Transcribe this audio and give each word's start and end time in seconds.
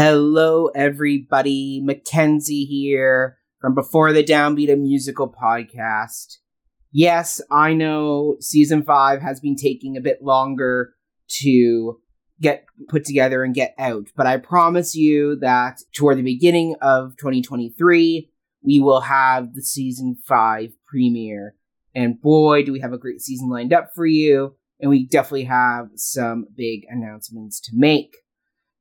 Hello, 0.00 0.68
everybody. 0.76 1.80
Mackenzie 1.82 2.64
here 2.64 3.36
from 3.60 3.74
Before 3.74 4.12
the 4.12 4.22
Downbeat, 4.22 4.72
a 4.72 4.76
musical 4.76 5.28
podcast. 5.28 6.36
Yes, 6.92 7.40
I 7.50 7.74
know 7.74 8.36
season 8.38 8.84
five 8.84 9.22
has 9.22 9.40
been 9.40 9.56
taking 9.56 9.96
a 9.96 10.00
bit 10.00 10.22
longer 10.22 10.94
to 11.40 12.00
get 12.40 12.64
put 12.88 13.04
together 13.06 13.42
and 13.42 13.56
get 13.56 13.74
out, 13.76 14.06
but 14.14 14.28
I 14.28 14.36
promise 14.36 14.94
you 14.94 15.34
that 15.40 15.80
toward 15.92 16.18
the 16.18 16.22
beginning 16.22 16.76
of 16.80 17.16
2023, 17.16 18.30
we 18.62 18.80
will 18.80 19.00
have 19.00 19.52
the 19.54 19.62
season 19.62 20.16
five 20.24 20.74
premiere. 20.86 21.56
And 21.92 22.22
boy, 22.22 22.62
do 22.62 22.72
we 22.72 22.78
have 22.78 22.92
a 22.92 22.98
great 22.98 23.20
season 23.20 23.50
lined 23.50 23.72
up 23.72 23.90
for 23.96 24.06
you. 24.06 24.54
And 24.78 24.90
we 24.90 25.08
definitely 25.08 25.46
have 25.46 25.88
some 25.96 26.46
big 26.56 26.82
announcements 26.88 27.58
to 27.62 27.72
make. 27.74 28.14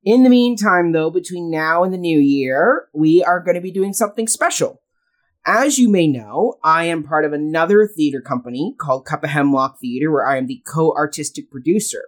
In 0.04 0.24
the 0.24 0.30
meantime, 0.30 0.92
though, 0.92 1.10
between 1.10 1.52
now 1.52 1.84
and 1.84 1.94
the 1.94 1.98
new 1.98 2.20
year, 2.20 2.88
we 2.94 3.24
are 3.24 3.40
going 3.40 3.56
to 3.56 3.62
be 3.62 3.72
doing 3.72 3.94
something 3.94 4.28
special. 4.28 4.82
As 5.46 5.80
you 5.80 5.90
may 5.90 6.08
know, 6.08 6.56
I 6.64 6.86
am 6.86 7.04
part 7.04 7.26
of 7.26 7.34
another 7.34 7.88
theater 7.88 8.22
company 8.22 8.76
called 8.78 9.06
Cup 9.06 9.24
of 9.24 9.30
Hemlock 9.30 9.80
Theater, 9.80 10.12
where 10.12 10.28
I 10.28 10.38
am 10.38 10.48
the 10.48 10.62
co 10.68 10.94
artistic 10.94 11.50
producer. 11.50 12.04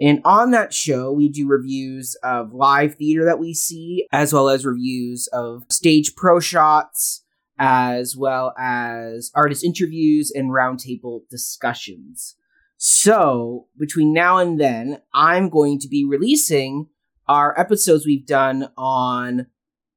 And 0.00 0.20
on 0.24 0.50
that 0.50 0.74
show, 0.74 1.10
we 1.10 1.28
do 1.28 1.48
reviews 1.48 2.16
of 2.22 2.52
live 2.52 2.96
theater 2.96 3.24
that 3.24 3.38
we 3.38 3.54
see, 3.54 4.06
as 4.12 4.32
well 4.32 4.48
as 4.48 4.66
reviews 4.66 5.26
of 5.32 5.64
stage 5.70 6.14
pro 6.14 6.38
shots, 6.38 7.24
as 7.58 8.16
well 8.16 8.54
as 8.58 9.30
artist 9.34 9.64
interviews 9.64 10.30
and 10.30 10.50
roundtable 10.50 11.22
discussions. 11.30 12.36
So, 12.76 13.68
between 13.78 14.12
now 14.12 14.38
and 14.38 14.60
then, 14.60 15.00
I'm 15.14 15.48
going 15.48 15.78
to 15.80 15.88
be 15.88 16.04
releasing 16.04 16.88
our 17.28 17.58
episodes 17.58 18.06
we've 18.06 18.26
done 18.26 18.68
on 18.76 19.46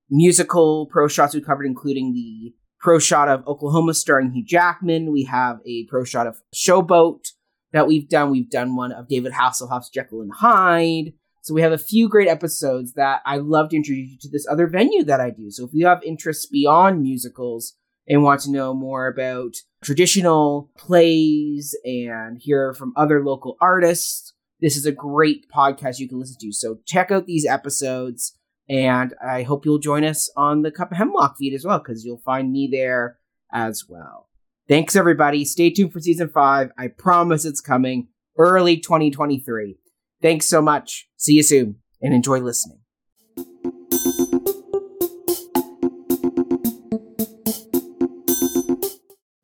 musical 0.10 0.88
pro 0.88 1.08
shots 1.08 1.36
we 1.36 1.42
covered, 1.42 1.66
including 1.66 2.14
the 2.14 2.54
pro 2.80 3.00
shot 3.00 3.30
of 3.30 3.48
Oklahoma 3.48 3.94
starring 3.94 4.32
Hugh 4.32 4.46
Jackman. 4.46 5.12
We 5.12 5.24
have 5.26 5.60
a 5.66 5.86
pro 5.86 6.04
shot 6.04 6.28
of 6.28 6.42
Showboat 6.54 7.28
that 7.72 7.88
we've 7.88 8.10
done. 8.10 8.32
We've 8.32 8.50
done 8.50 8.76
one 8.76 8.92
of 8.92 9.08
David 9.08 9.34
Hasselhoff's 9.34 9.90
Jekyll 9.90 10.22
and 10.22 10.32
Hyde. 10.34 11.14
So 11.42 11.54
we 11.54 11.62
have 11.62 11.72
a 11.72 11.78
few 11.78 12.10
great 12.10 12.28
episodes 12.28 12.94
that 12.94 13.22
I 13.26 13.38
love 13.38 13.70
to 13.70 13.76
introduce 13.76 14.12
you 14.12 14.18
to 14.22 14.30
this 14.30 14.48
other 14.50 14.68
venue 14.68 15.04
that 15.06 15.22
I 15.22 15.30
do. 15.30 15.50
So 15.52 15.66
if 15.66 15.72
you 15.74 15.88
have 15.88 16.04
interests 16.04 16.46
beyond 16.46 17.02
musicals 17.02 17.76
and 18.08 18.24
want 18.24 18.42
to 18.42 18.52
know 18.52 18.74
more 18.74 19.08
about 19.08 19.56
traditional 19.82 20.70
plays 20.78 21.78
and 21.86 22.38
hear 22.40 22.74
from 22.74 22.94
other 22.96 23.24
local 23.24 23.56
artists, 23.62 24.34
this 24.62 24.76
is 24.76 24.86
a 24.86 24.92
great 24.92 25.46
podcast 25.50 26.00
you 26.00 26.10
can 26.10 26.20
listen 26.20 26.38
to. 26.42 26.52
So 26.52 26.80
check 26.86 27.12
out 27.12 27.26
these 27.26 27.46
episodes, 27.46 28.38
and 28.68 29.14
I 29.26 29.44
hope 29.44 29.66
you'll 29.66 29.80
join 29.80 30.04
us 30.04 30.30
on 30.36 30.64
the 30.64 30.72
Cup 30.72 30.92
of 30.92 30.98
Hemlock 30.98 31.38
feed 31.38 31.54
as 31.54 31.66
well, 31.66 31.80
because 31.80 32.04
you'll 32.04 32.22
find 32.26 32.52
me 32.52 32.68
there 32.72 33.18
as 33.54 33.86
well. 33.88 34.28
Thanks, 34.68 34.96
everybody. 34.96 35.46
Stay 35.46 35.70
tuned 35.70 35.94
for 35.94 36.00
season 36.00 36.30
five. 36.30 36.72
I 36.78 36.90
promise 36.90 37.46
it's 37.46 37.62
coming 37.62 38.10
early 38.38 38.78
2023. 38.78 39.78
Thanks 40.22 40.46
so 40.46 40.62
much. 40.62 41.08
See 41.16 41.34
you 41.34 41.44
soon, 41.44 41.78
and 42.02 42.14
enjoy 42.14 42.40
listening. 42.40 42.80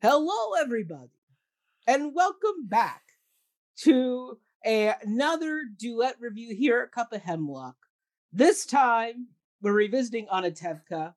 Hello, 0.02 0.52
everybody, 0.60 1.10
and 1.86 2.14
welcome 2.14 2.68
back 2.68 3.02
to 3.78 4.38
a- 4.66 4.94
another 5.02 5.64
duet 5.78 6.16
review 6.20 6.54
here 6.54 6.80
at 6.80 6.92
Cup 6.92 7.12
of 7.12 7.22
Hemlock. 7.22 7.76
This 8.32 8.66
time, 8.66 9.28
we're 9.62 9.72
revisiting 9.72 10.26
Anatevka, 10.26 11.14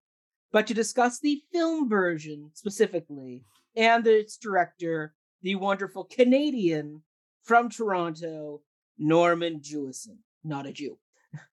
but 0.52 0.68
to 0.68 0.74
discuss 0.74 1.20
the 1.20 1.42
film 1.52 1.90
version 1.90 2.52
specifically 2.54 3.44
and 3.76 4.06
its 4.08 4.38
director, 4.38 5.14
the 5.42 5.56
wonderful 5.56 6.06
Canadian 6.06 7.02
from 7.44 7.70
Toronto, 7.70 8.62
Norman 8.98 9.60
Jewison. 9.62 10.18
Not 10.44 10.66
a 10.66 10.72
Jew. 10.72 10.98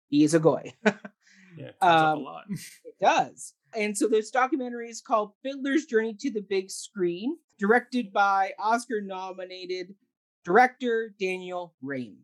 He 0.09 0.25
is 0.25 0.35
a 0.35 0.41
goy. 0.41 0.73
Yeah, 1.57 1.67
it 1.67 1.79
comes 1.81 2.03
a 2.03 2.07
Um, 2.17 2.23
lot. 2.25 2.45
It 2.85 2.95
does. 3.01 3.55
And 3.79 3.97
so 3.97 4.09
this 4.09 4.33
documentary 4.33 4.89
is 4.91 5.01
called 5.01 5.35
Fiddler's 5.41 5.85
Journey 5.85 6.13
to 6.15 6.29
the 6.33 6.41
Big 6.41 6.69
Screen, 6.69 7.37
directed 7.61 8.13
by 8.13 8.55
Oscar 8.59 9.01
nominated 9.01 9.95
director 10.45 11.15
Daniel 11.19 11.75
Raim. 11.83 12.17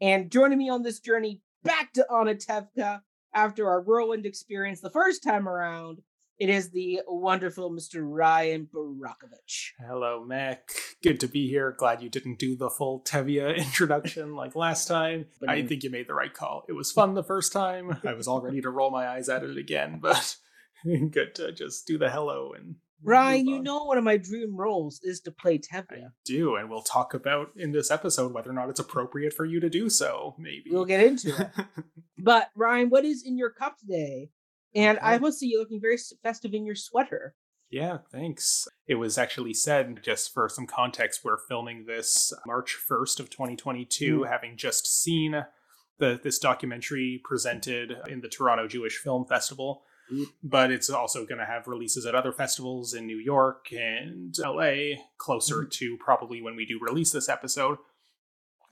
And 0.00 0.30
joining 0.30 0.58
me 0.58 0.70
on 0.70 0.82
this 0.82 1.00
journey 1.00 1.40
back 1.62 1.92
to 1.94 2.06
Anatevka 2.10 3.02
after 3.34 3.68
our 3.68 3.80
whirlwind 3.80 4.26
experience 4.26 4.80
the 4.80 4.90
first 4.90 5.22
time 5.22 5.48
around, 5.48 6.00
it 6.38 6.48
is 6.48 6.70
the 6.70 7.00
wonderful 7.06 7.70
Mr. 7.70 8.00
Ryan 8.02 8.66
Barakovich. 8.74 9.72
Hello, 9.86 10.24
Mac. 10.24 10.70
Good 11.02 11.20
to 11.20 11.28
be 11.28 11.48
here. 11.48 11.74
Glad 11.76 12.02
you 12.02 12.08
didn't 12.08 12.38
do 12.38 12.56
the 12.56 12.70
full 12.70 13.02
Tevye 13.02 13.56
introduction 13.58 14.34
like 14.34 14.56
last 14.56 14.88
time. 14.88 15.26
But 15.38 15.50
I 15.50 15.66
think 15.66 15.82
you 15.82 15.90
made 15.90 16.08
the 16.08 16.14
right 16.14 16.32
call. 16.32 16.64
It 16.66 16.72
was 16.72 16.92
fun 16.92 17.12
the 17.12 17.22
first 17.22 17.52
time. 17.52 18.00
I 18.06 18.14
was 18.14 18.26
all 18.26 18.40
ready 18.40 18.62
to 18.62 18.70
roll 18.70 18.90
my 18.90 19.06
eyes 19.06 19.28
at 19.28 19.44
it 19.44 19.58
again, 19.58 19.98
but 20.00 20.36
good 21.10 21.34
to 21.34 21.52
just 21.52 21.86
do 21.86 21.98
the 21.98 22.08
hello 22.08 22.54
and 22.56 22.76
Ryan, 23.02 23.46
you 23.46 23.62
know 23.62 23.84
one 23.84 23.98
of 23.98 24.04
my 24.04 24.16
dream 24.16 24.56
roles 24.56 25.00
is 25.02 25.20
to 25.22 25.30
play 25.32 25.60
I 25.72 25.84
do, 26.24 26.56
and 26.56 26.68
we'll 26.68 26.82
talk 26.82 27.14
about 27.14 27.50
in 27.56 27.72
this 27.72 27.90
episode 27.90 28.32
whether 28.32 28.50
or 28.50 28.52
not 28.52 28.68
it's 28.68 28.80
appropriate 28.80 29.32
for 29.32 29.44
you 29.44 29.60
to 29.60 29.70
do 29.70 29.88
so. 29.88 30.34
Maybe 30.38 30.70
We'll 30.70 30.84
get 30.84 31.04
into 31.04 31.36
it. 31.36 31.50
But 32.22 32.50
Ryan, 32.54 32.90
what 32.90 33.06
is 33.06 33.22
in 33.24 33.38
your 33.38 33.48
cup 33.50 33.78
today? 33.78 34.28
And 34.74 34.98
I 35.00 35.14
Okay. 35.14 35.22
must 35.22 35.40
say, 35.40 35.46
you're 35.46 35.60
looking 35.60 35.80
very 35.80 35.96
festive 36.22 36.52
in 36.52 36.66
your 36.66 36.74
sweater. 36.74 37.34
Yeah, 37.70 37.98
thanks. 38.12 38.68
It 38.86 38.96
was 38.96 39.16
actually 39.16 39.54
said, 39.54 40.00
just 40.02 40.34
for 40.34 40.48
some 40.48 40.66
context, 40.66 41.20
we're 41.24 41.38
filming 41.48 41.86
this 41.86 42.32
March 42.46 42.76
1st 42.90 43.20
of 43.20 43.30
2022, 43.30 44.18
hmm. 44.18 44.24
having 44.24 44.56
just 44.56 44.86
seen 44.86 45.44
the 45.98 46.20
this 46.22 46.38
documentary 46.38 47.20
presented 47.22 47.96
in 48.08 48.20
the 48.20 48.28
Toronto 48.28 48.66
Jewish 48.66 48.96
Film 48.98 49.24
Festival. 49.24 49.82
But 50.42 50.70
it's 50.70 50.90
also 50.90 51.24
going 51.24 51.38
to 51.38 51.46
have 51.46 51.66
releases 51.66 52.06
at 52.06 52.14
other 52.14 52.32
festivals 52.32 52.94
in 52.94 53.06
New 53.06 53.18
York 53.18 53.72
and 53.72 54.36
LA, 54.38 55.02
closer 55.18 55.62
mm-hmm. 55.62 55.68
to 55.70 55.96
probably 55.98 56.40
when 56.40 56.56
we 56.56 56.66
do 56.66 56.78
release 56.80 57.12
this 57.12 57.28
episode. 57.28 57.78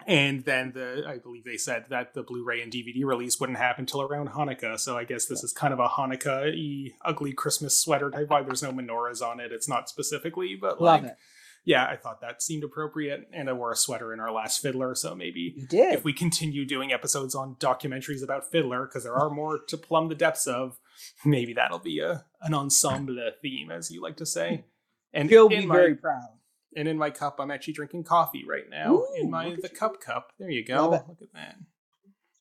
And 0.07 0.45
then 0.45 0.73
the 0.73 1.05
I 1.07 1.19
believe 1.19 1.45
they 1.45 1.57
said 1.57 1.87
that 1.91 2.15
the 2.15 2.23
Blu-ray 2.23 2.63
and 2.63 2.73
DVD 2.73 3.05
release 3.05 3.39
wouldn't 3.41 3.59
happen 3.59 3.85
till 3.85 4.01
around 4.01 4.31
Hanukkah. 4.31 4.79
So 4.79 4.97
I 4.97 5.05
guess 5.05 5.27
this 5.27 5.43
is 5.43 5.53
kind 5.53 5.75
of 5.75 5.81
a 5.81 5.89
Hanukkah-y 5.89 6.95
ugly 7.05 7.33
Christmas 7.33 7.77
sweater 7.77 8.11
type 8.11 8.29
vibe. 8.29 8.47
There's 8.47 8.63
no 8.63 8.73
menorahs 8.73 9.23
on 9.23 9.41
it. 9.41 9.53
It's 9.53 9.69
not 9.69 9.89
specifically, 9.89 10.57
but 10.59 10.81
Love 10.81 11.03
like 11.03 11.11
it. 11.11 11.19
yeah, 11.65 11.85
I 11.85 11.97
thought 11.97 12.21
that 12.21 12.43
seemed 12.43 12.65
appropriate. 12.65 13.29
And 13.33 13.51
I 13.51 13.53
wore 13.53 13.73
a 13.73 13.77
sweater 13.77 14.15
in 14.15 14.21
our 14.21 14.33
last 14.33 14.63
Fiddler, 14.63 14.95
so 14.95 15.15
maybe 15.15 15.67
if 15.73 16.05
we 16.05 16.13
continue 16.13 16.65
doing 16.65 16.93
episodes 16.93 17.35
on 17.35 17.57
documentaries 17.57 18.23
about 18.23 18.51
Fiddler, 18.51 18.87
because 18.87 19.03
there 19.03 19.17
are 19.17 19.29
more 19.29 19.59
to 19.67 19.77
plumb 19.77 20.09
the 20.09 20.15
depths 20.15 20.47
of, 20.47 20.79
maybe 21.25 21.53
that'll 21.55 21.79
be 21.79 22.01
a 22.01 22.25
an 22.43 22.55
ensemble 22.55 23.19
theme, 23.43 23.71
as 23.71 23.91
you 23.91 24.01
like 24.03 24.17
to 24.19 24.27
say. 24.27 24.65
And 25.15 25.31
he'll 25.31 25.49
be 25.49 25.65
my- 25.65 25.75
very 25.75 25.95
proud. 25.95 26.29
and 26.77 26.87
in 26.87 26.99
my 26.99 27.09
cup, 27.11 27.37
I'm 27.41 27.51
actually 27.51 27.73
drinking 27.73 28.05
coffee 28.05 28.45
right 28.47 28.69
now. 28.69 28.93
Ooh, 28.97 29.07
in 29.17 29.31
my 29.31 29.57
the 29.61 29.71
cup 29.71 30.01
cup. 30.03 30.33
There 30.39 30.51
you 30.51 30.63
go. 30.65 30.91
Look 30.91 31.23
at 31.23 31.33
that. 31.33 31.57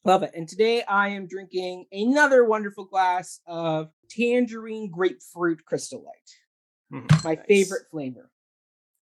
Love 0.04 0.24
it. 0.24 0.32
And 0.36 0.50
today 0.50 0.84
I 0.84 1.08
am 1.10 1.28
drinking 1.28 1.86
another 1.94 2.44
wonderful 2.44 2.84
glass 2.84 3.40
of 3.48 3.90
tangerine 4.10 4.92
grapefruit 4.92 5.64
crystal 5.66 6.04
light, 6.04 7.02
Mhm, 7.02 7.24
my 7.24 7.36
nice. 7.36 7.46
favorite 7.48 7.84
flavor. 7.90 8.30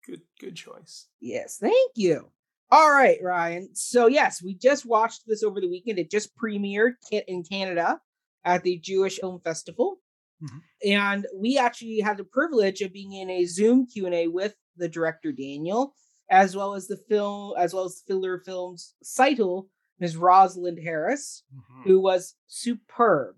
Good 0.06 0.22
good 0.40 0.56
choice. 0.56 1.08
Yes, 1.20 1.58
thank 1.58 1.92
you. 1.96 2.32
All 2.72 2.90
right, 2.92 3.18
Ryan. 3.22 3.76
So, 3.76 4.08
yes, 4.08 4.42
we 4.42 4.54
just 4.56 4.86
watched 4.86 5.24
this 5.28 5.44
over 5.44 5.60
the 5.60 5.70
weekend. 5.70 6.00
It 6.00 6.10
just 6.10 6.34
premiered 6.38 6.94
in 7.28 7.44
Canada 7.44 8.00
at 8.46 8.64
the 8.64 8.78
Jewish 8.80 9.20
Film 9.20 9.40
Festival. 9.42 10.02
Mhm. 10.42 10.62
And 10.86 11.28
we 11.36 11.58
actually 11.58 12.00
had 12.00 12.18
the 12.18 12.24
privilege 12.24 12.82
of 12.82 12.94
being 12.94 13.14
in 13.14 13.30
a 13.30 13.46
Zoom 13.46 13.86
Q&A 13.88 14.28
with 14.28 14.56
the 14.78 14.88
director 14.88 15.32
Daniel, 15.32 15.94
as 16.30 16.56
well 16.56 16.74
as 16.74 16.88
the 16.88 16.96
film, 16.98 17.54
as 17.58 17.74
well 17.74 17.86
as 17.86 18.02
Fiddler 18.08 18.40
Films 18.40 18.96
Tzeitel, 19.04 19.68
Ms. 20.00 20.16
Rosalind 20.16 20.80
Harris, 20.80 21.44
Mhm. 21.54 21.84
who 21.84 22.00
was 22.00 22.36
superb. 22.48 23.36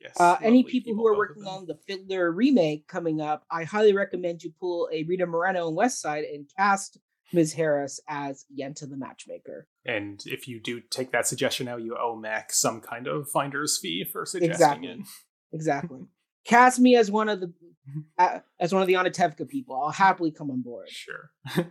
Yes. 0.00 0.18
Uh, 0.18 0.38
any 0.40 0.58
lovely 0.58 0.70
people 0.70 0.94
who 0.94 1.06
are 1.06 1.16
working 1.16 1.44
on 1.44 1.66
the 1.66 1.74
Fiddler 1.86 2.30
remake 2.32 2.86
coming 2.86 3.20
up, 3.20 3.44
I 3.50 3.64
highly 3.64 3.92
recommend 3.92 4.42
you 4.42 4.52
pull 4.58 4.88
a 4.92 5.02
Rita 5.02 5.26
Moreno 5.26 5.66
and 5.66 5.76
West 5.76 6.00
Side 6.00 6.24
and 6.24 6.48
cast 6.56 6.98
Ms. 7.32 7.52
Harris 7.52 8.00
as 8.08 8.44
Yenta 8.58 8.88
the 8.88 8.96
Matchmaker. 8.96 9.66
And 9.84 10.22
if 10.26 10.48
you 10.48 10.60
do 10.60 10.80
take 10.90 11.12
that 11.12 11.26
suggestion 11.26 11.66
now, 11.66 11.76
you 11.76 11.96
owe 11.96 12.16
Mac 12.16 12.52
some 12.52 12.80
kind 12.80 13.06
of 13.06 13.28
finder's 13.28 13.78
fee 13.78 14.04
for 14.04 14.24
suggesting 14.26 14.52
Exactly. 14.52 14.88
it. 14.88 14.98
Exactly. 15.52 16.00
cast 16.44 16.78
me 16.80 16.96
as 16.96 17.10
one 17.10 17.28
of 17.28 17.40
the 17.40 17.52
uh, 18.18 18.40
as 18.60 18.72
one 18.72 18.82
of 18.82 18.88
the 18.88 18.94
Anatevka 18.94 19.48
people. 19.48 19.80
I'll 19.82 19.90
happily 19.90 20.30
come 20.30 20.50
on 20.50 20.60
board. 20.62 20.88
Sure. 20.90 21.30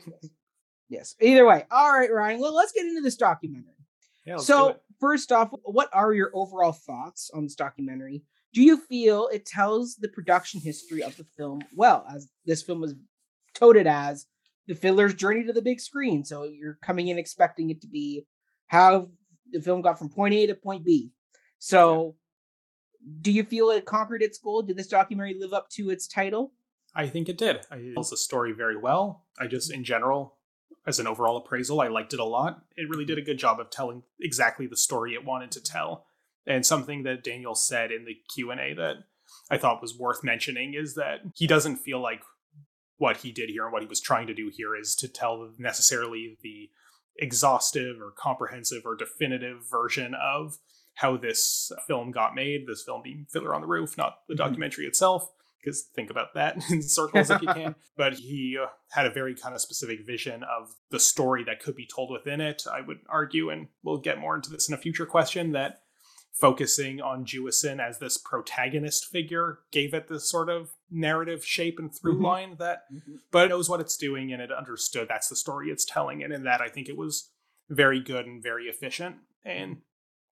Yes. 0.90 1.16
Either 1.22 1.46
way. 1.46 1.66
All 1.70 1.92
right, 1.92 2.10
Ryan. 2.12 2.40
Well, 2.40 2.56
let's 2.56 2.72
get 2.72 2.86
into 2.86 3.02
this 3.02 3.18
documentary. 3.18 3.74
Yeah, 4.26 4.38
So- 4.38 4.74
do 4.74 4.80
first 5.00 5.32
off, 5.32 5.52
what 5.64 5.90
are 5.94 6.14
your 6.14 6.32
overall 6.34 6.72
thoughts 6.72 7.30
on 7.34 7.44
this 7.44 7.56
documentary? 7.56 8.24
Do 8.54 8.62
you 8.64 8.78
feel 8.78 9.28
it 9.28 9.46
tells 9.46 9.96
the 9.96 10.08
production 10.08 10.62
history 10.62 11.04
of 11.04 11.16
the 11.18 11.26
film 11.38 11.60
well, 11.76 12.06
as 12.10 12.30
this 12.46 12.64
film 12.64 12.80
was 12.82 12.96
touted 13.54 13.86
as 13.86 14.26
the 14.68 14.76
Fiddler's 14.76 15.14
journey 15.14 15.44
to 15.46 15.54
the 15.54 15.62
big 15.62 15.80
screen? 15.80 16.24
So 16.24 16.44
you're 16.44 16.78
coming 16.82 17.08
in 17.08 17.18
expecting 17.18 17.70
it 17.70 17.82
to 17.82 17.88
be 17.88 18.26
how 18.68 19.10
the 19.52 19.62
film 19.62 19.82
got 19.82 19.98
from 19.98 20.10
point 20.10 20.34
A 20.34 20.48
to 20.48 20.56
point 20.56 20.86
B. 20.86 21.12
So, 21.60 22.16
do 23.22 23.32
you 23.32 23.44
feel 23.44 23.70
it 23.70 23.86
conquered 23.86 24.22
its 24.22 24.38
goal? 24.38 24.62
Did 24.62 24.78
this 24.78 24.88
documentary 24.88 25.38
live 25.40 25.54
up 25.54 25.70
to 25.72 25.90
its 25.90 26.08
title? 26.08 26.52
I 26.94 27.08
think 27.08 27.30
it 27.30 27.38
did. 27.38 27.62
It 27.72 27.94
tells 27.94 28.10
the 28.10 28.18
story 28.18 28.52
very 28.52 28.78
well. 28.78 29.26
I 29.40 29.48
just, 29.48 29.72
in 29.72 29.84
general, 29.84 30.36
as 30.86 31.00
an 31.00 31.08
overall 31.08 31.38
appraisal, 31.38 31.80
I 31.80 31.88
liked 31.88 32.14
it 32.14 32.20
a 32.20 32.26
lot. 32.26 32.64
It 32.76 32.90
really 32.90 33.06
did 33.06 33.18
a 33.18 33.22
good 33.22 33.38
job 33.38 33.60
of 33.60 33.70
telling 33.70 34.04
exactly 34.20 34.68
the 34.68 34.78
story 34.78 35.14
it 35.14 35.26
wanted 35.26 35.52
to 35.52 35.62
tell. 35.62 36.06
And 36.46 36.66
something 36.66 37.04
that 37.04 37.24
Daniel 37.24 37.56
said 37.56 37.92
in 37.92 38.06
the 38.06 38.18
Q 38.34 38.52
and 38.52 38.60
A 38.60 38.74
that 38.74 38.96
I 39.50 39.58
thought 39.58 39.82
was 39.82 39.98
worth 39.98 40.24
mentioning 40.24 40.74
is 40.74 40.96
that 40.96 41.20
he 41.36 41.46
doesn't 41.46 41.78
feel 41.78 42.00
like 42.00 42.22
what 42.98 43.18
he 43.18 43.32
did 43.32 43.50
here 43.50 43.64
and 43.64 43.74
what 43.74 43.82
he 43.82 43.88
was 43.88 44.02
trying 44.02 44.28
to 44.28 44.34
do 44.34 44.52
here 44.54 44.76
is 44.76 44.96
to 44.96 45.08
tell 45.08 45.52
necessarily 45.58 46.38
the 46.42 46.70
exhaustive 47.20 48.00
or 48.02 48.12
comprehensive 48.12 48.84
or 48.86 48.96
definitive 48.96 49.60
version 49.70 50.14
of 50.16 50.58
how 50.96 51.16
this 51.16 51.72
film 51.88 52.12
got 52.12 52.36
made. 52.36 52.68
This 52.68 52.84
film 52.84 53.02
being 53.04 53.26
Fiddler 53.30 53.54
on 53.54 53.62
the 53.62 53.68
Roof, 53.68 53.98
not 53.98 54.20
the 54.28 54.34
mm-hmm. 54.34 54.44
documentary 54.44 54.86
itself 54.86 55.32
because 55.68 55.84
think 55.96 56.10
about 56.10 56.34
that 56.34 56.58
in 56.70 56.82
circles 56.82 57.30
if 57.30 57.42
you 57.42 57.48
can. 57.48 57.76
But 57.98 58.14
he 58.14 58.58
uh, 58.62 58.68
had 58.92 59.08
a 59.08 59.12
very 59.12 59.34
kind 59.34 59.56
of 59.56 59.62
specific 59.62 60.06
vision 60.06 60.44
of 60.44 60.76
the 60.92 61.00
story 61.00 61.44
that 61.46 61.60
could 61.60 61.76
be 61.76 61.88
told 61.88 62.12
within 62.12 62.42
it. 62.42 62.64
I 62.72 62.82
would 62.82 63.00
argue, 63.10 63.50
and 63.50 63.70
we'll 63.82 63.98
get 63.98 64.20
more 64.20 64.36
into 64.36 64.52
this 64.52 64.70
in 64.70 64.76
a 64.76 64.78
future 64.78 65.08
question, 65.08 65.54
that 65.54 65.82
focusing 66.40 67.02
on 67.02 67.26
Jewison 67.26 67.80
as 67.80 67.98
this 67.98 68.18
protagonist 68.18 69.06
figure 69.06 69.60
gave 69.72 69.94
it 69.94 70.08
this 70.08 70.30
sort 70.30 70.50
of 70.50 70.70
narrative 70.92 71.44
shape 71.44 71.80
and 71.80 71.94
through 71.94 72.16
mm-hmm. 72.16 72.26
line 72.26 72.56
that 72.60 72.84
mm-hmm. 72.94 73.16
but 73.32 73.46
it 73.46 73.50
knows 73.50 73.70
what 73.70 73.80
it's 73.80 73.98
doing 73.98 74.32
and 74.32 74.42
it 74.42 74.52
understood 74.52 75.08
that's 75.10 75.30
the 75.30 75.36
story 75.36 75.70
it's 75.70 75.86
telling 75.86 76.24
and 76.24 76.32
in 76.32 76.44
that 76.44 76.62
I 76.62 76.70
think 76.70 76.90
it 76.90 76.98
was 76.98 77.32
very 77.70 78.00
good 78.00 78.26
and 78.26 78.42
very 78.42 78.66
efficient 78.66 79.16
and 79.44 79.78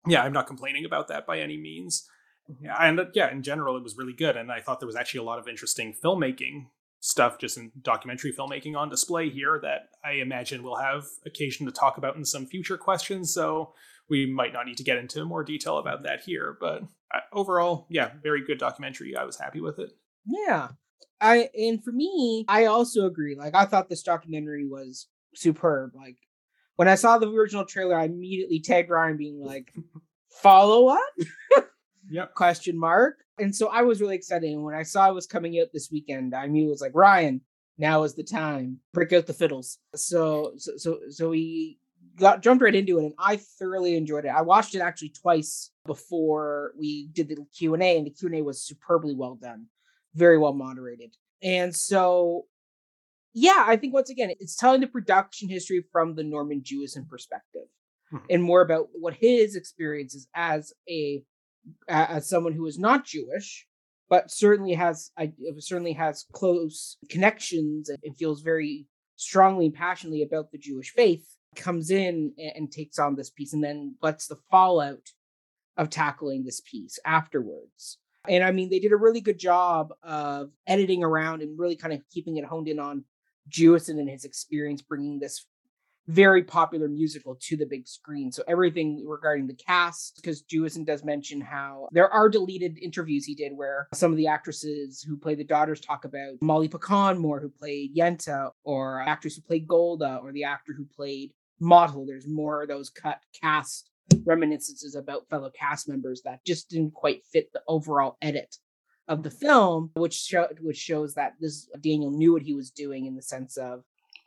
yeah 0.08 0.24
I'm 0.24 0.34
not 0.34 0.48
complaining 0.48 0.86
about 0.86 1.08
that 1.10 1.28
by 1.28 1.40
any 1.40 1.58
means 1.58 2.08
mm-hmm. 2.52 2.66
and 2.80 3.00
uh, 3.00 3.06
yeah 3.14 3.32
in 3.32 3.44
general 3.44 3.78
it 3.78 3.84
was 3.84 3.98
really 3.98 4.14
good 4.14 4.36
and 4.36 4.52
I 4.52 4.60
thought 4.60 4.80
there 4.80 4.88
was 4.88 4.96
actually 4.96 5.20
a 5.20 5.24
lot 5.24 5.40
of 5.40 5.48
interesting 5.48 5.94
filmmaking 6.04 6.66
stuff 7.00 7.38
just 7.38 7.58
in 7.58 7.72
documentary 7.82 8.34
filmmaking 8.34 8.76
on 8.76 8.90
display 8.90 9.30
here 9.30 9.60
that 9.62 9.90
I 10.04 10.14
imagine 10.14 10.64
we'll 10.64 10.76
have 10.76 11.06
occasion 11.26 11.66
to 11.68 11.72
talk 11.72 11.98
about 11.98 12.16
in 12.16 12.26
some 12.26 12.48
future 12.48 12.78
questions 12.78 13.34
so 13.34 13.74
we 14.12 14.26
might 14.26 14.52
not 14.52 14.66
need 14.66 14.76
to 14.76 14.84
get 14.84 14.98
into 14.98 15.24
more 15.24 15.42
detail 15.42 15.78
about 15.78 16.04
that 16.04 16.22
here, 16.22 16.58
but 16.60 16.84
uh, 17.16 17.22
overall, 17.32 17.88
yeah, 17.90 18.12
very 18.22 18.44
good 18.46 18.60
documentary. 18.60 19.16
I 19.16 19.24
was 19.24 19.38
happy 19.38 19.62
with 19.62 19.80
it. 19.80 19.94
Yeah. 20.26 20.68
I 21.22 21.50
and 21.58 21.82
for 21.82 21.94
me, 21.94 22.44
I 22.50 22.66
also 22.66 23.06
agree. 23.06 23.36
Like 23.36 23.56
I 23.56 23.64
thought 23.64 23.88
this 23.88 24.04
documentary 24.04 24.68
was 24.68 25.08
superb. 25.34 25.92
Like 25.96 26.18
when 26.76 26.90
I 26.90 26.96
saw 26.96 27.18
the 27.20 27.32
original 27.32 27.64
trailer, 27.64 27.96
I 27.96 28.04
immediately 28.04 28.60
tagged 28.60 28.90
Ryan 28.90 29.16
being 29.16 29.40
like, 29.40 29.74
follow 30.30 30.90
up? 30.90 31.14
yep. 32.10 32.34
Question 32.34 32.78
mark. 32.78 33.20
And 33.40 33.56
so 33.56 33.70
I 33.70 33.84
was 33.84 34.02
really 34.02 34.18
excited. 34.18 34.52
And 34.52 34.64
when 34.64 34.76
I 34.76 34.84
saw 34.84 35.10
it 35.10 35.16
was 35.16 35.26
coming 35.26 35.58
out 35.62 35.68
this 35.72 35.90
weekend, 35.90 36.36
I 36.36 36.48
knew 36.48 36.68
it 36.68 36.72
was 36.72 36.82
like, 36.82 36.92
Ryan, 36.94 37.40
now 37.78 38.04
is 38.04 38.16
the 38.16 38.24
time. 38.24 38.80
Break 38.94 39.14
out 39.14 39.26
the 39.26 39.34
fiddles. 39.34 39.78
So 39.96 40.52
so 40.58 40.74
so 40.76 41.00
so 41.10 41.30
we 41.30 41.80
got 42.22 42.42
jumped 42.42 42.64
right 42.64 42.74
into 42.74 43.00
it 43.00 43.06
and 43.06 43.14
I 43.20 43.36
thoroughly 43.36 43.96
enjoyed 43.96 44.26
it. 44.26 44.30
I 44.30 44.42
watched 44.42 44.76
it 44.76 44.80
actually 44.80 45.10
twice 45.10 45.72
before 45.86 46.74
we 46.80 47.08
did 47.12 47.28
the 47.28 47.46
Q&A 47.58 47.98
and 47.98 48.06
the 48.06 48.12
Q&A 48.12 48.42
was 48.42 48.64
superbly 48.64 49.16
well 49.16 49.36
done. 49.36 49.66
Very 50.14 50.38
well 50.38 50.54
moderated. 50.54 51.16
And 51.44 51.76
so 51.76 52.46
yeah, 53.34 53.66
I 53.68 53.76
think 53.76 53.94
once 53.94 54.10
again 54.10 54.32
it's 54.40 54.56
telling 54.56 54.82
the 54.82 54.88
production 54.88 55.50
history 55.50 55.84
from 55.92 56.16
the 56.16 56.24
Norman 56.24 56.62
Jewison 56.62 57.10
perspective 57.10 57.68
hmm. 58.10 58.18
and 58.30 58.44
more 58.44 58.62
about 58.62 58.88
what 58.94 59.16
his 59.16 59.56
experiences 59.56 60.28
as 60.34 60.74
a 60.90 61.24
as 61.88 62.28
someone 62.28 62.54
who 62.54 62.66
is 62.66 62.80
not 62.80 63.06
Jewish 63.06 63.68
but 64.10 64.30
certainly 64.30 64.74
has 64.74 65.12
I 65.18 65.32
certainly 65.60 65.94
has 65.94 66.26
close 66.34 66.98
connections 67.10 67.90
and 67.90 68.18
feels 68.18 68.42
very 68.42 68.86
strongly 69.16 69.68
and 69.68 69.74
passionately 69.74 70.22
about 70.22 70.52
the 70.52 70.58
Jewish 70.58 70.92
faith 70.92 71.26
comes 71.56 71.92
in 71.92 72.34
and 72.56 72.72
takes 72.72 72.98
on 72.98 73.16
this 73.16 73.30
piece 73.30 73.54
and 73.54 73.64
then 73.64 73.96
what's 74.00 74.28
the 74.28 74.38
fallout 74.50 75.10
of 75.78 75.90
tackling 75.90 76.44
this 76.44 76.62
piece 76.62 76.98
afterwards 77.06 77.98
and 78.28 78.44
i 78.44 78.52
mean 78.52 78.70
they 78.70 78.80
did 78.80 78.92
a 78.92 78.98
really 78.98 79.22
good 79.22 79.40
job 79.40 79.94
of 80.04 80.50
editing 80.68 81.04
around 81.04 81.42
and 81.42 81.60
really 81.60 81.76
kind 81.76 81.94
of 81.94 82.02
keeping 82.10 82.38
it 82.38 82.46
honed 82.46 82.68
in 82.68 82.80
on 82.80 83.04
jewison 83.50 84.00
and 84.00 84.10
his 84.10 84.26
experience 84.26 84.82
bringing 84.82 85.20
this 85.20 85.46
very 86.08 86.44
popular 86.44 86.88
musical 86.88 87.38
to 87.40 87.56
the 87.56 87.66
big 87.66 87.88
screen. 87.88 88.32
So 88.32 88.44
everything 88.48 89.06
regarding 89.08 89.48
the 89.48 89.56
cast, 89.56 90.16
because 90.16 90.44
Jewison 90.44 90.86
does 90.86 91.04
mention 91.04 91.42
how 91.42 91.88
there 91.92 92.10
are 92.10 92.30
deleted 92.30 92.78
interviews 92.80 93.26
he 93.26 93.36
did 93.36 93.54
where 93.56 93.88
some 93.94 94.12
of 94.12 94.18
the 94.18 94.28
actresses 94.28 95.02
who 95.02 95.18
play 95.18 95.36
the 95.36 95.44
daughters 95.44 95.80
talk 95.80 96.06
about 96.06 96.42
Molly 96.42 96.68
Picon 96.68 97.18
more, 97.18 97.40
who 97.40 97.50
played 97.50 97.96
Yenta, 97.96 98.52
or 98.64 99.02
actress 99.02 99.36
who 99.36 99.42
played 99.42 99.68
Golda, 99.68 100.20
or 100.22 100.32
the 100.32 100.44
actor 100.44 100.74
who 100.76 100.86
played 100.86 101.32
Mottel. 101.62 102.06
There's 102.08 102.28
more 102.28 102.64
of 102.64 102.70
those 102.70 102.90
cut 102.90 103.20
cast 103.42 103.90
reminiscences 104.26 104.96
about 104.96 105.30
fellow 105.30 105.52
cast 105.58 105.88
members 105.88 106.22
that 106.24 106.44
just 106.46 106.70
didn't 106.70 106.94
quite 106.94 107.24
fit 107.32 107.52
the 107.54 107.62
overall 107.68 108.18
edit 108.22 108.56
of 109.08 109.24
the 109.24 109.32
film, 109.32 109.92
which 109.96 110.14
show, 110.14 110.48
which 110.62 110.78
shows 110.78 111.14
that 111.16 111.34
this 111.40 111.70
Daniel 111.82 112.12
knew 112.12 112.34
what 112.34 112.42
he 112.42 112.54
was 112.54 112.72
doing 112.72 113.06
in 113.06 113.16
the 113.16 113.22
sense 113.22 113.58
of 113.58 113.84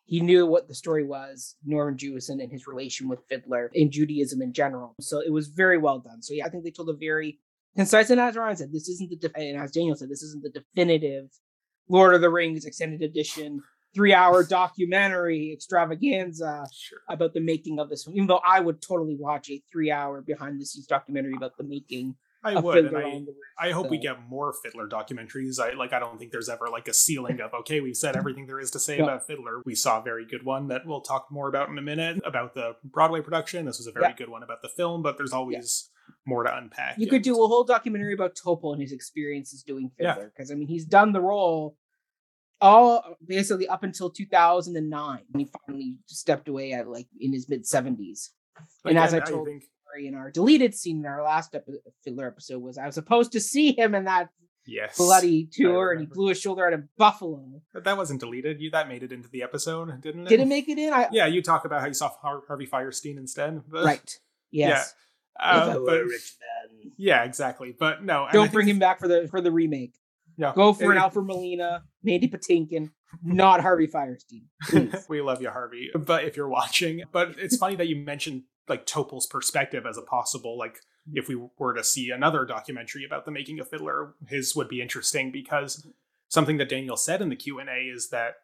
he 0.07 0.21
knew 0.21 0.47
what 0.47 0.69
the 0.69 0.75
story 0.75 1.05
was, 1.05 1.57
Norman 1.65 1.97
Jewison 1.97 2.43
and 2.43 2.53
his 2.53 2.67
relation 2.67 3.09
with 3.09 3.25
Fiddler 3.29 3.71
and 3.75 3.91
Judaism 3.91 4.43
in 4.43 4.53
general. 4.53 4.95
So 5.01 5.21
it 5.21 5.33
was 5.33 5.49
very 5.49 5.79
well 5.79 5.99
done. 5.99 6.23
So 6.23 6.35
yeah, 6.35 6.45
I 6.45 6.51
think 6.51 6.65
they 6.65 6.71
told 6.71 6.91
a 6.91 6.95
very 6.95 7.39
concise 7.75 8.11
and 8.11 8.21
as 8.21 8.37
Ryan 8.37 8.57
said, 8.57 8.73
this 8.73 8.89
isn't 8.89 9.11
the 9.11 9.31
and 9.37 9.59
as 9.59 9.73
Daniel 9.73 9.97
said, 9.97 10.11
this 10.11 10.23
isn't 10.23 10.43
the 10.43 10.51
definitive 10.51 11.31
Lord 11.89 12.15
of 12.15 12.21
the 12.21 12.31
Rings 12.31 12.65
extended 12.65 13.03
edition 13.03 13.63
three 13.95 14.13
hour 14.13 14.43
documentary 14.43 15.53
extravaganza 15.53 16.67
sure. 16.73 16.99
about 17.09 17.33
the 17.33 17.41
making 17.41 17.79
of 17.79 17.89
this 17.89 18.05
film. 18.05 18.17
Even 18.17 18.27
though 18.27 18.41
I 18.45 18.61
would 18.61 18.83
totally 18.83 19.17
watch 19.19 19.51
a 19.51 19.63
three 19.71 19.91
hour 19.91 20.21
behind 20.21 20.61
the 20.61 20.67
scenes 20.67 20.87
documentary 20.87 21.35
about 21.37 21.57
the 21.57 21.65
making. 21.65 22.17
I 22.47 22.61
would, 22.61 22.85
and 22.85 22.95
I, 22.95 23.69
I 23.69 23.71
hope 23.71 23.87
so. 23.87 23.91
we 23.91 23.97
get 23.97 24.29
more 24.29 24.53
Fiddler 24.63 24.87
documentaries. 24.87 25.59
I 25.59 25.73
like. 25.73 25.95
I 25.95 25.99
don't 25.99 26.19
think 26.19 26.31
there's 26.31 26.51
ever 26.51 26.69
like 26.69 26.89
a 26.89 26.93
ceiling 26.93 27.41
of 27.41 27.55
okay, 27.61 27.81
we've 27.81 27.97
said 27.97 28.17
everything 28.17 28.47
there 28.47 28.61
is 28.61 28.71
to 28.73 28.79
say 28.79 28.99
about 28.99 29.27
Fiddler. 29.27 29.63
We 29.65 29.75
saw 29.75 30.01
a 30.01 30.03
very 30.03 30.27
good 30.27 30.45
one 30.45 30.69
that 30.69 30.85
we'll 30.85 31.01
talk 31.01 31.29
more 31.31 31.49
about 31.49 31.71
in 31.71 31.79
a 31.79 31.83
minute 31.83 32.21
about 32.23 32.53
the 32.53 32.77
Broadway 32.85 33.23
production. 33.23 33.65
This 33.65 33.79
was 33.79 33.87
a 33.87 33.93
very 33.93 34.09
yeah. 34.09 34.17
good 34.17 34.29
one 34.29 34.43
about 34.43 34.61
the 34.61 34.69
film, 34.69 35.03
but 35.03 35.17
there's 35.17 35.33
always 35.33 35.89
yeah. 36.07 36.15
more 36.27 36.45
to 36.45 36.55
unpack. 36.55 36.97
You 36.99 37.07
could 37.07 37.23
do 37.23 37.33
a 37.33 37.49
whole 37.49 37.65
documentary 37.65 38.13
about 38.13 38.35
Topol 38.35 38.75
and 38.75 38.83
his 38.83 38.93
experiences 38.93 39.63
doing 39.63 39.91
Fiddler 39.97 40.31
because 40.37 40.51
I 40.51 40.55
mean 40.55 40.69
he's 40.69 40.85
done 40.85 41.13
the 41.13 41.23
role 41.23 41.79
all 42.61 43.17
basically 43.27 43.69
up 43.69 43.83
until 43.83 44.11
2009 44.11 45.21
when 45.31 45.41
he 45.41 45.51
finally 45.67 45.97
stepped 46.07 46.49
away 46.49 46.73
at 46.73 46.89
like 46.89 47.09
in 47.21 47.33
his 47.33 47.49
mid 47.49 47.65
70s. 47.65 48.31
And 48.85 48.99
as 48.99 49.15
I 49.15 49.21
told 49.21 49.49
I 49.49 49.53
think... 49.53 49.65
in 49.99 50.15
our 50.15 50.31
deleted 50.31 50.75
scene 50.75 50.99
in 51.01 51.07
our 51.07 51.23
last 51.23 51.55
epi- 51.55 51.81
Fiddler 52.03 52.29
episode 52.29 52.63
was 52.63 52.79
I 52.79 52.87
was 52.87 52.95
supposed 52.95 53.33
to 53.33 53.41
see 53.41 53.73
him 53.77 53.95
in 53.95 54.05
that 54.05 54.31
yes 54.67 54.97
bloody 54.97 55.47
tour 55.53 55.93
and 55.93 56.01
he 56.01 56.07
blew 56.07 56.29
his 56.29 56.41
shoulder 56.41 56.67
out 56.67 56.73
in 56.73 56.89
Buffalo. 56.97 57.61
But 57.73 57.85
that 57.85 57.97
wasn't 57.97 58.21
deleted. 58.21 58.61
You 58.61 58.71
that 58.71 58.89
made 58.89 59.03
it 59.03 59.13
into 59.13 59.29
the 59.29 59.43
episode, 59.43 60.01
didn't 60.01 60.27
it? 60.27 60.31
Did 60.31 60.41
it 60.41 60.49
make 60.49 60.69
it 60.69 60.79
in? 60.79 60.93
I... 60.93 61.09
Yeah, 61.13 61.27
you 61.27 61.43
talk 61.43 61.65
about 61.65 61.81
how 61.81 61.87
you 61.87 61.95
saw 61.95 62.11
Har- 62.23 62.43
Harvey 62.47 62.67
Fierstein 62.67 63.19
instead. 63.19 63.63
But... 63.69 63.85
Right. 63.85 64.19
Yes. 64.51 64.95
Yeah. 65.41 65.45
Uh, 65.45 65.79
but, 65.85 66.03
yeah, 66.97 67.25
exactly. 67.25 67.75
But 67.77 68.05
no, 68.05 68.29
don't 68.33 68.53
bring 68.53 68.69
him 68.69 68.79
back 68.79 69.01
for 69.01 69.09
the 69.09 69.27
for 69.29 69.41
the 69.41 69.51
remake. 69.51 69.95
No, 70.37 70.53
go 70.53 70.73
for 70.73 70.93
an 70.93 70.99
Alfred 70.99 71.27
Molina, 71.27 71.85
Mandy 72.03 72.29
Patinkin, 72.29 72.91
not 73.23 73.61
Harvey 73.61 73.87
Fierstein. 73.87 74.45
we 75.09 75.21
love 75.21 75.41
you, 75.41 75.51
Harvey. 75.51 75.91
But 75.95 76.25
if 76.25 76.37
you're 76.37 76.49
watching, 76.49 77.03
but 77.13 77.35
it's 77.39 77.57
funny 77.57 77.77
that 77.77 77.89
you 77.89 77.97
mentioned 77.97 78.45
like 78.69 78.87
Topol's 78.87 79.27
perspective 79.27 79.85
as 79.87 79.99
a 79.99 80.03
possible 80.03 80.57
like 80.59 80.77
mm. 81.09 81.13
if 81.15 81.29
we 81.29 81.39
were 81.59 81.75
to 81.75 81.85
see 81.85 82.11
another 82.11 82.45
documentary 82.45 83.05
about 83.05 83.25
the 83.25 83.31
making 83.31 83.61
of 83.61 83.69
Fiddler, 83.69 84.15
his 84.29 84.57
would 84.57 84.69
be 84.69 84.81
interesting 84.81 85.31
because 85.31 85.87
something 86.29 86.57
that 86.59 86.69
Daniel 86.69 86.97
said 86.97 87.23
in 87.23 87.29
the 87.29 87.37
Q 87.37 87.59
and 87.59 87.69
A 87.69 87.91
is 87.95 88.09
that, 88.09 88.37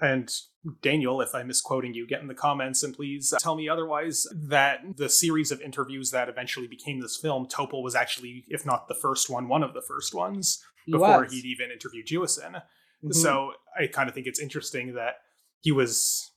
and 0.00 0.32
Daniel, 0.80 1.20
if 1.20 1.34
I'm 1.34 1.48
misquoting 1.48 1.92
you, 1.92 2.06
get 2.06 2.22
in 2.22 2.28
the 2.28 2.34
comments 2.34 2.82
and 2.82 2.94
please 2.94 3.34
tell 3.40 3.56
me 3.56 3.68
otherwise. 3.68 4.26
That 4.34 4.80
the 4.96 5.08
series 5.08 5.50
of 5.50 5.60
interviews 5.60 6.10
that 6.12 6.28
eventually 6.28 6.66
became 6.66 7.00
this 7.00 7.16
film, 7.16 7.46
Topol 7.46 7.82
was 7.82 7.94
actually, 7.94 8.44
if 8.48 8.64
not 8.64 8.88
the 8.88 8.94
first 8.94 9.28
one, 9.28 9.48
one 9.48 9.62
of 9.62 9.74
the 9.74 9.82
first 9.82 10.14
ones 10.14 10.64
he 10.84 10.92
before 10.92 11.22
was. 11.22 11.32
he'd 11.32 11.44
even 11.44 11.70
interviewed 11.70 12.06
Jewison. 12.06 12.54
Mm-hmm. 12.54 13.12
So 13.12 13.52
I 13.78 13.86
kind 13.86 14.08
of 14.08 14.14
think 14.14 14.26
it's 14.26 14.40
interesting 14.40 14.94
that 14.94 15.16
he 15.60 15.72
was 15.72 16.32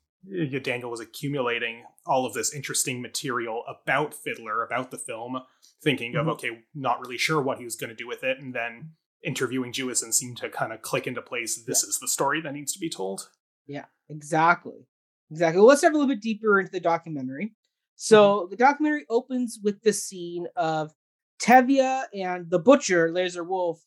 Daniel 0.64 0.90
was 0.90 1.00
accumulating 1.00 1.84
all 2.06 2.25
of 2.25 2.34
this 2.34 2.54
interesting 2.54 3.02
material 3.02 3.64
about 3.68 4.14
Fiddler, 4.14 4.64
about 4.64 4.92
the 4.92 4.98
film, 4.98 5.40
thinking 5.84 6.14
mm-hmm. 6.14 6.28
of, 6.28 6.36
okay, 6.36 6.64
not 6.74 7.00
really 7.00 7.18
sure 7.18 7.42
what 7.42 7.60
he 7.60 7.64
was 7.64 7.75
going 7.75 7.90
to 7.90 7.96
do 7.96 8.08
with 8.08 8.24
it. 8.24 8.40
And 8.40 8.54
then 8.54 8.92
interviewing 9.24 9.72
Jewison 9.72 10.14
seemed 10.14 10.38
to 10.38 10.50
kind 10.50 10.74
of 10.74 10.82
click 10.82 11.08
into 11.08 11.22
place. 11.22 11.64
This 11.64 11.84
yeah. 11.84 11.90
is 11.90 12.00
the 12.00 12.08
story 12.08 12.42
that 12.42 12.54
needs 12.54 12.74
to 12.74 12.80
be 12.80 12.90
told. 12.90 13.30
Yeah, 13.68 13.86
exactly. 14.10 14.88
Exactly. 15.32 15.60
Well, 15.60 15.68
let's 15.68 15.82
dive 15.82 15.94
a 15.94 15.98
little 15.98 16.14
bit 16.14 16.22
deeper 16.22 16.60
into 16.60 16.72
the 16.72 16.80
documentary. 16.80 17.54
So 17.96 18.42
mm-hmm. 18.42 18.50
the 18.52 18.58
documentary 18.58 19.06
opens 19.10 19.60
with 19.64 19.82
the 19.82 19.94
scene 19.94 20.48
of 20.56 20.92
Tevye 21.42 22.04
and 22.14 22.50
the 22.50 22.60
butcher, 22.60 23.12
Lazar 23.12 23.44
Wolf, 23.44 23.80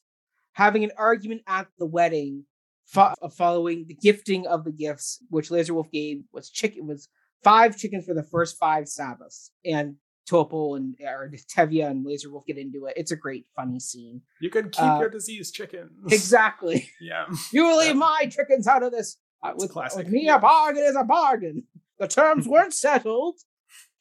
having 0.59 0.83
an 0.83 0.91
argument 0.99 1.41
at 1.47 1.69
the 1.79 1.87
wedding 1.87 2.43
fo- 2.85 3.15
following 3.31 3.87
the 3.87 3.95
gifting 3.95 4.45
of 4.45 4.65
the 4.65 4.73
gifts, 4.73 5.25
which 5.31 5.53
Lazar 5.53 5.73
Wolf 5.73 5.89
gave 5.93 6.25
was 6.33 6.51
chicken 6.51 6.89
was 6.89 7.09
five 7.45 7.79
chickens 7.79 8.05
for 8.05 8.13
the 8.13 8.25
first 8.25 8.59
five 8.59 8.89
Sabbaths. 8.89 9.53
And 9.65 9.95
Topol 10.29 10.77
and 10.77 10.97
or 11.01 11.31
Tevye 11.57 11.89
and 11.89 12.05
Lazar 12.05 12.31
Wolf 12.33 12.45
get 12.45 12.59
into 12.59 12.87
it. 12.87 12.95
It's 12.97 13.13
a 13.13 13.17
great, 13.17 13.47
funny 13.55 13.79
scene. 13.79 14.21
You 14.41 14.51
can 14.51 14.71
keep 14.71 14.83
uh, 14.83 14.99
your 14.99 15.09
diseased 15.11 15.55
chickens. 15.55 15.93
Exactly. 16.13 16.91
yeah. 17.01 17.27
You 17.53 17.65
will 17.65 17.79
leave 17.79 17.91
yeah. 17.91 17.93
my 17.95 18.29
chickens 18.29 18.67
out 18.67 18.83
of 18.83 18.91
this. 18.91 19.17
Uh, 19.41 19.53
with, 19.55 19.71
classic. 19.71 20.07
With 20.07 20.13
me, 20.13 20.29
a 20.29 20.41
bargain 20.41 20.83
is 20.83 20.97
a 20.97 21.05
bargain. 21.05 21.63
The 22.01 22.09
terms 22.09 22.49
weren't 22.49 22.75
settled. 22.75 23.37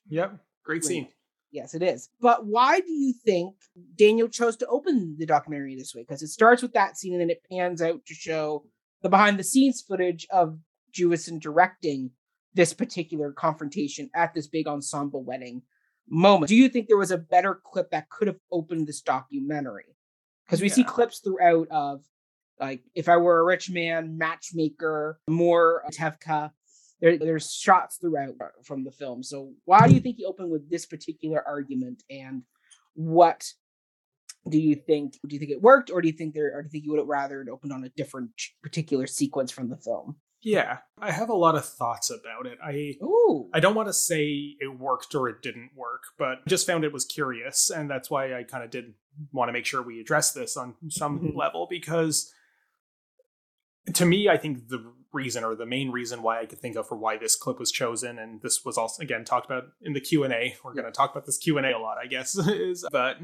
Yep. 0.09 0.39
Great 0.65 0.83
scene. 0.83 1.07
Yes, 1.51 1.73
it 1.73 1.81
is. 1.81 2.09
But 2.19 2.45
why 2.45 2.79
do 2.81 2.91
you 2.91 3.13
think 3.25 3.55
Daniel 3.97 4.27
chose 4.27 4.57
to 4.57 4.67
open 4.67 5.15
the 5.17 5.25
documentary 5.25 5.75
this 5.75 5.95
way? 5.95 6.01
Because 6.01 6.21
it 6.21 6.27
starts 6.27 6.61
with 6.61 6.73
that 6.73 6.97
scene 6.97 7.13
and 7.13 7.21
then 7.21 7.29
it 7.29 7.45
pans 7.49 7.81
out 7.81 8.05
to 8.05 8.13
show 8.13 8.65
the 9.01 9.09
behind 9.09 9.39
the 9.39 9.43
scenes 9.43 9.81
footage 9.81 10.27
of 10.29 10.59
Jewison 10.93 11.39
directing 11.39 12.11
this 12.53 12.73
particular 12.73 13.31
confrontation 13.31 14.09
at 14.15 14.33
this 14.33 14.47
big 14.47 14.67
ensemble 14.67 15.23
wedding 15.23 15.61
moment. 16.09 16.49
Do 16.49 16.55
you 16.55 16.69
think 16.69 16.87
there 16.87 16.97
was 16.97 17.11
a 17.11 17.17
better 17.17 17.61
clip 17.63 17.91
that 17.91 18.09
could 18.09 18.27
have 18.27 18.39
opened 18.51 18.87
this 18.87 19.01
documentary? 19.01 19.95
Because 20.45 20.61
we 20.61 20.69
yeah. 20.69 20.73
see 20.73 20.83
clips 20.83 21.19
throughout 21.19 21.67
of 21.69 22.03
like 22.59 22.81
if 22.95 23.07
I 23.07 23.17
were 23.17 23.39
a 23.39 23.43
rich 23.43 23.69
man, 23.69 24.17
matchmaker, 24.17 25.19
more 25.27 25.83
Tevka. 25.93 26.51
There, 27.01 27.17
there's 27.17 27.53
shots 27.53 27.97
throughout 27.97 28.35
from 28.63 28.83
the 28.83 28.91
film. 28.91 29.23
So 29.23 29.53
why 29.65 29.87
do 29.87 29.93
you 29.93 29.99
think 29.99 30.17
he 30.17 30.25
opened 30.25 30.49
with 30.49 30.69
this 30.69 30.85
particular 30.85 31.43
argument? 31.47 32.03
And 32.09 32.43
what 32.95 33.45
do 34.49 34.57
you 34.57 34.75
think? 34.75 35.17
Do 35.27 35.35
you 35.35 35.39
think 35.39 35.51
it 35.51 35.61
worked, 35.61 35.91
or 35.91 36.01
do 36.01 36.07
you 36.07 36.13
think 36.13 36.33
there, 36.33 36.51
or 36.55 36.61
do 36.61 36.67
you 36.67 36.71
think 36.71 36.85
you 36.85 36.91
would 36.91 36.99
have 36.99 37.07
rather 37.07 37.41
it 37.41 37.49
opened 37.49 37.73
on 37.73 37.83
a 37.83 37.89
different 37.89 38.31
particular 38.63 39.05
sequence 39.07 39.51
from 39.51 39.69
the 39.69 39.77
film? 39.77 40.15
Yeah, 40.41 40.77
I 40.99 41.11
have 41.11 41.29
a 41.29 41.35
lot 41.35 41.55
of 41.55 41.65
thoughts 41.65 42.09
about 42.09 42.45
it. 42.45 42.57
I 42.63 42.95
Ooh. 43.03 43.49
I 43.53 43.59
don't 43.59 43.75
want 43.75 43.89
to 43.89 43.93
say 43.93 44.55
it 44.59 44.79
worked 44.79 45.13
or 45.15 45.29
it 45.29 45.41
didn't 45.41 45.71
work, 45.75 46.03
but 46.17 46.39
I 46.45 46.49
just 46.49 46.67
found 46.67 46.83
it 46.83 46.93
was 46.93 47.05
curious, 47.05 47.69
and 47.69 47.89
that's 47.89 48.09
why 48.09 48.37
I 48.37 48.43
kind 48.43 48.63
of 48.63 48.69
did 48.69 48.93
want 49.31 49.49
to 49.49 49.53
make 49.53 49.65
sure 49.65 49.81
we 49.81 49.99
address 49.99 50.31
this 50.31 50.55
on 50.55 50.75
some 50.89 51.19
mm-hmm. 51.19 51.37
level 51.37 51.67
because 51.69 52.31
to 53.93 54.05
me, 54.05 54.29
I 54.29 54.37
think 54.37 54.67
the 54.67 54.93
reason 55.13 55.43
or 55.43 55.55
the 55.55 55.65
main 55.65 55.91
reason 55.91 56.21
why 56.21 56.39
I 56.39 56.45
could 56.45 56.59
think 56.59 56.75
of 56.75 56.87
for 56.87 56.97
why 56.97 57.17
this 57.17 57.35
clip 57.35 57.59
was 57.59 57.71
chosen, 57.71 58.19
and 58.19 58.41
this 58.41 58.63
was 58.65 58.77
also 58.77 59.01
again 59.01 59.25
talked 59.25 59.45
about 59.45 59.65
in 59.81 59.93
the 59.93 60.01
Q 60.01 60.23
and 60.23 60.33
A. 60.33 60.55
We're 60.63 60.73
going 60.73 60.85
to 60.85 60.91
talk 60.91 61.11
about 61.11 61.25
this 61.25 61.37
Q 61.37 61.57
and 61.57 61.65
A 61.65 61.75
a 61.75 61.79
lot, 61.79 61.97
I 61.97 62.07
guess, 62.07 62.35
is 62.47 62.85
but 62.91 63.17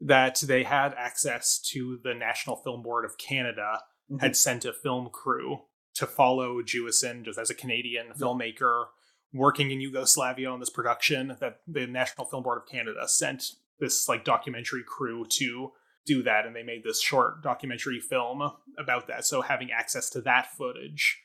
that 0.00 0.42
they 0.46 0.62
had 0.62 0.94
access 0.94 1.58
to 1.58 1.98
the 2.02 2.14
National 2.14 2.56
Film 2.56 2.82
Board 2.82 3.04
of 3.04 3.18
Canada 3.18 3.80
mm-hmm. 4.10 4.20
had 4.20 4.36
sent 4.36 4.64
a 4.64 4.72
film 4.72 5.08
crew 5.10 5.60
to 5.94 6.06
follow 6.06 6.62
Jewison 6.62 7.24
just 7.24 7.38
as 7.38 7.48
a 7.48 7.54
Canadian 7.54 8.08
filmmaker 8.18 8.86
working 9.32 9.70
in 9.70 9.80
Yugoslavia 9.80 10.48
on 10.48 10.60
this 10.60 10.70
production 10.70 11.36
that 11.40 11.60
the 11.66 11.86
National 11.86 12.26
Film 12.26 12.42
Board 12.42 12.58
of 12.58 12.68
Canada 12.68 13.08
sent 13.08 13.52
this 13.78 14.08
like 14.08 14.24
documentary 14.24 14.82
crew 14.86 15.24
to 15.28 15.72
do 16.06 16.22
that 16.22 16.46
and 16.46 16.54
they 16.54 16.62
made 16.62 16.84
this 16.84 17.02
short 17.02 17.42
documentary 17.42 18.00
film 18.00 18.50
about 18.78 19.08
that 19.08 19.24
so 19.24 19.42
having 19.42 19.70
access 19.70 20.08
to 20.08 20.20
that 20.20 20.46
footage 20.56 21.22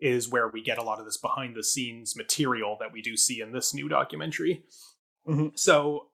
is 0.00 0.28
where 0.28 0.48
we 0.48 0.62
get 0.62 0.78
a 0.78 0.82
lot 0.82 0.98
of 0.98 1.04
this 1.04 1.16
behind 1.16 1.54
the 1.54 1.62
scenes 1.62 2.16
material 2.16 2.76
that 2.80 2.92
we 2.92 3.00
do 3.00 3.16
see 3.16 3.40
in 3.40 3.52
this 3.52 3.72
new 3.72 3.88
documentary 3.88 4.64
mm-hmm. 5.26 5.48
so 5.54 6.08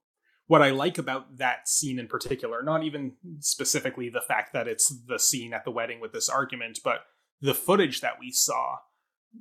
what 0.51 0.63
I 0.63 0.71
like 0.71 0.99
about 0.99 1.39
that 1.39 1.69
scene 1.69 2.01
in 2.01 2.09
particular, 2.09 2.61
not 2.61 2.83
even 2.83 3.13
specifically 3.39 4.09
the 4.09 4.21
fact 4.21 4.53
that 4.53 4.67
it's 4.67 4.89
the 5.07 5.21
scene 5.21 5.55
at 5.55 5.65
the 5.65 5.71
wedding 5.71 6.01
with 6.01 6.13
this 6.13 6.29
argument, 6.29 6.81
but 6.83 7.03
the 7.41 7.55
footage 7.55 8.01
that 8.01 8.19
we 8.19 8.33
saw 8.33 8.79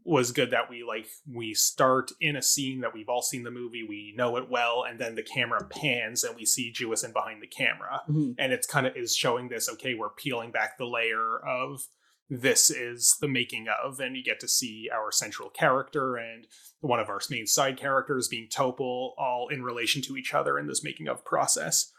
was 0.03 0.31
good 0.31 0.51
that 0.51 0.69
we 0.69 0.84
like 0.84 1.08
we 1.31 1.53
start 1.53 2.12
in 2.22 2.36
a 2.36 2.41
scene 2.41 2.81
that 2.81 2.93
we've 2.93 3.10
all 3.10 3.22
seen 3.22 3.43
the 3.43 3.51
movie 3.51 3.86
we 3.88 4.13
know 4.15 4.38
it 4.38 4.50
well 4.50 4.86
and 4.88 5.00
then 5.00 5.15
the 5.15 5.24
camera 5.24 5.63
pans 5.65 6.24
and 6.24 6.36
we 6.36 6.46
see 6.46 6.72
Jewison 6.72 7.12
behind 7.12 7.41
the 7.41 7.48
camera. 7.48 8.01
Mm-hmm. 8.08 8.31
and 8.38 8.53
it's 8.53 8.67
kind 8.67 8.86
of 8.86 8.96
is 8.96 9.15
showing 9.15 9.50
this 9.50 9.67
okay 9.69 9.96
we're 9.96 10.10
peeling 10.10 10.51
back 10.51 10.77
the 10.77 10.86
layer 10.86 11.39
of 11.39 11.81
this 12.29 12.69
is 12.69 13.17
the 13.19 13.27
making 13.27 13.65
of 13.84 14.00
and 14.00 14.15
you 14.15 14.24
get 14.24 14.39
to 14.41 14.48
see 14.48 14.89
our 14.93 15.12
central 15.12 15.50
character 15.50 16.15
and 16.15 16.46
one 16.81 17.00
of 17.00 17.10
our 17.10 17.19
main 17.31 17.48
side 17.48 17.77
characters 17.77 18.27
being 18.27 18.48
Topol 18.48 19.13
all 19.17 19.48
in 19.51 19.63
relation 19.63 20.01
to 20.03 20.15
each 20.15 20.34
other 20.34 20.60
in 20.60 20.67
this 20.67 20.84
making 20.84 21.08
of 21.08 21.25
process. 21.25 21.91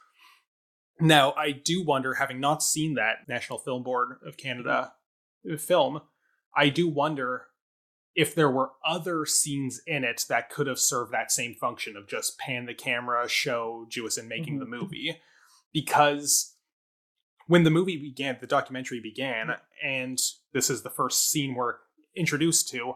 Now 1.01 1.33
I 1.33 1.51
do 1.51 1.85
wonder 1.85 2.15
having 2.15 2.39
not 2.39 2.63
seen 2.63 2.95
that 2.95 3.29
National 3.29 3.59
Film 3.59 3.83
Board 3.83 4.19
of 4.25 4.37
Canada 4.37 4.93
film, 5.59 6.03
I 6.57 6.69
do 6.69 6.89
wonder 6.89 7.47
if 8.15 8.35
there 8.35 8.51
were 8.51 8.71
other 8.85 9.25
scenes 9.25 9.81
in 9.87 10.05
it 10.05 10.25
that 10.29 10.51
could 10.51 10.67
have 10.67 10.79
served 10.79 11.13
that 11.13 11.31
same 11.31 11.55
function 11.55 11.97
of 11.97 12.09
just 12.09 12.39
pan 12.39 12.67
the 12.67 12.75
camera, 12.75 13.29
show 13.29 13.87
Jewison 13.89 14.29
making 14.29 14.59
mm-hmm. 14.59 14.71
the 14.71 14.79
movie. 14.79 15.21
Because 15.73 16.57
when 17.47 17.63
the 17.65 17.71
movie 17.71 17.97
began, 17.97 18.39
the 18.41 18.47
documentary 18.47 19.01
began, 19.01 19.55
and 19.85 20.19
this 20.53 20.71
is 20.71 20.83
the 20.83 20.91
first 20.91 21.31
scene 21.31 21.55
we're 21.55 21.75
introduced 22.17 22.69
to, 22.71 22.95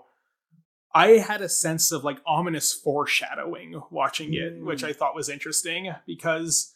I 0.95 1.19
had 1.19 1.43
a 1.43 1.49
sense 1.49 1.91
of 1.91 2.05
like 2.05 2.21
ominous 2.27 2.73
foreshadowing 2.73 3.81
watching 3.91 4.35
it, 4.35 4.61
mm. 4.61 4.65
which 4.65 4.85
I 4.85 4.93
thought 4.93 5.15
was 5.15 5.29
interesting 5.29 5.93
because 6.07 6.73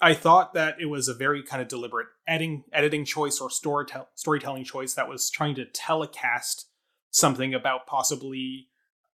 I 0.00 0.14
thought 0.14 0.54
that 0.54 0.80
it 0.80 0.86
was 0.86 1.08
a 1.08 1.14
very 1.14 1.42
kind 1.42 1.60
of 1.60 1.66
deliberate 1.66 2.06
editing 2.28 2.64
editing 2.72 3.04
choice 3.04 3.40
or 3.40 3.48
storytell- 3.48 4.06
storytelling 4.14 4.64
choice 4.64 4.94
that 4.94 5.08
was 5.08 5.30
trying 5.30 5.56
to 5.56 5.64
telecast 5.64 6.66
something 7.10 7.54
about 7.54 7.86
possibly 7.86 8.68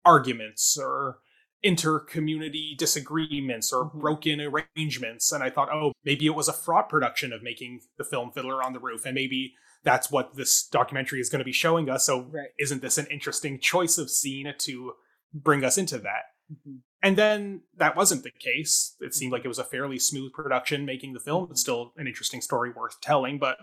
arguments 0.04 0.78
or 0.80 1.18
inter-community 1.62 2.74
disagreements 2.78 3.72
or 3.72 3.84
mm-hmm. 3.84 3.98
broken 3.98 4.40
arrangements 4.40 5.32
and 5.32 5.42
i 5.42 5.48
thought 5.48 5.70
oh 5.72 5.92
maybe 6.04 6.26
it 6.26 6.34
was 6.34 6.46
a 6.46 6.52
fraught 6.52 6.90
production 6.90 7.32
of 7.32 7.42
making 7.42 7.80
the 7.96 8.04
film 8.04 8.30
fiddler 8.30 8.62
on 8.62 8.74
the 8.74 8.78
roof 8.78 9.06
and 9.06 9.14
maybe 9.14 9.54
that's 9.82 10.10
what 10.10 10.34
this 10.34 10.66
documentary 10.66 11.20
is 11.20 11.30
going 11.30 11.38
to 11.38 11.44
be 11.44 11.52
showing 11.52 11.88
us 11.88 12.04
so 12.04 12.22
right. 12.30 12.48
isn't 12.58 12.82
this 12.82 12.98
an 12.98 13.06
interesting 13.10 13.58
choice 13.58 13.96
of 13.96 14.10
scene 14.10 14.52
to 14.58 14.92
bring 15.32 15.64
us 15.64 15.78
into 15.78 15.96
that 15.96 16.24
mm-hmm. 16.52 16.76
And 17.04 17.18
then 17.18 17.60
that 17.76 17.96
wasn't 17.96 18.22
the 18.22 18.30
case. 18.30 18.96
It 18.98 19.12
seemed 19.12 19.30
like 19.30 19.44
it 19.44 19.48
was 19.48 19.58
a 19.58 19.64
fairly 19.64 19.98
smooth 19.98 20.32
production 20.32 20.86
making 20.86 21.12
the 21.12 21.20
film, 21.20 21.48
but 21.48 21.58
still 21.58 21.92
an 21.98 22.06
interesting 22.06 22.40
story 22.40 22.70
worth 22.74 22.98
telling. 23.02 23.38
But 23.38 23.58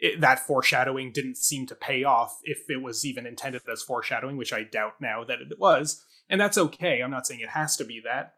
it, 0.00 0.20
that 0.20 0.40
foreshadowing 0.40 1.12
didn't 1.12 1.36
seem 1.36 1.66
to 1.66 1.74
pay 1.74 2.04
off 2.04 2.38
if 2.44 2.68
it 2.68 2.82
was 2.82 3.04
even 3.04 3.26
intended 3.26 3.62
as 3.70 3.82
foreshadowing, 3.82 4.36
which 4.36 4.52
I 4.52 4.62
doubt 4.62 4.94
now 5.00 5.24
that 5.24 5.40
it 5.40 5.58
was. 5.58 6.04
And 6.28 6.40
that's 6.40 6.58
okay. 6.58 7.00
I'm 7.00 7.10
not 7.10 7.26
saying 7.26 7.40
it 7.40 7.50
has 7.50 7.76
to 7.76 7.84
be 7.84 8.00
that. 8.04 8.34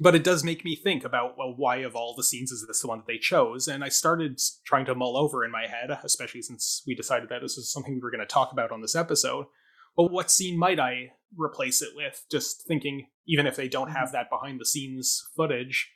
But 0.00 0.14
it 0.14 0.24
does 0.24 0.42
make 0.42 0.64
me 0.64 0.74
think 0.74 1.04
about, 1.04 1.36
well, 1.36 1.54
why 1.54 1.76
of 1.76 1.94
all 1.94 2.14
the 2.16 2.24
scenes 2.24 2.50
is 2.50 2.66
this 2.66 2.80
the 2.80 2.88
one 2.88 2.98
that 2.98 3.06
they 3.06 3.18
chose? 3.18 3.68
And 3.68 3.84
I 3.84 3.88
started 3.88 4.40
trying 4.64 4.86
to 4.86 4.94
mull 4.94 5.16
over 5.16 5.44
in 5.44 5.50
my 5.50 5.66
head, 5.66 5.96
especially 6.02 6.42
since 6.42 6.82
we 6.86 6.94
decided 6.94 7.28
that 7.28 7.42
this 7.42 7.56
was 7.56 7.70
something 7.70 7.94
we 7.94 8.00
were 8.00 8.10
going 8.10 8.20
to 8.20 8.26
talk 8.26 8.52
about 8.52 8.72
on 8.72 8.80
this 8.80 8.96
episode 8.96 9.46
well, 9.96 10.08
what 10.08 10.30
scene 10.30 10.58
might 10.58 10.80
I 10.80 11.12
replace 11.36 11.82
it 11.82 11.90
with? 11.94 12.24
Just 12.30 12.66
thinking, 12.66 13.08
even 13.26 13.46
if 13.46 13.56
they 13.56 13.68
don't 13.68 13.90
have 13.90 14.08
mm-hmm. 14.08 14.12
that 14.12 14.30
behind 14.30 14.60
the 14.60 14.66
scenes 14.66 15.22
footage, 15.36 15.90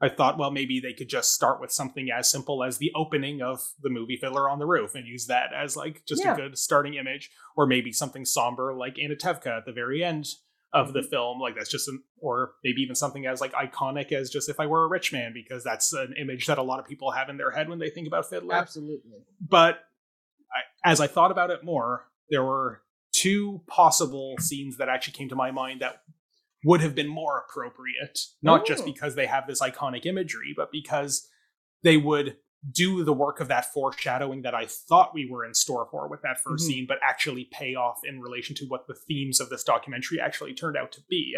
I 0.00 0.10
thought, 0.10 0.36
well, 0.38 0.50
maybe 0.50 0.78
they 0.78 0.92
could 0.92 1.08
just 1.08 1.32
start 1.32 1.60
with 1.60 1.72
something 1.72 2.08
as 2.10 2.30
simple 2.30 2.62
as 2.62 2.76
the 2.76 2.92
opening 2.94 3.40
of 3.40 3.60
the 3.80 3.88
movie 3.88 4.16
Fiddler 4.16 4.50
on 4.50 4.58
the 4.58 4.66
Roof 4.66 4.94
and 4.94 5.06
use 5.06 5.26
that 5.26 5.54
as 5.56 5.74
like 5.76 6.04
just 6.06 6.22
yeah. 6.22 6.34
a 6.34 6.36
good 6.36 6.58
starting 6.58 6.94
image, 6.94 7.30
or 7.56 7.66
maybe 7.66 7.92
something 7.92 8.26
somber 8.26 8.74
like 8.74 8.96
Anatevka 8.96 9.58
at 9.58 9.64
the 9.64 9.72
very 9.72 10.04
end 10.04 10.26
of 10.74 10.92
the 10.92 11.00
mm-hmm. 11.00 11.08
film, 11.08 11.40
like 11.40 11.54
that's 11.54 11.70
just 11.70 11.88
an, 11.88 12.02
or 12.18 12.52
maybe 12.62 12.82
even 12.82 12.94
something 12.94 13.24
as 13.24 13.40
like 13.40 13.52
iconic 13.52 14.12
as 14.12 14.28
just 14.28 14.50
if 14.50 14.60
I 14.60 14.66
were 14.66 14.84
a 14.84 14.88
rich 14.88 15.12
man, 15.12 15.32
because 15.32 15.64
that's 15.64 15.94
an 15.94 16.14
image 16.20 16.46
that 16.46 16.58
a 16.58 16.62
lot 16.62 16.78
of 16.78 16.86
people 16.86 17.12
have 17.12 17.30
in 17.30 17.38
their 17.38 17.52
head 17.52 17.70
when 17.70 17.78
they 17.78 17.88
think 17.88 18.06
about 18.06 18.28
Fiddler. 18.28 18.54
Absolutely. 18.54 19.24
But 19.40 19.78
I, 20.52 20.90
as 20.90 21.00
I 21.00 21.06
thought 21.06 21.30
about 21.30 21.50
it 21.50 21.64
more, 21.64 22.08
there 22.28 22.44
were 22.44 22.82
two 23.12 23.62
possible 23.66 24.34
scenes 24.40 24.76
that 24.76 24.90
actually 24.90 25.14
came 25.14 25.30
to 25.30 25.36
my 25.36 25.50
mind 25.50 25.80
that 25.80 26.02
would 26.66 26.80
have 26.80 26.96
been 26.96 27.06
more 27.08 27.38
appropriate, 27.38 28.18
not 28.42 28.62
Ooh. 28.62 28.64
just 28.66 28.84
because 28.84 29.14
they 29.14 29.26
have 29.26 29.46
this 29.46 29.60
iconic 29.62 30.04
imagery, 30.04 30.52
but 30.56 30.72
because 30.72 31.28
they 31.84 31.96
would 31.96 32.36
do 32.72 33.04
the 33.04 33.12
work 33.12 33.38
of 33.38 33.46
that 33.46 33.72
foreshadowing 33.72 34.42
that 34.42 34.54
I 34.54 34.66
thought 34.66 35.14
we 35.14 35.30
were 35.30 35.44
in 35.44 35.54
store 35.54 35.86
for 35.88 36.08
with 36.08 36.22
that 36.22 36.42
1st 36.42 36.64
Mhm. 36.64 36.66
scene, 36.66 36.86
but 36.88 36.98
actually 37.02 37.44
pay 37.44 37.76
off 37.76 38.00
in 38.04 38.20
relation 38.20 38.56
to 38.56 38.66
what 38.66 38.88
the 38.88 38.94
themes 38.94 39.38
of 39.38 39.48
this 39.48 39.62
documentary 39.62 40.18
actually 40.20 40.54
turned 40.54 40.76
out 40.76 40.90
to 40.92 41.02
be. 41.08 41.36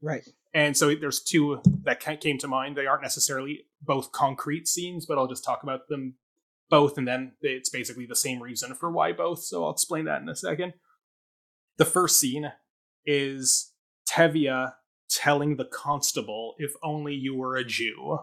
Right. 0.00 0.26
And 0.54 0.74
so 0.74 0.94
there's 0.94 1.22
two 1.22 1.60
that 1.82 2.00
came 2.00 2.38
to 2.38 2.48
mind. 2.48 2.74
They 2.76 2.86
aren't 2.86 3.02
necessarily 3.02 3.66
both 3.82 4.12
concrete 4.12 4.66
scenes, 4.66 5.04
but 5.04 5.18
I'll 5.18 5.28
just 5.28 5.44
talk 5.44 5.62
about 5.62 5.88
them 5.88 6.16
both, 6.70 6.96
and 6.96 7.06
then 7.06 7.36
it's 7.42 7.68
basically 7.68 8.06
the 8.06 8.16
same 8.16 8.42
reason 8.42 8.74
for 8.74 8.90
why 8.90 9.12
both. 9.12 9.42
So 9.42 9.64
I'll 9.64 9.72
explain 9.72 10.06
that 10.06 10.22
in 10.22 10.28
a 10.30 10.36
second. 10.36 10.72
The 11.76 11.84
first 11.84 12.18
scene 12.18 12.50
is 13.04 13.69
Tevye 14.10 14.72
telling 15.08 15.56
the 15.56 15.64
constable, 15.64 16.54
"If 16.58 16.72
only 16.82 17.14
you 17.14 17.34
were 17.36 17.56
a 17.56 17.64
Jew." 17.64 18.18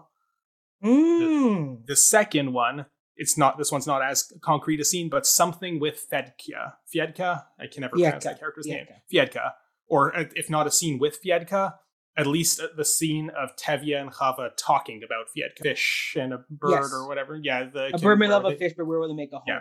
Mm. 0.84 1.86
The 1.86 1.96
second 1.96 2.52
one, 2.52 2.86
it's 3.16 3.36
not. 3.36 3.58
This 3.58 3.72
one's 3.72 3.86
not 3.86 4.02
as 4.02 4.32
concrete 4.42 4.80
a 4.80 4.84
scene, 4.84 5.08
but 5.08 5.26
something 5.26 5.80
with 5.80 6.06
Fedka. 6.10 6.74
Fiedka. 6.94 7.44
I 7.58 7.66
can 7.66 7.80
never 7.82 7.96
pronounce 7.96 8.24
that 8.24 8.38
character's 8.38 8.66
name. 8.66 8.86
Fiedka. 9.12 9.30
Fiedka, 9.32 9.50
or 9.88 10.16
uh, 10.16 10.24
if 10.36 10.48
not 10.48 10.66
a 10.66 10.70
scene 10.70 10.98
with 10.98 11.18
Fiedka, 11.22 11.74
at 12.16 12.26
least 12.26 12.60
uh, 12.60 12.68
the 12.76 12.84
scene 12.84 13.30
of 13.30 13.56
Tevye 13.56 14.00
and 14.00 14.12
Chava 14.12 14.50
talking 14.56 15.02
about 15.04 15.26
Fiedka, 15.36 15.62
fish 15.62 16.16
and 16.18 16.32
a 16.32 16.44
bird 16.50 16.70
Yes. 16.70 16.92
or 16.92 17.08
whatever. 17.08 17.36
Yeah, 17.42 17.64
the 17.72 17.90
A 17.94 17.98
bird 17.98 18.18
may 18.20 18.28
love 18.28 18.44
a 18.44 18.54
fish, 18.56 18.74
but 18.76 18.86
where 18.86 18.98
will 19.00 19.08
they 19.08 19.14
make 19.14 19.32
a 19.32 19.36
home? 19.38 19.44
Yeah. 19.48 19.60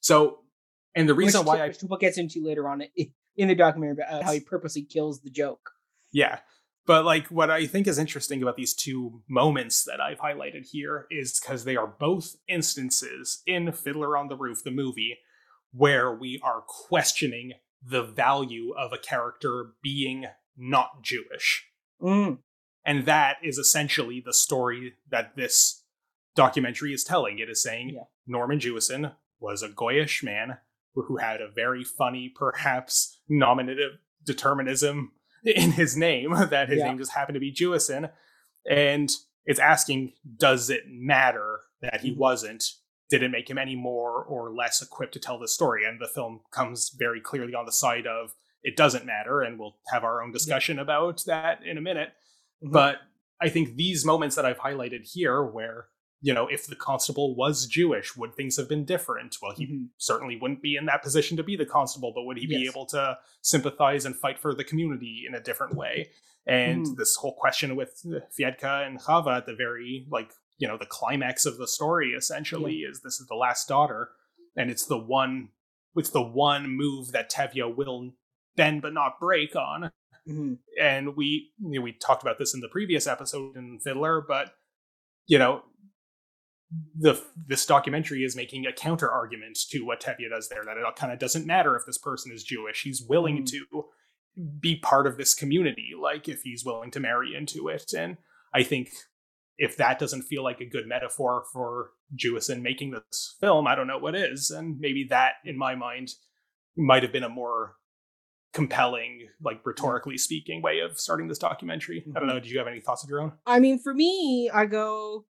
So, 0.00 0.40
and 0.94 1.08
the 1.08 1.14
reason 1.14 1.40
which, 1.40 1.46
why 1.48 1.62
I 1.64 1.68
which 1.68 1.78
Topol 1.78 1.98
gets 1.98 2.18
into 2.18 2.44
later 2.44 2.68
on 2.68 2.82
i- 2.82 3.12
in 3.36 3.48
the 3.48 3.54
documentary 3.54 4.02
about 4.02 4.24
how 4.24 4.32
he 4.32 4.40
purposely 4.40 4.82
kills 4.82 5.20
the 5.20 5.30
joke. 5.30 5.70
Yeah. 6.12 6.38
But 6.86 7.04
like 7.04 7.28
what 7.28 7.50
I 7.50 7.66
think 7.66 7.86
is 7.86 7.98
interesting 7.98 8.42
about 8.42 8.56
these 8.56 8.74
two 8.74 9.22
moments 9.28 9.84
that 9.84 10.00
I've 10.00 10.18
highlighted 10.18 10.66
here 10.70 11.06
is 11.10 11.40
because 11.40 11.64
they 11.64 11.76
are 11.76 11.86
both 11.86 12.36
instances 12.46 13.42
in 13.46 13.72
Fiddler 13.72 14.16
on 14.16 14.28
the 14.28 14.36
Roof, 14.36 14.62
the 14.62 14.70
movie, 14.70 15.18
where 15.72 16.14
we 16.14 16.40
are 16.44 16.62
questioning 16.66 17.52
the 17.82 18.02
value 18.02 18.72
of 18.76 18.92
a 18.92 18.98
character 18.98 19.72
being 19.82 20.26
not 20.56 21.02
Jewish. 21.02 21.66
Mm. 22.00 22.38
And 22.84 23.06
that 23.06 23.36
is 23.42 23.58
essentially 23.58 24.22
the 24.24 24.34
story 24.34 24.94
that 25.10 25.36
this 25.36 25.84
documentary 26.36 26.92
is 26.92 27.02
telling. 27.02 27.38
It 27.38 27.48
is 27.48 27.62
saying 27.62 27.90
Yeah. 27.90 28.02
Norman 28.26 28.58
Jewison 28.58 29.14
was 29.40 29.62
a 29.62 29.68
Goyish 29.68 30.22
man 30.22 30.58
who 30.94 31.16
had 31.16 31.40
a 31.40 31.50
very 31.50 31.82
funny, 31.82 32.32
perhaps 32.34 33.13
nominative 33.28 33.92
determinism 34.24 35.12
in 35.44 35.72
his 35.72 35.96
name, 35.96 36.30
that 36.50 36.68
his 36.68 36.78
Yeah. 36.78 36.88
name 36.88 36.98
just 36.98 37.12
happened 37.12 37.34
to 37.34 37.40
be 37.40 37.52
Jewison. 37.52 38.10
And 38.68 39.10
it's 39.44 39.60
asking, 39.60 40.14
does 40.38 40.70
it 40.70 40.84
matter 40.88 41.60
that 41.82 42.00
he 42.00 42.12
Mhm. 42.12 42.16
wasn't? 42.16 42.64
Did 43.10 43.22
it 43.22 43.30
make 43.30 43.50
him 43.50 43.58
any 43.58 43.76
more 43.76 44.24
or 44.24 44.50
less 44.52 44.80
equipped 44.80 45.12
to 45.12 45.20
tell 45.20 45.38
the 45.38 45.48
story? 45.48 45.84
And 45.84 46.00
the 46.00 46.08
film 46.08 46.40
comes 46.50 46.88
very 46.98 47.20
clearly 47.20 47.54
on 47.54 47.66
the 47.66 47.72
side 47.72 48.06
of 48.06 48.34
it 48.62 48.76
doesn't 48.76 49.04
matter, 49.04 49.42
and 49.42 49.58
we'll 49.58 49.76
have 49.92 50.04
our 50.04 50.22
own 50.22 50.32
discussion 50.32 50.78
about 50.78 51.22
that 51.26 51.62
in 51.62 51.76
a 51.76 51.82
minute. 51.82 52.14
Mhm. 52.62 52.72
But 52.72 53.02
I 53.38 53.50
think 53.50 53.76
these 53.76 54.06
moments 54.06 54.36
that 54.36 54.46
I've 54.46 54.58
highlighted 54.60 55.02
here, 55.12 55.42
where, 55.44 55.88
you 56.24 56.32
know, 56.32 56.46
if 56.48 56.66
the 56.66 56.74
constable 56.74 57.36
was 57.36 57.66
Jewish, 57.66 58.16
would 58.16 58.34
things 58.34 58.56
have 58.56 58.66
been 58.66 58.86
different? 58.86 59.36
Well, 59.42 59.52
he 59.54 59.66
Mhm. 59.66 59.88
certainly 59.98 60.36
wouldn't 60.40 60.62
be 60.62 60.74
in 60.74 60.86
that 60.86 61.02
position 61.02 61.36
to 61.36 61.42
be 61.42 61.54
the 61.54 61.66
constable, 61.66 62.12
but 62.14 62.24
would 62.24 62.38
he 62.38 62.46
be 62.46 62.66
able 62.66 62.86
to 62.86 63.18
sympathize 63.42 64.06
and 64.06 64.16
fight 64.16 64.38
for 64.38 64.54
the 64.54 64.64
community 64.64 65.24
in 65.28 65.34
a 65.34 65.40
different 65.40 65.74
way? 65.74 66.10
And 66.46 66.86
Mhm. 66.86 66.96
this 66.96 67.14
whole 67.16 67.34
question 67.34 67.76
with 67.76 68.02
Fiedka 68.34 68.86
and 68.86 68.98
Chava 69.02 69.36
at 69.36 69.44
the 69.44 69.54
very, 69.54 70.06
like, 70.10 70.32
you 70.56 70.66
know, 70.66 70.78
the 70.78 70.86
climax 70.86 71.44
of 71.44 71.58
the 71.58 71.68
story 71.68 72.12
essentially 72.12 72.76
is 72.78 73.02
this 73.02 73.20
is 73.20 73.26
the 73.26 73.34
last 73.34 73.68
daughter, 73.68 74.12
and 74.56 74.70
it's 74.70 74.86
the 74.86 74.96
one, 74.98 75.50
it's 75.94 76.08
the 76.10 76.22
one 76.22 76.68
move 76.70 77.12
that 77.12 77.30
Tevye 77.30 77.76
will 77.76 78.14
bend 78.56 78.80
but 78.80 78.94
not 78.94 79.20
break 79.20 79.54
on 79.56 79.90
Mhm. 80.26 80.58
and 80.80 81.16
we 81.16 81.52
you 81.58 81.78
know, 81.78 81.82
we 81.82 81.92
talked 81.92 82.22
about 82.22 82.38
this 82.38 82.54
in 82.54 82.60
the 82.60 82.68
previous 82.70 83.06
episode 83.06 83.56
in 83.56 83.78
Fiddler, 83.80 84.22
but 84.22 84.56
you 85.26 85.38
know 85.38 85.64
the 86.98 87.20
this 87.46 87.66
documentary 87.66 88.24
is 88.24 88.34
making 88.36 88.66
a 88.66 88.72
counter 88.72 89.10
argument 89.10 89.58
to 89.70 89.80
what 89.84 90.00
Tevye 90.02 90.28
does 90.30 90.48
there 90.48 90.64
that 90.64 90.76
it 90.76 90.96
kind 90.96 91.12
of 91.12 91.18
doesn't 91.18 91.46
matter 91.46 91.76
if 91.76 91.82
this 91.86 91.98
person 91.98 92.32
is 92.32 92.42
Jewish. 92.44 92.82
He's 92.82 93.02
willing 93.08 93.42
Mm. 93.42 93.46
to 93.50 93.84
be 94.60 94.74
part 94.76 95.06
of 95.06 95.16
this 95.16 95.32
community, 95.34 95.90
like 96.00 96.28
if 96.28 96.42
he's 96.42 96.64
willing 96.64 96.90
to 96.90 96.98
marry 97.00 97.34
into 97.36 97.68
it. 97.68 97.92
And 97.96 98.16
I 98.52 98.64
think 98.64 98.90
if 99.58 99.76
that 99.76 100.00
doesn't 100.00 100.22
feel 100.22 100.42
like 100.42 100.60
a 100.60 100.66
good 100.68 100.88
metaphor 100.88 101.44
for 101.52 101.90
Jewison 102.16 102.60
making 102.60 102.90
this 102.90 103.36
film, 103.40 103.68
I 103.68 103.76
don't 103.76 103.86
know 103.86 103.98
what 103.98 104.16
is. 104.16 104.50
And 104.50 104.80
maybe 104.80 105.04
that, 105.10 105.34
in 105.44 105.56
my 105.56 105.76
mind, 105.76 106.08
might 106.76 107.04
have 107.04 107.12
been 107.12 107.22
a 107.22 107.28
more 107.28 107.76
compelling, 108.52 109.28
like 109.42 109.60
rhetorically 109.64 110.18
speaking, 110.18 110.62
way 110.62 110.80
of 110.80 110.98
starting 110.98 111.28
this 111.28 111.38
documentary. 111.38 112.04
I 112.14 112.18
don't 112.18 112.28
know. 112.28 112.40
Did 112.40 112.50
you 112.50 112.58
have 112.58 112.66
any 112.68 112.80
thoughts 112.80 113.04
of 113.04 113.10
your 113.10 113.20
own? 113.20 113.32
I 113.46 113.60
mean, 113.60 113.78
for 113.78 113.94
me, 113.94 114.50
I 114.52 114.66
go. 114.66 115.26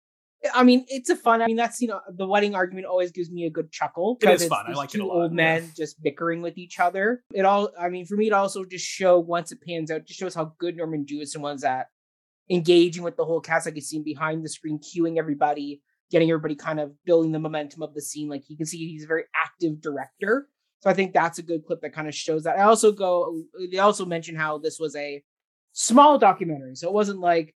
I 0.54 0.64
mean, 0.64 0.86
it's 0.88 1.10
a 1.10 1.16
fun. 1.16 1.42
I 1.42 1.46
mean, 1.46 1.56
that's 1.56 1.82
you 1.82 1.88
know, 1.88 2.02
the 2.10 2.28
wedding 2.28 2.56
argument 2.56 2.88
always 2.88 3.12
gives 3.12 3.30
me 3.30 3.46
a 3.46 3.50
good 3.50 3.72
chuckle. 3.72 4.18
It 4.22 4.28
it's 4.28 4.46
fun. 4.46 4.66
I 4.68 4.72
like 4.72 4.96
it 4.96 5.02
a 5.02 5.06
lot, 5.06 5.16
old 5.16 5.34
men 5.34 5.72
just 5.78 6.02
bickering 6.02 6.42
with 6.42 6.58
each 6.58 6.80
other. 6.80 7.24
It 7.34 7.46
all. 7.46 7.70
I 7.80 7.90
mean, 7.90 8.06
for 8.06 8.16
me, 8.16 8.28
it 8.28 8.34
also 8.34 8.66
just 8.66 8.86
show 8.86 9.20
once 9.20 9.52
it 9.52 9.60
pans 9.62 9.92
out, 9.92 10.06
just 10.06 10.20
shows 10.20 10.34
how 10.34 10.54
good 10.58 10.78
Norman 10.78 11.06
Jewison 11.06 11.42
was 11.42 11.64
at 11.64 11.88
engaging 12.50 13.04
with 13.04 13.18
the 13.18 13.26
whole 13.26 13.40
cast. 13.40 13.68
Like 13.68 13.76
you 13.76 13.82
see 13.82 13.98
him 13.98 14.04
behind 14.04 14.44
the 14.44 14.50
screen, 14.50 14.80
cueing 14.80 15.18
everybody, 15.18 15.82
getting 16.10 16.32
everybody 16.32 16.56
kind 16.56 16.80
of 16.80 16.92
building 17.06 17.32
the 17.32 17.40
momentum 17.40 17.84
of 17.84 17.94
the 17.94 18.02
scene. 18.02 18.28
Like 18.28 18.44
you 18.48 18.58
can 18.58 18.66
see, 18.66 18.78
he's 18.78 19.04
a 19.04 19.08
very 19.08 19.26
active 19.36 19.82
director. 19.82 20.48
So 20.80 20.90
I 20.90 20.94
think 20.94 21.14
that's 21.14 21.38
a 21.38 21.44
good 21.44 21.66
clip 21.66 21.82
that 21.82 21.94
kind 21.94 22.08
of 22.08 22.16
shows 22.16 22.44
that. 22.44 22.58
I 22.58 22.64
also 22.64 22.92
go. 22.92 23.44
They 23.72 23.78
also 23.78 24.06
mention 24.06 24.36
how 24.36 24.58
this 24.58 24.80
was 24.80 24.96
a 24.96 25.24
small 25.74 26.18
documentary, 26.18 26.76
so 26.76 26.88
it 26.88 26.94
wasn't 26.94 27.20
like 27.20 27.54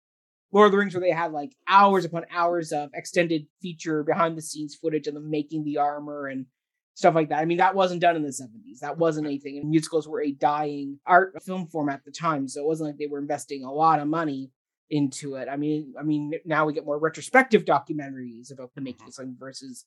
Lord 0.53 0.67
of 0.67 0.71
the 0.71 0.77
Rings 0.77 0.93
where 0.93 1.01
they 1.01 1.11
had 1.11 1.31
like 1.31 1.55
hours 1.67 2.05
upon 2.05 2.25
hours 2.31 2.71
of 2.71 2.91
extended 2.93 3.47
feature 3.61 4.03
behind 4.03 4.37
the 4.37 4.41
scenes 4.41 4.75
footage 4.75 5.07
of 5.07 5.15
them 5.15 5.29
making 5.29 5.63
the 5.63 5.77
armor 5.77 6.27
and 6.27 6.45
stuff 6.93 7.15
like 7.15 7.29
that. 7.29 7.39
I 7.39 7.45
mean, 7.45 7.57
that 7.57 7.75
wasn't 7.75 8.01
done 8.01 8.15
in 8.15 8.21
the 8.21 8.29
70s. 8.29 8.79
That 8.81 8.97
wasn't 8.97 9.25
anything. 9.25 9.57
And 9.57 9.69
musicals 9.69 10.07
were 10.07 10.21
a 10.21 10.31
dying 10.31 10.99
art 11.07 11.33
film 11.43 11.67
form 11.67 11.89
at 11.89 12.05
the 12.05 12.11
time. 12.11 12.47
So 12.47 12.61
it 12.61 12.67
wasn't 12.67 12.89
like 12.89 12.97
they 12.97 13.07
were 13.07 13.19
investing 13.19 13.63
a 13.63 13.71
lot 13.71 13.99
of 13.99 14.07
money 14.07 14.51
into 14.91 15.35
it. 15.35 15.47
I 15.49 15.55
mean, 15.55 15.93
I 15.99 16.03
mean, 16.03 16.33
now 16.45 16.65
we 16.65 16.73
get 16.73 16.85
more 16.85 16.99
retrospective 16.99 17.65
documentaries 17.65 18.53
about 18.53 18.75
the 18.75 18.81
making 18.81 19.01
of 19.01 19.07
mm-hmm. 19.07 19.11
something 19.11 19.37
versus 19.39 19.85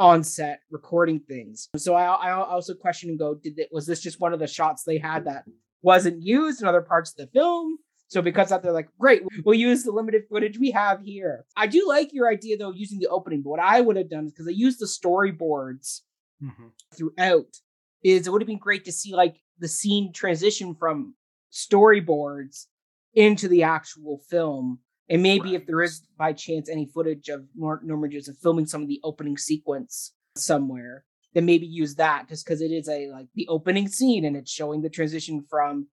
on-set 0.00 0.60
recording 0.70 1.20
things. 1.20 1.68
So 1.76 1.94
I, 1.94 2.06
I 2.06 2.32
also 2.32 2.74
question 2.74 3.10
and 3.10 3.18
go, 3.18 3.34
did 3.34 3.58
it 3.58 3.68
was 3.70 3.86
this 3.86 4.00
just 4.00 4.18
one 4.18 4.32
of 4.32 4.40
the 4.40 4.46
shots 4.46 4.82
they 4.82 4.98
had 4.98 5.26
that 5.26 5.44
wasn't 5.82 6.22
used 6.22 6.62
in 6.62 6.68
other 6.68 6.80
parts 6.80 7.10
of 7.10 7.16
the 7.18 7.26
film? 7.38 7.78
So 8.10 8.20
because 8.20 8.48
that 8.48 8.62
they're 8.62 8.72
like, 8.72 8.88
great, 8.98 9.22
we'll 9.44 9.54
use 9.54 9.84
the 9.84 9.92
limited 9.92 10.24
footage 10.28 10.58
we 10.58 10.72
have 10.72 11.00
here. 11.00 11.44
I 11.56 11.68
do 11.68 11.86
like 11.86 12.12
your 12.12 12.28
idea 12.28 12.56
though, 12.58 12.72
using 12.72 12.98
the 12.98 13.06
opening, 13.06 13.40
but 13.42 13.50
what 13.50 13.60
I 13.60 13.80
would 13.80 13.96
have 13.96 14.10
done 14.10 14.26
is 14.26 14.32
because 14.32 14.48
I 14.48 14.50
used 14.50 14.80
the 14.80 14.86
storyboards 14.86 16.00
Mm-hmm. 16.42 16.68
throughout, 16.96 17.54
is 18.02 18.26
it 18.26 18.30
would 18.30 18.40
have 18.40 18.46
been 18.46 18.56
great 18.56 18.86
to 18.86 18.92
see 18.92 19.14
like 19.14 19.36
the 19.58 19.68
scene 19.68 20.10
transition 20.10 20.74
from 20.74 21.14
storyboards 21.52 22.64
into 23.12 23.46
the 23.46 23.62
actual 23.62 24.22
film. 24.30 24.78
And 25.10 25.22
maybe 25.22 25.54
if 25.54 25.66
there 25.66 25.82
is 25.82 26.00
by 26.16 26.32
chance 26.32 26.70
any 26.70 26.86
footage 26.86 27.28
of 27.28 27.44
Nor- 27.54 27.82
Norman 27.84 28.10
Jewison 28.10 28.38
filming 28.42 28.64
some 28.64 28.80
of 28.80 28.88
the 28.88 29.00
opening 29.04 29.36
sequence 29.36 30.14
somewhere, 30.34 31.04
then 31.34 31.44
maybe 31.44 31.66
use 31.66 31.96
that 31.96 32.28
just 32.30 32.46
because 32.46 32.62
it 32.62 32.72
is 32.72 32.88
a 32.88 33.08
like 33.08 33.26
the 33.34 33.46
opening 33.48 33.86
scene 33.86 34.24
and 34.24 34.34
it's 34.34 34.50
showing 34.50 34.80
the 34.80 34.88
transition 34.88 35.44
from 35.50 35.88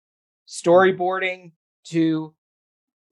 storyboarding 0.49 1.53
to 1.91 2.35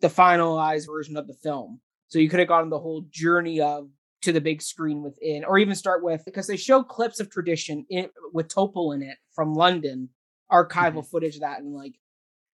the 0.00 0.08
finalized 0.08 0.87
version 0.87 1.16
of 1.16 1.26
the 1.26 1.34
film. 1.34 1.80
So 2.08 2.18
you 2.18 2.28
could 2.28 2.38
have 2.38 2.48
gone 2.48 2.70
the 2.70 2.78
whole 2.78 3.06
journey 3.10 3.60
of 3.60 3.88
to 4.22 4.32
the 4.32 4.40
big 4.40 4.62
screen 4.62 5.02
within, 5.02 5.44
or 5.44 5.58
even 5.58 5.74
start 5.74 6.02
with 6.02 6.24
because 6.24 6.46
they 6.46 6.56
show 6.56 6.82
clips 6.82 7.20
of 7.20 7.30
tradition 7.30 7.84
in, 7.90 8.08
with 8.32 8.48
Topol 8.48 8.94
in 8.94 9.02
it 9.02 9.18
from 9.34 9.54
London, 9.54 10.08
archival 10.50 10.68
mm-hmm. 10.68 11.00
footage 11.00 11.37
of 11.37 11.42
that, 11.42 11.60
and 11.60 11.74
like 11.74 11.94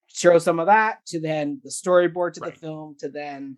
show 0.09 0.38
some 0.38 0.59
of 0.59 0.66
that 0.66 1.04
to 1.06 1.20
then 1.20 1.61
the 1.62 1.70
storyboard 1.70 2.33
to 2.35 2.40
Right. 2.40 2.54
the 2.54 2.61
film 2.61 2.96
to 2.98 3.09
then 3.09 3.56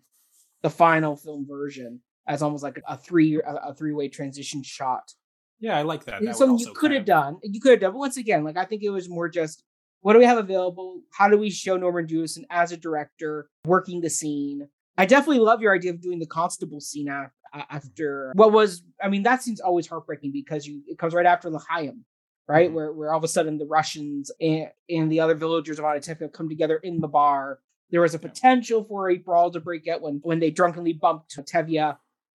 the 0.61 0.69
final 0.69 1.15
film 1.15 1.45
version 1.47 2.01
as 2.27 2.41
almost 2.41 2.63
like 2.63 2.81
a 2.87 2.97
three 2.97 3.41
a, 3.45 3.73
three 3.73 3.93
way 3.93 4.07
transition 4.07 4.63
shot. 4.63 5.11
Yeah, 5.59 5.77
I 5.77 5.81
like 5.81 6.05
that. 6.05 6.23
That 6.23 6.35
something 6.35 6.59
you 6.59 6.73
could 6.73 6.91
have 6.91 7.01
of- 7.01 7.07
done. 7.07 7.37
You 7.41 7.59
could 7.59 7.71
have 7.71 7.81
done. 7.81 7.91
But 7.93 7.99
once 7.99 8.17
again, 8.17 8.43
like 8.43 8.57
I 8.57 8.65
think 8.65 8.83
it 8.83 8.89
was 8.89 9.09
more 9.09 9.29
just 9.29 9.63
what 10.03 10.13
do 10.13 10.19
we 10.19 10.25
have 10.25 10.37
available? 10.37 11.01
How 11.11 11.27
do 11.29 11.37
we 11.37 11.49
show 11.49 11.75
Norman 11.77 12.05
Jewison 12.07 12.43
as 12.49 12.71
a 12.71 12.77
director 12.77 13.49
working 13.65 14.01
the 14.01 14.09
scene? 14.09 14.67
I 14.97 15.05
definitely 15.05 15.39
love 15.39 15.61
your 15.61 15.73
idea 15.73 15.91
of 15.91 16.01
doing 16.01 16.19
the 16.19 16.27
constable 16.27 16.79
scene 16.79 17.07
af- 17.09 17.31
after 17.69 18.31
what 18.35 18.51
was. 18.51 18.83
I 19.01 19.07
mean, 19.09 19.23
that 19.23 19.41
scene's 19.41 19.61
always 19.61 19.87
heartbreaking 19.87 20.31
because 20.31 20.67
you 20.67 20.83
it 20.87 20.99
comes 20.99 21.13
right 21.13 21.25
after 21.25 21.49
L'chaim, 21.49 22.03
right? 22.47 22.69
Mhm. 22.69 22.73
Where 22.73 22.91
where 22.93 23.11
all 23.11 23.17
of 23.17 23.23
a 23.23 23.27
sudden 23.27 23.57
the 23.57 23.65
Russians 23.65 24.29
and, 24.39 24.67
and 24.89 25.11
the 25.11 25.19
other 25.21 25.35
villagers 25.35 25.79
of 25.79 25.85
Anatevka 25.85 26.31
come 26.33 26.49
together 26.49 26.77
in 26.77 26.99
the 26.99 27.07
bar. 27.07 27.59
There 27.89 28.01
was 28.01 28.13
a 28.13 28.19
potential 28.19 28.83
for 28.83 29.09
a 29.09 29.17
brawl 29.17 29.51
to 29.51 29.59
break 29.59 29.87
out 29.87 30.01
when 30.01 30.19
when 30.23 30.39
they 30.39 30.51
drunkenly 30.51 30.93
bumped 30.93 31.35
Tevye 31.37 31.97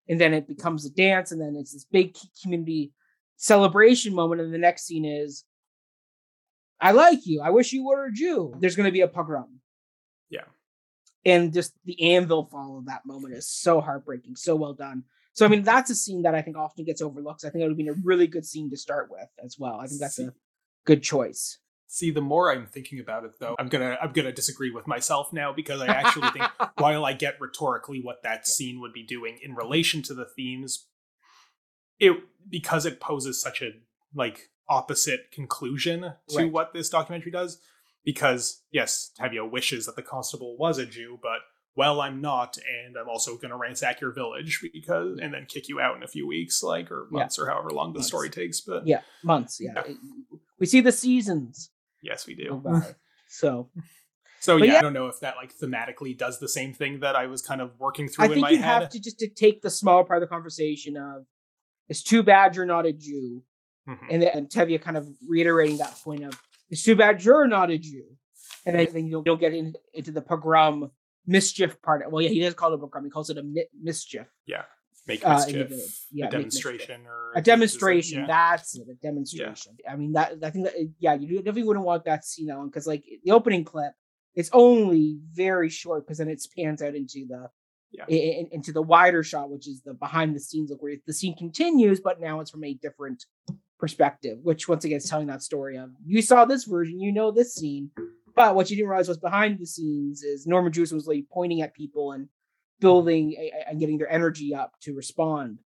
and 0.09 0.19
then 0.19 0.33
it 0.33 0.47
becomes 0.47 0.85
a 0.85 0.89
dance, 0.89 1.31
and 1.31 1.39
then 1.39 1.55
it's 1.55 1.71
this 1.73 1.85
big 1.85 2.15
community 2.41 2.91
celebration 3.37 4.13
moment. 4.13 4.41
And 4.41 4.53
the 4.53 4.57
next 4.57 4.85
scene 4.85 5.05
is, 5.05 5.43
I 6.83 6.91
like 6.91 7.25
you. 7.25 7.41
I 7.41 7.49
wish 7.49 7.71
you 7.71 7.85
were 7.85 8.05
a 8.07 8.11
Jew. 8.11 8.53
There's 8.59 8.75
going 8.75 8.87
to 8.87 8.91
be 8.91 9.01
a 9.01 9.07
pogrom. 9.07 9.61
Yeah. 10.29 10.43
And 11.25 11.53
just 11.53 11.73
the 11.85 12.13
anvil 12.13 12.45
fall 12.51 12.77
of 12.77 12.87
that 12.87 13.05
moment 13.05 13.35
is 13.35 13.47
so 13.47 13.79
heartbreaking, 13.79 14.35
so 14.35 14.57
well 14.57 14.73
done. 14.73 15.05
So 15.31 15.45
I 15.45 15.49
mean, 15.49 15.63
that's 15.63 15.89
a 15.89 15.95
scene 15.95 16.23
that 16.23 16.35
I 16.35 16.41
think 16.41 16.57
often 16.57 16.83
gets 16.83 17.01
overlooked. 17.01 17.45
I 17.45 17.49
think 17.49 17.61
it 17.61 17.67
would 17.67 17.71
have 17.71 17.77
been 17.77 17.89
a 17.89 17.95
really 18.03 18.27
good 18.27 18.45
scene 18.45 18.69
to 18.69 18.77
start 18.77 19.09
with 19.09 19.29
as 19.43 19.55
well. 19.57 19.79
I 19.79 19.87
think 19.87 20.01
that's 20.01 20.19
a 20.19 20.33
good 20.85 21.01
choice. 21.01 21.57
See, 21.87 22.11
the 22.11 22.21
more 22.21 22.51
I'm 22.51 22.67
thinking 22.67 22.99
about 22.99 23.23
it, 23.23 23.39
though, 23.39 23.55
I'm 23.57 23.69
gonna 23.69 23.97
I'm 24.01 24.11
gonna 24.11 24.33
disagree 24.33 24.69
with 24.69 24.85
myself 24.85 25.31
now 25.31 25.53
because 25.53 25.79
I 25.79 25.87
actually 25.87 26.29
think 26.31 26.45
while 26.77 27.05
I 27.05 27.13
get 27.13 27.39
rhetorically 27.39 28.01
what 28.01 28.23
that 28.23 28.45
scene 28.45 28.81
would 28.81 28.93
be 28.93 29.03
doing 29.03 29.39
in 29.41 29.55
relation 29.55 30.01
to 30.03 30.13
the 30.13 30.25
themes, 30.25 30.87
it 31.99 32.17
because 32.49 32.85
it 32.85 32.99
poses 32.99 33.41
such 33.41 33.61
a 33.61 33.71
like 34.13 34.49
opposite 34.69 35.31
conclusion 35.31 36.13
to 36.29 36.37
Right. 36.37 36.51
what 36.51 36.73
this 36.73 36.89
documentary 36.89 37.31
does. 37.31 37.59
Because 38.05 38.63
yes, 38.71 39.11
Tevye 39.17 39.49
wishes 39.49 39.85
that 39.85 39.95
the 39.95 40.01
constable 40.03 40.57
was 40.57 40.77
a 40.77 40.85
Jew, 40.85 41.19
but 41.21 41.39
well, 41.75 42.01
I'm 42.01 42.21
not, 42.21 42.57
and 42.57 42.95
I'm 42.97 43.07
also 43.09 43.37
gonna 43.37 43.57
ransack 43.57 43.99
your 44.01 44.11
village 44.11 44.59
because 44.73 45.19
and 45.19 45.33
then 45.33 45.45
kick 45.47 45.69
you 45.69 45.79
out 45.79 45.95
in 45.97 46.03
a 46.03 46.07
few 46.07 46.27
weeks, 46.27 46.61
like 46.61 46.91
or 46.91 47.07
Yeah. 47.11 47.19
months 47.19 47.39
or 47.39 47.47
however 47.49 47.69
long 47.71 47.93
the 47.93 47.99
Months. 47.99 48.07
story 48.09 48.29
takes. 48.29 48.61
But 48.61 48.85
Yeah, 48.85 49.01
months. 49.23 49.59
Yeah, 49.59 49.73
Yeah. 49.87 49.93
We 50.59 50.65
see 50.65 50.81
the 50.81 50.91
seasons 50.91 51.71
yes, 52.01 52.27
we 52.27 52.35
do. 52.35 52.61
Oh, 52.65 52.93
so 53.27 53.69
So 54.39 54.57
yeah, 54.57 54.65
yeah. 54.73 54.77
I 54.79 54.81
don't 54.81 54.91
know 54.93 55.07
if 55.07 55.21
that 55.21 55.37
like 55.37 55.55
thematically 55.57 56.17
does 56.17 56.39
the 56.39 56.49
same 56.49 56.73
thing 56.73 56.99
that 56.99 57.15
I 57.15 57.27
was 57.27 57.41
kind 57.41 57.61
of 57.61 57.79
working 57.79 58.09
through 58.09 58.23
I 58.23 58.27
in 58.27 58.33
think 58.33 58.41
my 58.41 58.49
you 58.51 58.57
head. 58.57 58.81
have 58.83 58.89
to 58.89 58.99
just 58.99 59.17
to 59.19 59.29
take 59.29 59.61
the 59.61 59.69
small 59.69 60.03
part 60.03 60.21
of 60.21 60.27
the 60.29 60.33
conversation 60.33 60.97
of 60.97 61.25
it's 61.87 62.03
too 62.03 62.21
bad 62.23 62.55
you're 62.57 62.65
not 62.65 62.85
a 62.85 62.91
Jew, 62.91 63.43
Mhm. 63.87 63.97
and 64.09 64.21
then 64.21 64.29
and 64.33 64.49
Tevye 64.49 64.81
kind 64.81 64.95
of 64.97 65.07
reiterating 65.27 65.77
that 65.77 65.93
point 66.03 66.23
of 66.23 66.39
it's 66.69 66.83
too 66.83 66.95
bad 66.95 67.23
you're 67.23 67.47
not 67.47 67.69
a 67.69 67.77
Jew, 67.77 68.05
and 68.65 68.77
then, 68.79 68.87
then 68.93 69.07
you 69.07 69.21
don't, 69.25 69.39
get 69.39 69.53
in, 69.53 69.73
into 69.93 70.11
the 70.11 70.21
pogrom 70.21 70.89
mischief 71.27 71.81
part. 71.81 72.09
Well, 72.11 72.21
yeah, 72.21 72.29
he 72.29 72.39
does 72.39 72.53
call 72.53 72.71
it 72.71 72.75
a 72.75 72.77
pogrom. 72.77 73.03
He 73.05 73.09
calls 73.11 73.29
it 73.29 73.37
a 73.37 73.43
mi- 73.43 73.67
mischief. 73.81 74.27
Yeah. 74.45 74.63
Make 75.05 75.25
uh, 75.25 75.31
in 75.31 75.35
mischief, 75.35 75.67
village. 75.69 75.99
Yeah, 76.13 76.25
a 76.27 76.31
make 76.31 76.45
mischief. 76.45 76.63
demonstration 76.63 77.01
or 77.07 77.33
a 77.35 77.41
demonstration. 77.41 78.19
Yeah. 78.21 78.27
That's 78.27 78.75
it. 78.77 78.87
A 78.89 78.93
demonstration. 78.95 79.75
I 79.89 79.95
mean, 79.97 80.13
that 80.13 80.35
I 80.41 80.49
think 80.49 80.65
that 80.65 80.75
yeah, 80.99 81.13
you 81.15 81.37
definitely 81.39 81.63
wouldn't 81.63 81.85
want 81.85 82.05
that 82.05 82.23
scene 82.25 82.49
on 82.51 82.67
because 82.69 82.87
like 82.87 83.03
the 83.25 83.31
opening 83.31 83.65
clip, 83.65 83.91
it's 84.33 84.49
only 84.53 85.19
very 85.33 85.69
short 85.69 86.05
because 86.05 86.19
then 86.19 86.29
it 86.29 86.41
pans 86.57 86.81
out 86.81 86.95
into 86.95 87.25
the 87.27 87.49
Yeah. 87.91 88.05
i- 88.09 88.13
i- 88.39 88.47
into 88.51 88.71
the 88.71 88.81
wider 88.81 89.23
shot, 89.23 89.51
which 89.51 89.67
is 89.67 89.81
the 89.81 89.93
behind 89.93 90.35
the 90.35 90.39
scenes 90.39 90.71
look 90.71 90.81
where 90.81 90.95
the 91.05 91.13
scene 91.13 91.35
continues, 91.35 91.99
but 91.99 92.19
now 92.21 92.39
it's 92.39 92.49
from 92.51 92.63
a 92.63 92.73
different 92.73 93.25
perspective. 93.79 94.39
Which 94.43 94.67
once 94.67 94.85
again 94.85 94.97
is 94.97 95.09
telling 95.09 95.27
that 95.27 95.41
story 95.41 95.77
of 95.77 95.89
you 96.05 96.21
saw 96.21 96.45
this 96.45 96.65
version, 96.65 96.99
you 96.99 97.11
know 97.11 97.31
this 97.31 97.53
scene, 97.55 97.91
but 98.35 98.55
what 98.55 98.69
you 98.69 98.75
didn't 98.75 98.89
realize 98.89 99.07
was 99.07 99.17
behind 99.17 99.59
the 99.59 99.65
scenes 99.65 100.23
is 100.23 100.47
Norman 100.47 100.71
Jewison 100.71 100.93
was 100.93 101.07
like 101.07 101.25
pointing 101.31 101.61
at 101.61 101.73
people 101.73 102.11
and 102.11 102.27
building 102.79 103.33
a, 103.33 103.51
a- 103.55 103.69
and 103.69 103.79
getting 103.79 103.97
their 103.97 104.11
energy 104.11 104.53
up 104.53 104.73
to 104.81 104.93
respond. 104.93 105.59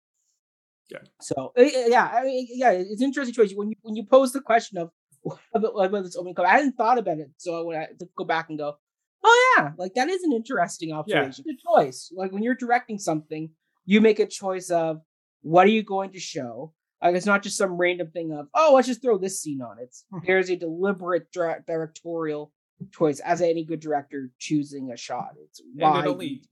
Yeah. 0.90 1.00
So 1.22 1.52
uh, 1.58 1.62
yeah, 1.64 2.10
I 2.14 2.24
mean, 2.24 2.48
yeah, 2.50 2.72
it's 2.72 3.02
an 3.02 3.08
interesting 3.08 3.34
choice 3.36 3.54
when 3.54 3.70
you 3.70 3.76
when 3.82 3.96
you 3.96 4.06
pose 4.06 4.32
the 4.32 4.42
question 4.42 4.78
of 4.78 4.90
what 5.22 5.40
about, 5.54 5.74
about 5.74 6.04
this 6.04 6.16
opening 6.16 6.36
club. 6.36 6.48
I 6.48 6.54
hadn't 6.58 6.78
thought 6.78 6.98
about 6.98 7.18
it, 7.18 7.32
so 7.38 7.72
I 7.72 7.76
had 7.80 8.00
to 8.00 8.08
go 8.18 8.24
back 8.24 8.50
and 8.50 8.58
go, 8.58 8.76
oh 9.24 9.56
yeah, 9.58 9.72
like 9.78 9.94
that 9.96 10.08
is 10.10 10.24
an 10.24 10.32
interesting 10.32 10.94
observation. 10.94 11.44
Good 11.46 11.58
choice. 11.76 12.12
Like 12.16 12.32
when 12.32 12.44
you're 12.44 12.56
directing 12.56 13.00
something, 13.00 13.50
you 13.86 14.00
make 14.00 14.20
a 14.20 14.26
choice 14.28 14.70
of 14.70 15.02
what 15.42 15.66
are 15.68 15.72
you 15.72 15.84
going 15.84 16.12
to 16.14 16.20
show. 16.20 16.74
Like 17.02 17.16
it's 17.16 17.26
not 17.26 17.44
just 17.44 17.58
some 17.58 17.78
random 17.78 18.10
thing 18.12 18.32
of 18.34 18.48
oh 18.54 18.72
let's 18.76 18.88
just 18.88 19.02
throw 19.02 19.18
this 19.18 19.40
scene 19.42 19.62
on. 19.62 19.78
It's 19.80 20.06
Mhm. 20.12 20.26
there's 20.26 20.50
a 20.50 20.56
deliberate 20.56 21.32
dir- 21.32 21.64
directorial 21.68 22.52
choice 22.92 23.20
as 23.20 23.42
any 23.42 23.64
good 23.64 23.80
director 23.80 24.32
choosing 24.40 24.92
a 24.92 24.98
shot. 24.98 25.32
It's 25.44 25.60
And 25.60 25.70
why 25.76 26.00
it 26.02 26.08
only 26.08 26.44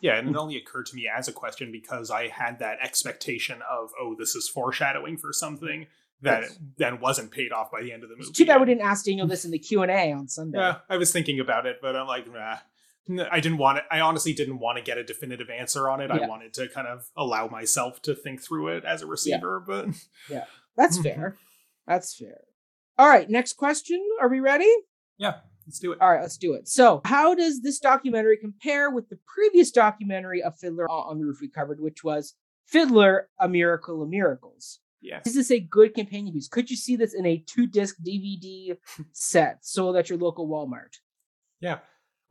yeah, 0.00 0.16
and 0.18 0.28
it 0.28 0.36
only 0.36 0.56
occurred 0.56 0.86
to 0.86 0.96
me 0.96 1.08
as 1.08 1.28
a 1.28 1.32
question 1.32 1.72
because 1.72 2.10
I 2.10 2.28
had 2.28 2.58
that 2.60 2.78
expectation 2.82 3.60
of 3.68 3.90
oh, 4.00 4.14
this 4.18 4.34
is 4.34 4.48
foreshadowing 4.48 5.16
for 5.16 5.32
something 5.32 5.86
that 6.20 6.42
Yes. 6.42 6.58
then 6.78 7.00
wasn't 7.00 7.30
paid 7.30 7.52
off 7.52 7.70
by 7.70 7.80
the 7.82 7.92
end 7.92 8.02
of 8.02 8.08
the 8.10 8.16
movie. 8.16 8.28
It's 8.28 8.36
too 8.38 8.44
bad 8.46 8.60
we 8.60 8.66
didn't 8.66 8.82
ask 8.82 9.04
Daniel 9.04 9.26
this 9.26 9.44
in 9.44 9.52
the 9.52 9.58
Q 9.58 9.82
and 9.82 9.90
A 9.90 10.12
on 10.12 10.26
Sunday. 10.28 10.58
Yeah, 10.58 10.78
I 10.88 10.96
was 10.96 11.12
thinking 11.12 11.38
about 11.40 11.64
it, 11.66 11.78
but 11.80 11.94
I'm 11.96 12.06
like, 12.08 12.30
nah. 12.32 12.56
I 13.30 13.40
didn't 13.40 13.58
want 13.58 13.78
it. 13.78 13.84
I 13.90 14.00
honestly 14.00 14.32
didn't 14.32 14.58
want 14.58 14.78
to 14.78 14.84
get 14.84 14.98
a 14.98 15.04
definitive 15.04 15.48
answer 15.50 15.88
on 15.88 16.00
it. 16.00 16.10
Yeah. 16.10 16.24
I 16.24 16.28
wanted 16.28 16.52
to 16.54 16.68
kind 16.68 16.86
of 16.86 17.06
allow 17.16 17.48
myself 17.48 18.02
to 18.02 18.14
think 18.14 18.42
through 18.42 18.68
it 18.76 18.84
as 18.84 19.02
a 19.02 19.06
receiver. 19.06 19.62
But 19.66 19.88
yeah, 20.28 20.44
That's 20.76 20.98
fair. 21.02 21.36
That's 21.86 22.14
fair. 22.14 22.42
All 22.98 23.08
right, 23.08 23.28
next 23.30 23.54
question. 23.54 24.04
Are 24.20 24.28
we 24.28 24.40
ready? 24.40 24.70
yeah, 25.18 25.36
let's 25.66 25.78
do 25.78 25.92
it. 25.92 26.00
All 26.00 26.10
right, 26.10 26.20
let's 26.20 26.36
do 26.36 26.54
it. 26.54 26.68
So, 26.68 27.00
how 27.04 27.34
does 27.34 27.62
this 27.62 27.78
documentary 27.78 28.36
compare 28.36 28.90
with 28.90 29.08
the 29.08 29.18
previous 29.26 29.70
documentary 29.70 30.42
of 30.42 30.58
Fiddler 30.58 30.88
on 30.90 31.18
the 31.18 31.24
Roof 31.24 31.38
we 31.40 31.48
covered, 31.48 31.80
which 31.80 32.02
was 32.04 32.34
Fiddler: 32.66 33.28
A 33.40 33.48
Miracle 33.48 34.02
of 34.02 34.08
Miracles? 34.08 34.80
Yes. 35.00 35.28
Is 35.28 35.34
this 35.36 35.50
a 35.52 35.60
good 35.60 35.94
companion 35.94 36.34
piece? 36.34 36.48
Could 36.48 36.70
you 36.70 36.76
see 36.76 36.96
this 36.96 37.14
in 37.14 37.24
a 37.24 37.38
two-disc 37.46 37.96
DVD 38.04 38.76
set 39.12 39.64
sold 39.64 39.96
at 39.96 40.10
your 40.10 40.18
local 40.18 40.48
Walmart? 40.48 40.96
Yeah. 41.60 41.78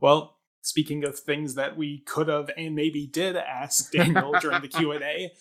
Well, 0.00 0.37
speaking 0.62 1.04
of 1.04 1.18
things 1.18 1.54
that 1.54 1.76
we 1.76 2.00
could 2.00 2.28
have 2.28 2.50
and 2.56 2.74
maybe 2.74 3.06
did 3.06 3.36
ask 3.36 3.90
Daniel 3.92 4.34
during 4.40 4.60
the 4.62 4.68
Q 4.68 4.92
and 4.92 5.02
A, 5.02 5.32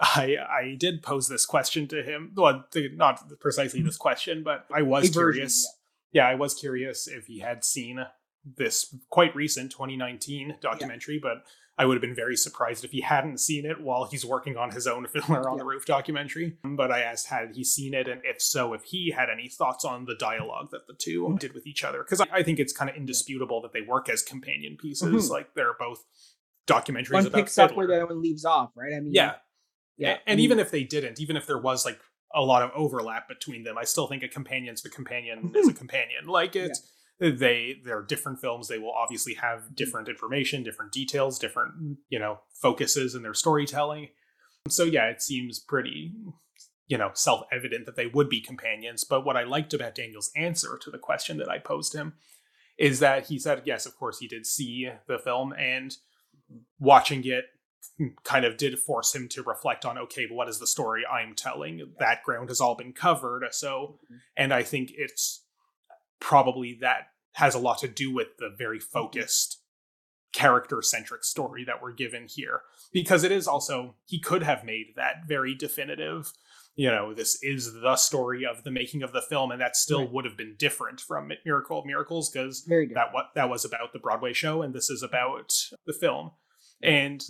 I 0.00 0.36
I 0.48 0.76
did 0.78 1.02
pose 1.02 1.28
this 1.28 1.44
question 1.46 1.86
to 1.88 2.02
him. 2.02 2.32
Well, 2.34 2.64
not 2.94 3.38
precisely 3.40 3.82
this 3.82 3.96
question, 3.96 4.42
but 4.42 4.66
I 4.72 4.82
was 4.82 5.08
A 5.10 5.12
version, 5.12 5.40
curious. 5.40 5.76
yeah, 6.12 6.26
I 6.26 6.34
was 6.34 6.54
curious 6.54 7.06
if 7.08 7.26
he 7.26 7.40
had 7.40 7.64
seen 7.64 8.04
this 8.56 8.94
quite 9.10 9.34
recent 9.36 9.70
2019 9.70 10.56
documentary, 10.60 11.18
but 11.22 11.44
I 11.78 11.86
would 11.86 11.94
have 11.94 12.02
been 12.02 12.14
very 12.14 12.36
surprised 12.36 12.84
if 12.84 12.92
he 12.92 13.00
hadn't 13.00 13.38
seen 13.40 13.64
it 13.64 13.80
while 13.80 14.04
he's 14.04 14.24
working 14.26 14.56
on 14.56 14.70
his 14.70 14.86
own 14.86 15.06
Fiddler 15.12 15.48
on 15.48 15.56
the 15.56 15.64
Roof 15.64 15.86
documentary. 15.86 16.58
But 16.62 16.90
I 16.90 17.00
asked, 17.00 17.28
had 17.28 17.52
he 17.54 17.64
seen 17.64 17.94
it, 17.94 18.08
and 18.08 18.20
if 18.24 18.42
so, 18.42 18.74
if 18.74 18.84
he 18.84 19.10
had 19.10 19.30
any 19.30 19.48
thoughts 19.48 19.84
on 19.84 20.04
the 20.04 20.14
dialogue 20.14 20.70
that 20.72 20.86
the 20.86 20.92
two 20.94 21.22
Mhm. 21.22 21.38
did 21.38 21.54
with 21.54 21.66
each 21.66 21.82
other. 21.82 22.02
Because 22.02 22.20
I, 22.20 22.42
think 22.42 22.58
it's 22.58 22.72
kind 22.72 22.90
of 22.90 22.96
indisputable 22.96 23.62
that 23.62 23.72
they 23.72 23.80
work 23.80 24.08
as 24.10 24.22
companion 24.22 24.76
pieces. 24.76 25.28
Mhm. 25.28 25.30
Like 25.30 25.54
they're 25.54 25.74
both 25.78 26.04
documentaries 26.66 27.12
One 27.12 27.26
about 27.26 27.38
picks 27.38 27.58
up 27.58 27.74
where 27.74 27.86
the 27.86 27.96
other 27.96 28.06
one 28.06 28.20
leaves 28.22 28.44
off, 28.44 28.70
right? 28.76 28.92
I 28.94 29.00
mean, 29.00 29.14
yeah. 29.14 29.36
yeah. 29.96 30.18
And, 30.26 30.40
even 30.40 30.58
if 30.58 30.70
they 30.70 30.84
didn't, 30.84 31.20
even 31.20 31.36
if 31.36 31.46
there 31.46 31.58
was 31.58 31.84
like 31.84 31.98
a 32.34 32.42
lot 32.42 32.62
of 32.62 32.70
overlap 32.74 33.28
between 33.28 33.64
them, 33.64 33.78
I 33.78 33.84
still 33.84 34.06
think 34.06 34.22
a 34.22 34.28
companion's 34.28 34.84
a 34.84 34.90
companion 34.90 35.52
is 35.54 35.68
a 35.68 35.72
companion. 35.74 36.26
Like 36.26 36.54
it's 36.54 36.91
they 37.30 37.76
they're 37.84 38.02
different 38.02 38.40
films. 38.40 38.68
They 38.68 38.78
will 38.78 38.92
obviously 38.92 39.34
have 39.34 39.74
different 39.74 40.08
information, 40.08 40.62
different 40.62 40.92
details, 40.92 41.38
different 41.38 41.98
you 42.08 42.18
know 42.18 42.40
focuses 42.60 43.14
in 43.14 43.22
their 43.22 43.34
storytelling. 43.34 44.08
So 44.68 44.84
yeah, 44.84 45.08
it 45.08 45.22
seems 45.22 45.60
pretty 45.60 46.12
you 46.88 46.98
know 46.98 47.10
self 47.14 47.42
evident 47.52 47.86
that 47.86 47.96
they 47.96 48.06
would 48.06 48.28
be 48.28 48.40
companions. 48.40 49.04
But 49.04 49.24
what 49.24 49.36
I 49.36 49.44
liked 49.44 49.72
about 49.72 49.94
Daniel's 49.94 50.30
answer 50.34 50.78
to 50.82 50.90
the 50.90 50.98
question 50.98 51.36
that 51.38 51.50
I 51.50 51.58
posed 51.58 51.94
him 51.94 52.14
is 52.78 52.98
that 53.00 53.26
he 53.26 53.38
said 53.38 53.62
yes, 53.64 53.86
of 53.86 53.96
course 53.96 54.18
he 54.18 54.26
did 54.26 54.46
see 54.46 54.90
the 55.06 55.18
film 55.18 55.52
and 55.52 55.96
watching 56.80 57.24
it 57.24 57.44
kind 58.24 58.44
of 58.44 58.56
did 58.56 58.78
force 58.78 59.14
him 59.14 59.28
to 59.28 59.42
reflect 59.42 59.84
on 59.84 59.98
okay 59.98 60.24
but 60.26 60.36
what 60.36 60.48
is 60.48 60.60
the 60.60 60.66
story 60.66 61.02
i'm 61.06 61.34
telling 61.34 61.92
that 61.98 62.22
ground 62.22 62.48
has 62.48 62.60
all 62.60 62.76
been 62.76 62.92
covered 62.92 63.44
so 63.50 63.98
mm-hmm. 64.04 64.16
and 64.36 64.54
i 64.54 64.62
think 64.62 64.90
it's 64.96 65.44
probably 66.22 66.78
that 66.80 67.08
has 67.34 67.54
a 67.54 67.58
lot 67.58 67.78
to 67.78 67.88
do 67.88 68.12
with 68.12 68.36
the 68.38 68.50
very 68.56 68.78
focused 68.78 69.58
character 70.32 70.80
centric 70.80 71.24
story 71.24 71.62
that 71.64 71.82
we're 71.82 71.92
given 71.92 72.26
here 72.26 72.62
because 72.92 73.22
it 73.22 73.30
is 73.30 73.46
also 73.46 73.94
he 74.06 74.18
could 74.18 74.42
have 74.42 74.64
made 74.64 74.86
that 74.96 75.16
very 75.28 75.54
definitive 75.54 76.32
you 76.74 76.88
know 76.90 77.12
this 77.12 77.38
is 77.42 77.74
the 77.82 77.96
story 77.96 78.42
of 78.46 78.64
the 78.64 78.70
making 78.70 79.02
of 79.02 79.12
the 79.12 79.20
film 79.20 79.50
and 79.50 79.60
that 79.60 79.76
still 79.76 80.00
Right. 80.00 80.12
would 80.12 80.24
have 80.24 80.38
been 80.38 80.54
different 80.58 81.02
from 81.02 81.30
miracle 81.44 81.78
of 81.80 81.84
miracles 81.84 82.30
because 82.30 82.64
that 82.64 83.08
what 83.12 83.26
that 83.34 83.50
was 83.50 83.66
about 83.66 83.92
the 83.92 83.98
Broadway 83.98 84.32
show, 84.32 84.62
and 84.62 84.72
this 84.72 84.88
is 84.88 85.02
about 85.02 85.52
the 85.84 85.92
film. 85.92 86.30
And 86.82 87.22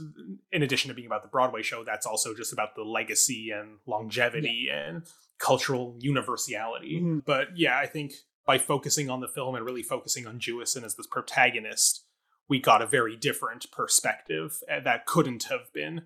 in 0.52 0.62
addition 0.62 0.88
to 0.88 0.94
being 0.94 1.06
about 1.08 1.22
the 1.22 1.28
Broadway 1.28 1.62
show, 1.62 1.82
that's 1.82 2.06
also 2.06 2.34
just 2.34 2.52
about 2.52 2.76
the 2.76 2.84
legacy 2.84 3.50
and 3.50 3.78
longevity 3.84 4.68
and 4.72 5.02
cultural 5.38 5.96
universality. 5.98 7.00
Mhm. 7.02 7.24
But 7.24 7.48
yeah, 7.58 7.76
I 7.76 7.86
think 7.86 8.12
by 8.46 8.59
focusing 8.59 9.09
on 9.11 9.20
the 9.20 9.28
film 9.28 9.55
and 9.55 9.64
really 9.64 9.83
focusing 9.83 10.26
on 10.26 10.38
Jewison 10.40 10.83
as 10.85 10.94
this 10.96 11.07
protagonist, 11.07 12.05
we 12.48 12.61
got 12.61 12.83
a 12.83 12.87
very 12.87 13.16
different 13.16 13.70
perspective 13.70 14.59
uh, 14.70 14.81
that 14.81 15.07
couldn't 15.07 15.44
have 15.44 15.72
been 15.72 16.02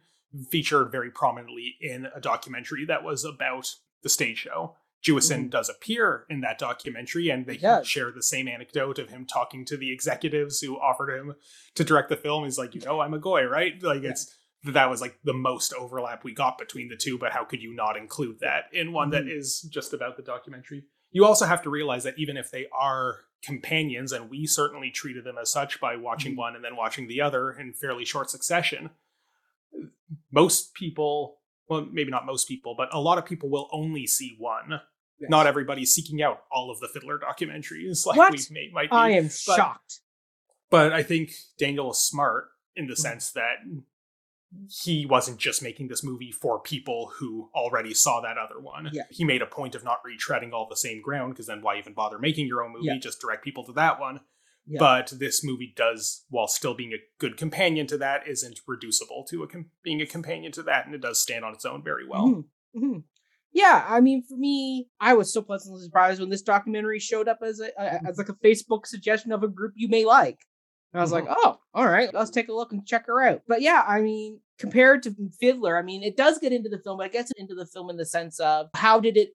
featured 0.51 0.90
very 0.92 1.11
prominently 1.11 1.77
in 1.81 2.07
a 2.14 2.20
documentary 2.20 2.85
that 2.85 3.03
was 3.05 3.25
about 3.25 3.75
the 4.03 4.09
stage 4.09 4.38
show. 4.38 4.77
Jewison 5.07 5.46
Mhm. 5.46 5.51
does 5.51 5.68
appear 5.68 6.27
in 6.29 6.40
that 6.40 6.59
documentary, 6.59 7.29
and 7.31 7.46
they 7.46 7.57
He 7.57 7.85
share 7.85 8.11
the 8.11 8.22
same 8.22 8.49
anecdote 8.49 8.99
of 8.99 9.09
him 9.09 9.25
talking 9.25 9.64
to 9.66 9.77
the 9.77 9.92
executives 9.92 10.61
who 10.61 10.79
offered 10.79 11.16
him 11.16 11.35
to 11.75 11.85
direct 11.85 12.09
the 12.09 12.16
film. 12.16 12.44
He's 12.44 12.59
like, 12.59 12.75
you 12.75 12.81
know, 12.81 13.01
I'm 13.01 13.14
a 13.14 13.18
goy, 13.18 13.44
right? 13.44 13.81
Like 13.83 14.03
Yeah. 14.03 14.11
it's 14.11 14.35
that 14.64 14.72
that 14.72 14.90
was 14.90 15.01
like 15.01 15.20
the 15.22 15.33
most 15.35 15.72
overlap 15.75 16.25
we 16.25 16.33
got 16.35 16.59
between 16.59 16.88
the 16.88 16.96
two, 16.96 17.18
but 17.18 17.31
how 17.33 17.44
could 17.44 17.62
you 17.62 17.72
not 17.72 17.96
include 17.96 18.40
that 18.40 18.64
in 18.72 18.92
one 18.92 19.11
that 19.11 19.25
Mhm. 19.25 19.37
is 19.38 19.61
just 19.62 19.92
about 19.92 20.16
the 20.16 20.22
documentary? 20.25 20.85
You 21.16 21.24
also 21.24 21.46
have 21.46 21.62
to 21.62 21.70
realize 21.70 22.05
that 22.05 22.18
even 22.18 22.37
if 22.37 22.50
they 22.50 22.66
are 22.79 23.20
companions, 23.42 24.12
and 24.12 24.29
we 24.29 24.46
certainly 24.46 24.90
treated 24.90 25.24
them 25.24 25.38
as 25.40 25.50
such 25.50 25.81
by 25.81 25.96
watching 25.96 26.35
Mhm. 26.35 26.37
one 26.37 26.55
and 26.57 26.62
then 26.62 26.76
watching 26.76 27.09
the 27.09 27.22
other 27.22 27.52
in 27.52 27.72
fairly 27.72 28.05
short 28.05 28.29
succession, 28.29 28.90
most 30.31 30.74
people, 30.74 31.40
well, 31.68 31.87
maybe 31.90 32.11
not 32.11 32.26
most 32.26 32.46
people, 32.48 32.74
but 32.76 32.92
a 32.92 33.00
lot 33.00 33.16
of 33.16 33.24
people 33.24 33.48
will 33.48 33.68
only 33.72 34.07
see 34.07 34.37
one. 34.38 34.81
Yes. 35.18 35.31
Not 35.31 35.46
everybody's 35.46 35.90
seeking 35.90 36.20
out 36.20 36.44
all 36.50 36.70
of 36.70 36.81
the 36.81 36.88
Fiddler 36.88 37.18
documentaries 37.18 38.05
like 38.07 38.18
What? 38.18 38.33
we 38.33 38.40
may, 38.50 38.68
might 38.70 38.90
be. 38.90 38.96
I 38.96 39.11
am 39.12 39.24
but- 39.24 39.33
shocked. 39.57 40.00
But 40.68 40.92
I 40.92 41.02
think 41.02 41.31
Daniel 41.59 41.92
is 41.92 41.98
smart 41.98 42.50
in 42.74 42.88
the 42.88 42.94
Mhm. 42.94 42.98
sense 42.98 43.31
that 43.33 43.57
he 44.69 45.07
wasn't 45.07 45.38
just 45.38 45.62
making 45.62 45.88
this 45.88 46.05
movie 46.05 46.33
for 46.33 46.61
people 46.61 47.12
who 47.19 47.51
already 47.55 47.95
saw 47.95 48.21
that 48.21 48.37
other 48.38 48.61
one. 48.61 48.90
Yeah. 48.92 49.03
He 49.11 49.25
made 49.25 49.42
a 49.42 49.47
point 49.47 49.75
of 49.75 49.85
not 49.85 49.99
retreading 50.05 50.53
all 50.53 50.66
the 50.69 50.77
same 50.77 51.01
ground 51.03 51.35
because 51.35 51.47
then 51.47 51.62
why 51.62 51.79
even 51.79 51.95
bother 51.95 52.19
making 52.19 52.47
your 52.47 52.64
own 52.64 52.73
movie? 52.73 52.87
Yeah. 52.87 52.99
Just 52.99 53.21
direct 53.21 53.45
people 53.45 53.64
to 53.64 53.73
that 53.73 54.01
one. 54.01 54.21
Yeah. 54.66 54.79
But 54.81 55.12
this 55.19 55.45
movie 55.45 55.73
does, 55.77 56.25
while 56.29 56.49
still 56.49 56.75
being 56.75 56.92
a 56.92 57.03
good 57.19 57.37
companion 57.37 57.87
to 57.87 57.99
that, 57.99 58.27
isn't 58.27 58.61
reducible 58.66 59.25
to 59.31 59.45
a 59.45 59.49
com- 59.49 59.71
being 59.83 60.01
a 60.01 60.07
companion 60.07 60.51
to 60.53 60.62
that, 60.64 60.87
and 60.87 60.95
it 60.95 61.01
does 61.01 61.21
stand 61.21 61.45
on 61.45 61.55
its 61.55 61.64
own 61.64 61.85
very 61.85 62.07
well. 62.07 62.27
Mhm, 62.27 62.45
mhm. 62.77 63.05
Yeah, 63.53 63.87
I 63.88 64.01
mean, 64.01 64.23
for 64.29 64.37
me, 64.37 64.88
I 65.01 65.14
was 65.14 65.33
so 65.33 65.40
pleasantly 65.40 65.83
surprised 65.83 66.21
when 66.21 66.31
this 66.31 66.42
documentary 66.42 66.99
showed 66.99 67.29
up 67.29 67.38
as 67.42 67.61
a, 67.61 67.71
a 67.79 68.07
as 68.07 68.19
like 68.19 68.29
a 68.29 68.35
Facebook 68.35 68.87
suggestion 68.87 69.33
of 69.33 69.42
a 69.42 69.49
group 69.49 69.73
you 69.77 69.88
may 69.88 70.05
like. 70.05 70.40
And 70.96 71.00
I 71.02 71.04
was 71.04 71.12
like, 71.12 71.26
Mhm. 71.26 71.35
oh, 71.37 71.59
all 71.74 71.87
right, 71.87 72.09
let's 72.14 72.30
take 72.30 72.48
a 72.48 72.54
look 72.54 72.72
and 72.72 72.87
check 72.87 73.04
her 73.06 73.20
out. 73.22 73.42
But 73.46 73.61
yeah, 73.61 73.85
I 73.87 74.00
mean, 74.00 74.40
compared 74.59 75.02
to 75.02 75.14
Fiddler, 75.38 75.76
I 75.76 75.82
mean, 75.82 76.02
it 76.02 76.16
does 76.16 76.38
get 76.38 76.54
into 76.54 76.70
the 76.70 76.78
film, 76.78 76.96
but 76.96 77.04
I 77.04 77.09
guess 77.09 77.30
it 77.30 77.35
gets 77.37 77.40
into 77.42 77.54
the 77.54 77.66
film 77.66 77.90
in 77.90 77.98
the 77.98 78.06
sense 78.06 78.40
of 78.40 78.68
how 78.74 78.98
did 78.98 79.18
it 79.18 79.35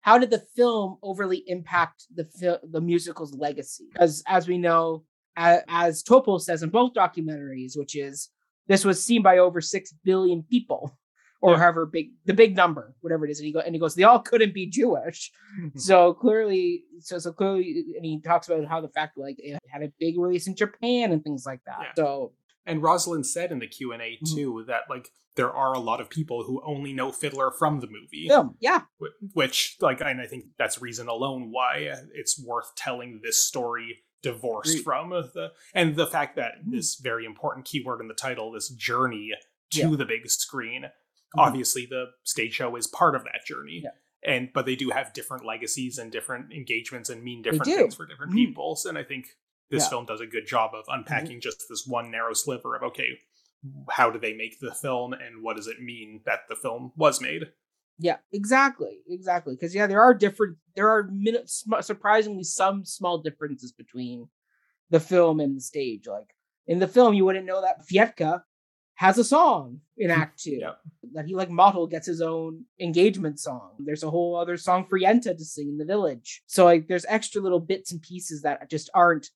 how 0.00 0.16
did 0.16 0.30
the 0.30 0.38
film 0.56 0.96
overly 1.02 1.42
impact 1.48 2.06
the 2.14 2.24
fil- 2.24 2.60
the 2.62 2.80
musical's 2.80 3.34
legacy? 3.34 3.88
Because 3.92 4.22
as 4.26 4.48
we 4.48 4.56
know, 4.56 5.04
as, 5.36 5.60
as 5.68 6.02
Topol 6.02 6.40
says 6.40 6.62
in 6.62 6.70
both 6.70 6.94
documentaries, 6.94 7.76
which 7.76 7.94
is 7.94 8.30
this 8.68 8.86
was 8.86 9.02
seen 9.04 9.20
by 9.20 9.36
over 9.36 9.60
six 9.60 9.92
billion 10.02 10.44
people, 10.44 10.96
or 11.42 11.52
Yeah. 11.52 11.58
however 11.58 11.86
big 11.86 12.10
the 12.24 12.34
big 12.34 12.56
number, 12.56 12.94
whatever 13.00 13.24
it 13.26 13.30
is. 13.30 13.38
And 13.40 13.46
he 13.46 13.52
go 13.52 13.60
and 13.60 13.74
he 13.74 13.80
goes, 13.80 13.94
they 13.94 14.04
all 14.04 14.20
couldn't 14.20 14.54
be 14.54 14.66
Jewish. 14.66 15.30
so 15.76 16.14
clearly, 16.14 16.84
so 17.00 17.18
so 17.18 17.32
clearly, 17.32 17.84
and 17.96 18.04
he 18.04 18.20
talks 18.20 18.48
about 18.48 18.64
how 18.66 18.80
the 18.80 18.88
fact 18.88 19.16
like 19.18 19.36
it 19.38 19.58
had 19.68 19.82
a 19.82 19.92
big 19.98 20.18
release 20.18 20.46
in 20.46 20.54
Japan 20.56 21.12
and 21.12 21.22
things 21.22 21.44
like 21.46 21.60
that. 21.66 21.78
Yeah. 21.80 21.92
So 21.96 22.32
And 22.68 22.82
Rosalind 22.82 23.26
said 23.26 23.52
in 23.52 23.60
the 23.60 23.68
Q 23.68 23.92
and 23.92 24.02
A 24.02 24.18
Mhm. 24.22 24.34
too 24.34 24.64
that 24.66 24.82
like 24.90 25.08
there 25.36 25.52
are 25.52 25.74
a 25.74 25.78
lot 25.78 26.00
of 26.00 26.08
people 26.08 26.44
who 26.44 26.62
only 26.64 26.92
know 26.94 27.12
Fiddler 27.12 27.50
from 27.50 27.80
the 27.80 27.86
movie. 27.86 28.26
film, 28.26 28.56
yeah, 28.58 28.80
which 29.34 29.76
like 29.80 30.00
and 30.00 30.20
i 30.20 30.26
think 30.26 30.46
that's 30.58 30.80
reason 30.80 31.08
alone 31.08 31.50
why 31.52 31.92
it's 32.14 32.42
worth 32.42 32.74
telling 32.74 33.20
this 33.22 33.36
story 33.42 33.98
divorced 34.22 34.82
from 34.82 35.10
the 35.10 35.52
and 35.74 35.94
the 35.94 36.06
fact 36.06 36.36
that 36.36 36.52
Mhm. 36.66 36.72
this 36.72 36.96
very 36.96 37.24
important 37.26 37.66
keyword 37.66 38.00
in 38.00 38.08
the 38.08 38.14
title 38.14 38.50
this 38.50 38.70
journey 38.70 39.32
to 39.72 39.78
Yeah. 39.90 39.96
the 39.96 40.04
big 40.06 40.28
screen 40.30 40.86
Mhm. 41.36 41.46
obviously 41.46 41.86
the 41.86 42.06
stage 42.24 42.54
show 42.54 42.74
is 42.76 42.86
part 42.86 43.14
of 43.14 43.24
that 43.24 43.44
journey 43.46 43.80
Yeah. 43.84 43.90
and 44.22 44.50
but 44.52 44.66
they 44.66 44.76
do 44.76 44.90
have 44.90 45.12
different 45.12 45.44
legacies 45.44 45.98
and 45.98 46.10
different 46.10 46.52
engagements 46.52 47.08
and 47.10 47.22
mean 47.22 47.42
different 47.42 47.64
things 47.66 47.94
for 47.94 48.06
different 48.06 48.32
Mhm. 48.32 48.36
people 48.36 48.78
and 48.86 48.96
i 48.98 49.04
think 49.04 49.26
this 49.70 49.82
Yeah. 49.82 49.86
Mm-hmm. 49.86 49.90
film 49.90 50.06
does 50.06 50.20
a 50.20 50.26
good 50.26 50.46
job 50.46 50.72
of 50.74 50.84
unpacking 50.88 51.40
just 51.40 51.66
this 51.68 51.86
one 51.86 52.10
narrow 52.10 52.32
sliver 52.34 52.74
of 52.76 52.82
okay 52.82 53.18
how 53.90 54.10
do 54.10 54.18
they 54.18 54.32
make 54.34 54.60
the 54.60 54.72
film 54.74 55.12
and 55.12 55.42
what 55.42 55.56
does 55.56 55.66
it 55.66 55.80
mean 55.80 56.22
that 56.24 56.40
the 56.48 56.56
film 56.56 56.92
was 56.96 57.20
made 57.20 57.52
Yeah, 57.98 58.18
exactly, 58.30 59.00
exactly. 59.08 59.54
Because 59.54 59.74
yeah, 59.74 59.86
there 59.86 60.02
are 60.02 60.12
different. 60.12 60.58
There 60.74 60.90
are 60.90 61.04
min- 61.10 61.46
sm- 61.46 61.80
surprisingly 61.80 62.44
some 62.44 62.84
small 62.84 63.22
differences 63.22 63.72
between 63.72 64.28
the 64.90 65.00
film 65.00 65.40
and 65.40 65.56
the 65.56 65.62
stage. 65.62 66.06
Like 66.06 66.36
in 66.66 66.78
the 66.78 66.88
film, 66.88 67.14
you 67.14 67.24
wouldn't 67.24 67.46
know 67.46 67.62
that 67.62 67.86
Fietka 67.90 68.42
has 68.96 69.18
a 69.18 69.24
song 69.24 69.80
in 69.96 70.10
Act 70.10 70.42
Two. 70.42 70.58
Yep. 70.60 70.78
That 71.14 71.26
he 71.26 71.34
like 71.34 71.48
Mottel 71.48 71.88
gets 71.88 72.06
his 72.06 72.20
own 72.20 72.64
engagement 72.80 73.38
song. 73.38 73.72
There's 73.78 74.02
a 74.02 74.10
whole 74.10 74.36
other 74.36 74.56
song 74.56 74.86
for 74.88 74.98
Yenta 74.98 75.36
to 75.36 75.44
sing 75.44 75.68
in 75.68 75.78
the 75.78 75.84
village. 75.84 76.42
So 76.46 76.64
like, 76.64 76.88
there's 76.88 77.06
extra 77.08 77.40
little 77.40 77.60
bits 77.60 77.92
and 77.92 78.02
pieces 78.02 78.42
that 78.42 78.68
just 78.68 78.90
aren't. 78.94 79.28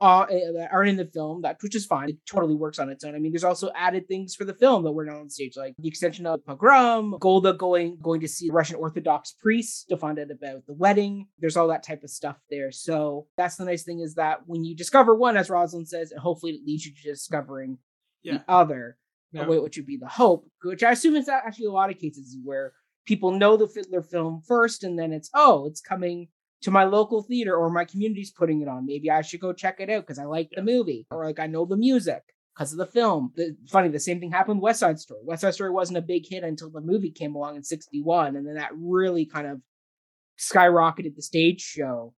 Uh, 0.00 0.22
eh, 0.22 0.50
that 0.52 0.70
aren't 0.72 0.90
in 0.90 0.96
the 0.96 1.06
film 1.06 1.40
that 1.42 1.56
which 1.62 1.76
is 1.76 1.86
fine. 1.86 2.08
It 2.08 2.16
totally 2.28 2.56
works 2.56 2.80
on 2.80 2.90
its 2.90 3.04
own. 3.04 3.14
I 3.14 3.20
mean, 3.20 3.30
there's 3.30 3.44
also 3.44 3.70
added 3.76 4.08
things 4.08 4.34
for 4.34 4.44
the 4.44 4.52
film 4.52 4.82
that 4.82 4.90
were 4.90 5.04
not 5.04 5.20
on 5.20 5.30
stage, 5.30 5.56
like 5.56 5.74
the 5.78 5.88
extension 5.88 6.26
of 6.26 6.44
pogrom, 6.44 7.16
Golda 7.20 7.52
going 7.52 7.96
going 8.02 8.20
to 8.20 8.28
see 8.28 8.50
Russian 8.50 8.74
Orthodox 8.76 9.36
priests 9.40 9.84
to 9.84 9.96
find 9.96 10.18
out 10.18 10.32
about 10.32 10.66
the 10.66 10.74
wedding. 10.74 11.28
There's 11.38 11.56
all 11.56 11.68
that 11.68 11.84
type 11.84 12.02
of 12.02 12.10
stuff 12.10 12.36
there. 12.50 12.72
So 12.72 13.28
that's 13.36 13.56
the 13.56 13.64
nice 13.64 13.84
thing 13.84 14.00
is 14.00 14.16
that 14.16 14.40
when 14.46 14.64
you 14.64 14.74
discover 14.74 15.14
one, 15.14 15.36
as 15.36 15.48
Rosalind 15.48 15.88
says, 15.88 16.10
and 16.10 16.20
hopefully 16.20 16.54
it 16.54 16.66
leads 16.66 16.84
you 16.84 16.92
to 16.92 17.02
discovering 17.02 17.78
Yeah. 18.24 18.38
the 18.38 18.44
other, 18.52 18.96
Yeah. 19.32 19.44
wh- 19.44 19.62
which 19.62 19.76
would 19.76 19.86
be 19.86 19.96
the 19.98 20.08
hope. 20.08 20.48
Which 20.62 20.82
I 20.82 20.92
assume 20.92 21.14
is 21.16 21.28
actually 21.28 21.66
a 21.66 21.72
lot 21.72 21.90
of 21.90 21.98
cases 21.98 22.36
where 22.42 22.72
people 23.06 23.30
know 23.32 23.56
the 23.56 23.68
Fiddler 23.68 24.02
film 24.02 24.42
first, 24.46 24.82
and 24.84 24.98
then 24.98 25.12
it's 25.12 25.30
oh, 25.34 25.66
it's 25.66 25.80
coming 25.80 26.28
to 26.62 26.70
my 26.70 26.84
local 26.84 27.22
theater 27.22 27.54
or 27.54 27.68
my 27.70 27.84
community's 27.84 28.30
putting 28.30 28.62
it 28.62 28.68
on. 28.68 28.86
Maybe 28.86 29.10
I 29.10 29.20
should 29.22 29.40
go 29.40 29.52
check 29.52 29.80
it 29.80 29.90
out 29.90 30.02
because 30.02 30.18
I 30.18 30.24
like 30.24 30.48
the 30.54 30.62
movie 30.62 31.06
or 31.10 31.24
like 31.24 31.38
I 31.38 31.46
know 31.46 31.66
the 31.66 31.76
music 31.76 32.22
because 32.54 32.72
of 32.72 32.78
the 32.78 32.86
film. 32.86 33.32
The, 33.36 33.54
funny, 33.68 33.88
the 33.90 34.00
same 34.00 34.18
thing 34.20 34.30
happened 34.30 34.58
with 34.60 34.64
West 34.64 34.80
Side 34.80 34.98
Story. 34.98 35.20
West 35.24 35.42
Side 35.42 35.54
Story 35.54 35.70
wasn't 35.70 35.98
a 35.98 36.02
big 36.02 36.26
hit 36.26 36.42
until 36.42 36.70
the 36.70 36.80
movie 36.80 37.10
came 37.10 37.34
along 37.34 37.56
in 37.56 37.62
'61, 37.64 38.36
and 38.36 38.46
then 38.46 38.54
that 38.54 38.70
really 38.74 39.26
kind 39.26 39.46
of 39.46 39.60
skyrocketed 40.38 41.14
the 41.16 41.22
stage 41.22 41.60
show 41.60 42.14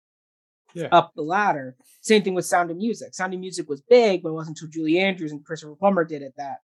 Yeah. 0.75 0.89
up 0.91 1.13
the 1.15 1.21
ladder. 1.21 1.75
Same 2.01 2.21
thing 2.21 2.33
with 2.33 2.45
Sound 2.45 2.69
of 2.69 2.77
Music. 2.77 3.13
Sound 3.13 3.33
of 3.33 3.39
Music 3.39 3.69
was 3.69 3.81
big, 3.81 4.21
but 4.21 4.29
it 4.29 4.33
wasn't 4.33 4.57
until 4.59 4.71
Julie 4.71 4.99
Andrews 4.99 5.31
and 5.31 5.43
Christopher 5.43 5.75
Plummer 5.75 6.03
did 6.03 6.21
it 6.21 6.33
that 6.37 6.57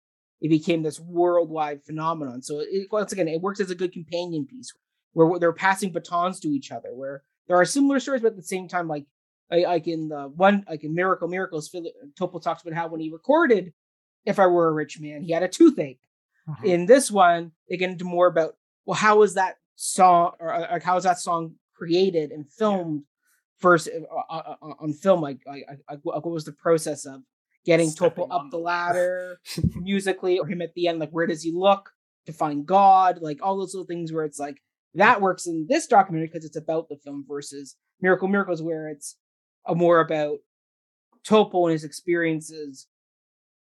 it 0.40 0.48
became 0.48 0.82
this 0.82 1.00
worldwide 1.00 1.84
phenomenon. 1.84 2.42
So 2.42 2.60
it, 2.60 2.88
once 2.90 3.12
again, 3.12 3.28
it 3.28 3.40
works 3.40 3.60
as 3.60 3.70
a 3.70 3.74
good 3.74 3.92
companion 3.92 4.46
piece 4.46 4.72
where 5.12 5.38
they're 5.38 5.52
passing 5.52 5.92
batons 5.92 6.40
to 6.40 6.48
each 6.48 6.70
other. 6.70 6.90
Where 6.94 7.22
there 7.46 7.56
are 7.56 7.64
similar 7.64 8.00
stories, 8.00 8.22
but 8.22 8.32
at 8.32 8.36
the 8.36 8.42
same 8.42 8.68
time, 8.68 8.88
like 8.88 9.04
like, 9.50 9.88
in 9.88 10.08
the 10.08 10.28
one, 10.28 10.64
like 10.68 10.84
in 10.84 10.94
Miracle 10.94 11.26
Miracles, 11.26 11.68
Philip 11.68 11.94
Topol 12.20 12.42
talks 12.42 12.62
about 12.62 12.74
how 12.74 12.88
when 12.88 13.00
he 13.00 13.10
recorded 13.10 13.72
"If 14.26 14.38
I 14.38 14.46
Were 14.46 14.68
a 14.68 14.72
Rich 14.72 15.00
Man," 15.00 15.22
he 15.22 15.32
had 15.32 15.42
a 15.42 15.48
toothache. 15.48 16.00
In 16.64 16.86
this 16.86 17.10
one, 17.10 17.52
they 17.68 17.76
get 17.76 17.90
into 17.90 18.04
more 18.04 18.26
about 18.26 18.56
well, 18.86 18.96
how 18.96 19.18
was 19.18 19.34
that 19.34 19.56
song 19.74 20.32
or 20.40 20.52
uh, 20.52 20.72
like 20.72 20.82
how 20.82 20.94
was 20.94 21.04
that 21.04 21.18
song 21.18 21.54
created 21.74 22.30
and 22.30 22.50
filmed 22.50 23.02
first 23.58 23.88
uh, 23.88 24.32
uh, 24.32 24.54
uh, 24.62 24.74
on 24.80 24.92
film? 24.92 25.20
Like, 25.20 25.40
like, 25.46 25.66
like, 25.88 26.00
what 26.02 26.24
was 26.26 26.44
the 26.44 26.52
process 26.52 27.04
of 27.06 27.22
getting 27.64 27.90
Stepping 27.90 28.24
Topol 28.24 28.28
up 28.30 28.50
the 28.50 28.58
ladder 28.58 29.40
musically, 29.74 30.38
or 30.38 30.46
him 30.46 30.62
at 30.62 30.74
the 30.74 30.88
end? 30.88 30.98
Like, 30.98 31.10
where 31.10 31.26
does 31.26 31.42
he 31.42 31.52
look 31.52 31.90
to 32.26 32.32
find 32.32 32.66
God? 32.66 33.18
Like 33.20 33.38
all 33.42 33.58
those 33.58 33.74
little 33.74 33.86
things 33.86 34.12
where 34.12 34.24
it's 34.24 34.38
like 34.38 34.58
that 34.94 35.20
works 35.20 35.46
in 35.46 35.66
this 35.68 35.86
documentary 35.86 36.28
because 36.28 36.44
it's 36.44 36.56
about 36.56 36.88
the 36.88 36.96
film 36.96 37.24
versus 37.28 37.76
Miracle 38.00 38.28
Miracles, 38.28 38.62
where 38.62 38.88
it's 38.88 39.16
a 39.66 39.74
more 39.74 40.00
about 40.00 40.38
Topol 41.26 41.64
and 41.64 41.72
his 41.72 41.84
experiences 41.84 42.86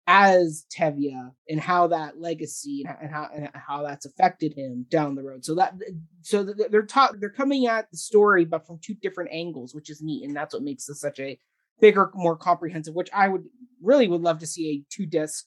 as 0.06 0.64
Tevye 0.76 1.30
and 1.48 1.60
how 1.60 1.88
that 1.88 2.20
legacy 2.20 2.84
and 2.86 2.88
how, 2.88 2.98
and 3.02 3.10
how 3.12 3.28
and 3.34 3.50
how 3.54 3.82
that's 3.82 4.06
affected 4.06 4.54
him 4.54 4.86
down 4.88 5.14
the 5.14 5.22
road. 5.22 5.44
So 5.44 5.54
that 5.56 5.74
so 6.22 6.44
they're 6.44 6.86
ta- 6.86 7.12
they're 7.18 7.30
coming 7.30 7.66
at 7.66 7.90
the 7.90 7.96
story, 7.96 8.44
but 8.44 8.66
from 8.66 8.78
two 8.80 8.94
different 8.94 9.30
angles, 9.32 9.74
which 9.74 9.90
is 9.90 10.02
neat, 10.02 10.24
and 10.24 10.36
that's 10.36 10.54
what 10.54 10.62
makes 10.62 10.86
this 10.86 11.00
such 11.00 11.18
a 11.18 11.38
bigger, 11.80 12.10
more 12.14 12.36
comprehensive. 12.36 12.94
Which 12.94 13.10
I 13.12 13.28
would 13.28 13.44
really 13.82 14.06
would 14.08 14.22
love 14.22 14.38
to 14.40 14.46
see 14.46 14.68
a 14.70 14.84
two 14.94 15.06
disc 15.06 15.46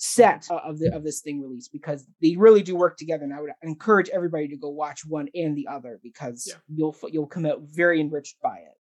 set 0.00 0.46
of 0.50 0.78
the 0.78 0.94
of 0.94 1.02
this 1.02 1.20
thing 1.22 1.40
released 1.42 1.72
because 1.72 2.06
they 2.22 2.36
really 2.36 2.62
do 2.62 2.76
work 2.76 2.96
together. 2.96 3.24
And 3.24 3.34
I 3.34 3.40
would 3.40 3.50
encourage 3.62 4.08
everybody 4.10 4.46
to 4.48 4.56
go 4.56 4.68
watch 4.68 5.04
one 5.04 5.28
and 5.34 5.56
the 5.56 5.66
other 5.68 5.98
because 6.02 6.46
Yeah. 6.46 6.54
you'll 6.68 6.96
you'll 7.10 7.26
come 7.26 7.46
out 7.46 7.62
very 7.62 8.00
enriched 8.00 8.36
by 8.40 8.56
it. 8.58 8.77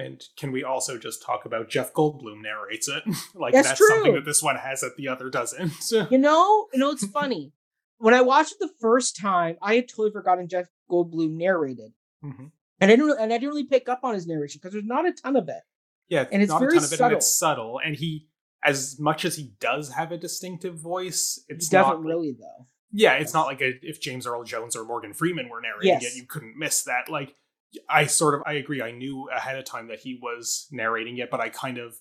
And 0.00 0.22
can 0.36 0.50
we 0.52 0.64
also 0.64 0.98
just 0.98 1.22
talk 1.24 1.44
about 1.44 1.68
Jeff 1.68 1.92
Goldblum 1.92 2.42
narrates 2.42 2.88
it? 2.88 3.02
like 3.34 3.52
That's 3.52 3.68
that's, 3.68 3.88
something 3.88 4.14
that 4.14 4.24
this 4.24 4.42
one 4.42 4.56
has 4.56 4.80
that 4.80 4.96
the 4.96 5.08
other 5.08 5.28
doesn't. 5.30 5.72
You 6.10 6.18
know, 6.18 6.68
you 6.72 6.78
know, 6.80 6.90
it's 6.90 7.06
funny. 7.06 7.52
when 7.98 8.14
I 8.14 8.22
watched 8.22 8.52
it 8.52 8.58
the 8.60 8.72
first 8.80 9.16
time, 9.16 9.56
I 9.62 9.74
had 9.76 9.88
totally 9.88 10.10
forgotten 10.10 10.48
Jeff 10.48 10.66
Goldblum 10.90 11.32
narrated, 11.36 11.92
Mhm. 12.24 12.50
and 12.80 12.90
I 12.90 12.96
didn't, 12.96 13.10
and 13.20 13.32
I 13.32 13.36
didn't 13.38 13.50
really 13.50 13.66
pick 13.66 13.88
up 13.88 14.00
on 14.02 14.14
his 14.14 14.26
narration 14.26 14.58
because 14.60 14.72
there's 14.72 14.84
not 14.84 15.06
a 15.06 15.12
ton 15.12 15.36
of 15.36 15.48
it. 15.48 15.62
Yeah, 16.08 16.26
And 16.32 16.42
it's 16.42 16.50
not 16.50 16.60
very 16.60 16.76
a 16.76 16.80
ton 16.80 16.84
of 16.84 16.92
it, 16.92 17.00
and 17.00 17.12
it's 17.12 17.30
subtle. 17.38 17.78
And 17.84 17.94
he, 17.94 18.26
as 18.64 18.98
much 18.98 19.24
as 19.24 19.36
he 19.36 19.52
does 19.60 19.90
have 19.92 20.10
a 20.12 20.16
distinctive 20.18 20.76
voice, 20.80 21.44
It 21.48 21.56
it's 21.56 21.68
doesn't 21.68 21.88
not 21.92 22.02
really 22.04 22.32
though. 22.32 22.66
Yeah, 22.92 23.12
it's 23.14 23.32
not 23.34 23.46
like 23.46 23.60
a, 23.60 23.74
if 23.82 24.00
James 24.00 24.26
Earl 24.26 24.42
Jones 24.42 24.74
or 24.74 24.84
Morgan 24.84 25.12
Freeman 25.14 25.48
were 25.48 25.60
narrating 25.60 26.00
Yes. 26.00 26.04
it, 26.04 26.16
you 26.18 26.26
couldn't 26.26 26.56
miss 26.58 26.82
that. 26.84 27.08
Like, 27.08 27.34
I 27.88 28.06
sort 28.06 28.34
of 28.34 28.42
I 28.46 28.54
agree. 28.54 28.82
I 28.82 28.90
knew 28.90 29.28
ahead 29.34 29.56
of 29.58 29.64
time 29.64 29.88
that 29.88 30.00
he 30.00 30.18
was 30.22 30.66
narrating 30.70 31.18
it, 31.18 31.30
but 31.30 31.40
I 31.40 31.48
kind 31.48 31.78
of 31.78 31.96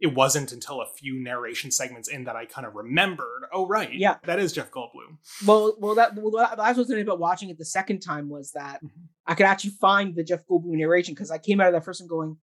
it 0.00 0.14
wasn't 0.14 0.52
until 0.52 0.80
a 0.80 0.86
few 0.86 1.20
narration 1.20 1.72
segments 1.72 2.08
in 2.08 2.22
that 2.24 2.36
I 2.36 2.46
kind 2.46 2.64
of 2.66 2.76
remembered. 2.76 3.42
Oh, 3.52 3.66
right, 3.66 3.92
Yeah. 3.92 4.18
that 4.26 4.38
is 4.38 4.52
Jeff 4.52 4.70
Goldblum. 4.70 5.18
Well, 5.44 5.74
well, 5.80 5.96
that 5.96 6.14
well, 6.14 6.30
that- 6.32 6.56
that's 6.56 6.78
what's 6.78 6.88
nice 6.88 7.02
about 7.02 7.18
watching 7.18 7.48
it 7.50 7.58
the 7.58 7.64
second 7.64 7.98
time 8.00 8.28
was 8.28 8.52
that 8.52 8.80
Mhm. 8.82 8.90
I 9.26 9.34
could 9.34 9.46
actually 9.46 9.70
find 9.72 10.14
the 10.14 10.22
Jeff 10.22 10.46
Goldblum 10.46 10.76
narration 10.76 11.14
because 11.14 11.32
I 11.32 11.38
came 11.38 11.60
out 11.60 11.66
of 11.66 11.72
that 11.72 11.84
first 11.84 12.00
one 12.00 12.06
going, 12.08 12.36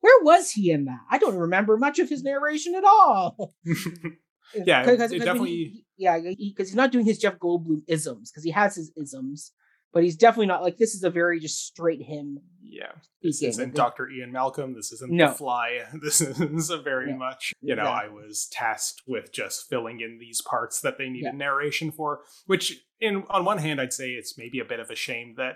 "Where 0.00 0.22
was 0.24 0.52
he 0.52 0.70
in 0.70 0.86
that? 0.86 1.00
I 1.10 1.18
don't 1.18 1.36
remember 1.36 1.76
much 1.76 1.98
of 1.98 2.08
his 2.08 2.22
narration 2.22 2.74
at 2.74 2.84
all." 2.84 3.54
Yeah, 4.54 4.82
it 4.82 4.86
because 4.86 5.10
when 5.10 5.20
definitely- 5.20 5.50
he- 5.50 5.64
he- 5.64 5.84
yeah, 5.98 6.18
because 6.20 6.68
he's 6.68 6.76
not 6.76 6.92
doing 6.92 7.04
his 7.04 7.18
Jeff 7.18 7.36
Goldblum 7.38 7.82
isms 7.88 8.30
because 8.30 8.44
he 8.44 8.50
has 8.52 8.76
his 8.76 8.92
isms, 8.96 9.52
but 9.96 10.04
he's 10.04 10.16
definitely 10.16 10.44
not 10.46 10.62
like 10.62 10.76
this 10.76 10.94
is 10.94 11.04
a 11.04 11.08
very 11.10 11.40
just 11.40 11.66
straight 11.66 12.02
him 12.02 12.38
yeah, 12.62 12.92
this 13.22 13.38
speaking. 13.38 13.48
isn't 13.50 13.74
Dr. 13.74 14.10
Ian 14.10 14.30
Malcolm. 14.32 14.74
This 14.74 14.92
isn't 14.92 15.10
No. 15.10 15.28
The 15.28 15.34
Fly. 15.34 15.84
This 16.02 16.20
is 16.20 16.68
a 16.68 16.76
very 16.76 17.08
Yeah. 17.10 17.16
much, 17.16 17.54
you 17.62 17.74
know, 17.74 17.84
I 17.84 18.08
was 18.08 18.46
tasked 18.52 19.02
with 19.06 19.32
just 19.32 19.70
filling 19.70 20.00
in 20.00 20.18
these 20.18 20.42
parts 20.42 20.80
that 20.82 20.98
they 20.98 21.08
needed 21.08 21.30
Yeah. 21.32 21.38
narration 21.46 21.90
for, 21.92 22.20
which 22.44 22.84
in 23.00 23.24
on 23.30 23.46
one 23.46 23.58
hand, 23.58 23.80
I'd 23.80 23.94
say 23.94 24.10
it's 24.10 24.36
maybe 24.36 24.58
a 24.58 24.64
bit 24.66 24.80
of 24.80 24.90
a 24.90 24.94
shame 24.96 25.34
that 25.38 25.54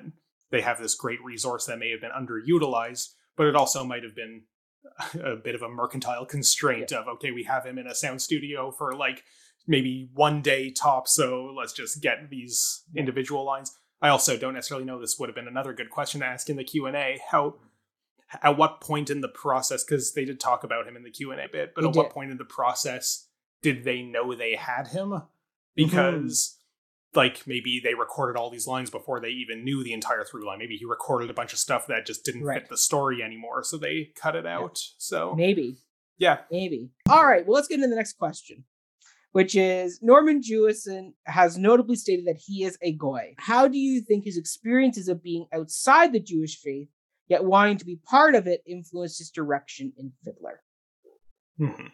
they 0.51 0.63
have 0.63 0.81
this 0.81 0.95
great 0.95 1.23
resource 1.23 1.67
that 1.67 1.79
may 1.79 1.91
have 1.91 2.01
been 2.01 2.11
underutilized, 2.13 3.09
but 3.37 3.47
it 3.47 3.57
also 3.57 3.85
might 3.85 4.03
have 4.05 4.15
been 4.15 4.45
a 5.23 5.37
bit 5.37 5.55
of 5.55 5.61
a 5.63 5.69
mercantile 5.69 6.25
constraint 6.25 6.91
of, 6.93 7.07
okay, 7.09 7.31
we 7.33 7.43
have 7.45 7.67
him 7.67 7.77
in 7.77 7.87
a 7.87 7.95
sound 7.95 8.23
studio 8.23 8.71
for 8.71 8.95
like 8.95 9.23
maybe 9.67 10.09
one 10.15 10.41
day 10.41 10.71
top, 10.71 11.07
so 11.07 11.53
let's 11.57 11.73
just 11.75 12.01
get 12.01 12.31
these 12.31 12.83
Yeah. 12.95 13.01
individual 13.01 13.45
lines. 13.45 13.77
I 14.03 14.09
also 14.09 14.37
don't 14.37 14.55
necessarily 14.55 14.85
know 14.87 15.01
this 15.01 15.19
would 15.19 15.29
have 15.29 15.37
been 15.37 15.49
another 15.49 15.73
good 15.73 15.91
question 15.91 16.21
to 16.21 16.27
ask 16.27 16.49
in 16.49 16.57
the 16.57 16.65
Q&A 16.65 17.21
how 17.31 17.57
at 18.43 18.57
what 18.57 18.81
point 18.81 19.11
in 19.11 19.21
the 19.21 19.29
process 19.29 19.83
because 19.85 20.13
they 20.13 20.25
did 20.25 20.39
talk 20.41 20.63
about 20.65 20.87
him 20.87 20.97
in 20.97 21.03
the 21.03 21.11
Q&A 21.11 21.37
bit 21.53 21.73
but 21.75 21.83
They 21.83 21.89
at 21.89 21.97
what 21.97 22.11
point 22.11 22.31
in 22.31 22.37
the 22.39 22.45
process 22.45 23.27
did 23.63 23.85
they 23.85 24.03
know 24.03 24.35
they 24.35 24.55
had 24.57 24.89
him 24.89 25.11
Mm-hmm. 25.79 25.85
because 25.85 26.57
like 27.15 27.47
maybe 27.47 27.81
they 27.83 27.95
recorded 27.95 28.37
all 28.39 28.51
these 28.51 28.67
lines 28.67 28.91
before 28.91 29.21
they 29.21 29.29
even 29.29 29.65
knew 29.65 29.83
the 29.85 29.93
entire 29.93 30.25
through 30.25 30.45
line 30.47 30.59
maybe 30.59 30.77
he 30.77 30.85
recorded 30.85 31.31
a 31.31 31.35
bunch 31.35 31.53
of 31.53 31.59
stuff 31.59 31.87
that 31.89 32.07
just 32.07 32.25
didn't 32.25 32.43
Right. 32.45 32.61
fit 32.63 32.69
the 32.69 32.77
story 32.77 33.23
anymore 33.23 33.63
so 33.65 33.77
they 33.79 34.11
cut 34.17 34.35
it 34.37 34.47
out 34.47 34.79
so 34.99 35.35
maybe 35.37 35.79
yeah 36.19 36.39
Maybe. 36.51 36.91
All 37.09 37.25
right. 37.27 37.47
Well, 37.47 37.55
let's 37.55 37.69
get 37.69 37.77
into 37.77 37.89
the 37.89 37.97
next 37.97 38.15
question, 38.19 38.65
which 39.33 39.55
is 39.55 40.01
Norman 40.03 40.41
Jewison 40.43 41.13
has 41.27 41.57
notably 41.57 41.97
stated 41.97 42.27
that 42.27 42.41
he 42.45 42.65
is 42.65 42.77
a 42.83 42.93
goy. 42.93 43.35
How 43.39 43.69
do 43.69 43.79
you 43.79 44.01
think 44.01 44.25
his 44.25 44.37
experiences 44.39 45.09
of 45.09 45.23
being 45.23 45.47
outside 45.53 46.13
the 46.13 46.21
Jewish 46.21 46.59
faith, 46.61 46.89
yet 47.29 47.45
wanting 47.45 47.79
to 47.79 47.85
be 47.85 47.97
part 47.97 48.35
of 48.35 48.47
it, 48.47 48.63
influenced 48.67 49.19
his 49.19 49.31
direction 49.31 49.93
in 49.97 50.13
Fiddler? 50.25 50.63
Mhm. 51.61 51.93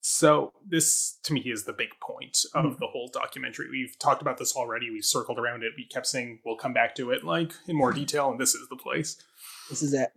So 0.00 0.52
this 0.66 1.18
to 1.24 1.32
me 1.34 1.40
is 1.42 1.64
the 1.64 1.72
big 1.72 1.90
point 2.00 2.38
of 2.54 2.64
Mhm. 2.64 2.78
the 2.78 2.86
whole 2.86 3.08
documentary. 3.12 3.68
We've 3.68 3.98
talked 3.98 4.22
about 4.22 4.38
this 4.38 4.56
already. 4.56 4.90
We've 4.90 5.04
circled 5.04 5.38
around 5.38 5.62
it. 5.62 5.72
We 5.76 5.84
kept 5.86 6.06
saying 6.06 6.40
we'll 6.44 6.56
come 6.56 6.72
back 6.72 6.94
to 6.96 7.10
it 7.10 7.24
like 7.24 7.52
in 7.66 7.76
more 7.76 7.92
detail, 7.92 8.30
and 8.30 8.40
this 8.40 8.54
is 8.54 8.68
the 8.68 8.76
place. 8.76 9.22
This 9.68 9.82
is 9.82 9.92
it. 9.92 10.10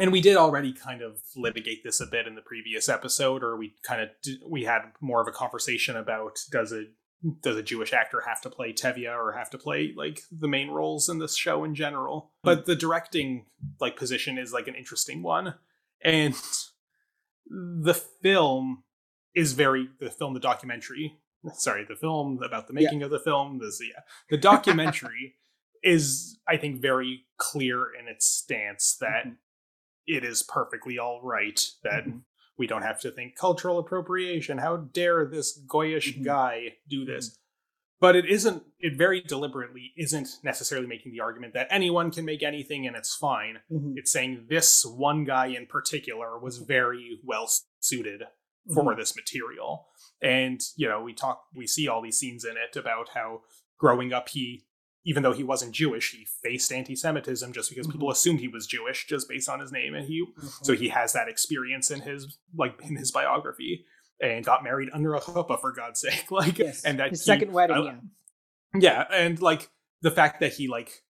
And 0.00 0.10
we 0.12 0.20
did 0.20 0.36
already 0.36 0.72
kind 0.72 1.02
of 1.02 1.20
litigate 1.36 1.84
this 1.84 2.00
a 2.00 2.06
bit 2.06 2.26
in 2.26 2.34
the 2.34 2.40
previous 2.40 2.88
episode, 2.88 3.42
or 3.44 3.56
we 3.56 3.74
kind 3.82 4.00
of 4.00 4.08
d- 4.22 4.40
we 4.48 4.64
had 4.64 4.82
more 5.00 5.20
of 5.20 5.28
a 5.28 5.32
conversation 5.32 5.96
about 5.96 6.38
does 6.50 6.72
a 6.72 6.84
does 7.42 7.56
a 7.56 7.62
Jewish 7.62 7.92
actor 7.92 8.22
have 8.26 8.40
to 8.40 8.48
play 8.50 8.72
Tevye 8.72 9.14
or 9.14 9.32
have 9.32 9.50
to 9.50 9.58
play 9.58 9.92
like 9.94 10.22
the 10.32 10.48
main 10.48 10.70
roles 10.70 11.08
in 11.10 11.18
this 11.18 11.36
show 11.36 11.64
in 11.64 11.74
general? 11.74 12.32
But 12.42 12.64
the 12.64 12.74
directing 12.74 13.44
like 13.78 13.96
position 13.96 14.38
is 14.38 14.52
like 14.54 14.68
an 14.68 14.74
interesting 14.74 15.22
one, 15.22 15.54
and 16.02 16.34
the 17.46 17.94
film 17.94 18.84
is 19.34 19.52
very 19.52 19.88
the 20.00 20.10
film 20.10 20.34
the 20.34 20.40
documentary 20.40 21.18
sorry 21.54 21.84
the 21.88 21.96
film 21.96 22.40
about 22.44 22.66
the 22.68 22.74
Yeah. 22.74 22.84
making 22.86 23.02
of 23.02 23.10
the 23.10 23.18
film 23.18 23.58
this 23.58 23.80
yeah 23.82 24.00
the 24.28 24.36
documentary 24.36 25.36
is 25.82 26.38
i 26.46 26.56
think 26.56 26.80
very 26.82 27.24
clear 27.38 27.86
in 27.98 28.08
its 28.08 28.26
stance 28.26 28.96
that 29.00 29.24
Mhm. 29.26 29.36
It 30.16 30.24
is 30.24 30.42
perfectly 30.42 30.98
all 30.98 31.20
right 31.22 31.60
that 31.82 32.04
Mhm. 32.04 32.22
we 32.58 32.66
don't 32.66 32.82
have 32.82 33.00
to 33.00 33.10
think 33.10 33.36
cultural 33.36 33.78
appropriation 33.78 34.58
how 34.58 34.76
dare 34.76 35.24
this 35.26 35.58
goyish 35.66 36.16
Mhm. 36.18 36.24
guy 36.24 36.76
do 36.88 37.04
this 37.04 37.36
but 38.00 38.16
it 38.16 38.24
isn't 38.26 38.64
it 38.78 38.96
very 38.96 39.20
deliberately 39.20 39.92
isn't 39.96 40.28
necessarily 40.42 40.86
making 40.86 41.12
the 41.12 41.20
argument 41.20 41.52
that 41.54 41.68
anyone 41.70 42.10
can 42.10 42.24
make 42.24 42.42
anything 42.42 42.86
and 42.86 42.96
it's 42.96 43.14
fine 43.14 43.60
Mhm. 43.70 43.94
it's 43.96 44.10
saying 44.10 44.46
this 44.48 44.84
one 44.84 45.24
guy 45.24 45.46
in 45.46 45.66
particular 45.66 46.38
was 46.38 46.58
very 46.58 47.20
well 47.22 47.48
suited 47.78 48.24
for 48.74 48.84
Mhm. 48.94 48.96
this 48.98 49.14
material 49.16 49.88
and 50.20 50.60
you 50.76 50.88
know 50.88 51.02
we 51.02 51.14
talk 51.14 51.44
we 51.54 51.66
see 51.66 51.88
all 51.88 52.02
these 52.02 52.18
scenes 52.18 52.44
in 52.44 52.56
it 52.56 52.76
about 52.76 53.10
how 53.10 53.42
growing 53.78 54.12
up 54.12 54.28
he 54.30 54.64
even 55.04 55.22
though 55.22 55.32
he 55.32 55.42
wasn't 55.44 55.72
jewish 55.72 56.12
he 56.12 56.26
faced 56.42 56.70
anti-semitism 56.72 57.52
just 57.52 57.70
because 57.70 57.86
people 57.86 58.10
assumed 58.10 58.40
he 58.40 58.48
was 58.48 58.66
jewish 58.66 59.06
just 59.06 59.28
based 59.28 59.48
on 59.48 59.58
his 59.60 59.72
name 59.72 59.94
and 59.94 60.06
he 60.06 60.24
Mhm. 60.38 60.64
so 60.64 60.74
he 60.74 60.88
has 60.88 61.12
that 61.14 61.28
experience 61.28 61.90
in 61.90 62.00
his 62.00 62.38
like 62.56 62.74
in 62.82 62.96
his 62.96 63.10
biography 63.10 63.84
and 64.20 64.44
got 64.44 64.62
married 64.62 64.90
under 64.92 65.14
a 65.14 65.20
chuppah 65.20 65.60
for 65.60 65.72
god's 65.72 66.00
sake 66.06 66.30
like 66.30 66.58
yes. 66.58 66.84
and 66.84 66.98
that 67.00 67.10
his 67.10 67.20
he- 67.20 67.24
second 67.26 67.52
wedding. 67.52 68.10
Yeah. 68.74 68.80
yeah, 68.80 69.04
and 69.12 69.40
like 69.40 69.70
the 70.02 70.10
fact 70.10 70.40
that 70.40 70.52
he 70.54 70.68
like 70.68 71.02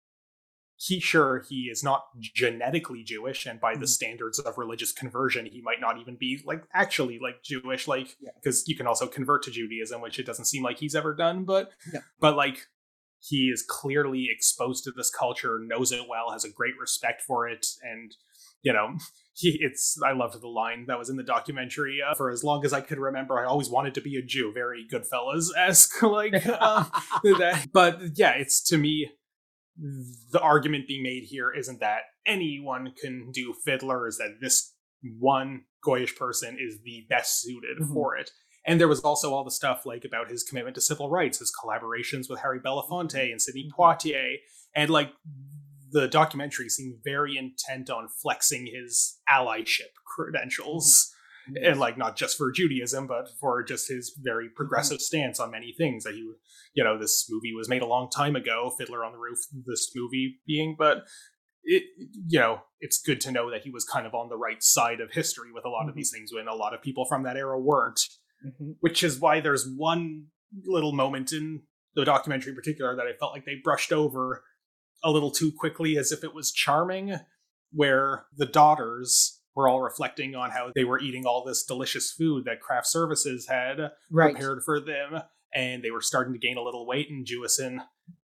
he 0.81 1.01
sure 1.01 1.44
he 1.48 1.62
is 1.72 1.83
not 1.83 2.05
genetically 2.20 3.03
Jewish, 3.03 3.46
and 3.46 3.61
by 3.61 3.74
the 3.74 3.85
Mhm. 3.85 3.88
standards 3.88 4.38
of 4.38 4.57
religious 4.59 4.92
conversion, 4.92 5.44
he 5.46 5.61
might 5.61 5.81
not 5.81 5.98
even 5.98 6.14
be 6.14 6.40
like 6.44 6.62
actually 6.72 7.18
like 7.18 7.42
Jewish, 7.42 7.88
like 7.88 8.16
Yeah. 8.20 8.31
because 8.37 8.62
you 8.68 8.77
can 8.77 8.87
also 8.87 9.09
convert 9.09 9.42
to 9.44 9.51
Judaism, 9.51 10.01
which 10.01 10.20
it 10.20 10.27
doesn't 10.27 10.44
seem 10.44 10.62
like 10.62 10.79
he's 10.79 10.94
ever 10.94 11.14
done, 11.14 11.44
but 11.44 11.72
Yeah. 11.92 12.03
but 12.20 12.37
like 12.37 12.68
he 13.20 13.50
is 13.52 13.64
clearly 13.68 14.28
exposed 14.31 14.85
to 14.85 14.90
this 14.90 15.11
culture, 15.11 15.59
knows 15.61 15.92
it 15.92 16.09
well, 16.09 16.31
has 16.33 16.44
a 16.44 16.52
great 16.52 16.74
respect 16.81 17.22
for 17.22 17.48
it, 17.48 17.66
and 17.83 18.14
you 18.62 18.72
know 18.72 18.96
he 19.35 19.59
it's 19.61 19.96
I 20.04 20.12
loved 20.12 20.40
the 20.40 20.48
line 20.48 20.87
that 20.88 20.98
was 20.98 21.11
in 21.11 21.16
the 21.16 21.22
documentary 21.22 21.98
uh, 22.07 22.14
for 22.14 22.31
as 22.31 22.42
long 22.44 22.64
as 22.64 22.72
I 22.72 22.81
could 22.81 22.98
remember. 22.98 23.38
I 23.38 23.44
always 23.46 23.70
wanted 23.70 23.94
to 23.94 24.00
be 24.00 24.16
a 24.16 24.22
Jew, 24.22 24.52
very 24.52 24.87
Goodfellas 24.92 25.48
esque, 25.57 26.02
like. 26.02 26.35
Uh, 26.46 26.85
that, 27.24 27.68
but 27.72 28.00
yeah, 28.14 28.33
it's 28.33 28.62
to 28.68 28.78
me 28.78 29.11
the 30.33 30.40
argument 30.40 30.88
being 30.88 31.02
made 31.02 31.22
here 31.24 31.52
isn't 31.52 31.81
that 31.81 32.00
anyone 32.26 32.92
can 33.00 33.31
do 33.33 33.54
fiddler, 33.64 34.09
is 34.09 34.18
that 34.18 34.38
this 34.40 34.74
one 35.18 35.62
goyish 35.87 36.16
person 36.16 36.57
is 36.61 36.78
the 36.85 37.07
best 37.09 37.40
suited 37.40 37.78
Mhm. 37.78 37.92
for 37.94 38.16
it. 38.16 38.31
And 38.68 38.78
there 38.78 38.87
was 38.87 39.00
also 39.00 39.33
all 39.33 39.44
the 39.44 39.50
stuff 39.50 39.87
like 39.87 40.04
about 40.04 40.28
his 40.31 40.44
commitment 40.44 40.74
to 40.74 40.81
civil 40.83 41.09
rights, 41.11 41.38
his 41.38 41.50
collaborations 41.52 42.28
with 42.28 42.40
Harry 42.40 42.61
Belafonte 42.61 43.31
and 43.33 43.40
Sidney 43.40 43.70
Mhm. 43.72 43.76
Poitier, 43.76 44.37
and 44.76 44.90
like 44.90 45.12
the 45.90 46.07
documentary 46.07 46.68
seemed 46.68 46.98
very 47.02 47.38
intent 47.38 47.88
on 47.88 48.09
flexing 48.09 48.66
his 48.66 49.18
allyship 49.28 49.94
credentials 50.04 51.14
and 51.62 51.81
like 51.81 51.96
not 51.96 52.14
just 52.14 52.37
for 52.37 52.52
Judaism, 52.52 53.07
but 53.07 53.26
for 53.40 53.62
just 53.62 53.88
his 53.88 54.14
very 54.22 54.50
progressive 54.50 55.00
stance 55.00 55.40
on 55.40 55.50
many 55.50 55.72
things. 55.72 56.04
That 56.04 56.14
he, 56.14 56.31
you 56.74 56.85
know, 56.85 56.98
this 56.98 57.26
movie 57.31 57.54
was 57.54 57.70
made 57.70 57.81
a 57.81 57.87
long 57.87 58.11
time 58.11 58.37
ago, 58.37 58.70
Fiddler 58.76 59.02
on 59.02 59.12
the 59.12 59.18
Roof, 59.18 59.38
this 59.64 59.90
movie 59.96 60.40
being, 60.46 60.76
but 60.78 61.07
it, 61.64 61.85
you 62.28 62.38
know, 62.38 62.61
it's 62.81 63.00
good 63.00 63.20
to 63.22 63.33
know 63.33 63.50
that 63.50 63.62
he 63.62 63.70
was 63.70 63.85
kind 63.87 64.07
of 64.07 64.14
on 64.14 64.28
the 64.28 64.37
right 64.37 64.62
side 64.62 65.00
of 65.00 65.12
history 65.12 65.50
with 65.52 65.64
a 65.64 65.68
lot 65.70 65.88
of 65.88 65.94
Mhm. 65.94 65.96
these 65.96 66.11
things 66.11 66.33
when 66.35 66.48
a 66.48 66.54
lot 66.54 66.74
of 66.74 66.83
people 66.83 67.07
from 67.07 67.22
that 67.22 67.37
era 67.38 67.59
weren't. 67.59 68.00
Mhm. 68.44 68.77
Which 68.81 69.03
is 69.03 69.18
why 69.18 69.40
there's 69.40 69.66
one 69.68 70.27
little 70.64 70.92
moment 70.92 71.33
in 71.33 71.62
the 71.94 72.05
documentary 72.05 72.51
in 72.51 72.57
particular 72.57 72.94
that 72.96 73.07
I 73.07 73.12
felt 73.14 73.33
like 73.33 73.44
they 73.44 73.57
brushed 73.62 73.92
over 73.92 74.44
a 75.03 75.11
little 75.11 75.31
too 75.31 75.53
quickly 75.53 75.96
as 75.98 76.12
if 76.12 76.22
it 76.24 76.35
was 76.35 76.53
charming, 76.53 77.16
where 77.72 78.27
the 78.37 78.46
daughters 78.46 79.40
were 79.55 79.68
all 79.68 79.81
reflecting 79.81 80.35
on 80.37 80.51
how 80.51 80.70
they 80.74 80.85
were 80.85 81.01
eating 81.01 81.27
all 81.27 81.44
this 81.44 81.64
delicious 81.64 82.12
food 82.12 82.44
that 82.44 82.61
craft 82.61 82.87
services 82.87 83.46
had 83.48 83.92
Right. 84.11 84.33
prepared 84.33 84.62
for 84.64 84.81
them, 84.81 85.22
and 85.55 85.83
they 85.83 85.90
were 85.90 86.01
starting 86.01 86.33
to 86.33 86.38
gain 86.38 86.57
a 86.57 86.62
little 86.62 86.87
weight, 86.87 87.11
and 87.11 87.27
Jewison 87.27 87.85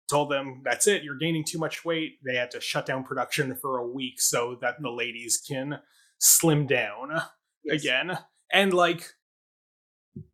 told 0.08 0.30
them, 0.30 0.62
That's 0.64 0.86
it, 0.86 1.02
you're 1.02 1.16
gaining 1.18 1.44
too 1.44 1.58
much 1.58 1.84
weight. 1.84 2.18
They 2.24 2.36
had 2.36 2.52
to 2.52 2.60
shut 2.60 2.86
down 2.86 3.02
production 3.04 3.56
for 3.56 3.78
a 3.78 3.86
week 3.86 4.20
so 4.20 4.56
that 4.60 4.80
the 4.80 4.90
ladies 4.90 5.36
can 5.38 5.80
slim 6.18 6.66
down 6.68 7.10
Yes. 7.64 7.82
again. 7.82 8.18
And 8.52 8.72
like 8.72 9.14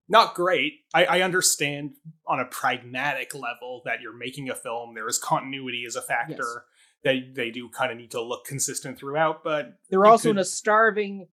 not 0.09 0.35
great. 0.35 0.81
I, 0.95 1.05
I 1.05 1.21
understand 1.23 1.97
on 2.27 2.41
a 2.41 2.45
pragmatic 2.45 3.35
level 3.35 3.83
that 3.85 4.01
you're 4.01 4.17
making 4.17 4.51
a 4.51 4.55
film. 4.55 4.95
There 4.95 5.09
is 5.09 5.19
continuity 5.19 5.85
as 5.87 5.97
a 5.97 6.03
factor. 6.03 6.65
They 7.05 7.31
they 7.35 7.51
do 7.51 7.69
kind 7.69 7.91
of 7.91 7.99
need 7.99 8.13
to 8.13 8.23
look 8.23 8.45
consistent 8.45 8.99
throughout, 8.99 9.43
but 9.43 9.79
They're 9.91 10.07
also 10.07 10.31
in 10.31 10.39
a 10.39 10.45
starving 10.45 11.29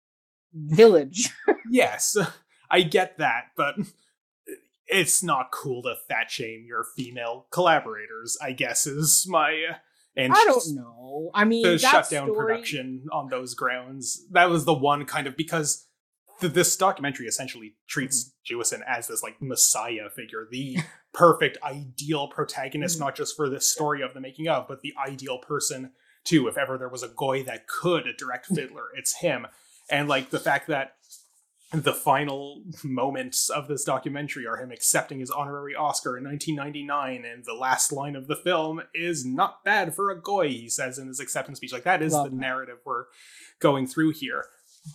village. 0.53 1.29
yes, 1.71 2.17
I 2.69 2.81
get 2.81 3.17
that, 3.17 3.45
but 3.55 3.75
it's 4.87 5.23
not 5.23 5.51
cool 5.51 5.81
to 5.83 5.95
fat 6.07 6.29
shame 6.29 6.65
your 6.67 6.85
female 6.95 7.47
collaborators. 7.51 8.37
I 8.41 8.51
guess 8.51 8.85
is 8.85 9.25
my 9.27 9.65
uh, 9.71 9.75
and 10.15 10.33
I 10.33 10.43
don't 10.45 10.75
know. 10.75 11.31
I 11.33 11.45
mean, 11.45 11.63
that 11.63 11.81
shut 11.81 12.09
down 12.09 12.27
story- 12.27 12.35
production 12.45 13.05
on 13.11 13.29
those 13.29 13.53
grounds. 13.53 14.25
That 14.31 14.49
was 14.49 14.65
the 14.65 14.73
one 14.73 15.05
kind 15.05 15.27
of 15.27 15.35
because 15.35 15.84
th- 16.39 16.53
this 16.53 16.75
documentary 16.75 17.27
essentially 17.27 17.75
treats 17.87 18.23
mm-hmm. 18.23 18.59
Jewison 18.59 18.81
as 18.87 19.07
this 19.07 19.23
like 19.23 19.41
messiah 19.41 20.09
figure, 20.09 20.47
the 20.49 20.77
perfect 21.13 21.57
ideal 21.63 22.27
protagonist, 22.27 22.97
mm-hmm. 22.97 23.05
not 23.05 23.15
just 23.15 23.35
for 23.35 23.49
this 23.49 23.69
story 23.69 24.01
of 24.01 24.13
the 24.13 24.21
making 24.21 24.47
of, 24.47 24.67
but 24.67 24.81
the 24.81 24.93
ideal 24.97 25.37
person 25.37 25.91
too. 26.23 26.47
If 26.47 26.57
ever 26.57 26.77
there 26.77 26.89
was 26.89 27.03
a 27.03 27.07
goy 27.07 27.43
that 27.43 27.67
could 27.67 28.05
direct 28.17 28.45
Fiddler, 28.55 28.85
it's 28.95 29.17
him. 29.17 29.47
And 29.89 30.07
like 30.07 30.29
the 30.29 30.39
fact 30.39 30.67
that 30.67 30.95
the 31.71 31.93
final 31.93 32.63
moments 32.83 33.49
of 33.49 33.67
this 33.67 33.83
documentary 33.83 34.45
are 34.45 34.57
him 34.57 34.71
accepting 34.71 35.19
his 35.19 35.31
honorary 35.31 35.75
Oscar 35.75 36.17
in 36.17 36.23
1999, 36.23 37.25
and 37.25 37.43
the 37.43 37.53
last 37.53 37.91
line 37.91 38.15
of 38.15 38.27
the 38.27 38.35
film 38.35 38.81
is 38.93 39.25
"not 39.25 39.63
bad 39.63 39.95
for 39.95 40.11
a 40.11 40.19
goy," 40.19 40.49
he 40.49 40.69
says 40.69 40.97
in 40.97 41.07
his 41.07 41.19
acceptance 41.19 41.57
speech. 41.57 41.73
Like 41.73 41.83
that 41.83 42.01
is 42.01 42.13
Love 42.13 42.25
the 42.25 42.29
that. 42.31 42.41
narrative 42.41 42.77
we're 42.85 43.05
going 43.59 43.87
through 43.87 44.11
here. 44.11 44.45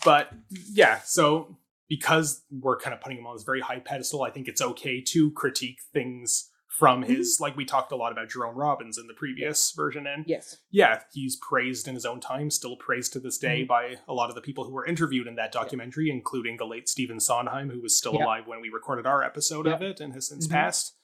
But 0.05 0.31
yeah, 0.73 1.01
so 1.05 1.57
because 1.89 2.43
we're 2.51 2.79
kind 2.79 2.95
of 2.95 3.01
putting 3.01 3.19
him 3.19 3.27
on 3.27 3.35
this 3.35 3.43
very 3.43 3.61
high 3.61 3.81
pedestal, 3.81 4.23
I 4.23 4.31
think 4.31 4.49
it's 4.49 4.63
okay 4.63 5.01
to 5.09 5.31
critique 5.33 5.81
things 5.93 6.51
from 6.81 7.03
his 7.03 7.35
mm-hmm. 7.35 7.43
like 7.43 7.57
we 7.57 7.65
talked 7.65 7.91
a 7.91 7.97
lot 7.97 8.13
about 8.13 8.31
Jerome 8.31 8.57
Robbins 8.57 8.97
in 8.97 9.09
the 9.09 9.13
previous 9.13 9.73
version 9.73 10.07
and 10.07 10.25
yes 10.27 10.57
yeah 10.71 11.01
he's 11.13 11.37
praised 11.37 11.89
in 11.89 11.95
his 11.95 12.07
own 12.07 12.21
time 12.21 12.49
still 12.49 12.77
praised 12.77 13.13
to 13.13 13.21
this 13.21 13.39
day 13.39 13.61
mm-hmm. 13.61 13.67
by 13.67 13.97
a 14.09 14.15
lot 14.15 14.31
of 14.31 14.37
the 14.37 14.41
people 14.41 14.65
who 14.65 14.73
were 14.73 14.87
interviewed 14.87 15.27
in 15.27 15.35
that 15.35 15.53
documentary 15.53 16.07
yeah. 16.07 16.15
including 16.15 16.57
the 16.57 16.65
late 16.65 16.89
Stephen 16.89 17.19
Sondheim 17.19 17.71
who 17.71 17.83
was 17.83 17.99
still 17.99 18.15
yeah. 18.15 18.25
alive 18.25 18.45
when 18.47 18.61
we 18.61 18.71
recorded 18.71 19.05
our 19.05 19.23
episode 19.23 19.67
yeah. 19.67 19.75
of 19.75 19.83
it 19.83 20.01
and 20.01 20.15
has 20.15 20.29
since 20.29 20.47
mm-hmm. 20.47 20.55
passed 20.55 20.95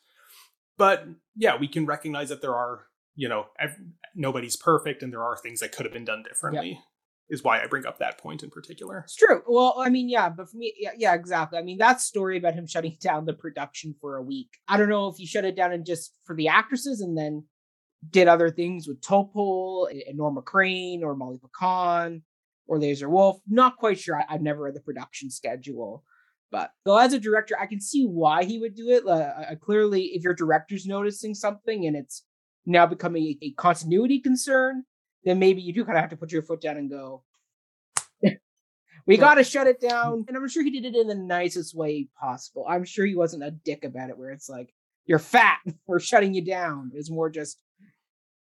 but 0.79 1.07
yeah 1.35 1.57
we 1.57 1.67
can 1.67 1.85
recognize 1.85 2.29
that 2.29 2.41
there 2.41 2.55
are 2.55 2.87
you 3.17 3.29
know 3.29 3.47
ev- 3.59 3.81
nobody's 4.15 4.57
perfect 4.57 5.03
and 5.03 5.13
there 5.13 5.25
are 5.25 5.37
things 5.37 5.61
that 5.61 5.73
could 5.73 5.85
have 5.85 5.93
been 5.93 6.05
done 6.05 6.23
differently 6.23 6.81
is 7.29 7.43
why 7.43 7.61
I 7.61 7.67
bring 7.67 7.87
up 7.87 7.99
that 7.99 8.19
point 8.19 8.43
in 8.43 8.51
particular. 8.51 8.99
It's 9.01 9.17
true. 9.17 9.43
Well, 9.49 9.75
I 9.79 9.91
mean, 9.91 10.09
yeah, 10.09 10.29
but 10.29 10.49
for 10.49 10.57
me, 10.57 10.75
yeah, 10.79 10.93
yeah, 10.97 11.15
exactly. 11.15 11.59
I 11.59 11.63
mean, 11.63 11.79
that 11.79 12.01
story 12.01 12.39
about 12.39 12.55
him 12.55 12.67
shutting 12.67 12.97
down 13.01 13.27
the 13.27 13.33
production 13.33 13.95
for 14.01 14.17
a 14.17 14.23
week. 14.23 14.51
I 14.69 14.77
don't 14.77 14.89
know 14.89 15.09
if 15.09 15.17
he 15.17 15.27
shut 15.27 15.45
it 15.45 15.57
down 15.57 15.73
and 15.73 15.85
just 15.85 16.15
for 16.25 16.37
the 16.37 16.49
actresses 16.49 17.01
and 17.01 17.17
then 17.17 17.45
did 18.09 18.29
other 18.29 18.51
things 18.51 18.87
with 18.87 19.01
Topol 19.01 19.91
and 19.91 20.17
Norma 20.17 20.43
Crane 20.43 21.03
or 21.03 21.17
Molly 21.17 21.39
Picon 21.39 22.23
or 22.69 22.79
Lazar 22.79 23.09
Wolf. 23.09 23.41
Not 23.49 23.77
quite 23.77 23.99
sure. 23.99 24.17
I, 24.17 24.33
have 24.33 24.43
never 24.43 24.63
read 24.63 24.75
the 24.75 24.81
production 24.81 25.31
schedule. 25.31 26.05
But 26.53 26.71
though 26.85 26.99
as 26.99 27.13
a 27.13 27.19
director, 27.19 27.57
I 27.61 27.67
can 27.67 27.81
see 27.81 28.05
why 28.05 28.45
he 28.45 28.59
would 28.61 28.77
do 28.77 28.91
it. 28.91 29.07
Uh, 29.07 29.57
clearly, 29.61 30.13
if 30.15 30.23
your 30.23 30.35
director's 30.35 30.87
noticing 30.87 31.35
something 31.35 31.87
and 31.87 31.97
it's 31.97 32.23
now 32.65 32.87
becoming 32.87 33.25
a, 33.25 33.47
a 33.47 33.51
continuity 33.53 34.21
concern, 34.21 34.85
then 35.27 35.41
maybe 35.41 35.61
you 35.61 35.73
do 35.73 35.85
kind 35.85 35.99
of 35.99 36.03
have 36.03 36.11
to 36.11 36.17
put 36.17 36.33
your 36.33 36.43
foot 36.43 36.61
down 36.61 36.77
and 36.77 36.89
go, 36.89 37.23
we 39.07 39.17
got 39.17 39.35
to 39.35 39.45
shut 39.45 39.67
it 39.67 39.81
down. 39.81 40.23
Mm. 40.23 40.29
And 40.29 40.37
I'm 40.37 40.49
sure 40.49 40.63
he 40.63 40.71
did 40.71 40.85
it 40.85 40.99
in 40.99 41.09
the 41.09 41.15
nicest 41.15 41.75
way 41.75 42.09
possible. 42.19 42.65
I'm 42.69 42.85
sure 42.85 43.05
he 43.05 43.15
wasn't 43.15 43.45
a 43.45 43.51
dick 43.51 43.85
about 43.85 44.11
it, 44.11 44.17
where 44.17 44.31
it's 44.31 44.49
like, 44.49 44.73
you're 45.05 45.19
fat, 45.19 45.59
we're 45.87 46.01
shutting 46.01 46.33
you 46.33 46.45
down. 46.45 46.93
It's 46.95 47.11
more 47.11 47.29
just, 47.29 47.59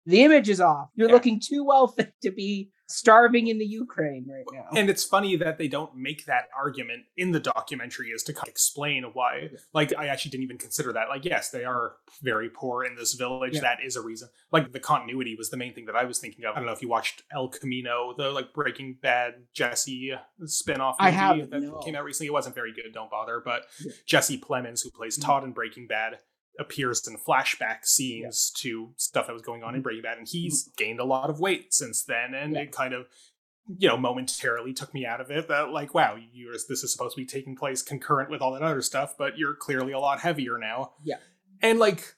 the 0.06 0.22
image 0.22 0.48
is 0.48 0.60
off. 0.60 0.88
You're 0.94 1.08
yeah. 1.08 1.14
looking 1.14 1.40
too 1.40 1.64
well 1.64 1.88
fit 1.96 2.12
to 2.22 2.30
be 2.30 2.70
starving 2.90 3.46
in 3.46 3.58
the 3.58 3.64
Ukraine 3.64 4.26
right 4.28 4.44
now. 4.52 4.66
And 4.76 4.90
it's 4.90 5.04
funny 5.04 5.36
that 5.36 5.58
they 5.58 5.68
don't 5.68 5.94
make 5.96 6.26
that 6.26 6.48
argument 6.56 7.04
in 7.16 7.30
the 7.30 7.40
documentary 7.40 8.12
as 8.14 8.22
to 8.24 8.32
kind 8.32 8.48
of 8.48 8.50
explain 8.50 9.04
why. 9.12 9.50
Like, 9.72 9.96
I 9.96 10.06
actually 10.06 10.32
didn't 10.32 10.44
even 10.44 10.58
consider 10.58 10.92
that. 10.92 11.08
Like, 11.08 11.24
yes, 11.24 11.50
they 11.50 11.64
are 11.64 11.94
very 12.22 12.50
poor 12.50 12.84
in 12.84 12.96
this 12.96 13.14
village. 13.14 13.54
Yeah. 13.54 13.60
That 13.60 13.78
is 13.84 13.96
a 13.96 14.00
reason. 14.00 14.28
Like, 14.50 14.72
the 14.72 14.80
continuity 14.80 15.36
was 15.36 15.50
the 15.50 15.56
main 15.56 15.74
thing 15.74 15.86
that 15.86 15.96
I 15.96 16.04
was 16.04 16.18
thinking 16.18 16.44
of. 16.44 16.56
I 16.56 16.58
don't 16.58 16.66
know 16.66 16.72
if 16.72 16.82
you 16.82 16.88
watched 16.88 17.22
El 17.32 17.48
Camino, 17.48 18.14
the 18.16 18.30
like 18.30 18.52
Breaking 18.52 18.98
Bad 19.00 19.34
Jesse 19.52 20.12
spinoff 20.42 20.96
movie 20.98 21.08
I 21.08 21.10
have, 21.10 21.50
that 21.50 21.62
no. 21.62 21.78
came 21.78 21.94
out 21.94 22.04
recently. 22.04 22.26
It 22.26 22.32
wasn't 22.32 22.54
very 22.54 22.72
good. 22.72 22.92
Don't 22.92 23.10
bother. 23.10 23.40
But 23.44 23.62
yeah. 23.84 23.92
Jesse 24.06 24.38
Plemons, 24.38 24.82
who 24.82 24.90
plays 24.90 25.16
mm-hmm. 25.16 25.26
Todd 25.26 25.44
in 25.44 25.52
Breaking 25.52 25.86
Bad, 25.86 26.18
appears 26.60 27.06
in 27.08 27.16
flashback 27.16 27.84
scenes 27.84 28.52
yeah. 28.54 28.60
to 28.62 28.90
stuff 28.96 29.26
that 29.26 29.32
was 29.32 29.42
going 29.42 29.64
on 29.64 29.70
in 29.70 29.80
mm-hmm. 29.80 29.84
Breaking 29.84 30.02
Bad, 30.02 30.18
and 30.18 30.28
he's 30.28 30.64
mm-hmm. 30.64 30.72
gained 30.76 31.00
a 31.00 31.04
lot 31.04 31.30
of 31.30 31.40
weight 31.40 31.74
since 31.74 32.04
then, 32.04 32.34
and 32.34 32.54
yeah. 32.54 32.60
it 32.60 32.72
kind 32.72 32.94
of 32.94 33.06
you 33.78 33.88
know 33.88 33.96
momentarily 33.96 34.72
took 34.72 34.92
me 34.92 35.06
out 35.06 35.20
of 35.20 35.30
it 35.30 35.48
that 35.48 35.70
like 35.70 35.94
wow 35.94 36.16
you 36.16 36.50
this 36.68 36.82
is 36.82 36.92
supposed 36.92 37.14
to 37.14 37.20
be 37.20 37.26
taking 37.26 37.54
place 37.54 37.82
concurrent 37.82 38.30
with 38.30 38.40
all 38.40 38.52
that 38.52 38.62
other 38.62 38.82
stuff 38.82 39.14
but 39.16 39.38
you're 39.38 39.54
clearly 39.54 39.92
a 39.92 39.98
lot 39.98 40.20
heavier 40.20 40.58
now 40.58 40.92
yeah 41.04 41.16
and 41.62 41.78
like 41.78 42.14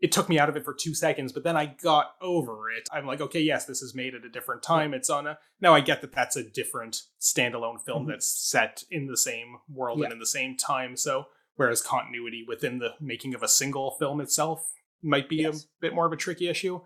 it 0.00 0.12
took 0.12 0.28
me 0.28 0.38
out 0.38 0.48
of 0.48 0.56
it 0.56 0.64
for 0.64 0.74
two 0.74 0.94
seconds 0.94 1.32
but 1.32 1.42
then 1.42 1.56
i 1.56 1.64
got 1.64 2.14
over 2.20 2.70
it 2.70 2.88
i'm 2.92 3.06
like 3.06 3.20
okay 3.20 3.40
yes 3.40 3.64
this 3.64 3.80
is 3.80 3.94
made 3.94 4.14
at 4.14 4.24
a 4.24 4.28
different 4.28 4.62
time 4.62 4.90
yeah. 4.90 4.98
it's 4.98 5.08
on 5.08 5.26
a 5.26 5.38
now 5.60 5.74
i 5.74 5.80
get 5.80 6.00
that 6.00 6.12
that's 6.12 6.36
a 6.36 6.44
different 6.44 7.02
standalone 7.20 7.80
film 7.80 8.02
mm-hmm. 8.02 8.10
that's 8.10 8.26
set 8.26 8.84
in 8.90 9.06
the 9.06 9.16
same 9.16 9.56
world 9.72 10.02
and 10.02 10.12
in 10.12 10.18
the 10.18 10.26
same 10.26 10.56
time 10.56 10.96
so 10.96 11.26
whereas 11.60 11.82
continuity 11.82 12.42
within 12.48 12.78
the 12.78 12.94
making 13.02 13.34
of 13.34 13.42
a 13.42 13.48
single 13.48 13.90
film 13.98 14.18
itself 14.18 14.72
might 15.02 15.28
be 15.28 15.36
yes. 15.36 15.64
a 15.64 15.66
bit 15.82 15.94
more 15.94 16.06
of 16.06 16.12
a 16.12 16.16
tricky 16.16 16.48
issue. 16.48 16.80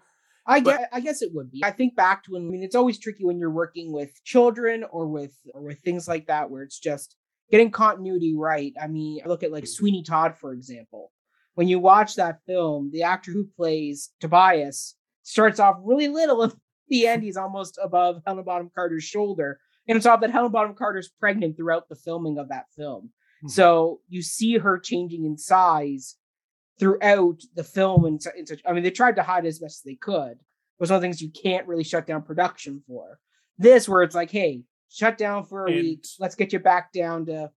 I 0.49 0.61
but, 0.61 0.79
guess, 0.79 0.89
I 0.91 1.01
guess 1.01 1.23
it 1.23 1.31
would 1.33 1.53
be. 1.53 1.63
I 1.65 1.71
think 1.71 1.95
back 1.95 2.25
to 2.25 2.33
when 2.33 2.49
I 2.49 2.51
mean 2.51 2.65
it's 2.65 2.75
always 2.75 2.99
tricky 2.99 3.25
when 3.25 3.39
you're 3.39 3.53
working 3.53 3.93
with 3.93 4.11
children 4.25 4.85
or 4.91 5.07
with 5.07 5.33
or 5.55 5.63
with 5.63 5.79
things 5.85 6.09
like 6.09 6.27
that 6.27 6.51
where 6.51 6.65
it's 6.65 6.81
just 6.81 7.15
getting 7.53 7.71
continuity 7.71 8.35
right. 8.37 8.73
I 8.83 8.89
mean, 8.89 9.21
I 9.25 9.29
look 9.29 9.45
at 9.45 9.53
like 9.53 9.69
Sweeney 9.69 10.03
Todd 10.03 10.37
for 10.37 10.53
example. 10.53 11.13
When 11.55 11.69
you 11.69 11.79
watch 11.79 12.17
that 12.17 12.41
film, 12.45 12.91
the 12.93 13.05
actor 13.05 13.31
who 13.31 13.47
plays 13.57 14.11
Tobias 14.19 14.97
starts 15.23 15.61
off 15.61 15.77
really 15.85 16.09
little 16.09 16.43
and 16.43 16.53
the 16.89 17.07
end 17.07 17.23
he's 17.23 17.37
almost 17.37 17.79
above 17.81 18.23
Helena 18.27 18.43
Bonham 18.43 18.73
Carter's 18.75 19.05
shoulder. 19.05 19.61
And 19.87 19.97
it's 19.97 20.05
off 20.05 20.21
that 20.23 20.33
Helena 20.33 20.51
Bonham 20.51 20.75
Carter's 20.75 21.13
pregnant 21.21 21.57
throughout 21.57 21.89
the 21.89 21.95
filming 21.95 22.39
of 22.39 22.49
that 22.49 22.65
film. 22.77 23.11
Mm-hmm. 23.45 23.51
So 23.51 24.01
you 24.09 24.23
see 24.23 24.59
her 24.59 24.79
changing 24.79 25.25
in 25.25 25.37
size 25.37 26.17
throughout 26.79 27.43
the 27.55 27.65
film 27.65 28.05
and 28.05 28.23
such. 28.23 28.61
I 28.67 28.73
mean, 28.73 28.83
they 28.83 28.91
tried 28.91 29.17
to 29.17 29.23
hide 29.23 29.45
as 29.45 29.59
best 29.59 29.81
as 29.81 29.83
they 29.83 29.97
could. 29.97 30.33
It 30.33 30.81
was 30.81 30.91
one 30.91 30.97
of 30.97 31.03
the 31.03 31.07
things 31.07 31.21
you 31.21 31.31
can't 31.31 31.69
really 31.69 31.85
shut 31.85 32.07
down 32.07 32.23
production 32.23 32.83
for. 32.87 33.19
This, 33.59 33.89
where 33.89 34.03
it's 34.03 34.15
like, 34.15 34.31
hey, 34.31 34.63
shut 34.89 35.19
down 35.19 35.45
for 35.45 35.67
a 35.67 35.71
and... 35.71 35.77
week. 35.77 36.05
Let's 36.19 36.35
get 36.35 36.53
you 36.53 36.59
back 36.59 36.93
down 36.93 37.27
to 37.27 37.51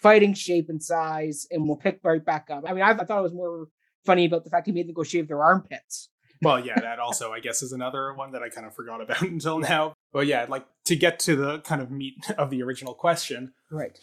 fighting 0.00 0.34
shape 0.34 0.68
and 0.68 0.82
size, 0.82 1.46
and 1.50 1.66
we'll 1.66 1.76
pick 1.76 2.00
right 2.02 2.24
back 2.24 2.48
up. 2.50 2.64
I 2.66 2.72
mean, 2.72 2.82
I, 2.82 2.90
I 2.90 3.04
thought 3.04 3.20
it 3.20 3.22
was 3.22 3.34
more 3.34 3.66
funny 4.04 4.24
about 4.24 4.44
the 4.44 4.50
fact 4.50 4.66
he 4.66 4.72
made 4.72 4.88
them 4.88 4.94
go 4.94 5.04
shave 5.04 5.28
their 5.28 5.42
armpits. 5.42 6.08
well, 6.40 6.58
yeah, 6.58 6.80
that 6.80 6.98
also, 7.04 7.32
I 7.32 7.40
guess, 7.40 7.62
is 7.62 7.72
another 7.72 8.14
one 8.14 8.32
that 8.32 8.42
I 8.42 8.48
kind 8.48 8.66
of 8.66 8.74
forgot 8.74 9.02
about 9.02 9.20
until 9.22 9.58
now. 9.58 9.92
But 10.10 10.26
yeah, 10.26 10.46
like 10.48 10.66
to 10.86 10.96
get 10.96 11.18
to 11.20 11.36
the 11.36 11.60
kind 11.60 11.82
of 11.82 11.90
meat 11.90 12.14
of 12.38 12.48
the 12.48 12.62
original 12.62 12.94
question. 12.94 13.52
Right 13.70 13.98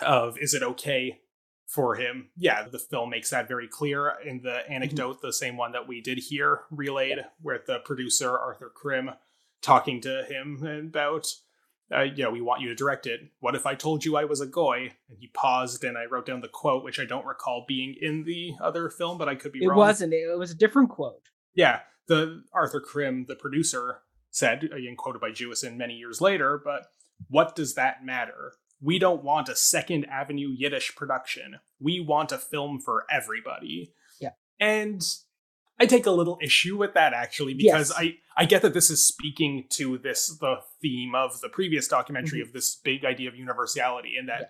of 0.00 0.38
is 0.38 0.54
it 0.54 0.62
okay 0.62 1.20
for 1.66 1.96
him? 1.96 2.30
Yeah, 2.36 2.66
the 2.68 2.78
film 2.78 3.10
makes 3.10 3.30
that 3.30 3.48
very 3.48 3.68
clear 3.68 4.14
in 4.24 4.42
the 4.42 4.50
mm-hmm. 4.50 4.72
anecdote, 4.72 5.18
mm-hmm. 5.18 5.26
the 5.26 5.32
same 5.32 5.56
one 5.56 5.72
that 5.72 5.86
we 5.88 6.00
did 6.00 6.18
here 6.18 6.62
relayed, 6.70 7.18
where 7.42 7.62
the 7.66 7.80
producer 7.80 8.36
Arthur 8.36 8.70
Krim 8.74 9.10
talking 9.60 10.00
to 10.02 10.24
him 10.28 10.64
about, 10.88 11.26
uh, 11.94 12.02
you 12.02 12.22
know, 12.22 12.30
we 12.30 12.40
want 12.40 12.60
you 12.60 12.68
to 12.68 12.74
direct 12.74 13.06
it. 13.06 13.20
What 13.40 13.54
if 13.54 13.66
I 13.66 13.74
told 13.74 14.04
you 14.04 14.16
I 14.16 14.24
was 14.24 14.40
a 14.40 14.46
goy? 14.46 14.92
And 15.08 15.18
he 15.18 15.28
paused, 15.28 15.84
and 15.84 15.98
I 15.98 16.04
wrote 16.04 16.26
down 16.26 16.40
the 16.40 16.48
quote, 16.48 16.84
which 16.84 17.00
I 17.00 17.04
don't 17.04 17.26
recall 17.26 17.64
being 17.66 17.94
in 18.00 18.24
the 18.24 18.54
other 18.60 18.88
film, 18.88 19.18
but 19.18 19.28
I 19.28 19.34
could 19.34 19.52
be 19.52 19.64
it 19.64 19.68
wrong. 19.68 19.76
It 19.76 19.80
wasn't. 19.80 20.14
It 20.14 20.38
was 20.38 20.50
a 20.50 20.56
different 20.56 20.90
quote. 20.90 21.28
Yeah, 21.54 21.80
the 22.06 22.44
Arthur 22.52 22.80
Krim, 22.80 23.26
the 23.26 23.36
producer, 23.36 24.02
said, 24.30 24.64
again 24.64 24.94
quoted 24.96 25.20
by 25.20 25.30
Jewison 25.30 25.76
many 25.76 25.94
years 25.94 26.20
later, 26.20 26.60
but 26.62 26.86
what 27.28 27.56
does 27.56 27.74
that 27.74 28.04
matter? 28.04 28.52
We 28.80 28.98
don't 28.98 29.24
want 29.24 29.48
a 29.48 29.56
second 29.56 30.06
avenue 30.06 30.54
Yiddish 30.56 30.94
production. 30.94 31.60
We 31.80 32.00
want 32.00 32.32
a 32.32 32.38
film 32.38 32.80
for 32.80 33.04
everybody. 33.10 33.92
Yeah. 34.20 34.30
And 34.60 35.02
I 35.80 35.86
take 35.86 36.06
a 36.06 36.10
little 36.10 36.38
issue 36.42 36.76
with 36.76 36.94
that 36.94 37.12
actually 37.12 37.54
because 37.54 37.90
yes. 37.90 37.98
I 37.98 38.16
I 38.36 38.44
get 38.44 38.62
that 38.62 38.74
this 38.74 38.90
is 38.90 39.04
speaking 39.04 39.66
to 39.70 39.98
this 39.98 40.28
the 40.38 40.56
theme 40.80 41.14
of 41.14 41.40
the 41.40 41.48
previous 41.48 41.88
documentary 41.88 42.40
mm-hmm. 42.40 42.48
of 42.48 42.52
this 42.52 42.76
big 42.76 43.04
idea 43.04 43.28
of 43.28 43.36
universality 43.36 44.14
and 44.18 44.28
that 44.28 44.40
yeah. 44.40 44.46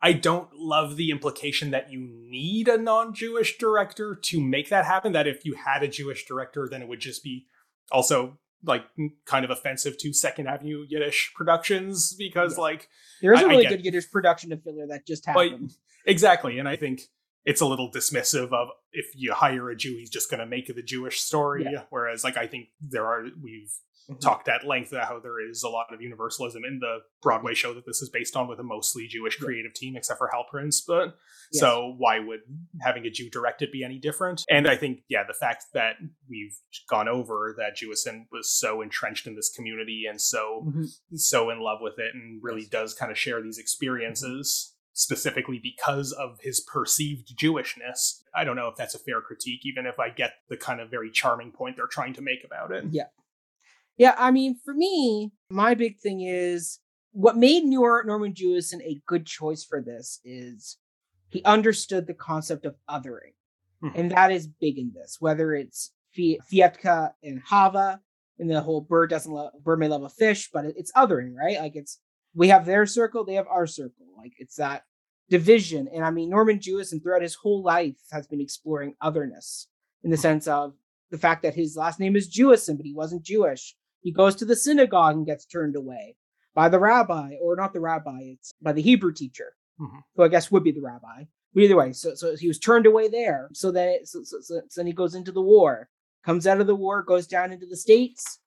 I 0.00 0.12
don't 0.12 0.48
love 0.54 0.96
the 0.96 1.10
implication 1.10 1.70
that 1.72 1.90
you 1.90 2.00
need 2.00 2.68
a 2.68 2.78
non-Jewish 2.78 3.58
director 3.58 4.14
to 4.14 4.40
make 4.40 4.68
that 4.68 4.84
happen 4.84 5.12
that 5.12 5.26
if 5.26 5.44
you 5.44 5.54
had 5.54 5.82
a 5.82 5.88
Jewish 5.88 6.26
director 6.26 6.68
then 6.70 6.82
it 6.82 6.88
would 6.88 7.00
just 7.00 7.24
be 7.24 7.46
also 7.90 8.38
like 8.64 8.84
kind 9.24 9.44
of 9.44 9.50
offensive 9.50 9.98
to 9.98 10.12
Second 10.12 10.48
Avenue 10.48 10.84
Yiddish 10.88 11.32
productions 11.34 12.14
because 12.14 12.56
yeah. 12.56 12.62
like 12.62 12.88
there 13.22 13.32
is 13.32 13.42
a 13.42 13.48
really 13.48 13.66
good 13.66 13.84
Yiddish 13.84 14.10
production 14.10 14.52
of 14.52 14.62
Fiddler 14.62 14.86
that 14.88 15.06
just 15.06 15.26
happened. 15.26 15.68
But, 16.04 16.10
exactly, 16.10 16.58
and 16.58 16.68
I 16.68 16.76
think 16.76 17.02
it's 17.44 17.60
a 17.60 17.66
little 17.66 17.90
dismissive 17.90 18.52
of 18.52 18.68
if 18.92 19.06
you 19.14 19.32
hire 19.32 19.70
a 19.70 19.76
Jew, 19.76 19.96
he's 19.96 20.10
just 20.10 20.30
going 20.30 20.40
to 20.40 20.46
make 20.46 20.66
the 20.66 20.82
Jewish 20.82 21.20
story. 21.20 21.64
Yeah. 21.64 21.84
Whereas, 21.88 22.22
like, 22.22 22.36
I 22.36 22.46
think 22.46 22.68
there 22.80 23.06
are 23.06 23.24
we've 23.42 23.72
Mhm. 24.10 24.20
talked 24.20 24.48
at 24.48 24.66
length 24.66 24.90
about 24.92 25.06
how 25.08 25.20
there 25.20 25.40
is 25.40 25.62
a 25.62 25.68
lot 25.68 25.92
of 25.92 26.00
universalism 26.00 26.64
in 26.64 26.78
the 26.80 26.98
Broadway 27.22 27.54
show 27.54 27.74
that 27.74 27.84
this 27.86 28.00
is 28.00 28.08
based 28.08 28.36
on, 28.36 28.48
with 28.48 28.58
a 28.58 28.62
mostly 28.62 29.06
Jewish 29.06 29.38
Yeah. 29.38 29.44
creative 29.44 29.74
team, 29.74 29.96
except 29.96 30.18
for 30.18 30.28
Hal 30.32 30.44
Prince. 30.50 30.80
But 30.80 31.16
Yes. 31.52 31.60
so 31.60 31.94
why 31.98 32.18
would 32.18 32.40
having 32.80 33.04
a 33.06 33.10
Jew 33.10 33.28
direct 33.30 33.60
it 33.62 33.70
be 33.72 33.84
any 33.84 33.98
different? 33.98 34.44
And 34.48 34.66
I 34.68 34.76
think, 34.76 35.00
yeah, 35.08 35.24
the 35.24 35.34
fact 35.34 35.66
that 35.74 35.96
we've 36.28 36.56
gone 36.88 37.08
over 37.08 37.54
that 37.58 37.76
Jewison 37.76 38.26
was 38.32 38.50
so 38.50 38.80
entrenched 38.80 39.26
in 39.26 39.34
this 39.36 39.50
community 39.54 40.04
and 40.08 40.20
so 40.20 40.64
Mhm. 40.66 40.86
so 41.14 41.50
in 41.50 41.60
love 41.60 41.80
with 41.82 41.98
it 41.98 42.14
and 42.14 42.40
really 42.42 42.62
Yes. 42.62 42.70
does 42.70 42.94
kind 42.94 43.12
of 43.12 43.18
share 43.18 43.42
these 43.42 43.58
experiences 43.58 44.74
specifically 44.94 45.60
because 45.62 46.12
of 46.12 46.38
his 46.40 46.60
perceived 46.60 47.36
Jewishness. 47.38 48.22
I 48.34 48.42
don't 48.44 48.56
know 48.56 48.66
if 48.68 48.74
that's 48.76 48.94
a 48.96 48.98
fair 48.98 49.20
critique, 49.20 49.60
even 49.64 49.86
if 49.86 49.98
I 50.00 50.10
get 50.10 50.32
the 50.48 50.56
kind 50.56 50.80
of 50.80 50.90
very 50.90 51.10
charming 51.10 51.52
point 51.52 51.76
they're 51.76 51.86
trying 51.86 52.14
to 52.14 52.20
make 52.22 52.42
about 52.44 52.72
it. 52.72 52.84
Yeah. 52.90 53.08
Yeah, 53.98 54.14
I 54.16 54.30
mean, 54.30 54.56
for 54.64 54.72
me, 54.72 55.32
my 55.50 55.74
big 55.74 55.98
thing 55.98 56.22
is 56.22 56.78
what 57.12 57.36
made 57.36 57.64
Nor- 57.64 58.04
Norman 58.04 58.32
Jewison 58.32 58.80
a 58.82 59.00
good 59.06 59.26
choice 59.26 59.64
for 59.64 59.82
this 59.82 60.20
is 60.24 60.78
he 61.30 61.42
understood 61.44 62.06
the 62.06 62.14
concept 62.14 62.64
of 62.64 62.76
othering. 62.88 63.34
Mhm. 63.82 63.92
And 63.94 64.10
that 64.12 64.30
is 64.32 64.46
big 64.46 64.78
in 64.78 64.92
this, 64.94 65.16
whether 65.20 65.54
it's 65.54 65.92
Fi- 66.14 66.38
Fyedka 66.50 67.12
and 67.22 67.40
Hava 67.40 68.00
and 68.38 68.48
the 68.48 68.60
whole 68.60 68.80
bird 68.80 69.10
doesn't 69.10 69.32
love, 69.32 69.52
bird 69.62 69.78
may 69.80 69.88
love 69.88 70.02
a 70.04 70.08
fish, 70.08 70.50
but 70.52 70.64
it's 70.64 70.92
othering, 70.92 71.34
right? 71.34 71.58
Like 71.58 71.76
it's, 71.76 72.00
we 72.34 72.48
have 72.48 72.66
their 72.66 72.86
circle, 72.86 73.24
they 73.24 73.34
have 73.34 73.46
our 73.48 73.66
circle. 73.66 74.06
Like 74.16 74.32
it's 74.38 74.56
that 74.56 74.84
division. 75.28 75.88
And 75.88 76.04
I 76.04 76.10
mean, 76.10 76.30
Norman 76.30 76.58
Jewison 76.60 77.02
throughout 77.02 77.22
his 77.22 77.34
whole 77.34 77.62
life 77.62 77.96
has 78.12 78.26
been 78.26 78.40
exploring 78.40 78.94
otherness 79.00 79.68
in 80.02 80.10
the 80.10 80.16
sense 80.16 80.46
of 80.46 80.74
the 81.10 81.18
fact 81.18 81.42
that 81.42 81.54
his 81.54 81.76
last 81.76 81.98
name 82.00 82.16
is 82.16 82.28
Jewison, 82.32 82.76
but 82.76 82.86
he 82.86 82.94
wasn't 82.94 83.22
Jewish. 83.22 83.76
He 84.02 84.12
goes 84.12 84.34
to 84.36 84.44
the 84.44 84.56
synagogue 84.56 85.16
and 85.16 85.26
gets 85.26 85.44
turned 85.44 85.76
away 85.76 86.16
by 86.54 86.68
the 86.68 86.78
rabbi, 86.78 87.34
or 87.40 87.56
not 87.56 87.72
the 87.72 87.80
rabbi, 87.80 88.20
it's 88.22 88.52
by 88.60 88.72
the 88.72 88.82
Hebrew 88.82 89.12
teacher, 89.12 89.54
Mhm. 89.80 90.02
who 90.16 90.22
I 90.22 90.28
guess 90.28 90.50
would 90.50 90.64
be 90.64 90.72
the 90.72 90.80
rabbi. 90.82 91.24
But 91.54 91.62
either 91.62 91.76
way, 91.76 91.92
so 91.92 92.14
so 92.14 92.36
he 92.36 92.48
was 92.48 92.58
turned 92.58 92.86
away 92.86 93.08
there. 93.08 93.48
So 93.52 93.70
then, 93.70 94.04
so, 94.04 94.22
so, 94.22 94.38
so, 94.40 94.60
so 94.68 94.80
then 94.80 94.86
he 94.86 94.92
goes 94.92 95.14
into 95.14 95.32
the 95.32 95.42
war, 95.42 95.88
comes 96.24 96.46
out 96.46 96.60
of 96.60 96.66
the 96.66 96.74
war, 96.74 97.02
goes 97.02 97.26
down 97.26 97.52
into 97.52 97.66
the 97.66 97.76
states. 97.76 98.40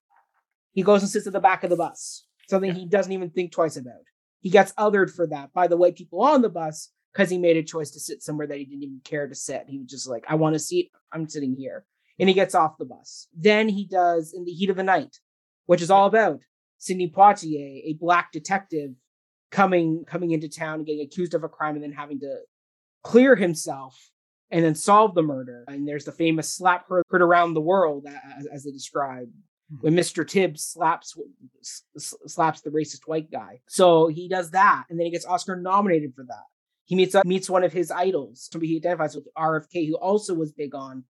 He 0.72 0.82
goes 0.82 1.02
and 1.02 1.10
sits 1.10 1.26
at 1.26 1.32
the 1.32 1.40
back 1.40 1.64
of 1.64 1.70
the 1.70 1.76
bus, 1.76 2.26
something 2.48 2.74
he 2.74 2.86
doesn't 2.86 3.12
even 3.12 3.30
think 3.30 3.52
twice 3.52 3.76
about. 3.76 4.04
He 4.40 4.50
gets 4.50 4.72
othered 4.74 5.10
for 5.14 5.26
that 5.28 5.52
by 5.52 5.66
the 5.66 5.76
white 5.76 5.96
people 5.96 6.22
on 6.22 6.42
the 6.42 6.48
bus 6.48 6.90
because 7.12 7.28
he 7.28 7.38
made 7.38 7.56
a 7.56 7.62
choice 7.62 7.90
to 7.90 8.00
sit 8.00 8.22
somewhere 8.22 8.46
that 8.46 8.58
he 8.58 8.64
didn't 8.64 8.82
even 8.84 9.00
care 9.04 9.28
to 9.28 9.34
sit. 9.34 9.64
He 9.68 9.78
was 9.78 9.88
just 9.90 10.08
like, 10.08 10.24
I 10.28 10.34
want 10.36 10.56
a 10.56 10.58
seat. 10.58 10.90
I'm 11.12 11.28
sitting 11.28 11.54
here. 11.56 11.84
And 12.18 12.28
he 12.28 12.34
gets 12.34 12.54
off 12.54 12.78
the 12.78 12.84
bus. 12.86 13.28
Then 13.36 13.68
he 13.68 13.84
does 13.86 14.32
In 14.32 14.44
the 14.44 14.52
Heat 14.52 14.70
of 14.70 14.76
the 14.76 14.82
Night, 14.82 15.18
which 15.72 15.80
is 15.80 15.90
all 15.90 16.04
about 16.04 16.38
Sidney 16.76 17.08
Poitier, 17.08 17.80
a 17.86 17.96
black 17.98 18.30
detective 18.30 18.90
coming 19.50 20.04
coming 20.06 20.32
into 20.32 20.50
town 20.50 20.74
and 20.74 20.86
getting 20.86 21.00
accused 21.00 21.32
of 21.32 21.44
a 21.44 21.48
crime 21.48 21.76
and 21.76 21.82
then 21.82 21.92
having 21.92 22.20
to 22.20 22.40
clear 23.02 23.34
himself 23.36 23.98
and 24.50 24.62
then 24.62 24.74
solve 24.74 25.14
the 25.14 25.22
murder. 25.22 25.64
And 25.68 25.88
there's 25.88 26.04
the 26.04 26.12
famous 26.12 26.52
slap 26.52 26.86
heard, 26.90 27.22
around 27.22 27.54
the 27.54 27.62
world, 27.62 28.06
as, 28.38 28.44
as 28.48 28.64
they 28.64 28.70
describe, 28.70 29.28
when 29.80 29.94
Mr. 29.94 30.28
Tibbs 30.28 30.62
slaps 30.62 31.16
slaps 31.96 32.60
the 32.60 32.68
racist 32.68 33.06
white 33.06 33.30
guy. 33.30 33.60
So 33.66 34.08
he 34.08 34.28
does 34.28 34.50
that, 34.50 34.84
and 34.90 34.98
then 34.98 35.06
he 35.06 35.10
gets 35.10 35.24
Oscar 35.24 35.56
nominated 35.56 36.12
for 36.14 36.24
that. 36.24 36.44
He 36.84 36.96
meets 36.96 37.14
up, 37.14 37.24
meets 37.24 37.48
one 37.48 37.64
of 37.64 37.72
his 37.72 37.90
idols, 37.90 38.46
somebody 38.52 38.72
he 38.72 38.76
identifies 38.76 39.14
with, 39.14 39.26
RFK, 39.38 39.88
who 39.88 39.96
also 39.96 40.34
was 40.34 40.52
big 40.52 40.74
on 40.74 41.04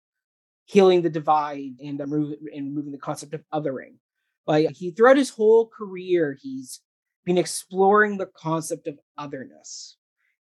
healing 0.66 1.01
the 1.01 1.09
divide 1.09 1.72
and 1.84 1.99
um, 1.99 2.14
and 2.14 2.68
removing 2.68 2.91
the 2.91 2.99
concept 2.99 3.34
of 3.34 3.41
othering. 3.51 3.95
But 4.46 4.72
he 4.72 4.92
throughout 4.92 5.18
his 5.18 5.30
whole 5.30 5.68
career, 5.68 6.38
he's 6.42 6.82
been 7.26 7.38
exploring 7.38 8.18
the 8.18 8.26
concept 8.26 8.88
of 8.88 9.00
otherness. 9.18 9.98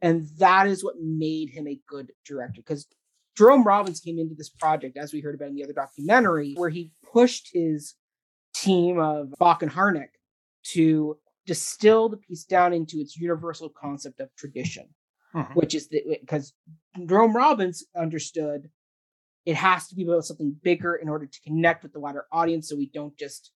And 0.01 0.27
that 0.39 0.67
is 0.67 0.83
what 0.83 0.97
made 1.01 1.51
him 1.51 1.69
a 1.69 1.79
good 1.87 2.13
director. 2.27 2.61
Because 2.61 2.87
Jerome 3.37 3.65
Robbins 3.65 4.01
came 4.01 4.19
into 4.19 4.35
this 4.35 4.49
project, 4.51 4.97
as 4.97 5.13
we 5.13 5.21
heard 5.21 5.35
about 5.35 5.49
in 5.49 5.55
the 5.55 5.65
other 5.65 5.73
documentary, 5.73 6.55
where 6.55 6.71
he 6.71 6.91
pushed 7.13 7.51
his 7.53 7.95
team 8.55 8.99
of 8.99 9.33
Bock 9.39 9.63
and 9.63 9.71
Harnick 9.73 10.09
to 10.73 11.19
distill 11.47 12.09
the 12.09 12.17
piece 12.17 12.45
down 12.45 12.73
into 12.73 12.99
its 12.99 13.17
universal 13.17 13.69
concept 13.69 14.21
of 14.21 14.35
tradition, 14.37 14.89
Mhm. 15.35 15.55
which 15.57 15.75
is 15.75 15.89
because 15.89 16.53
Jerome 17.07 17.35
Robbins 17.35 17.85
understood 17.97 18.71
it 19.45 19.57
has 19.57 19.89
to 19.89 19.95
be 19.97 20.05
about 20.05 20.25
something 20.25 20.53
bigger 20.63 20.95
in 20.95 21.09
order 21.09 21.27
to 21.27 21.41
connect 21.41 21.83
with 21.83 21.93
the 21.93 21.99
wider 22.01 22.27
audience 22.31 22.69
so 22.69 22.77
we 22.77 22.87
don't 22.87 23.17
just 23.17 23.51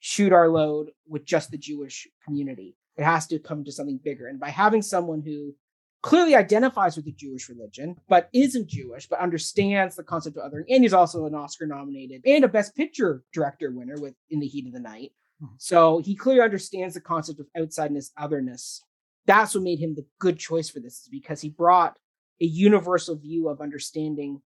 shoot 0.00 0.32
our 0.32 0.48
load 0.48 0.90
with 1.06 1.24
just 1.24 1.50
the 1.50 1.58
Jewish 1.58 2.06
community. 2.24 2.76
It 2.96 3.04
has 3.04 3.26
to 3.28 3.38
come 3.38 3.64
to 3.64 3.72
something 3.72 4.00
bigger. 4.02 4.28
And 4.28 4.40
by 4.40 4.50
having 4.50 4.82
someone 4.82 5.22
who 5.22 5.54
clearly 6.02 6.34
identifies 6.34 6.96
with 6.96 7.04
the 7.04 7.12
Jewish 7.12 7.48
religion, 7.48 7.96
but 8.08 8.28
isn't 8.32 8.68
Jewish, 8.68 9.08
but 9.08 9.20
understands 9.20 9.96
the 9.96 10.04
concept 10.04 10.36
of 10.36 10.44
othering, 10.44 10.64
and 10.68 10.82
he's 10.82 10.92
also 10.92 11.26
an 11.26 11.34
Oscar 11.34 11.66
nominated 11.66 12.22
and 12.24 12.44
a 12.44 12.48
Best 12.48 12.74
Picture 12.76 13.22
director 13.32 13.72
winner 13.72 13.96
with 14.00 14.14
In 14.30 14.40
the 14.40 14.46
Heat 14.46 14.66
of 14.66 14.72
the 14.72 14.80
Night. 14.80 15.12
Mhm. 15.42 15.54
So 15.58 15.98
he 15.98 16.14
clearly 16.14 16.42
understands 16.42 16.94
the 16.94 17.00
concept 17.00 17.40
of 17.40 17.48
outsideness, 17.56 18.10
otherness. 18.16 18.82
That's 19.26 19.54
what 19.54 19.64
made 19.64 19.78
him 19.78 19.94
the 19.94 20.06
good 20.18 20.38
choice 20.38 20.68
for 20.68 20.80
this, 20.80 21.02
is 21.02 21.08
because 21.10 21.40
he 21.40 21.50
brought 21.50 21.98
a 22.40 22.46
universal 22.46 23.16
view 23.16 23.48
of 23.48 23.60
understanding 23.60 24.40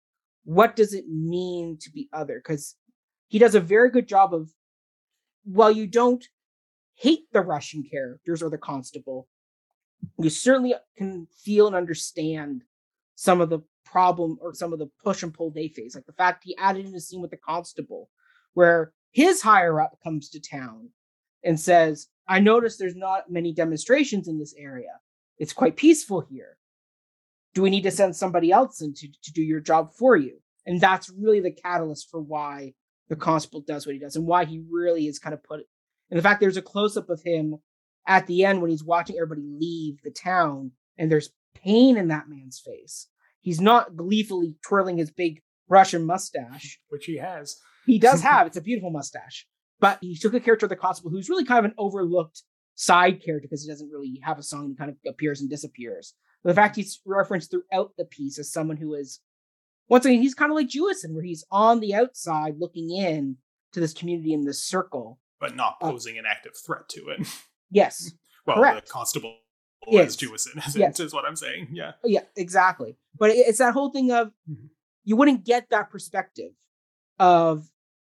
what 0.44 0.74
does 0.76 0.94
it 0.94 1.08
mean 1.08 1.76
to 1.78 1.90
be 1.90 2.08
other 2.12 2.38
because 2.38 2.76
he 3.28 3.38
does 3.38 3.54
a 3.54 3.60
very 3.60 3.90
good 3.90 4.08
job 4.08 4.32
of 4.32 4.50
while 5.44 5.70
you 5.70 5.86
don't 5.86 6.26
hate 6.94 7.30
the 7.32 7.40
russian 7.40 7.82
characters 7.88 8.42
or 8.42 8.50
the 8.50 8.58
constable 8.58 9.28
you 10.18 10.30
certainly 10.30 10.74
can 10.96 11.26
feel 11.44 11.66
and 11.66 11.76
understand 11.76 12.62
some 13.14 13.40
of 13.40 13.50
the 13.50 13.60
problem 13.84 14.38
or 14.40 14.54
some 14.54 14.72
of 14.72 14.78
the 14.78 14.90
push 15.02 15.22
and 15.22 15.34
pull 15.34 15.50
they 15.50 15.68
face 15.68 15.94
like 15.94 16.06
the 16.06 16.12
fact 16.12 16.44
he 16.44 16.56
added 16.56 16.86
in 16.86 16.94
a 16.94 17.00
scene 17.00 17.20
with 17.20 17.30
the 17.30 17.36
constable 17.36 18.08
where 18.54 18.92
his 19.12 19.42
higher 19.42 19.80
up 19.80 19.98
comes 20.02 20.28
to 20.28 20.40
town 20.40 20.88
and 21.44 21.58
says 21.58 22.08
i 22.28 22.38
notice 22.38 22.76
there's 22.76 22.96
not 22.96 23.30
many 23.30 23.52
demonstrations 23.52 24.28
in 24.28 24.38
this 24.38 24.54
area 24.56 25.00
it's 25.38 25.52
quite 25.52 25.76
peaceful 25.76 26.20
here 26.20 26.56
do 27.54 27.62
we 27.62 27.70
need 27.70 27.82
to 27.82 27.90
send 27.90 28.14
somebody 28.14 28.52
else 28.52 28.80
in 28.80 28.94
to, 28.94 29.08
to 29.22 29.32
do 29.32 29.42
your 29.42 29.60
job 29.60 29.90
for 29.92 30.16
you? 30.16 30.38
And 30.66 30.80
that's 30.80 31.10
really 31.10 31.40
the 31.40 31.50
catalyst 31.50 32.10
for 32.10 32.20
why 32.20 32.74
the 33.10 33.16
constable 33.16 33.60
does 33.60 33.84
what 33.84 33.92
he 33.92 33.98
does 33.98 34.16
and 34.16 34.26
why 34.26 34.46
he 34.46 34.62
really 34.70 35.06
is 35.06 35.18
kind 35.18 35.34
of 35.34 35.44
put 35.44 35.60
and 36.10 36.18
the 36.18 36.22
fact 36.22 36.40
there's 36.40 36.56
a 36.56 36.62
close-up 36.62 37.08
of 37.08 37.22
him 37.22 37.56
at 38.06 38.26
the 38.26 38.44
end 38.44 38.60
when 38.60 38.70
he's 38.70 38.84
watching 38.84 39.16
everybody 39.16 39.42
leave 39.44 40.02
the 40.02 40.10
town 40.10 40.72
and 40.98 41.10
there's 41.10 41.30
pain 41.54 41.96
in 41.96 42.08
that 42.08 42.28
man's 42.28 42.58
face. 42.58 43.08
He's 43.40 43.60
not 43.60 43.96
gleefully 43.96 44.56
twirling 44.66 44.98
his 44.98 45.10
big 45.10 45.40
Russian 45.68 46.04
mustache. 46.04 46.80
Which 46.88 47.06
he 47.06 47.16
has. 47.18 47.56
He 47.86 47.98
does 47.98 48.22
have, 48.22 48.46
it's 48.46 48.56
a 48.56 48.62
beautiful 48.62 48.90
mustache. 48.90 49.46
But 49.78 49.98
he 50.00 50.16
took 50.16 50.34
a 50.34 50.40
character 50.40 50.66
of 50.66 50.70
the 50.70 50.76
constable 50.76 51.10
who's 51.10 51.30
really 51.30 51.44
kind 51.44 51.64
of 51.64 51.70
an 51.70 51.76
overlooked 51.78 52.42
side 52.74 53.22
character 53.24 53.46
because 53.48 53.62
he 53.62 53.70
doesn't 53.70 53.90
really 53.90 54.20
have 54.22 54.38
a 54.38 54.42
song 54.42 54.68
he 54.68 54.76
kind 54.76 54.90
of 54.90 54.96
appears 55.06 55.40
and 55.40 55.48
disappears. 55.48 56.14
The 56.44 56.54
fact 56.54 56.76
he's 56.76 57.00
referenced 57.06 57.50
throughout 57.50 57.92
the 57.96 58.04
piece 58.04 58.38
as 58.38 58.52
someone 58.52 58.76
who 58.76 58.94
is, 58.94 59.20
once 59.90 60.06
again, 60.06 60.22
he's 60.22 60.34
kind 60.34 60.50
of 60.50 60.56
like 60.56 60.68
Jewison, 60.68 61.12
where 61.12 61.22
he's 61.24 61.44
on 61.50 61.80
the 61.80 61.94
outside 61.94 62.54
looking 62.58 62.90
in 62.90 63.36
to 63.72 63.80
this 63.80 63.92
community 63.92 64.32
in 64.32 64.44
this 64.44 64.62
circle. 64.62 65.18
But 65.40 65.56
not 65.56 65.76
Uh, 65.82 65.90
posing 65.90 66.16
an 66.18 66.24
active 66.26 66.56
threat 66.56 66.88
to 66.90 67.08
it. 67.10 67.20
Yes, 67.72 68.10
Well, 68.46 68.56
Correct. 68.56 68.86
the 68.86 68.90
constable 68.92 69.38
Yes. 69.86 70.06
as 70.08 70.16
Jewison, 70.16 70.66
isn't 70.66 70.80
Yes. 70.80 70.98
is 70.98 71.12
what 71.14 71.24
I'm 71.24 71.36
saying. 71.36 71.68
Yeah. 71.72 71.92
yeah, 72.04 72.24
exactly. 72.36 72.96
But 73.16 73.30
it's 73.30 73.58
that 73.58 73.72
whole 73.74 73.90
thing 73.90 74.10
of 74.10 74.32
Mhm. 74.50 74.70
you 75.04 75.14
wouldn't 75.16 75.44
get 75.44 75.68
that 75.70 75.88
perspective 75.90 76.52
of 77.20 77.70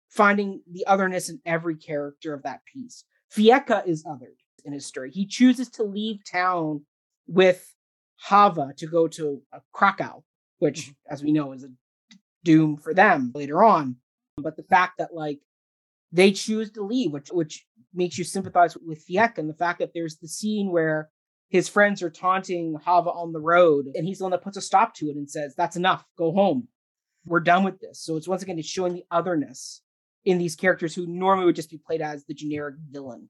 finding 0.09 0.61
the 0.71 0.85
otherness 0.87 1.29
in 1.29 1.41
every 1.45 1.75
character 1.75 2.33
of 2.33 2.43
that 2.43 2.63
piece. 2.65 3.03
Fyedka 3.35 3.85
is 3.87 4.03
othered 4.05 4.37
in 4.63 4.71
his 4.73 4.85
story. 4.85 5.11
He 5.11 5.25
chooses 5.25 5.69
to 5.71 5.83
leave 5.83 6.23
town 6.23 6.85
with 7.27 7.75
Hava 8.17 8.73
to 8.77 8.87
go 8.87 9.07
to 9.09 9.41
uh, 9.51 9.59
Krakow, 9.73 10.23
which, 10.61 10.81
mm-hmm. 10.83 11.13
as 11.13 11.23
we 11.23 11.31
know, 11.31 11.51
is 11.53 11.63
a 11.63 11.69
doom 12.43 12.77
for 12.77 12.93
them 12.93 13.31
later 13.33 13.63
on. 13.63 13.95
But 14.37 14.55
the 14.55 14.63
fact 14.63 14.99
that 14.99 15.13
like 15.13 15.39
they 16.11 16.31
choose 16.31 16.71
to 16.71 16.83
leave, 16.83 17.11
which 17.11 17.29
which 17.29 17.65
makes 17.93 18.17
you 18.17 18.23
sympathize 18.23 18.77
with 18.77 19.05
Fyedka, 19.05 19.39
and 19.39 19.49
the 19.49 19.55
fact 19.55 19.79
that 19.79 19.91
there's 19.93 20.17
the 20.17 20.27
scene 20.27 20.71
where 20.71 21.09
his 21.49 21.67
friends 21.67 22.01
are 22.01 22.09
taunting 22.09 22.75
Hava 22.85 23.09
on 23.09 23.33
the 23.33 23.41
road, 23.41 23.87
and 23.95 24.07
he's 24.07 24.19
the 24.19 24.25
one 24.25 24.31
that 24.31 24.43
puts 24.43 24.55
a 24.55 24.61
stop 24.61 24.93
to 24.95 25.07
it 25.07 25.15
and 25.15 25.29
says, 25.29 25.55
"That's 25.55 25.75
enough. 25.75 26.05
Go 26.17 26.31
home. 26.31 26.67
We're 27.25 27.39
done 27.39 27.63
with 27.63 27.79
this." 27.79 27.99
So 27.99 28.15
it's 28.15 28.27
once 28.27 28.43
again 28.43 28.59
it's 28.59 28.67
showing 28.67 28.93
the 28.93 29.05
otherness 29.09 29.81
in 30.23 30.37
these 30.37 30.55
characters 30.55 30.93
who 30.93 31.07
normally 31.07 31.47
would 31.47 31.55
just 31.55 31.71
be 31.71 31.81
played 31.83 32.01
as 32.01 32.23
the 32.25 32.35
generic 32.35 32.75
villain 32.89 33.29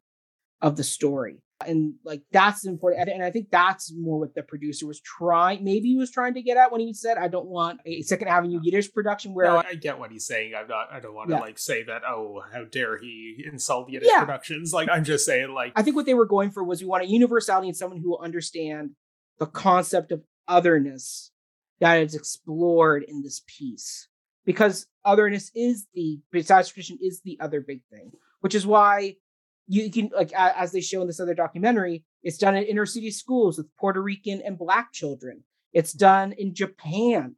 of 0.61 0.75
the 0.75 0.84
story. 0.84 1.41
And 1.68 1.93
like 2.03 2.22
that's 2.32 2.66
important. 2.66 3.09
And 3.09 3.24
I 3.24 3.32
think 3.32 3.49
that's 3.51 3.93
more 3.95 4.20
what 4.20 4.36
the 4.36 4.43
producer 4.43 4.88
was 4.88 4.99
trying, 5.01 5.64
maybe 5.64 5.89
he 5.89 5.97
was 5.97 6.12
trying 6.12 6.34
to 6.36 6.41
get 6.41 6.57
at 6.57 6.72
when 6.72 6.82
he 6.82 6.93
said, 6.93 7.18
I 7.18 7.28
don't 7.28 7.47
want 7.47 7.80
a 7.86 8.01
Second 8.01 8.28
Avenue 8.28 8.59
Yiddish 8.64 8.91
production 8.93 9.34
where 9.34 9.45
no, 9.47 9.57
I 9.57 9.76
get 9.76 9.99
what 9.99 10.12
he's 10.12 10.26
saying. 10.26 10.53
I'm 10.57 10.68
not 10.68 10.88
I 10.91 10.99
don't 10.99 11.14
want 11.16 11.30
to 11.30 11.36
Yeah. 11.36 11.41
like 11.41 11.57
say 11.59 11.84
that, 11.84 12.01
oh, 12.07 12.41
how 12.53 12.64
dare 12.66 12.97
he 12.97 13.43
insult 13.51 13.89
Yiddish 13.89 14.09
Yeah. 14.12 14.20
productions. 14.26 14.74
Like 14.74 14.89
I'm 14.91 15.03
just 15.03 15.26
saying 15.26 15.53
like 15.53 15.74
I 15.76 15.82
think 15.84 15.95
what 15.95 16.05
they 16.05 16.14
were 16.14 16.26
going 16.26 16.51
for 16.51 16.64
was 16.64 16.82
we 16.82 16.88
want 16.88 17.03
a 17.03 17.07
universality 17.07 17.68
and 17.68 17.78
someone 17.78 17.99
who 18.01 18.09
will 18.09 18.22
understand 18.22 18.91
the 19.39 19.47
concept 19.47 20.12
of 20.12 20.22
otherness 20.47 21.32
that 21.80 22.01
is 22.01 22.14
explored 22.16 23.03
in 23.07 23.22
this 23.24 23.41
piece. 23.47 24.07
Because 24.45 24.88
otherness 25.05 25.51
is 25.55 25.88
the 25.93 26.20
besides 26.32 26.70
tradition 26.70 26.97
is 27.01 27.22
the 27.24 27.38
other 27.39 27.62
big 27.62 27.82
thing, 27.91 28.12
which 28.39 28.55
is 28.55 28.66
why 28.66 29.16
you 29.68 29.89
can 29.91 30.09
like 30.16 30.32
as 30.34 30.72
they 30.72 30.82
show 30.82 31.01
in 31.01 31.07
this 31.07 31.20
other 31.20 31.34
documentary, 31.36 32.03
it's 32.24 32.38
done 32.38 32.55
in 32.55 32.64
inner 32.64 32.86
city 32.86 33.12
schools 33.12 33.57
with 33.57 33.68
Puerto 33.78 34.01
Rican 34.01 34.41
and 34.41 34.57
black 34.57 34.91
children. 34.91 35.43
It's 35.74 35.93
done 35.93 36.34
in 36.34 36.53
Japan. 36.53 37.36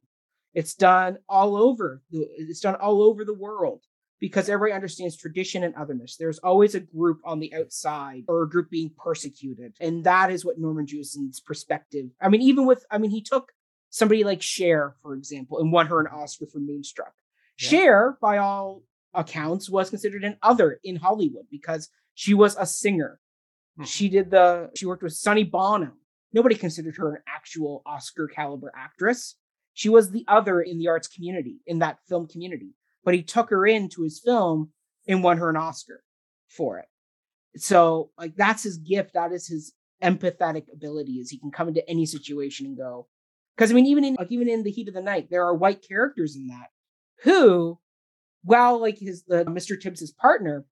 It's 0.53 0.73
done 0.75 1.17
all 1.29 1.55
over. 1.55 2.01
the- 2.11 2.27
It's 2.37 2.59
done 2.59 2.75
all 2.75 3.01
over 3.03 3.23
the 3.25 3.33
world 3.33 3.83
because 4.19 4.47
everybody 4.49 4.73
understands 4.73 5.17
tradition 5.17 5.63
and 5.63 5.75
otherness. 5.75 6.15
There's 6.17 6.39
always 6.39 6.75
a 6.75 6.79
group 6.79 7.19
on 7.25 7.39
the 7.39 7.53
outside 7.53 8.23
or 8.27 8.43
a 8.43 8.49
group 8.49 8.69
being 8.69 8.91
persecuted. 8.97 9.75
And 9.79 10.03
that 10.05 10.31
is 10.31 10.45
what 10.45 10.59
Norman 10.59 10.85
Jewison's 10.85 11.39
perspective. 11.39 12.09
I 12.21 12.29
mean, 12.29 12.41
even 12.41 12.65
with, 12.65 12.85
I 12.89 12.97
mean, 12.99 13.11
he 13.11 13.21
took 13.21 13.51
somebody 13.89 14.23
like 14.23 14.41
Cher, 14.41 14.95
for 15.01 15.13
example, 15.13 15.59
and 15.59 15.71
won 15.71 15.87
her 15.87 15.99
an 15.99 16.07
Oscar 16.07 16.45
for 16.47 16.59
Moonstruck. 16.59 17.13
Yeah. 17.59 17.69
Cher, 17.69 18.17
by 18.21 18.37
all 18.37 18.83
accounts, 19.13 19.69
was 19.69 19.89
considered 19.89 20.23
an 20.23 20.37
other 20.41 20.79
in 20.83 20.95
Hollywood 20.95 21.45
because 21.51 21.89
she 22.15 22.33
was 22.33 22.55
a 22.57 22.65
singer. 22.65 23.19
Hmm. 23.77 23.83
She 23.83 24.09
did 24.09 24.31
the, 24.31 24.69
she 24.75 24.85
worked 24.85 25.03
with 25.03 25.13
Sonny 25.13 25.43
Bono. 25.43 25.91
Nobody 26.31 26.55
considered 26.55 26.95
her 26.97 27.15
an 27.15 27.21
actual 27.27 27.83
Oscar 27.85 28.27
caliber 28.27 28.71
actress. 28.75 29.35
She 29.73 29.89
was 29.89 30.11
the 30.11 30.25
other 30.27 30.61
in 30.61 30.77
the 30.77 30.87
arts 30.87 31.07
community, 31.07 31.57
in 31.65 31.79
that 31.79 31.99
film 32.07 32.27
community 32.27 32.73
but 33.03 33.13
he 33.13 33.23
took 33.23 33.49
her 33.49 33.65
into 33.65 34.03
his 34.03 34.19
film 34.19 34.71
and 35.07 35.23
won 35.23 35.37
her 35.37 35.49
an 35.49 35.57
Oscar 35.57 36.03
for 36.47 36.79
it. 36.79 36.85
So, 37.57 38.11
like, 38.17 38.35
that's 38.35 38.63
his 38.63 38.77
gift. 38.77 39.13
That 39.13 39.31
is 39.31 39.47
his 39.47 39.73
empathetic 40.01 40.65
ability. 40.73 41.13
Is 41.13 41.29
he 41.29 41.37
can 41.37 41.51
come 41.51 41.67
into 41.67 41.87
any 41.89 42.05
situation 42.05 42.65
and 42.65 42.77
go. 42.77 43.07
Because 43.55 43.71
I 43.71 43.75
mean, 43.75 43.85
even 43.85 44.03
in 44.03 44.15
like 44.17 44.31
even 44.31 44.49
in 44.49 44.63
the 44.63 44.71
heat 44.71 44.87
of 44.87 44.95
the 44.95 45.01
night, 45.01 45.27
there 45.29 45.45
are 45.45 45.53
white 45.53 45.85
characters 45.87 46.35
in 46.35 46.47
that 46.47 46.69
who, 47.23 47.77
while 48.43 48.79
like 48.79 48.97
his 48.97 49.23
the 49.23 49.45
Mr. 49.45 49.79
Tibbs's 49.79 50.11
partner, 50.11 50.65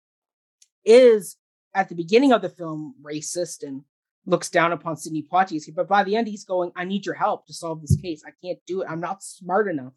is 0.84 1.36
at 1.74 1.88
the 1.88 1.94
beginning 1.94 2.32
of 2.32 2.42
the 2.42 2.48
film 2.48 2.94
racist 3.02 3.62
and 3.62 3.82
looks 4.26 4.50
down 4.50 4.72
upon 4.72 4.96
Sidney 4.96 5.26
Poitier. 5.30 5.74
But 5.74 5.88
by 5.88 6.04
the 6.04 6.16
end, 6.16 6.28
he's 6.28 6.44
going, 6.44 6.72
"I 6.76 6.84
need 6.84 7.06
your 7.06 7.14
help 7.14 7.46
to 7.46 7.54
solve 7.54 7.80
this 7.80 7.96
case. 7.96 8.22
I 8.26 8.32
can't 8.44 8.58
do 8.66 8.82
it. 8.82 8.88
I'm 8.88 9.00
not 9.00 9.22
smart 9.22 9.68
enough 9.68 9.94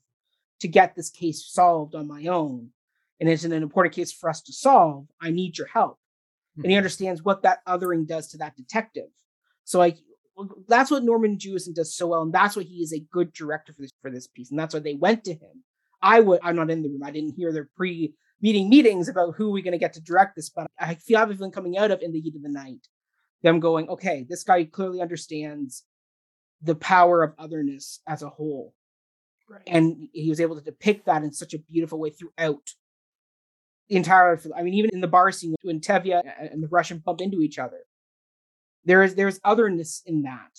to 0.60 0.68
get 0.68 0.96
this 0.96 1.10
case 1.10 1.46
solved 1.46 1.96
on 1.96 2.08
my 2.08 2.26
own. 2.26 2.70
And 3.20 3.30
it's 3.30 3.44
an 3.44 3.54
important 3.54 3.96
case 3.96 4.12
for 4.12 4.30
us 4.30 4.42
to 4.44 4.54
solve. 4.54 5.08
I 5.22 5.32
need 5.32 5.58
your 5.58 5.68
help. 5.68 6.00
And 6.58 6.66
he 6.66 6.74
hmm. 6.74 6.78
understands 6.78 7.24
what 7.24 7.44
that 7.44 7.60
othering 7.68 8.08
does 8.08 8.30
to 8.30 8.38
that 8.38 8.56
detective. 8.56 9.10
So 9.64 9.80
like 9.80 9.98
that's 10.68 10.92
what 10.92 11.04
Norman 11.04 11.38
Jewison 11.38 11.74
does 11.74 11.96
so 11.96 12.08
well, 12.08 12.22
and 12.22 12.34
that's 12.34 12.58
why 12.58 12.64
he 12.64 12.84
is 12.84 12.94
a 12.94 13.06
good 13.12 13.32
director 13.32 13.74
for 13.74 13.82
this 13.82 13.92
for 14.02 14.12
this 14.12 14.28
piece. 14.28 14.52
And 14.52 14.60
that's 14.60 14.74
why 14.74 14.82
they 14.82 14.96
went 14.96 15.24
to 15.26 15.34
him. 15.34 15.64
I 16.02 16.20
would 16.20 16.40
I'm 16.44 16.56
not 16.56 16.70
in 16.70 16.82
the 16.82 16.90
room. 16.90 17.04
I 17.04 17.12
didn't 17.12 17.36
hear 17.36 17.54
their 17.54 17.70
pre-meeting 18.40 18.70
meetings 18.70 19.10
about 19.10 19.36
who 19.36 19.52
we're 19.52 19.64
gonna 19.64 19.78
get 19.78 19.94
to 19.94 20.02
direct 20.02 20.36
this, 20.36 20.50
but 20.50 20.68
I 20.80 20.96
feel 20.96 21.18
I 21.18 21.22
have 21.22 21.32
a 21.32 21.36
feeling 21.36 21.52
coming 21.52 21.78
out 21.78 21.92
of 21.92 22.02
in 22.02 22.12
the 22.12 22.20
heat 22.20 22.36
of 22.36 22.44
the 22.44 22.50
night, 22.50 22.88
them 23.42 23.60
going, 23.60 23.90
okay, 23.90 24.26
this 24.30 24.44
guy 24.44 24.64
clearly 24.66 25.02
understands 25.02 25.84
the 26.62 26.76
power 26.76 27.24
of 27.24 27.34
otherness 27.38 28.02
as 28.08 28.24
a 28.24 28.30
whole 28.30 28.74
Right. 29.48 29.62
and 29.68 30.10
he 30.12 30.30
was 30.30 30.40
able 30.40 30.56
to 30.56 30.62
depict 30.64 31.06
that 31.06 31.22
in 31.22 31.32
such 31.32 31.54
a 31.54 31.60
beautiful 31.60 32.00
way 32.00 32.10
throughout 32.10 32.72
the 33.90 33.96
entire. 33.96 34.40
I 34.56 34.64
mean, 34.64 34.74
even 34.74 34.90
in 34.92 35.02
the 35.02 35.08
bar 35.08 35.32
scene 35.32 35.54
when 35.62 35.82
Tevye 35.82 36.20
and 36.52 36.64
the 36.64 36.68
Russian 36.68 36.98
bump 36.98 37.22
into 37.22 37.42
each 37.42 37.60
other, 37.60 37.82
there 38.86 39.04
is 39.04 39.14
there's 39.14 39.40
otherness 39.44 40.02
in 40.04 40.24
that. 40.24 40.58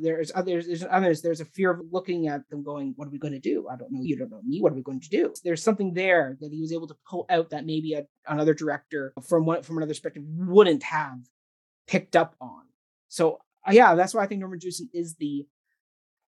There's 0.00 0.30
others, 0.34 0.66
there's 0.66 0.84
others, 0.88 1.22
there's 1.22 1.40
a 1.40 1.44
fear 1.44 1.70
of 1.70 1.80
looking 1.90 2.28
at 2.28 2.48
them 2.50 2.62
going, 2.62 2.92
What 2.96 3.08
are 3.08 3.10
we 3.10 3.18
going 3.18 3.32
to 3.32 3.40
do? 3.40 3.66
I 3.68 3.76
don't 3.76 3.90
know. 3.90 4.02
You 4.02 4.16
don't 4.16 4.30
know 4.30 4.42
me. 4.44 4.60
What 4.60 4.72
are 4.72 4.76
we 4.76 4.82
going 4.82 5.00
to 5.00 5.08
do? 5.08 5.32
There's 5.42 5.62
something 5.62 5.94
there 5.94 6.36
that 6.40 6.52
he 6.52 6.60
was 6.60 6.72
able 6.72 6.86
to 6.88 6.96
pull 7.08 7.26
out 7.30 7.50
that 7.50 7.64
maybe 7.64 7.94
a, 7.94 8.04
another 8.26 8.54
director 8.54 9.12
from 9.26 9.46
one 9.46 9.62
from 9.62 9.78
another 9.78 9.90
perspective 9.90 10.22
wouldn't 10.26 10.82
have 10.82 11.18
picked 11.86 12.14
up 12.14 12.36
on. 12.40 12.62
So 13.08 13.38
uh, 13.66 13.72
yeah, 13.72 13.94
that's 13.94 14.14
why 14.14 14.22
I 14.22 14.26
think 14.26 14.40
Norman 14.40 14.58
Jewison 14.58 14.88
is 14.92 15.16
the 15.16 15.46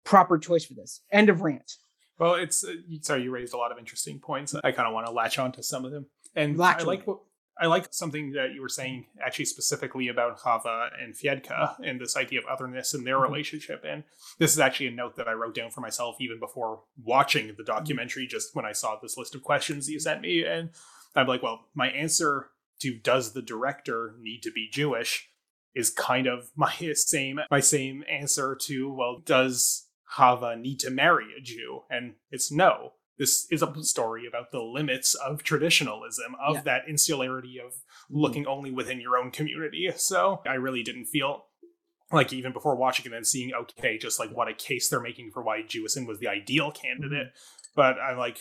proper 0.04 0.38
choice 0.38 0.64
for 0.64 0.74
this. 0.74 1.02
End 1.10 1.28
of 1.28 1.42
rant. 1.42 1.72
Well, 2.18 2.34
it's 2.34 2.64
uh, 2.64 2.74
sorry 3.00 3.24
you 3.24 3.30
raised 3.30 3.54
a 3.54 3.58
lot 3.58 3.72
of 3.72 3.78
interesting 3.78 4.18
points. 4.18 4.54
I 4.54 4.72
kind 4.72 4.88
of 4.88 4.94
want 4.94 5.06
to 5.06 5.12
latch 5.12 5.38
on 5.38 5.52
to 5.52 5.62
some 5.62 5.84
of 5.84 5.92
them, 5.92 6.06
and 6.34 6.56
Latch 6.56 6.82
I 6.82 6.84
like 6.84 7.06
what 7.06 7.18
I 7.60 7.66
like 7.66 7.92
something 7.92 8.32
that 8.32 8.54
you 8.54 8.62
were 8.62 8.68
saying 8.68 9.06
actually 9.24 9.44
specifically 9.44 10.08
about 10.08 10.38
Chava 10.38 10.88
and 11.00 11.14
Fiedka 11.14 11.76
and 11.84 12.00
this 12.00 12.16
idea 12.16 12.40
of 12.40 12.46
otherness 12.46 12.94
and 12.94 13.06
their 13.06 13.18
Mhm. 13.18 13.22
relationship. 13.28 13.84
And 13.84 14.04
this 14.38 14.52
is 14.52 14.58
actually 14.58 14.86
a 14.88 14.92
note 14.92 15.16
that 15.16 15.28
I 15.28 15.32
wrote 15.32 15.54
down 15.54 15.70
for 15.70 15.80
myself 15.82 16.16
even 16.20 16.38
before 16.38 16.84
watching 17.02 17.54
the 17.56 17.64
documentary. 17.64 18.26
Just 18.26 18.54
when 18.54 18.64
I 18.64 18.72
saw 18.72 18.96
this 18.98 19.16
list 19.18 19.34
of 19.34 19.42
questions 19.42 19.88
you 19.88 20.00
sent 20.00 20.22
me, 20.22 20.44
and 20.44 20.70
I'm 21.14 21.26
like, 21.26 21.42
well, 21.42 21.68
my 21.74 21.90
answer 21.90 22.50
to 22.80 22.98
does 22.98 23.32
the 23.32 23.42
director 23.42 24.16
need 24.18 24.42
to 24.42 24.50
be 24.50 24.68
Jewish 24.70 25.28
is 25.74 25.90
kind 25.90 26.26
of 26.26 26.50
my 26.56 26.72
same 26.94 27.38
my 27.50 27.60
same 27.60 28.02
answer 28.10 28.56
to 28.62 28.92
well 28.92 29.18
does 29.24 29.88
Chava 30.16 30.58
need 30.58 30.80
to 30.80 30.90
marry 30.90 31.26
a 31.36 31.40
Jew 31.40 31.82
and 31.88 32.16
it's 32.30 32.50
no 32.50 32.94
this 33.18 33.46
is 33.50 33.62
a 33.62 33.72
story 33.84 34.26
about 34.26 34.50
the 34.52 34.62
limits 34.62 35.14
of 35.14 35.42
traditionalism 35.42 36.34
of 36.44 36.54
Yeah. 36.54 36.58
Mm-hmm. 36.60 36.64
that 36.66 36.82
insularity 36.88 37.58
of 37.64 37.72
looking 38.10 38.46
only 38.46 38.70
within 38.70 39.00
your 39.00 39.16
own 39.16 39.30
community 39.30 39.90
so 39.96 40.42
I 40.46 40.54
really 40.54 40.82
didn't 40.82 41.06
feel 41.06 41.44
like 42.10 42.32
even 42.32 42.52
before 42.52 42.76
watching 42.76 43.06
it 43.06 43.14
and 43.16 43.26
seeing 43.26 43.52
okay 43.54 43.98
just 43.98 44.18
like 44.18 44.30
what 44.30 44.48
a 44.48 44.54
case 44.54 44.88
they're 44.88 45.00
making 45.00 45.30
for 45.32 45.42
why 45.42 45.62
Jewison 45.62 46.06
was 46.06 46.18
the 46.18 46.28
ideal 46.28 46.70
candidate 46.70 47.28
Mm-hmm. 47.28 47.72
but 47.76 47.96
I'm 48.00 48.18
like 48.18 48.38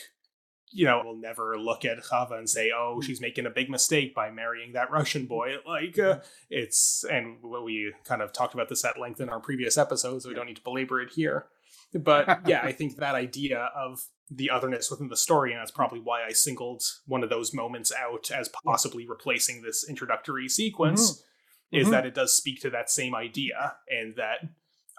you 0.73 0.85
know, 0.85 1.01
we'll 1.03 1.17
never 1.17 1.59
look 1.59 1.83
at 1.83 2.01
Chava 2.01 2.37
and 2.37 2.49
say, 2.49 2.71
"Oh, 2.73 2.93
Mm-hmm. 2.95 3.01
she's 3.05 3.19
making 3.19 3.45
a 3.45 3.49
big 3.49 3.69
mistake 3.69 4.15
by 4.15 4.31
marrying 4.31 4.71
that 4.71 4.89
Russian 4.89 5.25
boy." 5.25 5.55
Like, 5.67 5.99
uh, 5.99 6.19
Mm-hmm. 6.19 6.21
it's 6.49 7.03
and 7.11 7.39
we 7.43 7.93
kind 8.05 8.21
of 8.21 8.31
talked 8.31 8.53
about 8.53 8.69
this 8.69 8.85
at 8.85 8.97
length 8.97 9.19
in 9.19 9.27
our 9.27 9.41
previous 9.41 9.77
episodes, 9.77 10.23
so 10.23 10.29
we 10.29 10.35
don't 10.35 10.45
need 10.45 10.55
to 10.55 10.61
belabor 10.63 11.01
it 11.01 11.09
here. 11.13 11.47
But 11.93 12.41
yeah, 12.47 12.61
I 12.63 12.71
think 12.71 12.97
that 12.97 13.15
idea 13.15 13.69
of 13.75 14.05
the 14.29 14.49
otherness 14.49 14.89
within 14.89 15.09
the 15.09 15.17
story, 15.17 15.51
and 15.51 15.59
that's 15.59 15.71
probably 15.71 15.99
why 15.99 16.23
I 16.25 16.31
singled 16.31 16.83
one 17.05 17.23
of 17.23 17.29
those 17.29 17.53
moments 17.53 17.91
out 17.91 18.31
as 18.31 18.49
possibly 18.63 19.05
replacing 19.07 19.61
this 19.61 19.87
introductory 19.87 20.47
sequence, 20.47 21.23
is 21.71 21.87
Mhm. 21.87 21.91
that 21.91 22.05
it 22.05 22.13
does 22.15 22.35
speak 22.35 22.61
to 22.61 22.69
that 22.69 22.89
same 22.89 23.13
idea, 23.15 23.75
and 23.89 24.15
that 24.15 24.39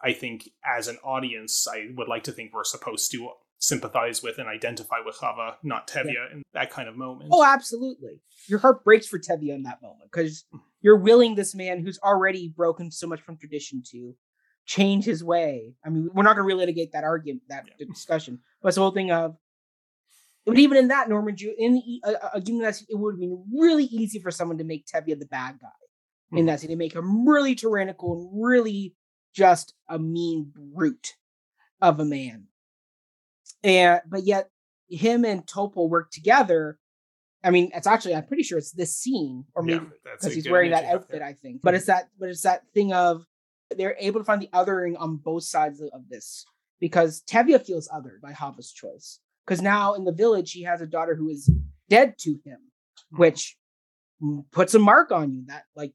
I 0.03 0.13
think 0.13 0.51
as 0.65 0.89
an 0.89 0.97
audience, 1.05 1.67
I 1.69 1.89
would 1.95 2.09
like 2.09 2.25
to 2.25 2.33
think 2.33 2.53
we're 2.53 2.65
supposed 2.65 3.11
to 3.13 3.31
sympathize 3.59 4.23
with 4.23 4.39
and 4.39 4.49
identify 4.49 4.97
with 5.05 5.17
Chava, 5.17 5.55
not 5.63 5.87
Tevye, 5.87 6.33
in 6.33 6.43
that 6.53 6.71
kind 6.71 6.89
of 6.89 6.97
moment. 6.97 7.31
Oh, 7.33 7.45
absolutely. 7.45 8.21
Your 8.49 8.59
heart 8.59 8.83
breaks 8.83 9.07
for 9.07 9.19
Tevye 9.21 9.51
in 9.55 9.63
that 9.63 9.81
moment 9.81 10.11
because 10.11 10.45
you're 10.81 10.97
willing 10.99 11.37
this 11.37 11.55
man 11.55 11.81
who's 11.85 11.99
already 12.01 12.49
broken 12.49 12.91
so 12.91 13.07
much 13.07 13.21
from 13.21 13.37
tradition 13.37 13.81
to 13.93 14.17
change 14.67 15.05
his 15.05 15.23
way. 15.25 15.75
I 15.85 15.89
mean, 15.91 16.09
we're 16.13 16.23
not 16.23 16.37
going 16.37 16.49
to 16.49 16.55
relitigate 16.55 16.93
that 16.93 17.05
argument, 17.05 17.43
that 17.49 17.67
Yeah. 17.79 17.87
discussion, 17.87 18.41
but 18.61 18.69
it's 18.69 18.77
the 18.77 18.83
whole 18.83 18.91
thing 18.93 19.11
of. 19.11 19.37
But 20.45 20.59
even 20.59 20.77
in 20.77 20.89
that, 20.89 21.09
Norman 21.09 21.37
Jew, 21.37 21.55
in 21.57 21.83
uh, 22.05 22.13
uh, 22.35 22.41
given 22.41 22.61
that 22.63 22.81
it 22.89 22.97
would 22.97 23.15
have 23.15 23.21
been 23.21 23.45
really 23.55 23.85
easy 23.85 24.19
for 24.19 24.31
someone 24.31 24.59
to 24.59 24.65
make 24.65 24.87
Tevye 24.87 25.19
the 25.19 25.27
bad 25.27 25.59
guy 25.61 25.69
in 26.37 26.45
Mhm. 26.45 26.47
that 26.49 26.61
scene, 26.61 26.71
to 26.71 26.77
make 26.77 26.95
him 26.95 27.29
really 27.29 27.55
tyrannical 27.55 28.13
and 28.33 28.43
really 28.43 28.95
just 29.33 29.75
a 29.89 29.99
mean 29.99 30.53
brute 30.55 31.15
of 31.81 32.01
a 32.01 32.05
man. 32.05 32.49
And 33.63 34.01
but 34.07 34.25
yet 34.25 34.51
him 34.89 35.25
and 35.25 35.47
Topol 35.47 35.89
work 35.89 36.11
together. 36.11 36.79
I 37.45 37.51
mean, 37.51 37.71
it's 37.75 37.87
actually 37.87 38.15
I'm 38.15 38.27
pretty 38.27 38.43
sure 38.43 38.59
it's 38.59 38.73
this 38.73 38.97
scene, 38.97 39.45
or 39.55 39.63
maybe 39.63 39.85
a 39.87 39.91
because 40.17 40.35
he's 40.35 40.49
wearing 40.49 40.71
that 40.71 40.79
image 40.85 40.89
you 40.89 40.93
have 40.93 41.03
outfit. 41.03 41.23
I 41.23 41.33
think. 41.35 41.63
But 41.63 41.75
it's 41.75 41.87
that 41.87 42.09
but 42.19 42.29
it's 42.29 42.43
that 42.43 42.63
thing 42.75 42.93
of 42.93 43.25
they're 43.79 43.97
able 43.99 44.21
to 44.21 44.25
find 44.25 44.41
the 44.43 44.49
othering 44.53 44.95
on 44.99 45.17
both 45.17 45.45
sides 45.45 45.81
of, 45.81 45.89
of 45.93 46.09
this. 46.09 46.45
Because 46.81 47.23
Tevye 47.29 47.65
feels 47.65 47.89
othered 47.89 48.21
by 48.23 48.33
Hava's 48.33 48.73
choice. 48.73 49.21
Because 49.47 49.63
now 49.63 49.95
in 49.95 50.05
the 50.05 50.13
village 50.13 50.53
he 50.53 50.63
has 50.63 50.81
a 50.81 50.87
daughter 50.87 51.15
who 51.15 51.29
is 51.29 51.51
dead 51.89 52.15
to 52.19 52.39
him, 52.45 52.59
Mhm. 53.13 53.19
which 53.19 53.57
puts 54.53 54.75
a 54.75 54.79
mark 54.79 55.11
on 55.11 55.33
you 55.33 55.45
that 55.47 55.65
like 55.75 55.93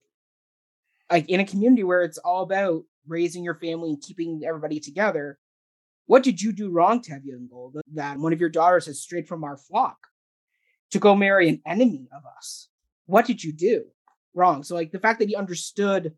like 1.10 1.30
in 1.30 1.40
a 1.40 1.46
community 1.46 1.84
where 1.84 2.04
it's 2.04 2.18
all 2.18 2.44
about 2.44 2.84
raising 3.08 3.44
your 3.44 3.56
family 3.56 3.90
and 3.92 4.02
keeping 4.02 4.42
everybody 4.46 4.80
together 4.82 5.40
what 6.08 6.24
did 6.24 6.42
you 6.42 6.52
do 6.52 6.70
wrong 6.70 7.02
tevye 7.02 7.32
and 7.32 7.50
Golda 7.50 7.80
that 7.94 8.18
one 8.18 8.34
of 8.34 8.42
your 8.42 8.50
daughters 8.50 8.86
has 8.88 9.02
strayed 9.02 9.30
from 9.30 9.46
our 9.46 9.56
flock 9.56 9.98
to 10.92 11.00
go 11.00 11.16
marry 11.16 11.48
an 11.48 11.62
enemy 11.66 12.10
of 12.14 12.24
us 12.38 12.68
what 13.06 13.26
did 13.26 13.42
you 13.42 13.54
do 13.54 13.86
wrong 14.34 14.62
so 14.62 14.76
like 14.76 14.92
the 14.92 15.00
fact 15.00 15.20
that 15.20 15.30
he 15.30 15.36
understood 15.38 16.14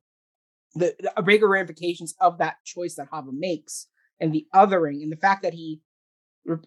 the, 0.76 0.96
the 1.00 1.22
bigger 1.22 1.48
ramifications 1.48 2.16
of 2.20 2.38
that 2.38 2.58
choice 2.66 2.96
that 2.96 3.08
Hava 3.12 3.32
makes 3.34 3.88
and 4.20 4.34
the 4.34 4.46
othering 4.54 5.02
and 5.02 5.12
the 5.12 5.18
fact 5.18 5.44
that 5.44 5.54
he 5.54 5.82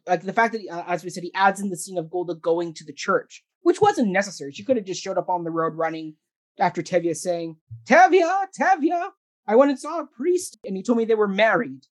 like 0.07 0.23
the 0.23 0.33
fact 0.33 0.53
that 0.53 0.61
he, 0.61 0.69
uh, 0.69 0.85
as 0.87 1.03
we 1.03 1.11
said 1.11 1.23
he 1.23 1.35
adds 1.35 1.61
in 1.61 1.71
the 1.71 1.77
scene 1.77 1.99
of 1.99 2.11
Golda 2.11 2.35
going 2.35 2.75
to 2.75 2.85
the 2.85 2.93
church 2.93 3.45
which 3.63 3.81
wasn't 3.81 4.09
necessary. 4.09 4.53
She 4.53 4.65
could 4.65 4.77
have 4.77 4.87
just 4.87 5.03
showed 5.03 5.19
up 5.19 5.29
on 5.29 5.45
the 5.45 5.51
road 5.51 5.75
running 5.75 6.17
after 6.59 6.83
Tevye 6.83 7.17
saying 7.17 7.57
Tevye 7.87 8.47
Tevye 8.59 9.11
I 9.47 9.57
went 9.57 9.71
and 9.71 9.81
saw 9.81 10.01
a 10.01 10.07
priest. 10.07 10.59
And 10.65 10.77
he 10.77 10.83
told 10.83 10.99
me 10.99 11.05
they 11.05 11.15
were 11.15 11.29
married. 11.29 11.87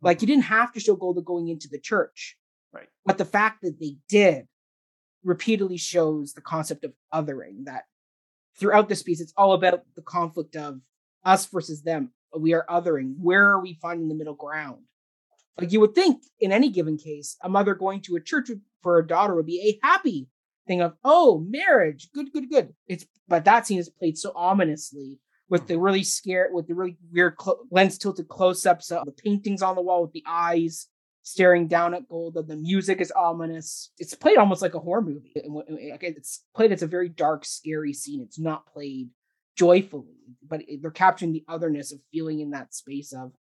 Like 0.00 0.20
you 0.20 0.26
didn't 0.26 0.44
have 0.44 0.72
to 0.72 0.80
show 0.80 0.96
Golda 0.96 1.20
going 1.22 1.48
into 1.48 1.68
the 1.70 1.80
church. 1.80 2.36
Right. 2.74 2.88
but 3.04 3.18
the 3.18 3.26
fact 3.26 3.60
that 3.60 3.78
they 3.78 3.98
did 4.08 4.46
repeatedly 5.22 5.76
shows 5.76 6.32
the 6.32 6.40
concept 6.40 6.84
of 6.84 6.94
othering 7.12 7.66
that 7.66 7.82
throughout 8.58 8.88
this 8.88 9.02
piece 9.02 9.20
it's 9.20 9.34
all 9.36 9.52
about 9.52 9.82
the 9.94 10.00
conflict 10.00 10.56
of 10.56 10.80
us 11.24 11.46
versus 11.46 11.82
them 11.82 12.10
we 12.38 12.52
are 12.52 12.66
othering 12.68 13.14
where 13.18 13.48
are 13.48 13.60
we 13.60 13.78
finding 13.80 14.08
the 14.08 14.14
middle 14.14 14.34
ground 14.34 14.78
like 15.58 15.72
you 15.72 15.80
would 15.80 15.94
think 15.94 16.22
in 16.40 16.52
any 16.52 16.70
given 16.70 16.96
case 16.96 17.36
a 17.42 17.48
mother 17.48 17.74
going 17.74 18.00
to 18.00 18.16
a 18.16 18.20
church 18.20 18.50
for 18.82 18.98
a 18.98 19.06
daughter 19.06 19.34
would 19.34 19.46
be 19.46 19.60
a 19.60 19.86
happy 19.86 20.28
thing 20.66 20.80
of 20.80 20.94
oh 21.04 21.44
marriage 21.48 22.08
good 22.14 22.32
good 22.32 22.48
good 22.48 22.74
it's 22.86 23.06
but 23.28 23.44
that 23.44 23.66
scene 23.66 23.78
is 23.78 23.88
played 23.88 24.16
so 24.16 24.32
ominously 24.34 25.18
with 25.48 25.66
the 25.66 25.74
mm-hmm. 25.74 25.82
really 25.82 26.02
scare 26.02 26.48
with 26.50 26.66
the 26.66 26.74
really 26.74 26.96
weird 27.12 27.36
clo- 27.36 27.60
lens 27.70 27.98
tilted 27.98 28.28
close-ups 28.28 28.90
of 28.90 29.04
the 29.04 29.12
paintings 29.12 29.62
on 29.62 29.76
the 29.76 29.82
wall 29.82 30.02
with 30.02 30.12
the 30.12 30.24
eyes 30.26 30.88
staring 31.22 31.68
down 31.68 31.94
at 31.94 32.08
Golda. 32.08 32.42
The 32.42 32.56
music 32.56 33.00
is 33.00 33.12
ominous. 33.12 33.92
It's 33.98 34.14
played 34.14 34.38
almost 34.38 34.62
like 34.62 34.74
a 34.74 34.80
horror 34.80 35.02
movie. 35.02 35.32
And 35.36 35.62
It's 36.00 36.44
played 36.54 36.72
as 36.72 36.82
a 36.82 36.86
very 36.86 37.08
dark, 37.08 37.44
scary 37.44 37.92
scene. 37.92 38.22
It's 38.22 38.38
not 38.38 38.66
played 38.66 39.10
joyfully, 39.56 40.16
but 40.46 40.62
they're 40.80 40.90
capturing 40.90 41.32
the 41.32 41.44
otherness 41.48 41.92
of 41.92 42.00
feeling 42.12 42.40
in 42.40 42.50
that 42.50 42.74
space 42.74 43.12
of 43.12 43.32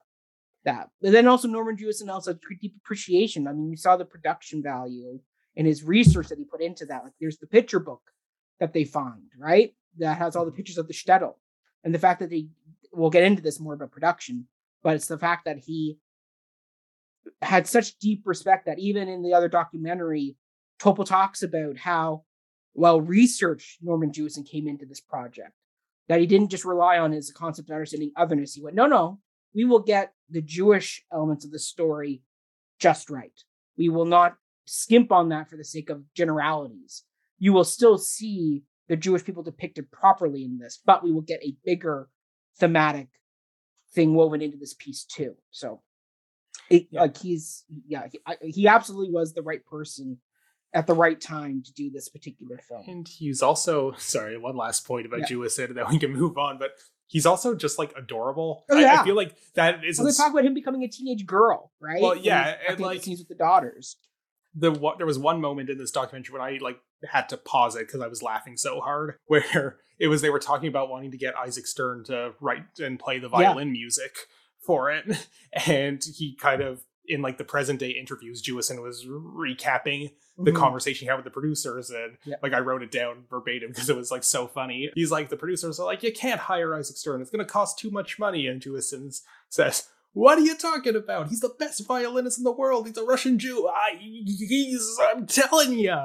that. 0.66 0.90
And 1.02 1.14
then 1.14 1.28
also 1.28 1.48
Norman 1.48 1.78
Jewison 1.78 2.10
also 2.10 2.38
deep 2.62 2.76
appreciation. 2.84 3.48
I 3.48 3.54
mean, 3.54 3.70
you 3.70 3.78
saw 3.78 3.98
the 3.98 4.06
production 4.06 4.62
value 4.62 5.20
and 5.58 5.68
his 5.68 5.84
research 5.84 6.28
that 6.28 6.38
he 6.38 6.46
put 6.46 6.62
into 6.62 6.86
that. 6.88 7.04
Like 7.04 7.14
there's 7.20 7.38
the 7.38 7.48
picture 7.48 7.80
book 7.80 8.02
that 8.60 8.74
they 8.74 8.84
find, 8.84 9.24
right? 9.38 9.74
That 9.98 10.18
has 10.18 10.36
all 10.36 10.46
the 10.46 10.52
mm-hmm. 10.52 10.58
pictures 10.58 10.78
of 10.78 10.88
the 10.88 10.94
shtetl. 10.94 11.34
And 11.84 11.94
the 11.94 12.00
fact 12.00 12.20
that 12.20 12.30
they 12.30 12.48
we'll 12.94 13.10
get 13.10 13.24
into 13.24 13.42
this 13.42 13.60
more 13.60 13.74
about 13.74 13.92
production, 13.92 14.48
but 14.84 14.96
it's 14.96 15.08
the 15.08 15.18
fact 15.18 15.46
that 15.46 15.58
he 15.58 15.98
had 17.42 17.68
such 17.68 17.98
deep 18.00 18.22
respect 18.26 18.66
that 18.66 18.80
even 18.80 19.08
in 19.08 19.24
the 19.24 19.34
other 19.34 19.48
documentary, 19.48 20.36
Topol 20.80 21.06
talks 21.06 21.44
about 21.44 21.78
how 21.78 22.24
well 22.74 23.02
researched 23.02 23.80
Norman 23.82 24.12
Jewison 24.12 24.48
came 24.48 24.68
into 24.68 24.86
this 24.86 25.00
project. 25.00 25.54
That 26.08 26.20
he 26.20 26.28
didn't 26.28 26.50
just 26.50 26.66
rely 26.66 26.98
on 27.00 27.12
his 27.12 27.32
concept 27.32 27.70
of 27.70 27.74
understanding 27.74 28.12
otherness. 28.18 28.54
He 28.54 28.62
went, 28.62 28.76
no, 28.76 28.86
no, 28.86 29.20
we 29.54 29.66
will 29.66 29.80
get 29.80 30.14
the 30.30 30.42
Jewish 30.42 31.04
elements 31.14 31.46
of 31.46 31.52
the 31.52 31.60
story 31.60 32.22
just 32.80 33.10
right. 33.10 33.32
We 33.78 33.90
will 33.90 34.06
not 34.06 34.36
skimp 34.66 35.12
on 35.12 35.30
that 35.30 35.50
for 35.50 35.58
the 35.58 35.64
sake 35.64 35.90
of 35.90 36.04
generalities. 36.14 37.04
You 37.40 37.54
will 37.54 37.64
still 37.64 37.98
see 37.98 38.64
the 38.90 38.98
Jewish 38.98 39.24
people 39.24 39.44
depicted 39.44 39.90
properly 39.92 40.44
in 40.44 40.58
this, 40.58 40.80
but 40.86 41.04
we 41.04 41.12
will 41.12 41.22
get 41.22 41.42
a 41.44 41.56
bigger 41.64 42.10
thematic 42.60 43.08
thing 43.94 44.14
woven 44.14 44.42
into 44.42 44.58
this 44.58 44.74
piece 44.74 45.04
too. 45.06 45.36
So, 45.52 45.82
it, 46.70 46.88
Yeah. 46.92 47.02
like 47.02 47.18
he's 47.18 47.64
yeah, 47.88 48.08
he, 48.12 48.20
I, 48.26 48.38
he 48.44 48.68
absolutely 48.68 49.12
was 49.12 49.34
the 49.34 49.42
right 49.42 49.66
person 49.66 50.20
at 50.74 50.88
the 50.88 50.94
right 50.94 51.20
time 51.20 51.62
to 51.66 51.74
do 51.74 51.90
this 51.90 52.10
particular 52.10 52.60
film. 52.68 52.84
And 52.88 53.08
he's 53.08 53.42
also 53.42 53.92
sorry, 53.98 54.38
one 54.38 54.56
last 54.56 54.86
point 54.86 55.06
about 55.06 55.30
Yeah. 55.30 55.38
And 55.38 55.76
then 55.76 55.86
we 55.90 56.00
can 56.00 56.14
move 56.14 56.38
on. 56.38 56.58
But 56.58 56.72
he's 57.08 57.26
also 57.26 57.56
just 57.56 57.78
like 57.78 57.94
adorable. 57.98 58.66
Oh, 58.70 58.78
I- 58.78 59.02
I, 59.02 59.04
feel 59.04 59.16
like 59.16 59.36
that 59.56 59.84
is 59.84 59.98
So 59.98 60.04
they 60.04 60.12
talk 60.12 60.32
about 60.32 60.46
him 60.46 60.54
becoming 60.54 60.84
a 60.84 60.88
teenage 60.88 61.26
girl, 61.26 61.72
right? 61.82 62.02
Well, 62.02 62.16
yeah, 62.16 62.56
and, 62.68 62.80
like- 62.80 63.04
scenes 63.04 63.20
with 63.20 63.28
the 63.28 63.36
daughters. 63.36 63.98
the 64.56 64.72
what 64.72 64.98
there 64.98 65.08
was 65.08 65.20
one 65.20 65.40
moment 65.42 65.70
in 65.70 65.78
this 65.78 65.92
documentary 65.92 66.34
when 66.34 66.42
I 66.42 66.58
like 66.62 66.80
had 67.10 67.30
to 67.30 67.38
pause 67.38 67.76
it 67.76 67.88
because 67.88 68.02
I 68.02 68.08
was 68.08 68.22
laughing 68.22 68.58
so 68.58 68.80
hard 68.82 69.16
where 69.26 69.78
it 70.00 70.08
was 70.08 70.22
they 70.22 70.30
were 70.30 70.40
talking 70.40 70.68
about 70.70 70.90
wanting 70.90 71.12
to 71.12 71.18
get 71.18 71.36
Isaac 71.36 71.66
Stern 71.68 72.04
to 72.06 72.34
write 72.40 72.80
and 72.80 73.00
play 73.00 73.20
the 73.20 73.30
violin 73.30 73.72
music 73.72 74.16
for 74.66 74.92
it 74.92 75.06
and 75.68 76.04
he 76.18 76.36
kind 76.36 76.62
of 76.62 76.84
in 77.08 77.22
like 77.22 77.38
the 77.38 77.44
present 77.44 77.80
day 77.80 77.90
interviews 77.90 78.42
Jewison 78.42 78.82
was 78.82 79.06
recapping 79.06 80.12
the 80.38 80.52
Mhm. 80.52 80.56
conversation 80.56 81.06
he 81.06 81.10
had 81.10 81.16
with 81.16 81.26
the 81.26 81.32
producers 81.32 81.90
and 81.90 82.18
Yeah. 82.26 82.36
like 82.44 82.54
I 82.54 82.60
wrote 82.60 82.84
it 82.84 82.92
down 82.92 83.26
verbatim 83.30 83.70
because 83.70 83.90
it 83.90 83.96
was 83.96 84.12
like 84.12 84.24
so 84.24 84.48
funny. 84.48 84.90
He's 84.96 85.12
like 85.12 85.30
the 85.30 85.38
producers 85.38 85.80
are 85.80 85.86
like 85.86 86.04
you 86.04 86.14
can't 86.14 86.40
hire 86.40 86.76
Isaac 86.76 86.98
Stern 86.98 87.22
it's 87.22 87.32
going 87.32 87.46
to 87.46 87.52
cost 87.52 87.80
too 87.80 87.92
much 87.92 88.20
money 88.20 88.48
and 88.48 88.62
Jewison 88.62 89.20
says 89.50 89.90
what 90.14 90.38
are 90.38 90.42
you 90.42 90.56
talking 90.58 90.96
about? 90.96 91.30
He's 91.30 91.40
the 91.40 91.54
best 91.58 91.88
violinist 91.88 92.38
in 92.38 92.44
the 92.44 92.52
world. 92.52 92.86
He's 92.88 92.98
a 92.98 93.04
Russian 93.04 93.40
Jew. 93.40 93.68
I, 93.68 93.96
he's, 93.98 94.98
I'm 95.14 95.26
telling 95.26 95.80
you, 95.80 95.96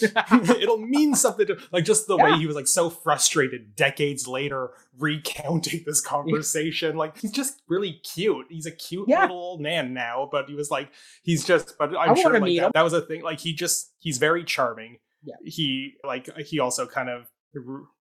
it'll 0.60 0.78
mean 0.78 1.14
something 1.14 1.46
to 1.48 1.58
like 1.72 1.84
just 1.84 2.06
the 2.06 2.16
way 2.16 2.34
he 2.34 2.46
was 2.46 2.54
like 2.54 2.68
so 2.68 2.88
frustrated 2.90 3.74
decades 3.74 4.28
later 4.28 4.70
recounting 4.96 5.82
this 5.86 6.00
conversation. 6.00 6.96
Like 6.96 7.18
he's 7.18 7.32
just 7.32 7.62
really 7.68 7.94
cute. 8.14 8.46
He's 8.48 8.66
a 8.66 8.70
cute 8.70 9.08
Yeah. 9.08 9.22
little 9.22 9.36
old 9.38 9.60
man 9.60 9.92
now, 9.94 10.28
but 10.30 10.48
he 10.48 10.54
was 10.54 10.70
like 10.70 10.90
he's 11.22 11.44
just. 11.44 11.74
But 11.78 11.96
I 11.96 12.06
I'm 12.06 12.16
sure 12.16 12.38
like 12.38 12.56
that, 12.58 12.72
that 12.74 12.82
was 12.82 12.92
a 12.92 13.00
thing. 13.02 13.22
Like 13.22 13.40
he 13.40 13.52
just 13.54 13.92
he's 13.98 14.18
very 14.18 14.44
charming. 14.44 14.98
Yeah. 15.24 15.34
He 15.44 15.94
like 16.04 16.28
he 16.38 16.60
also 16.60 16.86
kind 16.86 17.08
of 17.08 17.26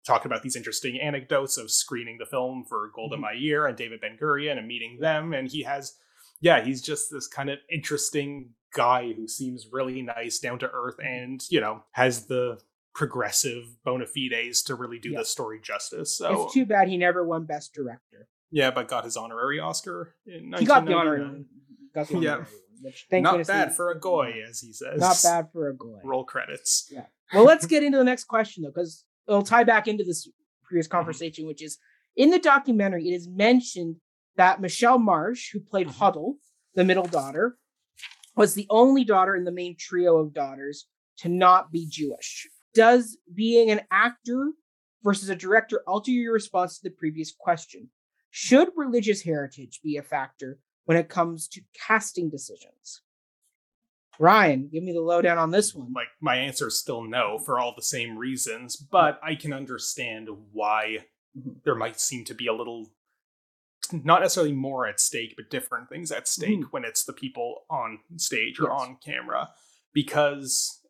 talked 0.07 0.27
about 0.27 0.43
these 0.43 0.57
interesting 0.57 1.01
anecdotes 1.01 1.57
of 1.57 1.71
screening 1.71 2.19
the 2.19 2.27
film 2.27 2.65
for 2.69 2.91
Golda 2.95 3.17
Mhm. 3.17 3.33
Meir 3.41 3.67
and 3.67 3.77
David 3.77 4.01
Ben 4.01 4.17
Gurion 4.21 4.59
and 4.59 4.67
meeting 4.67 4.99
them. 5.01 5.33
And 5.33 5.49
he 5.49 5.63
has, 5.63 5.97
yeah, 6.41 6.63
he's 6.65 6.83
just 6.83 7.11
this 7.11 7.27
kind 7.29 7.49
of 7.51 7.59
interesting 7.71 8.55
guy 8.75 9.13
who 9.13 9.27
seems 9.29 9.69
really 9.73 10.03
nice, 10.03 10.39
down 10.39 10.59
to 10.59 10.71
earth, 10.71 10.97
and 10.99 11.41
you 11.51 11.61
know 11.61 11.85
has 11.93 12.27
the 12.27 12.61
progressive 12.95 13.65
bona 13.85 14.07
fides 14.07 14.63
to 14.65 14.75
really 14.75 14.99
do 14.99 15.11
Yeah. 15.11 15.19
the 15.21 15.25
story 15.25 15.61
justice. 15.61 16.17
So 16.17 16.45
it's 16.45 16.55
too 16.55 16.67
bad 16.67 16.89
he 16.89 16.97
never 16.97 17.25
won 17.25 17.45
Best 17.45 17.73
Director. 17.75 18.29
yeah, 18.51 18.71
but 18.71 18.89
got 18.89 19.05
his 19.05 19.17
honorary 19.17 19.59
Oscar 19.59 20.15
in 20.27 20.53
He 20.59 20.65
got 20.65 20.85
the 20.87 20.95
honorary 20.95 21.45
Got 21.95 22.09
the 22.09 22.19
Yeah. 22.19 22.33
honorary 22.33 22.43
one. 22.45 22.63
Which, 22.83 23.07
thank 23.11 23.25
Not 23.25 23.31
goodness 23.33 23.49
bad 23.49 23.75
for 23.75 23.91
a 23.91 23.99
goy, 23.99 24.43
as 24.47 24.61
he 24.61 24.71
says. 24.75 25.01
Not 25.01 25.19
bad 25.23 25.51
for 25.51 25.69
a 25.71 25.75
goy. 25.75 25.99
Roll 26.05 26.25
credits. 26.25 26.87
Yeah. 26.93 27.07
Well, 27.33 27.45
let's 27.45 27.65
get 27.67 27.83
into 27.83 27.97
the 27.97 28.05
next 28.05 28.25
question 28.25 28.63
though, 28.65 28.69
because 28.71 29.06
it'll 29.29 29.43
tie 29.43 29.65
back 29.65 29.89
into 29.89 30.05
this 30.05 30.29
previous 30.65 30.87
conversation, 30.87 31.47
which 31.47 31.63
is 31.63 31.79
in 32.17 32.31
the 32.31 32.39
documentary, 32.39 33.09
it 33.09 33.15
is 33.15 33.29
mentioned 33.29 33.97
that 34.37 34.61
Michele 34.61 34.99
Marsh, 34.99 35.51
who 35.53 35.61
played 35.61 35.89
Mhm. 35.89 35.95
Hodel, 35.95 36.39
the 36.75 36.85
middle 36.85 37.07
daughter, 37.07 37.59
was 38.37 38.55
the 38.55 38.67
only 38.69 39.05
daughter 39.05 39.35
in 39.35 39.45
the 39.45 39.53
main 39.53 39.77
trio 39.77 40.19
of 40.19 40.35
daughters 40.35 40.87
to 41.19 41.29
not 41.29 41.73
be 41.73 41.87
Jewish. 41.87 42.49
Does 42.75 43.19
being 43.33 43.71
an 43.71 43.81
actor 43.91 44.53
versus 45.03 45.31
a 45.31 45.37
director 45.37 45.83
alter 45.87 46.11
your 46.11 46.35
response 46.35 46.79
to 46.79 46.89
the 46.89 46.95
previous 46.95 47.33
question? 47.33 47.91
Should 48.31 48.71
religious 48.77 49.23
heritage 49.23 49.81
be 49.83 49.97
a 49.97 50.03
factor 50.03 50.59
when 50.85 50.99
it 50.99 51.09
comes 51.09 51.49
to 51.49 51.63
casting 51.73 52.29
decisions? 52.29 53.03
Raim, 54.19 54.71
give 54.71 54.83
me 54.83 54.93
the 54.93 55.01
lowdown 55.01 55.39
on 55.39 55.51
this 55.51 55.75
one. 55.75 55.93
like 55.95 56.09
my 56.21 56.37
answer 56.37 56.69
is 56.69 56.79
still 56.79 57.03
no 57.05 57.39
for 57.39 57.59
all 57.59 57.75
the 57.77 57.83
same 57.83 58.17
reasons 58.19 58.77
but 58.77 59.21
i 59.23 59.35
can 59.35 59.53
understand 59.53 60.29
why 60.53 61.07
Mhm. 61.39 61.63
there 61.65 61.75
might 61.75 62.01
seem 62.01 62.25
to 62.25 62.35
be 62.35 62.47
a 62.47 62.53
little 62.55 62.93
not 63.93 64.21
necessarily 64.23 64.53
more 64.55 64.87
at 64.87 64.99
stake 65.01 65.35
but 65.37 65.51
different 65.51 65.89
things 65.89 66.11
at 66.11 66.27
stake 66.27 66.73
when 66.73 66.85
it's 66.85 67.05
the 67.05 67.13
people 67.13 67.65
on 67.71 67.99
stage 68.17 68.59
or 68.59 68.69
Yes. 68.71 68.81
on 68.81 68.97
camera 69.05 69.51
because 69.93 70.81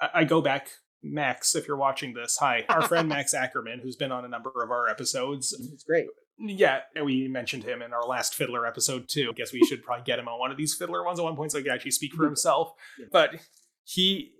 I, 0.00 0.08
I 0.14 0.24
go 0.24 0.40
back 0.40 0.68
max 1.02 1.54
if 1.54 1.68
you're 1.68 1.76
watching 1.76 2.12
this 2.14 2.36
hi 2.38 2.64
our 2.68 2.82
friend 2.82 3.08
max 3.14 3.34
ackerman 3.34 3.78
who's 3.80 3.96
been 3.96 4.10
on 4.12 4.24
a 4.24 4.28
number 4.28 4.50
of 4.62 4.70
our 4.72 4.88
episodes 4.88 5.52
It's 5.72 5.84
great. 5.84 6.08
Yeah, 6.38 6.80
and 6.94 7.04
we 7.04 7.28
mentioned 7.28 7.64
him 7.64 7.82
in 7.82 7.92
our 7.92 8.06
last 8.06 8.34
Fiddler 8.34 8.66
episode 8.66 9.08
too. 9.08 9.30
I 9.30 9.32
guess 9.32 9.52
we 9.52 9.60
should 9.64 9.82
probably 9.82 10.04
get 10.04 10.18
him 10.18 10.28
on 10.28 10.38
one 10.38 10.50
of 10.50 10.56
these 10.56 10.74
Fiddler 10.74 11.04
ones 11.04 11.18
at 11.18 11.24
one 11.24 11.36
point 11.36 11.52
so 11.52 11.58
he 11.58 11.64
can 11.64 11.72
actually 11.72 11.90
speak 11.90 12.14
for 12.14 12.24
himself. 12.24 12.72
Yeah. 12.98 13.06
But 13.10 13.36
he, 13.84 14.32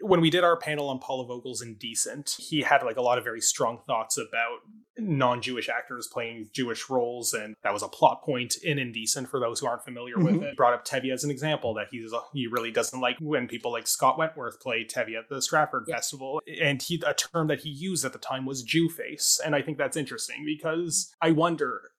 when 0.00 0.20
we 0.20 0.30
did 0.30 0.42
our 0.44 0.56
panel 0.56 0.88
on 0.88 0.98
Paula 0.98 1.26
Vogel's 1.26 1.62
Indecent, 1.62 2.36
he 2.38 2.62
had 2.62 2.82
like 2.82 2.96
a 2.96 3.02
lot 3.02 3.18
of 3.18 3.24
very 3.24 3.40
strong 3.40 3.78
thoughts 3.86 4.18
about 4.18 4.58
non-Jewish 4.98 5.68
actors 5.68 6.08
playing 6.10 6.48
Jewish 6.54 6.88
roles, 6.90 7.32
and 7.34 7.54
that 7.62 7.72
was 7.72 7.82
a 7.82 7.88
plot 7.88 8.22
point 8.24 8.56
in 8.62 8.78
Indecent 8.78 9.28
for 9.28 9.38
those 9.38 9.60
who 9.60 9.66
aren't 9.66 9.84
familiar 9.84 10.16
with 10.16 10.34
Mhm. 10.36 10.42
it. 10.42 10.48
He 10.50 10.54
brought 10.56 10.72
up 10.74 10.84
Tevye 10.86 11.12
as 11.12 11.22
an 11.22 11.30
example 11.30 11.74
that 11.74 11.88
he's 11.90 12.12
he 12.32 12.46
really 12.46 12.70
doesn't 12.70 13.00
like 13.00 13.16
when 13.20 13.46
people 13.46 13.70
like 13.70 13.86
Scott 13.86 14.18
Wentworth 14.18 14.60
play 14.60 14.84
Tevye 14.84 15.18
at 15.18 15.28
the 15.28 15.40
Stratford 15.42 15.84
Yeah. 15.86 15.96
Festival, 15.96 16.40
and 16.60 16.80
he 16.82 17.00
a 17.06 17.14
term 17.14 17.46
that 17.48 17.60
he 17.60 17.68
used 17.68 18.04
at 18.04 18.12
the 18.12 18.18
time 18.18 18.46
was 18.46 18.62
Jew 18.62 18.88
face, 18.88 19.38
and 19.44 19.54
I 19.54 19.62
think 19.62 19.76
that's 19.78 19.96
interesting 19.96 20.44
because 20.44 21.14
I 21.20 21.30
wonder 21.30 21.92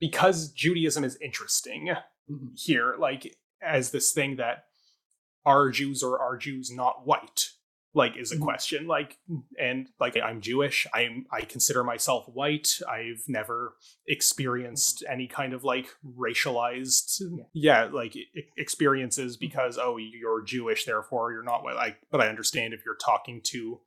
because 0.00 0.50
Judaism 0.52 1.04
is 1.04 1.16
interesting 1.20 1.94
Mhm. 2.30 2.58
here, 2.58 2.96
like 2.98 3.36
as 3.60 3.90
this 3.92 4.12
thing 4.12 4.36
that 4.36 4.66
are 5.44 5.70
Jews 5.70 6.02
or 6.02 6.18
are 6.20 6.36
Jews 6.36 6.70
not 6.70 7.06
white, 7.06 7.50
like 7.94 8.16
is 8.16 8.32
a 8.32 8.36
Mhm. 8.36 8.42
question 8.42 8.86
like 8.86 9.18
and 9.60 9.86
like 10.00 10.16
i'm 10.16 10.40
jewish 10.40 10.86
i'm 10.94 11.26
i 11.30 11.42
consider 11.42 11.84
myself 11.84 12.26
white 12.26 12.78
i've 12.88 13.22
never 13.28 13.76
experienced 14.06 15.04
any 15.10 15.26
kind 15.28 15.52
of 15.52 15.62
like 15.62 15.88
racialized 16.02 17.20
Yeah. 17.20 17.44
yeah, 17.52 17.84
like 17.92 18.14
experiences 18.56 19.36
because 19.36 19.76
oh 19.78 19.98
you're 19.98 20.42
jewish 20.42 20.86
therefore 20.86 21.32
you're 21.32 21.42
not 21.42 21.62
white 21.64 21.76
like 21.76 21.98
but 22.10 22.22
i 22.22 22.28
understand 22.28 22.72
if 22.72 22.80
you're 22.86 22.96
talking 22.96 23.40
to 23.52 23.80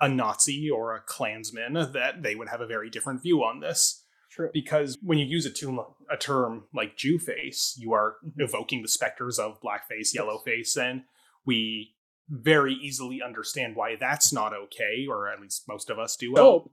a 0.00 0.08
nazi 0.08 0.70
or 0.70 0.94
a 0.94 1.00
klansman 1.00 1.72
that 1.72 2.22
they 2.22 2.36
would 2.36 2.48
have 2.48 2.60
a 2.60 2.66
very 2.66 2.88
different 2.90 3.22
view 3.22 3.42
on 3.42 3.58
this 3.58 4.04
True. 4.38 4.50
because 4.52 4.96
when 5.02 5.18
you 5.18 5.26
use 5.26 5.44
a, 5.46 5.50
term, 5.52 5.80
a 6.08 6.16
term 6.16 6.64
like 6.72 6.96
Jew 6.96 7.18
face, 7.18 7.74
you 7.76 7.92
are 7.92 8.18
Mhm. 8.24 8.34
evoking 8.38 8.82
the 8.82 8.88
specters 8.88 9.36
of 9.38 9.60
blackface, 9.60 10.14
yellowface, 10.16 10.80
and 10.80 11.02
we 11.44 11.96
very 12.28 12.72
easily 12.74 13.20
understand 13.20 13.74
why 13.74 13.96
that's 13.96 14.32
not 14.32 14.52
okay, 14.54 15.06
or 15.08 15.28
at 15.28 15.40
least 15.40 15.66
most 15.66 15.90
of 15.90 15.98
us 15.98 16.16
do. 16.16 16.38
Oh, 16.38 16.70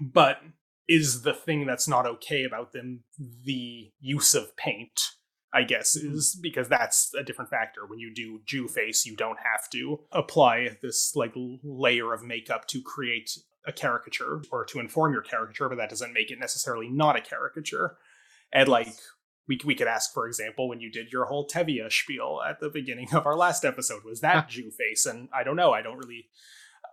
But 0.00 0.42
is 0.88 1.22
the 1.22 1.34
thing 1.34 1.66
that's 1.66 1.88
not 1.88 2.06
okay 2.06 2.44
about 2.44 2.72
them 2.72 3.04
the 3.18 3.92
use 4.00 4.34
of 4.34 4.56
paint? 4.56 5.12
I 5.52 5.62
guess 5.64 5.96
Mhm. 5.98 6.12
is 6.12 6.38
because 6.40 6.68
that's 6.68 7.12
a 7.14 7.22
different 7.22 7.50
factor. 7.50 7.86
When 7.86 7.98
you 7.98 8.12
do 8.12 8.42
Jew 8.44 8.68
face, 8.68 9.06
you 9.06 9.16
don't 9.16 9.38
have 9.38 9.70
to 9.70 10.06
apply 10.12 10.76
this 10.82 11.14
like 11.16 11.32
layer 11.34 12.12
of 12.12 12.22
makeup 12.22 12.66
to 12.68 12.82
create 12.82 13.38
a 13.66 13.72
caricature 13.72 14.42
or 14.52 14.64
to 14.66 14.78
inform 14.78 15.12
your 15.12 15.22
caricature, 15.22 15.68
but 15.68 15.76
that 15.78 15.90
doesn't 15.90 16.12
make 16.12 16.30
it 16.30 16.38
necessarily 16.38 16.88
not 16.88 17.16
a 17.16 17.20
caricature. 17.20 17.96
And 18.52 18.68
like 18.68 18.88
we 19.48 19.58
we 19.64 19.74
could 19.74 19.88
ask, 19.88 20.12
for 20.12 20.26
example, 20.26 20.68
when 20.68 20.80
you 20.80 20.90
did 20.90 21.12
your 21.12 21.26
whole 21.26 21.46
Tevye 21.48 21.90
spiel 21.92 22.40
at 22.48 22.60
the 22.60 22.68
beginning 22.70 23.08
of 23.12 23.26
our 23.26 23.36
last 23.36 23.64
episode, 23.64 24.02
was 24.04 24.20
that 24.20 24.48
Jew 24.48 24.70
face? 24.70 25.06
And 25.06 25.28
I 25.34 25.42
don't 25.44 25.56
know. 25.56 25.72
I 25.72 25.82
don't 25.82 25.98
really. 25.98 26.26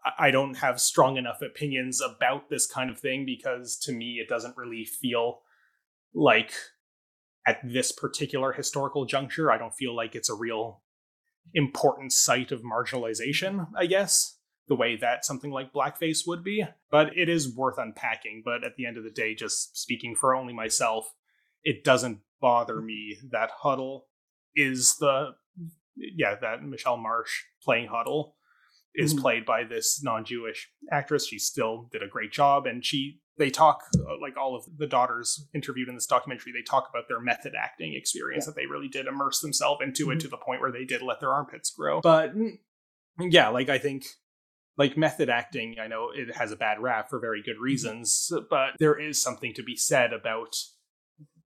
I- 0.06 0.28
I 0.28 0.32
don't 0.32 0.56
have 0.56 0.82
strong 0.82 1.16
enough 1.16 1.42
opinions 1.42 2.02
about 2.02 2.50
this 2.50 2.68
kind 2.68 2.90
of 2.90 3.00
thing 3.00 3.26
because 3.26 3.78
to 3.84 3.94
me 3.94 4.20
it 4.22 4.28
doesn't 4.28 4.58
really 4.58 4.84
feel 4.84 5.40
like 6.14 6.52
at 7.48 7.60
this 7.64 7.92
particular 7.94 8.52
historical 8.52 9.06
juncture, 9.06 9.50
I 9.50 9.58
don't 9.58 9.74
feel 9.74 9.96
like 9.96 10.14
it's 10.14 10.30
a 10.30 10.36
real 10.36 10.82
important 11.54 12.12
site 12.12 12.52
of 12.52 12.64
marginalization, 12.64 13.68
I 13.78 13.86
guess, 13.86 14.38
the 14.68 14.76
way 14.76 14.96
that 14.96 15.26
something 15.26 15.52
like 15.52 15.74
blackface 15.74 16.20
would 16.26 16.44
be. 16.44 16.64
But 16.90 17.18
it 17.18 17.28
is 17.30 17.54
worth 17.56 17.78
unpacking. 17.78 18.44
But 18.46 18.64
at 18.64 18.76
the 18.78 18.86
end 18.86 18.98
of 18.98 19.04
the 19.04 19.12
day, 19.12 19.36
just 19.36 19.78
speaking 19.78 20.16
for 20.16 20.36
only 20.36 20.54
myself, 20.54 21.06
it 21.64 21.84
doesn't 21.84 22.20
bother 22.42 22.82
me 22.82 23.18
that 23.32 23.52
Hodel 23.64 24.02
is 24.56 24.98
the 24.98 25.32
yeah, 25.96 26.36
that 26.42 26.64
Michele 26.64 26.98
Marsh 26.98 27.44
playing 27.64 27.88
Hodel 27.88 28.34
is 28.96 29.14
Mhm. 29.14 29.20
played 29.22 29.46
by 29.46 29.64
this 29.64 30.02
non-Jewish 30.04 30.70
actress. 30.92 31.28
She 31.28 31.38
still 31.40 31.88
did 31.92 32.02
a 32.02 32.08
great 32.08 32.32
job, 32.32 32.66
and 32.66 32.84
she 32.86 33.20
they 33.38 33.50
talk 33.50 33.82
uh, 33.98 34.20
like 34.22 34.38
all 34.38 34.56
of 34.56 34.66
the 34.78 34.86
daughters 34.88 35.48
interviewed 35.56 35.90
in 35.90 35.96
this 35.96 36.06
documentary. 36.06 36.52
They 36.52 36.62
talk 36.62 36.88
about 36.90 37.08
their 37.08 37.20
method 37.20 37.54
acting 37.58 37.96
experience 37.96 38.46
Yeah. 38.46 38.52
that 38.52 38.56
they 38.56 38.68
really 38.68 38.88
did 38.88 39.08
immerse 39.08 39.40
themselves 39.42 39.82
into 39.84 40.12
it 40.12 40.16
Mhm. 40.18 40.22
to 40.22 40.28
the 40.28 40.38
point 40.38 40.62
where 40.62 40.72
they 40.72 40.86
did 40.86 41.02
let 41.02 41.20
their 41.20 41.34
armpits 41.34 41.72
grow. 41.72 42.00
But 42.02 42.36
mm, 42.36 42.60
yeah, 43.20 43.50
like 43.50 43.70
I 43.70 43.80
think 43.80 44.06
like 44.78 44.98
method 44.98 45.30
acting, 45.30 45.76
I 45.82 45.88
know 45.88 46.10
it 46.14 46.36
has 46.36 46.52
a 46.52 46.56
bad 46.56 46.80
rap 46.82 47.10
for 47.10 47.20
very 47.20 47.44
good 47.44 47.60
reasons, 47.60 48.32
but 48.50 48.72
there 48.80 49.00
is 49.00 49.22
something 49.22 49.54
to 49.54 49.64
be 49.64 49.76
said 49.76 50.14
about 50.14 50.56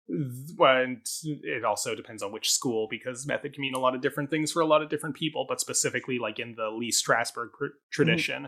and 0.09 1.05
it 1.23 1.65
also 1.65 1.93
depends 1.93 2.23
on 2.23 2.31
which 2.31 2.49
school 2.49 2.87
because 2.89 3.27
method 3.27 3.53
can 3.53 3.61
mean 3.61 3.73
a 3.73 3.79
lot 3.79 3.93
of 3.93 4.01
different 4.01 4.29
things 4.29 4.51
for 4.51 4.61
a 4.61 4.65
lot 4.65 4.81
of 4.81 4.89
different 4.89 5.15
people 5.17 5.45
but 5.47 5.59
specifically 5.59 6.17
like 6.17 6.39
in 6.39 6.55
the 6.55 6.69
lee 6.69 6.91
strasberg 6.91 7.49
tradition 7.91 8.47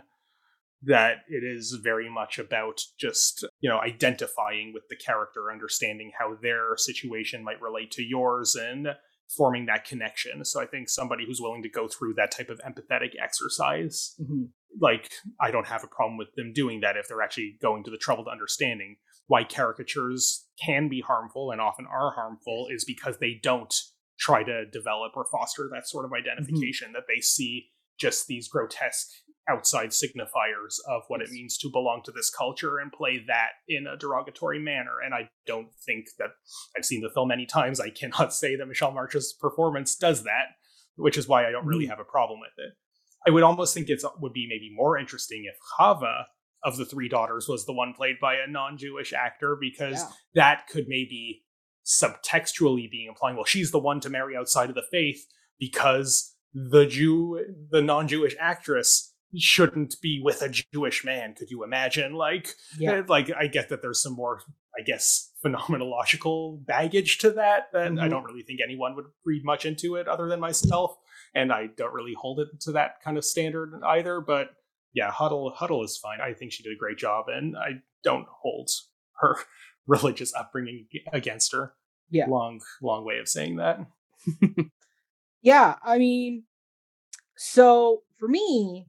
that 0.82 1.18
it 1.28 1.44
is 1.44 1.78
very 1.84 2.10
much 2.10 2.40
about 2.40 2.80
just 2.98 3.46
you 3.60 3.70
know 3.70 3.80
identifying 3.80 4.72
with 4.74 4.84
the 4.90 4.96
character 4.96 5.52
understanding 5.52 6.12
how 6.18 6.34
their 6.42 6.78
situation 6.78 7.44
might 7.44 7.62
relate 7.62 7.92
to 7.92 8.04
yours 8.04 8.56
and 8.56 8.88
forming 9.36 9.66
that 9.66 9.84
connection 9.84 10.46
so 10.46 10.62
i 10.62 10.66
think 10.66 10.88
somebody 10.88 11.26
who's 11.26 11.42
willing 11.42 11.62
to 11.62 11.70
go 11.70 11.90
through 11.90 12.14
that 12.14 12.32
type 12.32 12.50
of 12.50 12.60
empathetic 12.60 13.12
exercise 13.22 14.16
Mhm. 14.22 14.50
Like 14.80 15.10
I 15.40 15.52
don't 15.52 15.68
have 15.68 15.84
a 15.84 15.88
problem 15.88 16.18
with 16.18 16.34
them 16.36 16.54
doing 16.54 16.82
that 16.82 16.96
if 16.98 17.08
they're 17.08 17.22
actually 17.22 17.58
going 17.62 17.84
to 17.84 17.92
the 17.92 17.98
trouble 17.98 18.26
to 18.26 18.32
understanding 18.32 18.98
why 19.28 19.44
caricatures 19.44 20.48
can 20.64 20.90
be 20.90 21.02
harmful 21.02 21.52
and 21.52 21.62
often 21.62 21.86
are 21.86 22.12
harmful 22.14 22.68
is 22.72 22.84
because 22.86 23.18
they 23.20 23.40
don't 23.44 23.74
try 24.20 24.44
to 24.44 24.66
develop 24.66 25.12
or 25.16 25.26
foster 25.32 25.70
that 25.72 25.88
sort 25.88 26.06
of 26.06 26.12
identification 26.14 26.92
that 26.94 27.04
they 27.08 27.22
see 27.22 27.68
just 28.00 28.28
these 28.28 28.48
grotesque 28.48 29.08
outside 29.48 29.90
signifiers 29.90 30.76
of 30.88 31.02
what 31.08 31.22
it 31.22 31.30
means 31.32 31.58
to 31.58 31.70
belong 31.72 32.02
to 32.06 32.12
this 32.12 32.30
culture 32.30 32.78
and 32.80 32.92
play 32.92 33.24
that 33.28 33.50
in 33.68 33.88
a 33.88 33.98
derogatory 33.98 34.60
manner. 34.60 35.00
And 35.04 35.14
i 35.14 35.30
don't 35.46 35.74
think 35.86 36.08
that 36.20 36.30
i've 36.78 36.86
seen 36.86 37.02
the 37.02 37.10
film 37.10 37.30
many 37.30 37.46
times. 37.46 37.80
I 37.80 37.90
cannot 37.90 38.34
say 38.42 38.56
that 38.56 38.66
Michele 38.68 38.92
Marsh's 38.92 39.34
performance 39.40 39.96
does 39.96 40.24
that 40.24 40.46
which 40.96 41.18
is 41.18 41.28
why 41.28 41.48
i 41.48 41.52
don't 41.52 41.66
really 41.66 41.86
Mhm. 41.86 41.90
have 41.90 42.00
a 42.00 42.04
problem 42.04 42.40
with 42.40 42.52
it 42.58 42.74
I 43.28 43.32
would 43.32 43.44
almost 43.44 43.74
think 43.74 43.90
it 43.90 44.02
would 44.20 44.34
be 44.34 44.48
maybe 44.50 44.72
more 44.74 44.98
interesting 44.98 45.46
if 45.46 45.58
Chava 45.78 46.24
of 46.64 46.78
the 46.78 46.86
three 46.86 47.08
daughters 47.10 47.48
was 47.48 47.66
the 47.66 47.74
one 47.74 47.94
played 47.94 48.16
by 48.22 48.36
a 48.36 48.48
non-Jewish 48.50 49.14
actor 49.14 49.58
because 49.60 49.94
Yeah. 50.02 50.10
that 50.36 50.68
could 50.68 50.88
maybe 50.88 51.44
subtextually 51.86 52.90
be 52.90 53.06
implying, 53.08 53.36
well, 53.36 53.46
she's 53.46 53.72
the 53.72 53.80
one 53.80 54.00
to 54.02 54.10
marry 54.10 54.36
outside 54.36 54.70
of 54.70 54.76
the 54.76 54.84
faith 54.92 55.26
because 55.60 56.36
the 56.54 56.86
Jew, 56.86 57.40
the 57.72 57.82
non-Jewish 57.82 58.36
actress 58.40 59.14
shouldn't 59.38 59.96
be 60.02 60.20
with 60.24 60.42
a 60.42 60.50
Jewish 60.74 61.06
man. 61.06 61.36
Could 61.36 61.50
you 61.52 61.64
imagine? 61.64 62.14
Like, 62.14 62.56
Yeah. 62.80 62.94
eh, 62.98 63.04
like 63.08 63.30
I 63.38 63.48
get 63.48 63.70
that 63.70 63.82
there's 63.82 64.02
some 64.02 64.14
more, 64.14 64.42
I 64.78 64.82
guess, 64.82 65.32
phenomenological 65.46 66.66
baggage 66.66 67.20
to 67.20 67.32
that 67.32 67.72
that 67.74 67.84
I 67.88 67.90
Mhm. 67.90 68.10
don't 68.10 68.24
really 68.24 68.42
think 68.44 68.60
anyone 68.64 68.96
would 68.96 69.06
read 69.26 69.44
much 69.46 69.66
into 69.66 69.96
it 69.96 70.08
other 70.08 70.28
than 70.28 70.40
myself 70.40 70.98
and 71.36 71.52
I 71.52 71.68
don't 71.78 71.94
really 71.94 72.14
hold 72.14 72.40
it 72.40 72.48
to 72.62 72.72
that 72.74 73.02
kind 73.04 73.18
of 73.18 73.26
standard 73.26 73.74
either. 73.86 74.22
But 74.22 74.50
yeah, 74.94 75.12
Hodel 75.12 75.56
Hodel 75.56 75.84
is 75.84 75.98
fine. 75.98 76.20
I 76.22 76.34
think 76.34 76.52
she 76.52 76.64
did 76.64 76.74
a 76.74 76.80
great 76.80 76.98
job, 76.98 77.26
and 77.28 77.58
I 77.58 77.82
don't 78.04 78.28
hold 78.30 78.70
her 79.22 79.38
religious 79.88 80.34
upbringing 80.34 80.88
against 81.14 81.54
her. 81.54 81.74
Yeah. 82.12 82.26
long 82.28 82.60
long 82.82 83.06
way 83.06 83.20
of 83.20 83.28
saying 83.28 83.58
that. 83.58 83.86
Yeah, 85.42 85.76
I 85.84 85.98
mean, 85.98 86.44
so 87.38 88.04
for 88.18 88.28
me, 88.28 88.88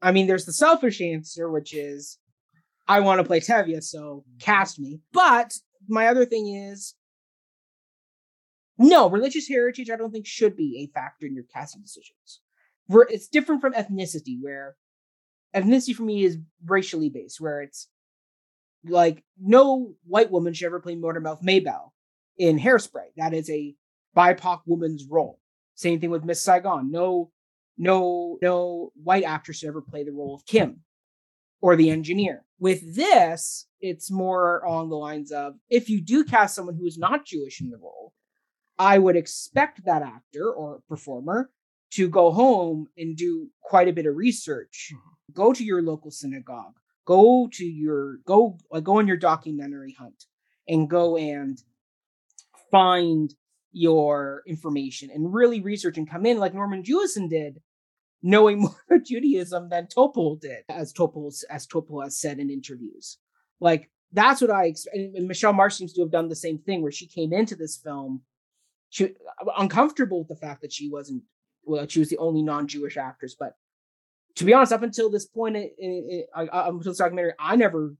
I 0.00 0.12
mean, 0.12 0.26
there's 0.26 0.46
the 0.46 0.52
selfish 0.52 1.00
answer, 1.00 1.50
which 1.50 1.74
is 1.74 2.18
I 2.86 3.00
want 3.00 3.18
to 3.20 3.24
play 3.24 3.40
Tevye, 3.40 3.82
so 3.82 3.98
mm-hmm. 3.98 4.38
cast 4.38 4.78
me. 4.78 5.00
But 5.12 5.52
my 5.88 6.08
other 6.08 6.24
thing 6.24 6.54
is 6.54 6.94
no, 8.78 9.10
religious 9.10 9.48
heritage, 9.48 9.90
I 9.90 9.96
don't 9.96 10.12
think 10.12 10.26
should 10.26 10.56
be 10.56 10.82
a 10.82 10.92
factor 10.94 11.26
in 11.26 11.34
your 11.34 11.44
casting 11.52 11.82
decisions. 11.82 12.40
It's 12.88 13.28
different 13.28 13.60
from 13.60 13.74
ethnicity, 13.74 14.38
where 14.40 14.76
ethnicity 15.54 15.94
for 15.94 16.04
me 16.04 16.24
is 16.24 16.38
racially 16.64 17.10
based, 17.10 17.40
where 17.40 17.60
it's 17.60 17.88
like 18.84 19.24
no 19.40 19.94
white 20.06 20.30
woman 20.30 20.54
should 20.54 20.66
ever 20.66 20.80
play 20.80 20.94
Mouth 20.94 21.42
Maybelle 21.42 21.92
in 22.38 22.58
Hairspray. 22.58 23.08
That 23.16 23.34
is 23.34 23.50
a 23.50 23.74
BIPOC 24.16 24.60
woman's 24.66 25.04
role. 25.10 25.40
Same 25.74 26.00
thing 26.00 26.10
with 26.10 26.24
Miss 26.24 26.40
Saigon. 26.42 26.90
No, 26.90 27.30
no, 27.76 28.38
no 28.40 28.92
white 29.02 29.24
actress 29.24 29.58
should 29.58 29.68
ever 29.68 29.82
play 29.82 30.04
the 30.04 30.12
role 30.12 30.34
of 30.34 30.46
Kim 30.46 30.80
or 31.60 31.76
the 31.76 31.90
engineer. 31.90 32.44
With 32.60 32.94
this, 32.94 33.66
it's 33.80 34.10
more 34.10 34.60
along 34.60 34.88
the 34.88 34.96
lines 34.96 35.30
of 35.30 35.54
if 35.68 35.90
you 35.90 36.00
do 36.00 36.24
cast 36.24 36.54
someone 36.54 36.76
who 36.76 36.86
is 36.86 36.98
not 36.98 37.26
Jewish 37.26 37.60
in 37.60 37.70
the 37.70 37.76
role, 37.76 38.12
I 38.78 38.98
would 38.98 39.16
expect 39.16 39.84
that 39.84 40.02
actor 40.02 40.52
or 40.52 40.80
performer 40.88 41.50
to 41.92 42.08
go 42.08 42.30
home 42.30 42.88
and 42.96 43.16
do 43.16 43.48
quite 43.62 43.88
a 43.88 43.92
bit 43.92 44.06
of 44.06 44.16
research. 44.16 44.92
Mm-hmm. 44.92 45.32
Go 45.34 45.52
to 45.52 45.64
your 45.64 45.82
local 45.82 46.10
synagogue. 46.10 46.74
Go 47.06 47.48
to 47.54 47.64
your 47.64 48.18
go 48.26 48.58
like 48.70 48.84
go 48.84 48.98
on 48.98 49.06
your 49.06 49.16
documentary 49.16 49.96
hunt 49.98 50.24
and 50.68 50.90
go 50.90 51.16
and 51.16 51.58
find 52.70 53.34
your 53.72 54.42
information 54.46 55.10
and 55.12 55.32
really 55.32 55.60
research 55.60 55.96
and 55.96 56.08
come 56.08 56.26
in 56.26 56.38
like 56.38 56.54
Norman 56.54 56.82
Jewison 56.82 57.28
did, 57.28 57.60
knowing 58.22 58.60
more 58.90 58.98
Judaism 59.02 59.70
than 59.70 59.86
Topol 59.86 60.40
did, 60.40 60.64
as 60.68 60.92
Topol 60.92 61.32
as 61.50 61.66
Topol 61.66 62.04
has 62.04 62.18
said 62.18 62.38
in 62.38 62.50
interviews. 62.50 63.18
Like 63.60 63.90
that's 64.12 64.40
what 64.40 64.50
I 64.50 64.66
expect. 64.66 64.96
And 64.96 65.28
Michele 65.28 65.52
Marsh 65.52 65.76
seems 65.76 65.92
to 65.94 66.02
have 66.02 66.10
done 66.10 66.28
the 66.28 66.36
same 66.36 66.58
thing, 66.58 66.82
where 66.82 66.92
she 66.92 67.06
came 67.06 67.32
into 67.32 67.56
this 67.56 67.76
film, 67.76 68.22
she 68.90 69.14
uncomfortable 69.56 70.20
with 70.20 70.28
the 70.28 70.36
fact 70.36 70.62
that 70.62 70.72
she 70.72 70.88
wasn't 70.88 71.22
well, 71.64 71.86
she 71.86 72.00
was 72.00 72.08
the 72.08 72.18
only 72.18 72.42
non-Jewish 72.42 72.96
actress. 72.96 73.36
But 73.38 73.52
to 74.36 74.44
be 74.44 74.54
honest, 74.54 74.72
up 74.72 74.82
until 74.82 75.10
this 75.10 75.26
point, 75.26 75.56
it, 75.56 75.72
it, 75.78 75.86
it, 75.86 76.26
I, 76.34 76.44
up 76.44 76.72
until 76.72 76.92
this 76.92 76.98
documentary, 76.98 77.34
I 77.38 77.56
never 77.56 77.94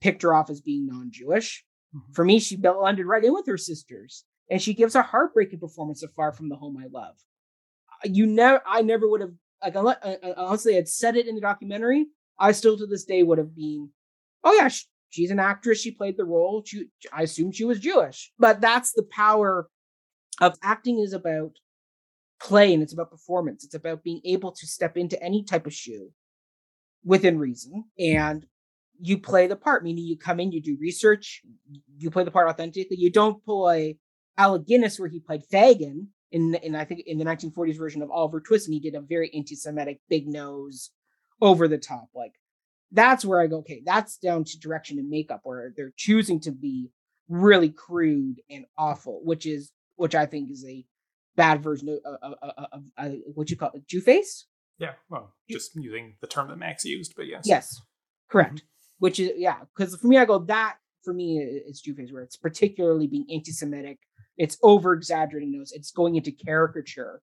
picked 0.00 0.22
her 0.22 0.34
off 0.34 0.50
as 0.50 0.60
being 0.60 0.86
non-Jewish. 0.86 1.64
Mhm. 1.94 2.14
For 2.14 2.24
me, 2.24 2.40
she 2.40 2.56
blended 2.56 3.06
right 3.06 3.24
in 3.24 3.32
with 3.32 3.46
her 3.46 3.58
sisters, 3.58 4.24
and 4.50 4.60
she 4.60 4.74
gives 4.74 4.94
a 4.94 5.02
heartbreaking 5.02 5.60
performance 5.60 6.02
of 6.02 6.12
"Far 6.12 6.32
from 6.32 6.48
the 6.48 6.56
Home 6.56 6.76
I 6.76 6.86
Love." 6.90 7.16
You 8.04 8.26
never, 8.26 8.60
I 8.66 8.82
never 8.82 9.08
would 9.08 9.20
have 9.20 9.32
like 9.62 9.76
unless, 9.76 9.98
uh, 10.02 10.16
uh, 10.22 10.34
unless 10.36 10.64
they 10.64 10.74
had 10.74 10.88
said 10.88 11.16
it 11.16 11.28
in 11.28 11.36
the 11.36 11.40
documentary, 11.40 12.06
I 12.38 12.52
still 12.52 12.76
to 12.78 12.86
this 12.86 13.04
day 13.04 13.22
would 13.22 13.38
have 13.38 13.54
been, 13.54 13.90
oh 14.42 14.52
yeah, 14.52 14.68
she, 14.68 14.86
she's 15.10 15.30
an 15.30 15.38
actress. 15.38 15.80
She 15.80 15.92
played 15.92 16.16
the 16.16 16.24
role. 16.24 16.62
She, 16.66 16.86
I 17.12 17.22
assume 17.22 17.52
she 17.52 17.64
was 17.64 17.78
Jewish. 17.78 18.32
But 18.38 18.60
that's 18.60 18.92
the 18.92 19.04
power 19.04 19.68
of 20.40 20.56
acting 20.62 20.98
is 20.98 21.12
about 21.12 21.52
play 22.40 22.74
and 22.74 22.82
it's 22.82 22.92
about 22.92 23.10
performance. 23.10 23.64
It's 23.64 23.74
about 23.74 24.02
being 24.02 24.20
able 24.24 24.52
to 24.52 24.66
step 24.66 24.96
into 24.96 25.22
any 25.22 25.44
type 25.44 25.66
of 25.66 25.74
shoe 25.74 26.10
within 27.04 27.38
reason 27.38 27.84
and 27.98 28.46
you 29.00 29.18
play 29.18 29.46
the 29.48 29.56
part, 29.56 29.82
meaning 29.82 30.04
you 30.04 30.16
come 30.16 30.38
in, 30.38 30.52
you 30.52 30.60
do 30.60 30.76
research, 30.80 31.42
you 31.96 32.10
play 32.10 32.24
the 32.24 32.30
part 32.30 32.48
authentically. 32.48 32.96
You 32.96 33.10
don't 33.10 33.44
play 33.44 33.96
a 34.38 34.40
Alec 34.40 34.66
Guinness 34.66 34.98
where 34.98 35.08
he 35.08 35.18
played 35.18 35.42
Fagin 35.50 36.06
in, 36.30 36.54
in 36.54 36.76
I 36.76 36.84
think 36.84 37.02
in 37.06 37.18
the 37.18 37.24
1940s 37.24 37.76
version 37.76 38.02
of 38.02 38.10
Oliver 38.10 38.40
Twist, 38.40 38.66
and 38.66 38.74
he 38.74 38.80
did 38.80 38.94
a 38.94 39.00
very 39.00 39.30
anti-Semitic, 39.34 40.00
big 40.08 40.28
nose, 40.28 40.90
over 41.40 41.66
the 41.66 41.78
top. 41.78 42.08
Like 42.14 42.32
that's 42.92 43.24
where 43.24 43.40
I 43.40 43.48
go, 43.48 43.58
okay, 43.58 43.82
that's 43.84 44.16
down 44.18 44.44
to 44.44 44.58
direction 44.58 44.98
and 44.98 45.10
makeup, 45.10 45.40
where 45.42 45.72
they're 45.76 45.92
choosing 45.96 46.40
to 46.40 46.52
be 46.52 46.90
really 47.28 47.70
crude 47.70 48.40
and 48.50 48.66
awful, 48.78 49.20
which 49.24 49.46
is 49.46 49.72
which 49.96 50.14
I 50.14 50.26
think 50.26 50.50
is 50.50 50.64
a 50.66 50.84
bad 51.36 51.62
version 51.62 51.88
of, 52.04 52.14
of, 52.22 52.34
of, 52.42 52.82
of, 52.98 53.12
what 53.34 53.50
you 53.50 53.56
call 53.56 53.70
it, 53.74 53.86
Jew 53.86 54.00
face. 54.00 54.46
Yeah, 54.78 54.92
well, 55.08 55.34
just 55.48 55.76
using 55.76 56.16
the 56.20 56.26
term 56.26 56.48
that 56.48 56.58
Max 56.58 56.84
used, 56.84 57.14
but 57.16 57.26
yes. 57.26 57.42
Yes, 57.44 57.80
correct. 58.30 58.56
Mm-hmm. 58.56 58.66
Which 58.98 59.20
is 59.20 59.32
yeah, 59.36 59.58
because 59.76 59.96
for 59.96 60.06
me, 60.06 60.18
I 60.18 60.24
go 60.24 60.38
that 60.38 60.76
for 61.04 61.12
me 61.12 61.38
is 61.38 61.80
Jew 61.80 61.94
face 61.94 62.12
where 62.12 62.22
it's 62.22 62.36
particularly 62.36 63.06
being 63.06 63.26
anti-Semitic. 63.32 63.98
It's 64.36 64.58
over 64.62 64.92
exaggerating 64.92 65.52
those. 65.52 65.72
It's 65.72 65.90
going 65.90 66.16
into 66.16 66.32
caricature. 66.32 67.20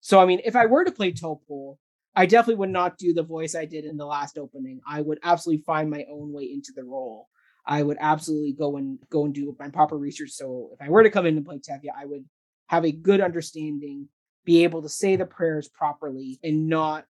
So 0.00 0.20
I 0.20 0.26
mean, 0.26 0.40
if 0.44 0.56
I 0.56 0.66
were 0.66 0.84
to 0.84 0.92
play 0.92 1.12
Topol, 1.12 1.76
I 2.14 2.26
definitely 2.26 2.56
would 2.56 2.70
not 2.70 2.96
do 2.96 3.12
the 3.12 3.22
voice 3.22 3.54
I 3.54 3.66
did 3.66 3.84
in 3.84 3.96
the 3.96 4.06
last 4.06 4.38
opening. 4.38 4.80
I 4.88 5.02
would 5.02 5.18
absolutely 5.22 5.64
find 5.64 5.90
my 5.90 6.04
own 6.10 6.32
way 6.32 6.44
into 6.44 6.72
the 6.74 6.84
role. 6.84 7.28
I 7.66 7.82
would 7.82 7.96
absolutely 8.00 8.52
go 8.52 8.76
and 8.76 8.98
go 9.10 9.24
and 9.24 9.34
do 9.34 9.54
my 9.58 9.68
proper 9.68 9.98
research. 9.98 10.30
So 10.30 10.70
if 10.72 10.86
I 10.86 10.90
were 10.90 11.02
to 11.02 11.10
come 11.10 11.26
in 11.26 11.36
and 11.36 11.44
play 11.44 11.58
Tevye, 11.58 11.90
I 11.96 12.04
would 12.04 12.24
have 12.68 12.84
a 12.84 12.92
good 12.92 13.20
understanding 13.20 14.08
be 14.44 14.62
able 14.62 14.82
to 14.82 14.88
say 14.88 15.16
the 15.16 15.26
prayers 15.26 15.68
properly 15.68 16.38
and 16.44 16.68
not 16.68 17.04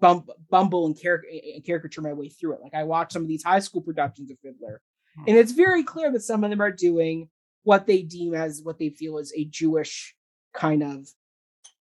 bump, 0.00 0.28
bumble 0.50 0.86
and, 0.86 1.00
car- 1.00 1.22
and 1.54 1.64
caricature 1.64 2.02
my 2.02 2.12
way 2.12 2.28
through 2.28 2.54
it. 2.54 2.60
Like 2.62 2.74
I 2.74 2.82
watch 2.82 3.12
some 3.12 3.22
of 3.22 3.28
these 3.28 3.44
high 3.44 3.60
school 3.60 3.80
productions 3.80 4.30
of 4.30 4.38
Fiddler, 4.40 4.82
hmm. 5.16 5.24
and 5.28 5.36
it's 5.36 5.52
very 5.52 5.84
clear 5.84 6.12
that 6.12 6.22
some 6.22 6.42
of 6.42 6.50
them 6.50 6.60
are 6.60 6.72
doing 6.72 7.28
what 7.62 7.86
they 7.86 8.02
deem 8.02 8.34
as 8.34 8.60
what 8.62 8.78
they 8.78 8.90
feel 8.90 9.18
is 9.18 9.32
a 9.34 9.44
Jewish 9.44 10.14
kind 10.52 10.82
of 10.82 11.08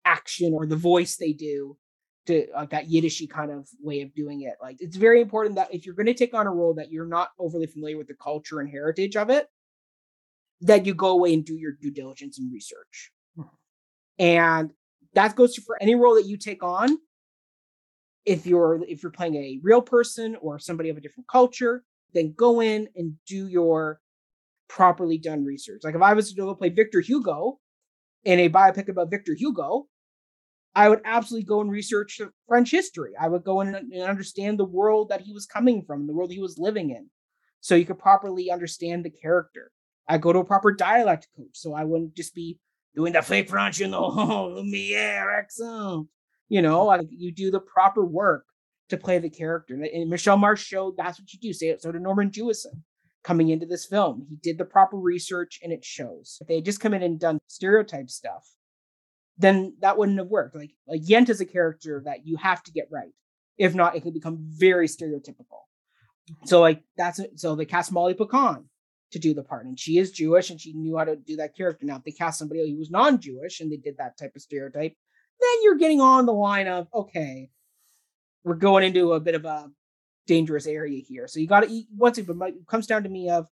action 0.05 0.53
or 0.53 0.65
the 0.65 0.75
voice 0.75 1.17
they 1.17 1.33
do 1.33 1.77
to 2.27 2.47
like 2.53 2.69
that 2.69 2.89
Yiddishy 2.89 3.29
kind 3.29 3.51
of 3.51 3.67
way 3.81 4.01
of 4.01 4.13
doing 4.13 4.41
it. 4.41 4.55
Like 4.61 4.77
it's 4.79 4.95
very 4.95 5.21
important 5.21 5.55
that 5.55 5.73
if 5.73 5.85
you're 5.85 5.95
going 5.95 6.05
to 6.07 6.13
take 6.13 6.33
on 6.33 6.47
a 6.47 6.51
role 6.51 6.73
that 6.75 6.91
you're 6.91 7.05
not 7.05 7.29
overly 7.37 7.67
familiar 7.67 7.97
with 7.97 8.07
the 8.07 8.15
culture 8.15 8.59
and 8.59 8.69
heritage 8.69 9.15
of 9.15 9.29
it, 9.29 9.47
that 10.61 10.85
you 10.85 10.93
go 10.93 11.09
away 11.09 11.33
and 11.33 11.45
do 11.45 11.55
your 11.55 11.73
due 11.73 11.91
diligence 11.91 12.39
and 12.39 12.51
research. 12.51 13.11
And 14.19 14.71
that 15.13 15.35
goes 15.35 15.55
to 15.55 15.61
for 15.61 15.81
any 15.81 15.95
role 15.95 16.15
that 16.15 16.27
you 16.27 16.37
take 16.37 16.63
on 16.63 16.97
if 18.25 18.45
you're 18.45 18.81
if 18.87 19.03
you're 19.03 19.11
playing 19.11 19.35
a 19.35 19.59
real 19.63 19.81
person 19.81 20.35
or 20.41 20.59
somebody 20.59 20.89
of 20.89 20.97
a 20.97 21.01
different 21.01 21.27
culture 21.27 21.83
then 22.13 22.33
go 22.37 22.61
in 22.61 22.87
and 22.95 23.15
do 23.27 23.47
your 23.47 23.99
properly 24.69 25.17
done 25.17 25.43
research 25.43 25.81
like 25.83 25.95
if 25.95 26.01
i 26.01 26.13
was 26.13 26.29
to 26.29 26.35
go 26.35 26.53
play 26.55 26.69
victor 26.69 27.01
hugo 27.01 27.59
in 28.23 28.39
a 28.39 28.49
biopic 28.49 28.87
about 28.87 29.09
victor 29.09 29.33
hugo 29.33 29.87
i 30.75 30.89
would 30.89 31.01
absolutely 31.05 31.45
go 31.45 31.61
and 31.61 31.71
research 31.71 32.19
french 32.47 32.71
history 32.71 33.11
i 33.19 33.27
would 33.27 33.43
go 33.43 33.61
in 33.61 33.73
and 33.75 33.93
understand 34.03 34.59
the 34.59 34.65
world 34.65 35.09
that 35.09 35.21
he 35.21 35.33
was 35.33 35.45
coming 35.45 35.83
from 35.85 36.07
the 36.07 36.13
world 36.13 36.31
he 36.31 36.39
was 36.39 36.57
living 36.57 36.89
in 36.89 37.09
so 37.61 37.75
you 37.75 37.85
could 37.85 37.99
properly 37.99 38.51
understand 38.51 39.03
the 39.03 39.09
character 39.09 39.71
i 40.07 40.17
go 40.17 40.33
to 40.33 40.39
a 40.39 40.45
proper 40.45 40.71
dialect 40.71 41.27
coach 41.35 41.53
so 41.53 41.73
i 41.73 41.83
wouldn't 41.83 42.15
just 42.15 42.33
be 42.35 42.57
doing 42.95 43.13
the 43.13 43.21
fake 43.21 43.49
French, 43.49 43.79
you 43.79 43.87
know, 43.87 44.07
Lumiere, 44.55 45.31
accent. 45.31 46.07
You 46.49 46.61
know, 46.61 46.81
mm. 46.81 46.87
like 46.87 47.07
you 47.09 47.31
do 47.31 47.51
the 47.51 47.59
proper 47.59 48.05
work 48.05 48.45
to 48.89 48.97
play 48.97 49.19
the 49.19 49.29
character. 49.29 49.73
And 49.73 50.09
Michele 50.09 50.37
Marsh 50.37 50.63
showed 50.63 50.97
that's 50.97 51.19
what 51.19 51.31
you 51.33 51.39
do. 51.39 51.53
Say 51.53 51.69
it 51.69 51.81
so 51.81 51.91
to 51.91 51.99
Norman 51.99 52.29
Jewison 52.29 52.83
coming 53.23 53.49
into 53.49 53.65
this 53.65 53.85
film. 53.85 54.25
He 54.29 54.35
did 54.35 54.57
the 54.57 54.65
proper 54.65 54.97
research 54.97 55.59
and 55.63 55.71
it 55.71 55.83
shows. 55.83 56.37
If 56.41 56.47
they 56.47 56.55
had 56.55 56.65
just 56.65 56.81
come 56.81 56.93
in 56.93 57.01
and 57.01 57.19
done 57.19 57.39
stereotype 57.47 58.09
stuff, 58.09 58.47
then 59.37 59.75
that 59.81 59.97
wouldn't 59.97 60.17
have 60.17 60.27
worked. 60.27 60.55
Like 60.55 60.71
like 60.87 61.01
Yente 61.01 61.29
is 61.29 61.41
a 61.41 61.45
character 61.45 62.01
that 62.05 62.25
you 62.25 62.37
have 62.37 62.63
to 62.63 62.71
get 62.71 62.87
right. 62.91 63.11
If 63.57 63.75
not, 63.75 63.95
it 63.95 64.03
could 64.03 64.13
become 64.13 64.37
very 64.39 64.87
stereotypical. 64.87 65.61
So 66.45 66.61
like 66.61 66.83
that's 66.97 67.19
so 67.35 67.55
they 67.55 67.65
cast 67.65 67.91
Molly 67.91 68.13
Picon 68.13 68.65
to 69.13 69.19
do 69.19 69.33
the 69.33 69.43
part. 69.43 69.65
And 69.65 69.79
she 69.79 69.97
is 69.97 70.11
Jewish 70.11 70.49
and 70.49 70.59
she 70.59 70.73
knew 70.73 70.97
how 70.97 71.05
to 71.05 71.15
do 71.15 71.37
that 71.37 71.55
character. 71.55 71.85
Now, 71.85 71.97
if 71.97 72.03
they 72.03 72.11
cast 72.11 72.37
somebody 72.37 72.69
who 72.69 72.77
was 72.77 72.91
non 72.91 73.21
Jewish 73.21 73.61
and 73.61 73.71
they 73.71 73.77
did 73.77 73.97
that 73.97 74.17
type 74.17 74.35
of 74.35 74.41
stereotype, 74.41 74.93
then 75.39 75.63
you're 75.63 75.77
getting 75.77 76.01
on 76.01 76.25
the 76.25 76.33
line 76.33 76.67
of, 76.67 76.87
okay, 76.93 77.49
we're 78.43 78.55
going 78.55 78.83
into 78.83 79.13
a 79.13 79.19
bit 79.19 79.35
of 79.35 79.45
a 79.45 79.69
dangerous 80.27 80.67
area 80.67 81.01
here. 81.01 81.27
So 81.27 81.39
you 81.39 81.47
got 81.47 81.61
to, 81.61 81.71
eat 81.71 81.87
once 81.95 82.17
it 82.17 82.27
comes 82.67 82.87
down 82.87 83.03
to 83.03 83.09
me 83.09 83.29
of 83.29 83.47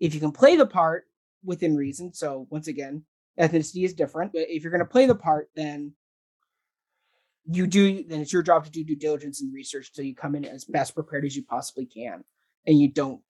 if 0.00 0.14
you 0.14 0.20
can 0.20 0.32
play 0.32 0.56
the 0.56 0.66
part 0.66 1.04
within 1.44 1.76
reason. 1.76 2.14
So 2.14 2.46
once 2.50 2.68
again, 2.68 3.04
ethnicity 3.38 3.84
is 3.84 3.94
different, 3.94 4.32
but 4.32 4.42
if 4.48 4.62
you're 4.62 4.72
going 4.72 4.84
to 4.84 4.90
play 4.90 5.06
the 5.06 5.14
part, 5.14 5.50
then 5.56 5.92
you 7.44 7.66
do, 7.66 8.04
then 8.04 8.20
it's 8.20 8.32
your 8.32 8.42
job 8.42 8.64
to 8.64 8.70
do 8.70 8.84
due 8.84 8.96
diligence 8.96 9.40
and 9.40 9.52
research 9.52 9.90
so 9.92 10.02
you 10.02 10.14
come 10.14 10.34
in 10.34 10.44
as 10.44 10.64
best 10.64 10.94
prepared 10.94 11.24
as 11.24 11.34
you 11.34 11.42
possibly 11.42 11.86
can 11.86 12.24
and 12.66 12.80
you 12.80 12.88
don't 12.88 13.20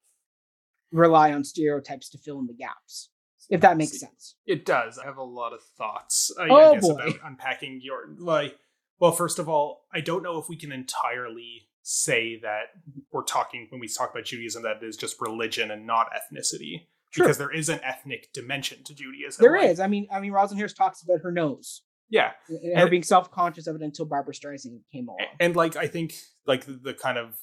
rely 0.91 1.33
on 1.33 1.45
stereotypes 1.45 2.11
to 2.11 2.19
fill 2.19 2.39
in 2.39 2.47
the 2.47 2.55
gaps. 2.55 3.11
If 3.51 3.61
that 3.63 3.77
makes 3.77 3.99
sense. 3.99 4.37
It 4.47 4.65
does. 4.65 4.99
I 4.99 5.05
have 5.05 5.17
a 5.17 5.23
lot 5.23 5.53
of 5.53 5.61
thoughts. 5.77 6.31
Uh, 6.39 6.47
oh, 6.49 6.71
I 6.71 6.75
guess 6.75 6.87
boy. 6.87 6.95
about 6.95 7.15
unpacking 7.25 7.81
your 7.83 8.15
like. 8.19 8.57
Well, 8.99 9.13
first 9.13 9.39
of 9.41 9.49
all, 9.49 9.85
I 9.93 10.01
don't 10.01 10.23
know 10.23 10.39
if 10.39 10.49
we 10.49 10.57
can 10.57 10.71
entirely 10.71 11.69
say 11.83 12.39
that 12.43 12.67
we're 13.11 13.25
talking 13.25 13.67
when 13.71 13.81
we 13.81 13.89
talk 13.89 14.13
about 14.13 14.25
Judaism 14.25 14.63
that 14.63 14.77
it 14.81 14.87
is 14.87 14.97
just 14.97 15.21
religion 15.21 15.73
and 15.73 15.87
not 15.87 16.09
ethnicity. 16.13 16.87
True. 17.13 17.25
Because 17.25 17.39
there 17.39 17.53
is 17.53 17.69
an 17.69 17.81
ethnic 17.85 18.33
dimension 18.33 18.83
to 18.85 18.95
Judaism. 18.95 19.43
There 19.43 19.59
like, 19.59 19.69
is. 19.69 19.81
I 19.81 19.87
mean, 19.87 20.07
I 20.11 20.21
mean, 20.21 20.33
Rosenhurst 20.33 20.77
talks 20.77 21.03
about 21.03 21.21
her 21.23 21.31
nose. 21.31 21.83
Yeah, 22.09 22.33
and 22.49 22.79
her 22.79 22.89
being 22.89 23.03
self 23.03 23.31
conscious 23.31 23.67
of 23.67 23.77
it 23.77 23.83
until 23.83 24.05
Barbra 24.05 24.35
Streisand 24.35 24.81
came 24.93 25.09
along. 25.09 25.21
And 25.41 25.57
like, 25.57 25.77
I 25.77 25.87
think 25.87 26.15
like 26.47 26.67
the, 26.67 26.73
the 26.73 26.93
kind 26.93 27.17
of 27.17 27.39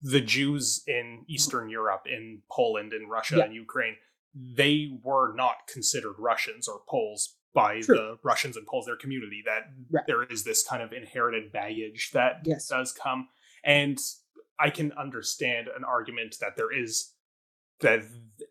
the 0.00 0.20
Jews 0.20 0.82
in 0.86 1.24
Eastern 1.28 1.68
Europe, 1.68 2.06
in 2.06 2.40
Poland, 2.50 2.94
in 2.94 3.08
Russia, 3.08 3.36
yeah. 3.38 3.44
and 3.44 3.54
Ukraine, 3.54 3.96
they 4.34 4.98
were 5.02 5.34
not 5.34 5.66
considered 5.70 6.14
Russians 6.18 6.66
or 6.66 6.80
Poles 6.88 7.36
by 7.52 7.80
True. 7.80 7.94
the 7.94 8.18
Russians 8.22 8.56
and 8.56 8.66
Poles, 8.66 8.86
their 8.86 8.96
community. 8.96 9.42
That 9.44 9.64
right. 9.90 10.04
there 10.06 10.22
is 10.22 10.44
this 10.44 10.66
kind 10.66 10.82
of 10.82 10.92
inherited 10.92 11.52
baggage 11.52 12.10
that 12.12 12.40
yes. 12.44 12.68
does 12.68 12.92
come. 12.92 13.28
And 13.64 13.98
I 14.58 14.70
can 14.70 14.92
understand 14.92 15.68
an 15.68 15.84
argument 15.84 16.36
that 16.40 16.56
there 16.56 16.72
is 16.72 17.12
that 17.80 18.02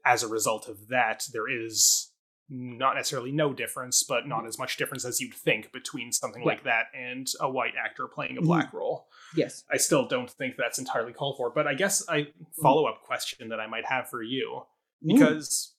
as 0.06 0.24
a 0.24 0.28
result 0.28 0.68
of 0.68 0.88
that, 0.88 1.26
there 1.34 1.48
is 1.50 2.12
not 2.50 2.96
necessarily 2.96 3.32
no 3.32 3.54
difference, 3.54 4.04
but 4.04 4.28
not 4.28 4.46
as 4.48 4.58
much 4.58 4.78
difference 4.78 5.06
as 5.06 5.22
you'd 5.22 5.34
think 5.34 5.72
between 5.72 6.12
something 6.12 6.42
yeah. 6.42 6.48
like 6.48 6.64
that 6.64 6.86
and 6.96 7.28
a 7.40 7.50
white 7.50 7.74
actor 7.84 8.08
playing 8.08 8.38
a 8.38 8.40
mm-hmm. 8.40 8.48
black 8.48 8.68
mm-hmm. 8.68 8.78
role. 8.78 9.08
Yes. 9.36 9.64
I 9.72 9.78
still 9.78 10.08
don't 10.08 10.30
think 10.30 10.56
that's 10.58 10.80
entirely 10.80 11.14
called 11.14 11.38
for, 11.38 11.52
but 11.52 11.68
I 11.68 11.76
guess 11.76 12.02
a 12.10 12.14
mm-hmm. 12.14 12.62
follow 12.62 12.86
up 12.86 13.04
question 13.04 13.50
that 13.50 13.60
I 13.60 13.68
might 13.68 13.86
have 13.86 14.10
for 14.10 14.24
you 14.24 14.64
mm. 15.06 15.14
because 15.14 15.76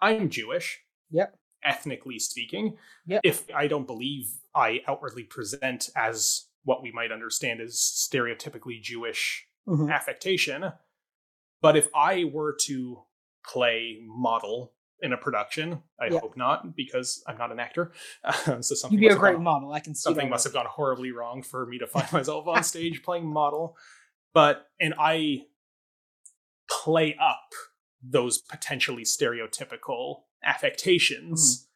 I'm 0.00 0.30
Jewish. 0.30 0.80
Yep. 1.10 1.36
Ethnically 1.64 2.18
speaking. 2.18 2.76
Yep. 3.06 3.22
If 3.24 3.44
I 3.54 3.66
don't 3.66 3.86
believe 3.86 4.26
I 4.54 4.82
outwardly 4.86 5.24
present 5.24 5.88
as 5.96 6.44
what 6.62 6.82
we 6.82 6.92
might 6.92 7.10
understand 7.10 7.60
as 7.60 7.74
stereotypically 7.74 8.80
Jewish 8.80 9.46
mm-hmm. 9.66 9.90
affectation, 9.90 10.72
but 11.64 11.76
if 11.76 11.88
I 11.94 12.24
were 12.24 12.56
to 12.66 13.02
play 13.44 13.98
Mottel 14.08 14.68
in 15.04 15.12
a 15.12 15.16
production. 15.16 15.82
I 16.00 16.06
yeah. 16.06 16.18
hope 16.18 16.36
not, 16.36 16.74
because 16.74 17.22
I'm 17.26 17.36
not 17.36 17.52
an 17.52 17.60
actor. 17.60 17.92
Uh, 18.24 18.32
so 18.62 18.74
something 18.74 18.98
you'd 18.98 19.08
be 19.08 19.14
a 19.14 19.18
great 19.18 19.36
gone, 19.36 19.44
Mottel. 19.44 19.74
I 19.74 19.80
can 19.80 19.94
see 19.94 20.02
something 20.02 20.30
must 20.30 20.44
have 20.44 20.52
gone 20.52 20.66
horribly 20.66 21.12
wrong 21.12 21.42
for 21.42 21.66
me 21.66 21.78
to 21.78 21.86
find 21.86 22.06
myself 22.12 22.46
on 22.46 22.62
stage 22.62 23.02
playing 23.02 23.24
Mottel. 23.24 23.74
But 24.32 24.66
and 24.80 24.94
I 24.98 25.42
play 26.70 27.16
up 27.20 27.52
those 28.02 28.38
potentially 28.38 29.04
stereotypical 29.04 30.22
affectations. 30.42 31.66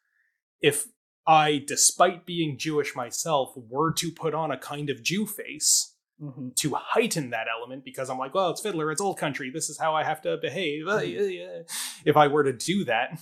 Mm-hmm. 0.63 0.69
If 0.69 0.87
I, 1.27 1.63
despite 1.67 2.25
being 2.25 2.57
Jewish 2.59 2.97
myself, 2.97 3.53
were 3.57 3.93
to 3.93 4.11
put 4.11 4.35
on 4.35 4.51
a 4.51 4.59
kind 4.59 4.89
of 4.89 5.03
Jew 5.03 5.27
face, 5.27 5.95
Mm-hmm. 6.21 6.49
to 6.57 6.75
heighten 6.75 7.31
that 7.31 7.47
element 7.49 7.85
because 7.85 8.11
I'm 8.11 8.19
like, 8.19 8.35
well, 8.35 8.51
it's 8.51 8.61
Fiddler, 8.61 8.91
it's 8.91 9.01
old 9.01 9.19
country. 9.19 9.51
This 9.51 9.71
is 9.71 9.79
how 9.79 9.95
I 9.95 10.03
have 10.03 10.21
to 10.23 10.37
behave. 10.37 10.87
Mm-hmm. 10.87 11.63
If 12.05 12.17
I 12.17 12.27
were 12.27 12.43
to 12.43 12.53
do 12.53 12.85
that, 12.87 13.21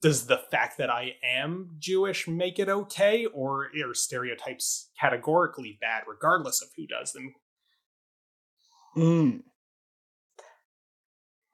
does 0.00 0.26
the 0.26 0.38
fact 0.38 0.78
that 0.78 0.88
I 0.88 1.16
am 1.22 1.76
Jewish 1.78 2.26
make 2.26 2.58
it 2.58 2.70
okay, 2.70 3.26
or 3.26 3.66
are 3.84 3.92
stereotypes 3.92 4.88
categorically 4.98 5.76
bad 5.78 6.04
regardless 6.08 6.62
of 6.62 6.68
who 6.74 6.86
does 6.86 7.12
them? 7.12 7.34
Mm. 8.96 9.42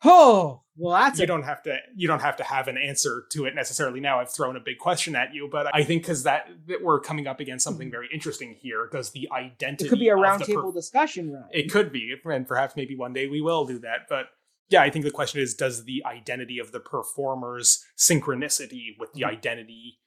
Oh, 0.07 0.63
well, 0.77 0.95
that's 0.97 1.19
you 1.19 1.25
a, 1.25 1.27
don't 1.27 1.43
have 1.45 1.63
to 1.65 1.79
you 1.95 2.07
don't 2.07 2.21
have 2.21 2.37
to 2.37 2.45
have 2.45 2.69
an 2.69 2.77
answer 2.77 3.25
to 3.33 3.47
it 3.47 3.55
necessarily 3.55 3.99
now. 4.01 4.21
I've 4.21 4.31
thrown 4.33 4.57
a 4.57 4.61
big 4.61 4.79
question 4.79 5.17
at 5.17 5.33
you, 5.33 5.49
but 5.51 5.75
I 5.75 5.85
think 5.85 6.03
because 6.03 6.23
that, 6.25 6.49
that 6.69 6.83
we're 6.83 7.01
coming 7.01 7.27
up 7.27 7.41
against 7.41 7.65
something 7.65 7.91
very 7.91 8.09
interesting 8.13 8.55
here. 8.61 8.89
Does 8.93 9.11
the 9.11 9.29
identity 9.33 9.85
Mm-hmm. 9.85 9.87
it 9.87 9.89
could 9.91 9.99
be 9.99 10.09
a 10.09 10.17
roundtable 10.17 10.73
per- 10.73 10.73
discussion, 10.73 11.33
right? 11.33 11.45
It 11.51 11.71
could 11.73 11.93
be, 11.93 12.15
and 12.25 12.47
perhaps 12.47 12.77
maybe 12.77 12.95
one 12.97 13.13
day 13.15 13.27
we 13.27 13.41
will 13.41 13.65
do 13.65 13.79
that. 13.81 14.01
But 14.09 14.27
yeah, 14.69 14.83
I 14.83 14.91
think 14.91 15.05
the 15.05 15.11
question 15.11 15.41
is: 15.41 15.55
Does 15.55 15.85
the 15.85 16.05
identity 16.05 16.59
of 16.59 16.73
the 16.73 16.81
performer's 16.81 17.83
synchronicity 17.97 18.99
with 18.99 19.13
the 19.15 19.23
Mhm. 19.23 19.31
identity, 19.31 19.99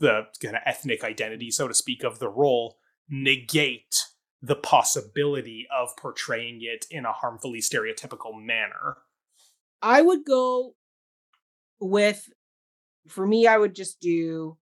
the 0.00 0.26
kind 0.42 0.56
of 0.56 0.62
ethnic 0.66 1.02
identity, 1.02 1.50
so 1.50 1.66
to 1.68 1.74
speak, 1.74 2.04
of 2.04 2.18
the 2.18 2.28
role 2.28 2.76
negate 3.08 4.04
the 4.42 4.56
possibility 4.56 5.66
of 5.74 5.96
portraying 5.96 6.60
it 6.62 6.86
in 6.90 7.04
a 7.04 7.12
harmfully 7.12 7.60
stereotypical 7.60 8.34
manner? 8.34 8.98
I 9.82 10.02
would 10.02 10.24
go 10.24 10.74
with, 11.80 12.28
for 13.08 13.26
me, 13.26 13.46
I 13.46 13.56
would 13.56 13.74
just 13.74 14.00
do 14.00 14.56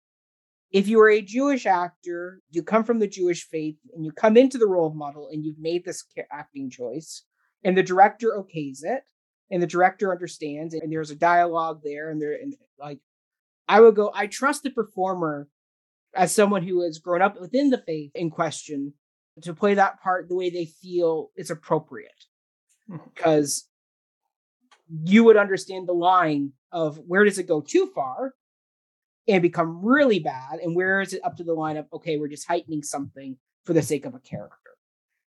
if 0.71 0.87
you 0.87 0.99
are 0.99 1.09
a 1.09 1.21
Jewish 1.21 1.65
actor, 1.65 2.41
you 2.51 2.61
come 2.61 2.83
from 2.83 2.99
the 2.99 3.07
Jewish 3.07 3.47
faith, 3.47 3.77
and 3.93 4.03
you 4.03 4.11
come 4.11 4.35
into 4.35 4.57
the 4.57 4.67
role 4.67 4.87
of 4.87 4.93
Mottel, 4.93 5.31
and 5.31 5.45
you've 5.45 5.59
made 5.59 5.85
this 5.85 6.03
acting 6.31 6.69
choice, 6.69 7.23
and 7.63 7.77
the 7.77 7.83
director 7.83 8.33
okays 8.37 8.79
it, 8.83 9.03
and 9.51 9.61
the 9.63 9.67
director 9.67 10.11
understands, 10.11 10.73
and 10.73 10.91
there's 10.91 11.11
a 11.11 11.15
dialogue 11.15 11.79
there, 11.83 12.09
and 12.09 12.21
there, 12.21 12.33
and 12.33 12.55
like, 12.77 12.99
I 13.69 13.79
would 13.79 13.95
go. 13.95 14.11
I 14.13 14.27
trust 14.27 14.63
the 14.63 14.69
performer 14.69 15.47
as 16.13 16.33
someone 16.33 16.63
who 16.63 16.81
has 16.83 16.99
grown 16.99 17.21
up 17.21 17.39
within 17.39 17.69
the 17.69 17.77
faith 17.85 18.11
in 18.13 18.29
question 18.29 18.93
to 19.43 19.53
play 19.53 19.75
that 19.75 20.01
part 20.01 20.27
the 20.27 20.35
way 20.35 20.49
they 20.49 20.65
feel 20.65 21.31
is 21.37 21.51
appropriate, 21.51 22.25
Mhm. 22.89 23.01
because 23.13 23.69
you 25.03 25.23
would 25.23 25.37
understand 25.37 25.87
the 25.87 25.93
line 25.93 26.51
of 26.71 26.97
where 27.07 27.23
does 27.23 27.37
it 27.39 27.47
go 27.47 27.61
too 27.61 27.91
far 27.93 28.33
and 29.27 29.41
become 29.41 29.83
really 29.83 30.19
bad 30.19 30.59
and 30.61 30.75
where 30.75 31.01
is 31.01 31.13
it 31.13 31.21
up 31.23 31.37
to 31.37 31.43
the 31.43 31.53
line 31.53 31.77
of 31.77 31.85
okay 31.91 32.17
we're 32.17 32.27
just 32.27 32.47
heightening 32.47 32.83
something 32.83 33.37
for 33.63 33.73
the 33.73 33.81
sake 33.81 34.05
of 34.05 34.13
a 34.13 34.19
character 34.19 34.71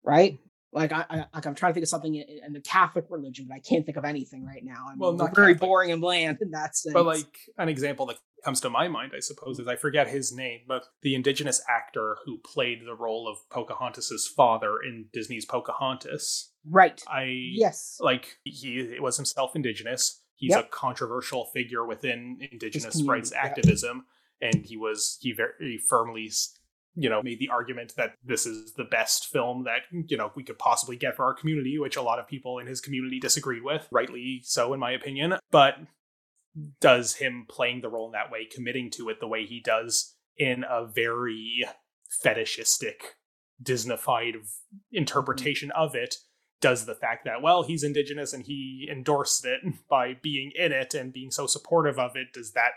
right 0.04 0.40
like 0.76 0.92
I, 0.92 1.06
I 1.10 1.26
like 1.34 1.46
I'm 1.48 1.56
trying 1.56 1.72
to 1.72 1.74
think 1.74 1.84
of 1.86 1.90
something 1.90 2.16
in, 2.16 2.26
in 2.46 2.54
the 2.54 2.60
Catholic 2.60 3.06
religion, 3.10 3.46
but 3.48 3.56
I 3.56 3.60
can't 3.60 3.86
think 3.86 3.98
of 3.98 4.04
anything 4.04 4.46
right 4.46 4.62
now. 4.62 4.86
I 4.88 4.90
mean, 4.92 5.00
Well, 5.00 5.14
not 5.14 5.34
very 5.34 5.54
Catholic. 5.54 5.70
boring 5.70 5.92
and 5.92 6.02
bland 6.02 6.40
in 6.42 6.52
that 6.52 6.76
sense. 6.76 6.94
But 6.94 7.06
like 7.06 7.38
an 7.58 7.70
example 7.70 8.06
that 8.08 8.18
comes 8.44 8.60
to 8.62 8.70
my 8.70 8.90
mind, 8.90 9.14
I 9.16 9.22
suppose, 9.22 9.58
is 9.58 9.70
I 9.70 9.78
forget 9.78 10.10
his 10.10 10.34
name, 10.36 10.62
but 10.68 10.86
the 11.02 11.16
indigenous 11.16 11.62
actor 11.70 12.18
who 12.26 12.40
played 12.40 12.82
the 12.86 12.94
role 12.94 13.26
of 13.28 13.38
Pocahontas's 13.50 14.28
father 14.28 14.76
in 14.86 15.06
Disney's 15.14 15.46
Pocahontas. 15.46 16.52
Right? 16.70 17.02
I 17.08 17.24
Yes, 17.54 17.98
like 18.00 18.38
he 18.44 18.98
was 19.00 19.18
himself 19.18 19.56
indigenous. 19.56 20.22
He's 20.36 20.52
Yep. 20.52 20.66
a 20.66 20.68
controversial 20.68 21.46
figure 21.46 21.86
within 21.86 22.38
indigenous 22.52 23.02
rights 23.04 23.32
yeah. 23.34 23.46
activism, 23.46 24.06
and 24.42 24.66
he 24.66 24.78
was 24.78 25.18
he 25.22 25.32
very 25.32 25.78
firmly, 25.78 26.30
you 26.96 27.10
know, 27.10 27.22
made 27.24 27.40
the 27.40 27.50
argument 27.50 27.94
that 27.96 28.16
this 28.24 28.46
is 28.46 28.74
the 28.74 28.84
best 28.84 29.28
film 29.28 29.64
that 29.64 29.82
you 30.10 30.18
know 30.18 30.32
we 30.36 30.44
could 30.44 30.60
possibly 30.60 30.98
get 30.98 31.16
for 31.16 31.26
our 31.26 31.34
community, 31.34 31.80
which 31.80 31.96
a 31.96 32.02
lot 32.02 32.20
of 32.20 32.28
people 32.28 32.60
in 32.60 32.68
his 32.68 32.82
community 32.82 33.20
disagreed 33.20 33.64
with, 33.64 33.88
rightly 33.92 34.42
so, 34.44 34.74
in 34.74 34.80
my 34.80 34.92
opinion. 34.92 35.36
But 35.52 35.76
does 36.80 37.16
him 37.16 37.46
playing 37.50 37.82
the 37.82 37.90
role 37.90 38.08
in 38.08 38.14
that 38.14 38.32
way, 38.32 38.46
committing 38.46 38.90
to 38.90 39.10
it 39.10 39.20
the 39.20 39.28
way 39.28 39.46
he 39.46 39.60
does 39.60 40.16
in 40.38 40.64
a 40.70 40.86
very 40.86 41.66
fetishistic, 42.10 43.16
Disneyfied 43.62 44.36
interpretation 44.92 45.72
of 45.72 45.96
it, 45.96 46.18
does 46.62 46.86
the 46.86 46.96
fact 46.96 47.26
that 47.26 47.42
well 47.42 47.64
he's 47.64 47.84
indigenous 47.84 48.34
and 48.34 48.46
he 48.46 48.88
endorsed 48.92 49.46
it 49.46 49.62
by 49.90 50.14
being 50.22 50.52
in 50.56 50.72
it 50.72 50.94
and 50.94 51.14
being 51.14 51.32
so 51.32 51.46
supportive 51.48 52.00
of 52.00 52.16
it 52.16 52.28
does 52.34 52.52
that 52.54 52.72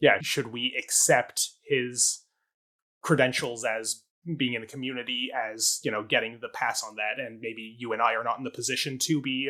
yeah 0.00 0.18
should 0.20 0.52
we 0.52 0.74
accept 0.78 1.50
his 1.64 2.24
credentials 3.02 3.64
as 3.64 4.02
being 4.36 4.52
in 4.52 4.60
the 4.60 4.66
community 4.66 5.30
as 5.34 5.80
you 5.82 5.90
know 5.90 6.04
getting 6.04 6.38
the 6.42 6.48
pass 6.50 6.84
on 6.84 6.94
that 6.96 7.18
and 7.18 7.40
maybe 7.40 7.74
you 7.78 7.94
and 7.94 8.02
i 8.02 8.12
are 8.14 8.22
not 8.22 8.36
in 8.36 8.44
the 8.44 8.50
position 8.50 8.98
to 8.98 9.20
be 9.22 9.48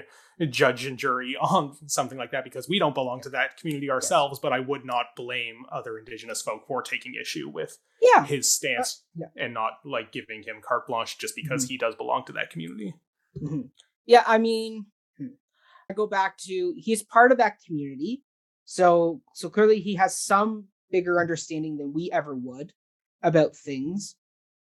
judge 0.48 0.86
and 0.86 0.96
jury 0.96 1.36
on 1.40 1.76
something 1.88 2.16
like 2.16 2.30
that 2.30 2.44
because 2.44 2.68
we 2.68 2.78
don't 2.78 2.94
belong 2.94 3.20
to 3.20 3.28
that 3.28 3.57
community 3.57 3.90
ourselves 3.90 4.38
but 4.38 4.53
i 4.53 4.61
would 4.61 4.84
not 4.84 5.07
blame 5.16 5.64
other 5.72 5.98
indigenous 5.98 6.40
folk 6.40 6.64
for 6.68 6.82
taking 6.82 7.14
issue 7.20 7.48
with 7.48 7.78
yeah, 8.01 8.24
his 8.24 8.51
stance 8.51 9.03
Uh, 9.20 9.26
yeah. 9.36 9.44
and 9.44 9.53
not 9.53 9.72
like 9.84 10.12
giving 10.12 10.44
him 10.44 10.61
carte 10.62 10.86
blanche 10.86 11.18
just 11.18 11.34
because 11.34 11.66
Mhm. 11.66 11.68
he 11.70 11.76
does 11.76 11.96
belong 11.96 12.24
to 12.26 12.32
that 12.32 12.48
community 12.51 12.94
Mhm. 13.39 13.70
Yeah, 14.07 14.24
I 14.26 14.39
mean, 14.39 14.87
hmm, 15.18 15.28
I 15.91 15.95
go 15.95 16.07
back 16.07 16.37
to 16.39 16.74
he's 16.76 17.03
part 17.03 17.33
of 17.33 17.39
that 17.39 17.59
community, 17.66 18.22
so 18.64 19.22
so 19.35 19.51
clearly 19.51 19.81
he 19.81 19.95
has 19.97 20.18
some 20.18 20.66
bigger 20.91 21.20
understanding 21.20 21.76
than 21.78 21.93
we 21.93 22.11
ever 22.12 22.35
would 22.35 22.72
about 23.22 23.57
things. 23.57 24.16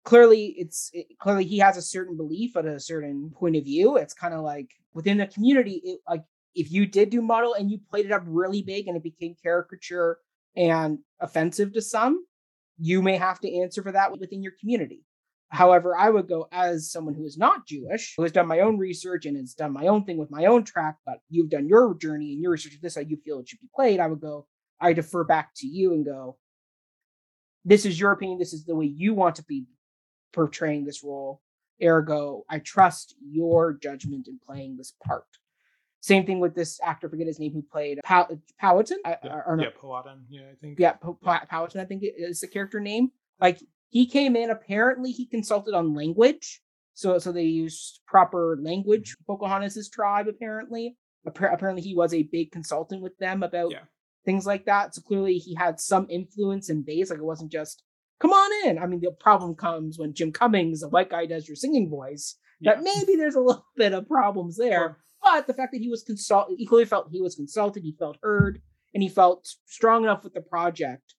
Clearly, 0.04 0.54
it's 0.58 0.90
it, 0.94 1.18
clearly 1.20 1.44
he 1.46 1.58
has 1.58 1.76
a 1.76 1.82
certain 1.82 2.16
belief 2.16 2.56
at 2.56 2.66
a 2.66 2.80
certain 2.80 3.30
point 3.32 3.56
of 3.56 3.64
view. 3.64 3.96
It's 3.96 4.14
kind 4.14 4.34
of 4.34 4.42
like 4.42 4.70
within 4.94 5.18
the 5.18 5.26
community, 5.28 5.82
it, 5.84 6.00
like 6.08 6.24
if 6.54 6.72
you 6.72 6.86
did 6.86 7.10
do 7.10 7.22
Mottel 7.22 7.58
and 7.58 7.70
you 7.70 7.78
played 7.90 8.06
it 8.06 8.12
up 8.12 8.24
really 8.26 8.62
big 8.62 8.88
and 8.88 8.96
it 8.96 9.02
became 9.04 9.36
caricature 9.42 10.18
and 10.56 11.00
offensive 11.20 11.72
to 11.74 11.82
some, 11.82 12.26
you 12.78 13.02
may 13.02 13.16
have 13.18 13.40
to 13.40 13.58
answer 13.60 13.82
for 13.82 13.92
that 13.92 14.12
within 14.18 14.42
your 14.42 14.54
community. 14.60 15.02
However, 15.48 15.96
I 15.96 16.10
would 16.10 16.28
go 16.28 16.48
as 16.50 16.90
someone 16.90 17.14
who 17.14 17.24
is 17.24 17.38
not 17.38 17.66
Jewish, 17.66 18.14
who 18.16 18.24
has 18.24 18.32
done 18.32 18.48
my 18.48 18.60
own 18.60 18.78
research 18.78 19.26
and 19.26 19.36
has 19.36 19.54
done 19.54 19.72
my 19.72 19.86
own 19.86 20.04
thing 20.04 20.18
with 20.18 20.30
my 20.30 20.46
own 20.46 20.64
track, 20.64 20.96
but 21.06 21.20
you've 21.30 21.50
done 21.50 21.68
your 21.68 21.94
journey 21.94 22.32
and 22.32 22.42
your 22.42 22.52
research 22.52 22.74
of 22.74 22.80
this, 22.80 22.96
how 22.96 23.02
you 23.02 23.16
feel 23.24 23.38
it 23.38 23.48
should 23.48 23.60
be 23.60 23.70
played. 23.74 24.00
I 24.00 24.08
would 24.08 24.20
go, 24.20 24.46
I 24.80 24.92
defer 24.92 25.24
back 25.24 25.50
to 25.56 25.66
you 25.66 25.92
and 25.92 26.04
go, 26.04 26.36
this 27.64 27.86
is 27.86 27.98
your 27.98 28.12
opinion. 28.12 28.38
This 28.38 28.52
is 28.52 28.64
the 28.64 28.74
way 28.74 28.86
you 28.86 29.14
want 29.14 29.36
to 29.36 29.44
be 29.44 29.66
portraying 30.32 30.84
this 30.84 31.02
role. 31.04 31.42
Ergo, 31.82 32.44
I 32.48 32.58
trust 32.58 33.14
your 33.20 33.74
judgment 33.74 34.28
in 34.28 34.38
playing 34.44 34.76
this 34.76 34.94
part. 35.04 35.26
Same 36.00 36.24
thing 36.24 36.38
with 36.40 36.54
this 36.54 36.80
actor, 36.84 37.08
forget 37.08 37.26
his 37.26 37.40
name, 37.40 37.52
who 37.52 37.62
played 37.62 37.98
Pow- 38.04 38.28
Powhatan. 38.60 38.98
Yeah, 39.04 39.42
or 39.46 39.56
no, 39.56 39.64
yeah 39.64 39.70
Powhatan, 39.80 40.24
yeah 40.28 40.42
i 40.52 40.54
think 40.60 40.78
yeah, 40.78 40.92
Powhatan, 40.92 41.80
I 41.80 41.84
think 41.84 42.04
is 42.04 42.40
the 42.40 42.46
character 42.46 42.78
name. 42.80 43.10
Like 43.40 43.60
he 43.88 44.06
came 44.06 44.36
in, 44.36 44.50
apparently 44.50 45.12
he 45.12 45.26
consulted 45.26 45.74
on 45.74 45.94
language, 45.94 46.60
so 46.94 47.18
so 47.18 47.32
they 47.32 47.44
used 47.44 48.00
proper 48.06 48.58
language. 48.60 49.12
Mm-hmm. 49.12 49.32
Pocahontas' 49.32 49.88
tribe, 49.88 50.28
apparently. 50.28 50.96
Appar- 51.26 51.52
apparently 51.52 51.82
he 51.82 51.94
was 51.94 52.14
a 52.14 52.22
big 52.24 52.52
consultant 52.52 53.02
with 53.02 53.16
them 53.18 53.42
about 53.42 53.72
Yeah. 53.72 53.84
things 54.24 54.46
like 54.46 54.64
that. 54.66 54.94
So 54.94 55.02
clearly 55.02 55.38
he 55.38 55.54
had 55.54 55.80
some 55.80 56.06
influence 56.08 56.68
and 56.68 56.84
base. 56.86 57.10
Like 57.10 57.18
it 57.18 57.24
wasn't 57.24 57.50
just 57.52 57.82
come 58.20 58.32
on 58.32 58.68
in. 58.68 58.78
I 58.78 58.86
mean, 58.86 59.00
the 59.00 59.10
problem 59.10 59.54
comes 59.56 59.98
when 59.98 60.14
Jim 60.14 60.30
Cummings, 60.32 60.82
a 60.82 60.88
white 60.88 61.10
guy, 61.10 61.26
does 61.26 61.48
your 61.48 61.56
singing 61.56 61.90
voice. 61.90 62.36
That 62.60 62.78
Yeah. 62.78 62.92
maybe 62.94 63.16
there's 63.16 63.34
a 63.34 63.40
little 63.48 63.66
bit 63.76 63.92
of 63.92 64.08
problems 64.08 64.56
there. 64.56 64.78
Sure. 64.78 64.98
But 65.22 65.46
the 65.48 65.54
fact 65.54 65.72
that 65.72 65.80
he 65.80 65.88
was 65.88 66.02
consult 66.04 66.48
equally 66.56 66.84
felt 66.84 67.08
he 67.10 67.20
was 67.20 67.34
consulted, 67.34 67.82
he 67.82 67.96
felt 67.98 68.18
heard, 68.22 68.62
and 68.94 69.02
he 69.02 69.08
felt 69.08 69.48
strong 69.64 70.04
enough 70.04 70.22
with 70.22 70.34
the 70.34 70.40
project 70.40 71.14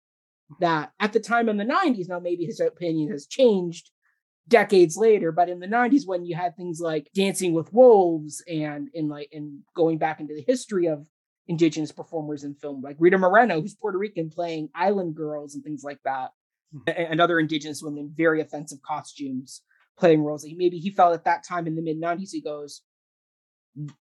that 0.59 0.91
at 0.99 1.13
the 1.13 1.19
time 1.19 1.49
in 1.49 1.57
the 1.57 1.65
90s, 1.65 2.07
now 2.09 2.19
maybe 2.19 2.45
his 2.45 2.59
opinion 2.59 3.11
has 3.11 3.25
changed 3.27 3.91
decades 4.47 4.95
later, 4.95 5.31
but 5.31 5.49
in 5.49 5.59
the 5.59 5.67
90s 5.67 6.03
when 6.07 6.23
you 6.25 6.35
had 6.35 6.55
things 6.55 6.79
like 6.79 7.09
Dancing 7.13 7.53
with 7.53 7.73
Wolves 7.73 8.41
and 8.47 8.87
in 8.93 9.09
like 9.09 9.29
and 9.33 9.59
going 9.75 9.97
back 9.97 10.19
into 10.21 10.33
the 10.33 10.43
history 10.47 10.87
of 10.87 11.05
indigenous 11.47 11.91
performers 11.91 12.43
in 12.43 12.55
film, 12.55 12.81
like 12.81 12.95
Rita 12.99 13.17
Moreno, 13.17 13.61
who's 13.61 13.75
Puerto 13.75 13.97
Rican 13.97 14.29
playing 14.29 14.69
island 14.73 15.15
girls 15.15 15.53
and 15.55 15.63
things 15.63 15.83
like 15.83 15.99
that, 16.05 16.31
Mhm. 16.73 17.11
and 17.11 17.21
other 17.21 17.39
indigenous 17.39 17.81
women 17.81 17.99
in 17.99 18.13
very 18.15 18.41
offensive 18.41 18.81
costumes 18.81 19.61
playing 19.97 20.21
roles. 20.21 20.45
Like 20.45 20.55
maybe 20.57 20.77
he 20.79 20.91
felt 20.91 21.13
at 21.13 21.23
that 21.25 21.43
time 21.45 21.67
in 21.67 21.75
the 21.75 21.81
mid 21.81 21.97
90s, 21.99 22.31
he 22.31 22.41
goes, 22.41 22.81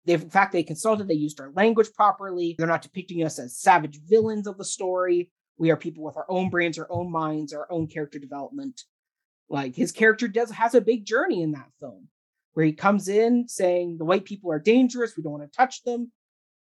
they, 0.07 0.15
in 0.15 0.31
fact, 0.31 0.53
they 0.53 0.63
consulted, 0.63 1.09
they 1.09 1.15
used 1.15 1.41
our 1.41 1.53
language 1.53 1.93
properly. 1.95 2.55
They're 2.57 2.67
not 2.67 2.83
depicting 2.83 3.23
us 3.23 3.39
as 3.39 3.59
savage 3.59 4.01
villains 4.09 4.47
of 4.47 4.57
the 4.59 4.65
story. 4.65 5.31
We 5.61 5.71
are 5.71 5.77
people 5.77 6.03
with 6.03 6.17
our 6.17 6.25
own 6.31 6.49
brains, 6.49 6.79
our 6.79 6.87
own 6.91 7.13
minds, 7.13 7.53
our 7.53 7.71
own 7.71 7.87
character 7.87 8.19
development. 8.19 8.81
Like 9.51 9.77
his 9.77 9.93
character 9.93 10.27
does 10.27 10.51
has 10.53 10.75
a 10.75 10.81
big 10.81 11.05
journey 11.05 11.43
in 11.43 11.53
that 11.53 11.69
film 11.79 12.09
where 12.55 12.65
he 12.65 12.73
comes 12.73 13.09
in 13.09 13.47
saying 13.47 13.99
the 13.99 14.07
white 14.07 14.25
people 14.25 14.51
are 14.51 14.59
dangerous, 14.59 15.19
we 15.19 15.23
don't 15.23 15.33
want 15.33 15.45
to 15.45 15.55
touch 15.55 15.83
them. 15.83 16.13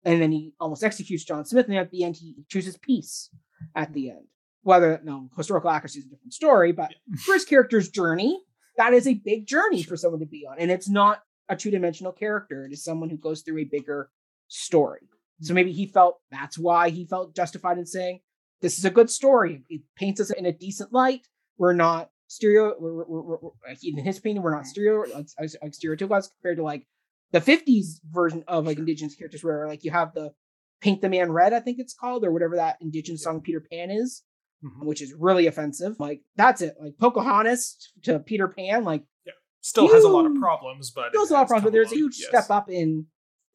And 0.05 0.22
then 0.22 0.31
he 0.31 0.53
almost 0.61 0.81
executes 0.81 1.26
John 1.26 1.43
Smith, 1.43 1.67
and 1.67 1.77
at 1.77 1.91
the 1.91 2.05
end 2.05 2.15
he 2.15 2.35
chooses 2.47 2.77
peace 2.77 3.30
at 3.76 3.91
the 3.93 4.11
end. 4.11 4.27
Whether 4.61 5.01
no 5.03 5.30
historical 5.35 5.72
accuracy 5.72 5.99
is 5.99 6.05
a 6.05 6.09
different 6.09 6.34
story, 6.34 6.72
but 6.72 6.93
for 7.26 7.34
his 7.34 7.43
character's 7.43 7.89
journey, 7.89 8.39
that 8.77 8.93
is 8.93 9.07
a 9.07 9.15
big 9.15 9.45
journey 9.45 9.84
for 9.84 9.97
someone 9.97 10.22
to 10.22 10.26
be 10.26 10.47
on. 10.49 10.57
And 10.57 10.72
it's 10.72 10.88
not 10.88 11.22
a 11.49 11.55
two-dimensional 11.57 12.13
character. 12.13 12.65
It 12.65 12.72
is 12.72 12.84
someone 12.84 13.09
who 13.09 13.17
goes 13.17 13.41
through 13.41 13.59
a 13.59 13.65
bigger 13.65 14.09
story. 14.47 15.01
So 15.41 15.51
hmm. 15.51 15.55
maybe 15.55 15.73
he 15.73 15.88
felt 15.88 16.19
that's 16.31 16.57
why 16.57 16.91
he 16.91 17.05
felt 17.05 17.35
justified 17.35 17.77
in 17.77 17.85
saying, 17.85 18.22
this 18.66 18.80
is 18.80 18.86
a 18.86 18.90
good 18.90 19.12
story. 19.12 19.64
It 19.70 19.82
paints 19.96 20.20
us 20.20 20.32
in 20.32 20.48
a 20.48 20.52
decent 20.52 20.92
light. 20.92 21.28
We're 21.60 21.74
not 21.74 22.10
stereo. 22.26 22.74
We're, 22.80 23.06
we're, 23.06 23.38
we're, 23.38 23.52
in 23.84 24.00
his 24.00 24.18
opinion, 24.18 24.42
we're 24.42 24.56
not 24.56 24.66
stereo 24.66 25.04
like, 25.14 25.28
like 25.62 25.74
stereotypes 25.76 26.30
compared 26.30 26.58
to 26.58 26.64
like 26.64 26.88
the 27.32 27.42
50s 27.42 28.00
version 28.10 28.44
of 28.48 28.66
like 28.66 28.80
indigenous 28.80 29.14
characters 29.14 29.44
where 29.44 29.68
like 29.68 29.84
you 29.84 29.92
have 29.92 30.16
the 30.16 30.34
paint 30.82 31.02
the 31.02 31.10
man 31.10 31.32
red 31.32 31.54
i 31.54 31.60
think 31.60 31.80
it's 31.80 31.94
called 31.94 32.24
or 32.24 32.32
whatever 32.32 32.56
that 32.56 32.78
indigenous 32.82 33.24
song 33.24 33.42
peter 33.42 33.60
pan 33.60 33.90
is 33.90 34.24
mm-hmm. 34.64 34.86
which 34.86 35.02
is 35.02 35.14
really 35.18 35.48
offensive 35.48 36.00
like 36.00 36.22
that's 36.36 36.62
it 36.62 36.76
like 36.82 36.98
pocahontas 36.98 37.92
to 38.04 38.20
peter 38.20 38.48
pan 38.48 38.84
like 38.84 39.04
yeah. 39.26 39.34
still 39.62 39.92
has 39.92 40.04
a 40.04 40.10
lot 40.10 40.26
of 40.26 40.36
problems 40.36 40.92
but 40.92 41.10
still 41.10 41.22
has 41.22 41.32
a 41.32 41.34
lot 41.34 41.42
of 41.44 41.48
problems 41.48 41.66
but 41.66 41.74
there's 41.74 41.92
a 41.92 41.96
huge 41.96 42.18
yes. 42.20 42.28
step 42.30 42.50
up 42.50 42.70
in 42.70 43.06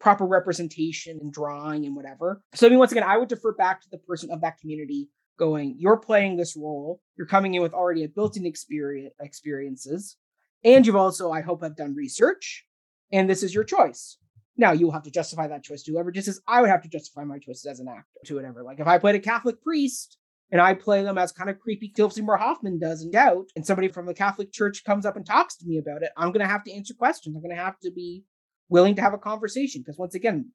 proper 0.01 0.27
representation 0.27 1.19
and 1.21 1.33
drawing 1.33 1.85
and 1.85 1.95
whatever 1.95 2.43
so 2.55 2.67
i 2.67 2.71
mean 2.71 2.79
once 2.79 2.93
again 2.93 3.05
i 3.05 3.17
would 3.17 3.29
defer 3.29 3.53
back 3.53 3.81
to 3.81 3.89
the 3.91 3.99
person 3.99 4.31
of 4.31 4.41
that 4.41 4.59
community 4.59 5.09
going 5.39 5.75
you're 5.79 5.97
playing 5.97 6.37
this 6.37 6.57
role 6.57 7.01
you're 7.17 7.27
coming 7.27 7.55
in 7.55 7.63
with 7.63 7.73
already 7.73 8.05
a 8.05 8.09
built-in 8.09 8.47
experience 8.47 9.15
experiences 9.21 10.17
and 10.65 10.87
you've 10.87 10.97
also 10.97 11.31
i 11.31 11.41
hope 11.41 11.63
have 11.63 11.77
done 11.77 11.95
research 11.95 12.67
and 13.13 13.29
this 13.29 13.43
is 13.43 13.55
your 13.55 13.65
choice. 13.65 14.19
Now 14.57 14.73
you 14.73 14.87
will 14.87 14.93
have 14.93 15.03
to 15.05 15.11
justify 15.11 15.49
that 15.49 15.65
choice 15.65 15.83
to 15.85 15.93
whoever, 15.93 16.11
just 16.11 16.29
as 16.29 16.41
I 16.47 16.61
would 16.61 16.71
have 16.71 16.83
to 16.83 16.89
justify 16.89 17.25
my 17.25 17.39
choices 17.39 17.67
as 17.67 17.81
an 17.81 17.89
actor 17.89 18.21
to 18.27 18.35
whatever. 18.37 18.63
Like 18.63 18.81
if 18.81 18.87
I 18.87 18.99
played 18.99 19.15
a 19.15 19.21
Catholic 19.21 19.63
priest 19.63 20.19
and 20.53 20.61
I 20.61 20.75
play 20.75 21.03
them 21.03 21.17
as 21.17 21.33
kind 21.33 21.49
of 21.49 21.59
creepy 21.59 21.93
Philip 21.97 22.13
Seymour 22.13 22.37
Hoffman 22.37 22.79
does 22.79 23.03
in 23.03 23.11
Doubt, 23.11 23.47
and 23.57 23.65
somebody 23.65 23.89
from 23.89 24.07
the 24.07 24.15
Catholic 24.15 24.53
Church 24.53 24.85
comes 24.85 25.07
up 25.07 25.17
and 25.17 25.25
talks 25.25 25.57
to 25.57 25.67
me 25.67 25.79
about 25.79 26.03
it, 26.03 26.11
I'm 26.17 26.33
going 26.33 26.45
to 26.45 26.53
have 26.53 26.65
to 26.65 26.73
answer 26.73 26.93
questions. 26.95 27.37
I'm 27.37 27.43
going 27.43 27.57
to 27.57 27.63
have 27.63 27.79
to 27.81 27.93
be 27.93 28.25
willing 28.71 28.95
to 28.95 29.03
have 29.03 29.13
a 29.13 29.19
conversation 29.19 29.83
because 29.83 29.99
once 29.99 30.15
again, 30.15 30.51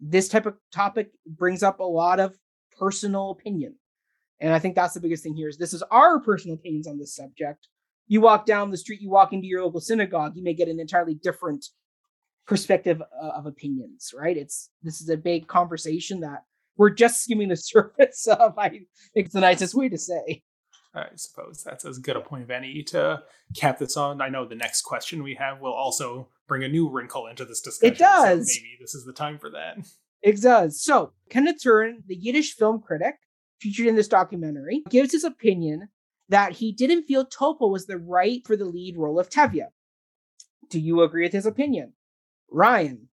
this 0.00 0.28
type 0.28 0.46
of 0.46 0.56
topic 0.72 1.10
brings 1.26 1.62
up 1.62 1.78
a 1.78 1.84
lot 1.84 2.18
of 2.18 2.36
personal 2.78 3.30
opinion. 3.30 3.76
And 4.40 4.52
I 4.52 4.58
think 4.58 4.74
that's 4.74 4.94
the 4.94 5.00
biggest 5.00 5.22
thing 5.22 5.36
here 5.36 5.48
is 5.48 5.56
this 5.56 5.72
is 5.72 5.82
our 5.90 6.18
personal 6.20 6.56
opinions 6.56 6.88
on 6.88 6.98
this 6.98 7.14
subject 7.14 7.68
you 8.08 8.20
walk 8.20 8.46
down 8.46 8.70
the 8.70 8.76
street, 8.76 9.00
you 9.00 9.10
walk 9.10 9.32
into 9.32 9.46
your 9.46 9.64
local 9.64 9.80
synagogue, 9.80 10.36
you 10.36 10.42
may 10.42 10.54
get 10.54 10.68
an 10.68 10.80
entirely 10.80 11.14
different 11.14 11.66
perspective 12.46 13.02
uh, 13.02 13.28
of 13.28 13.46
opinions, 13.46 14.12
right? 14.16 14.36
It's 14.36 14.70
this 14.82 15.00
is 15.00 15.08
a 15.08 15.16
big 15.16 15.48
conversation 15.48 16.20
that 16.20 16.44
we're 16.76 16.90
just 16.90 17.22
skimming 17.22 17.48
the 17.48 17.56
surface 17.56 18.26
of. 18.26 18.58
I 18.58 18.68
think 18.68 18.86
it's 19.14 19.34
the 19.34 19.40
nicest 19.40 19.74
way 19.74 19.88
to 19.88 19.98
say. 19.98 20.42
I 20.96 21.08
suppose 21.16 21.62
that's 21.62 21.84
as 21.84 21.98
good 21.98 22.16
a 22.16 22.20
point 22.20 22.42
of 22.44 22.50
any 22.50 22.82
to 22.84 23.22
cap 23.54 23.78
this 23.78 23.96
on. 23.96 24.20
I 24.20 24.28
know 24.28 24.46
the 24.46 24.54
next 24.54 24.82
question 24.82 25.22
we 25.22 25.34
have 25.34 25.60
will 25.60 25.72
also 25.72 26.28
bring 26.48 26.64
a 26.64 26.68
new 26.68 26.88
wrinkle 26.88 27.26
into 27.26 27.44
this 27.44 27.60
discussion. 27.60 27.94
It 27.94 27.98
does. 27.98 28.54
So 28.54 28.60
maybe 28.60 28.78
this 28.80 28.94
is 28.94 29.04
the 29.04 29.12
time 29.12 29.38
for 29.38 29.50
that. 29.50 29.78
It 30.22 30.40
does. 30.40 30.82
So, 30.82 31.12
Kenneth 31.28 31.62
Turan, 31.62 32.02
the 32.06 32.16
Yiddish 32.16 32.54
film 32.54 32.80
critic 32.80 33.16
featured 33.60 33.86
in 33.86 33.96
this 33.96 34.08
documentary, 34.08 34.82
gives 34.88 35.12
his 35.12 35.24
opinion 35.24 35.88
that 36.28 36.52
he 36.52 36.72
didn't 36.72 37.04
feel 37.04 37.24
Topol 37.24 37.70
was 37.70 37.86
the 37.86 37.98
right 37.98 38.44
for 38.46 38.56
the 38.56 38.64
lead 38.64 38.96
role 38.96 39.20
of 39.20 39.30
Tevye. 39.30 39.68
Do 40.68 40.80
you 40.80 41.02
agree 41.02 41.22
with 41.22 41.32
his 41.32 41.46
opinion? 41.46 41.92
Ryan. 42.50 43.08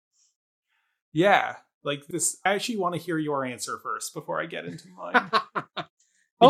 Yeah, 1.12 1.56
like 1.84 2.08
this. 2.08 2.38
I 2.45 2.53
actually 2.53 2.78
want 2.78 2.95
to 2.95 3.02
hear 3.02 3.18
your 3.18 3.44
answer 3.44 3.80
first 3.84 4.14
before 4.14 4.41
I 4.41 4.45
get 4.45 4.66
into 4.66 4.88
mine. 4.90 5.32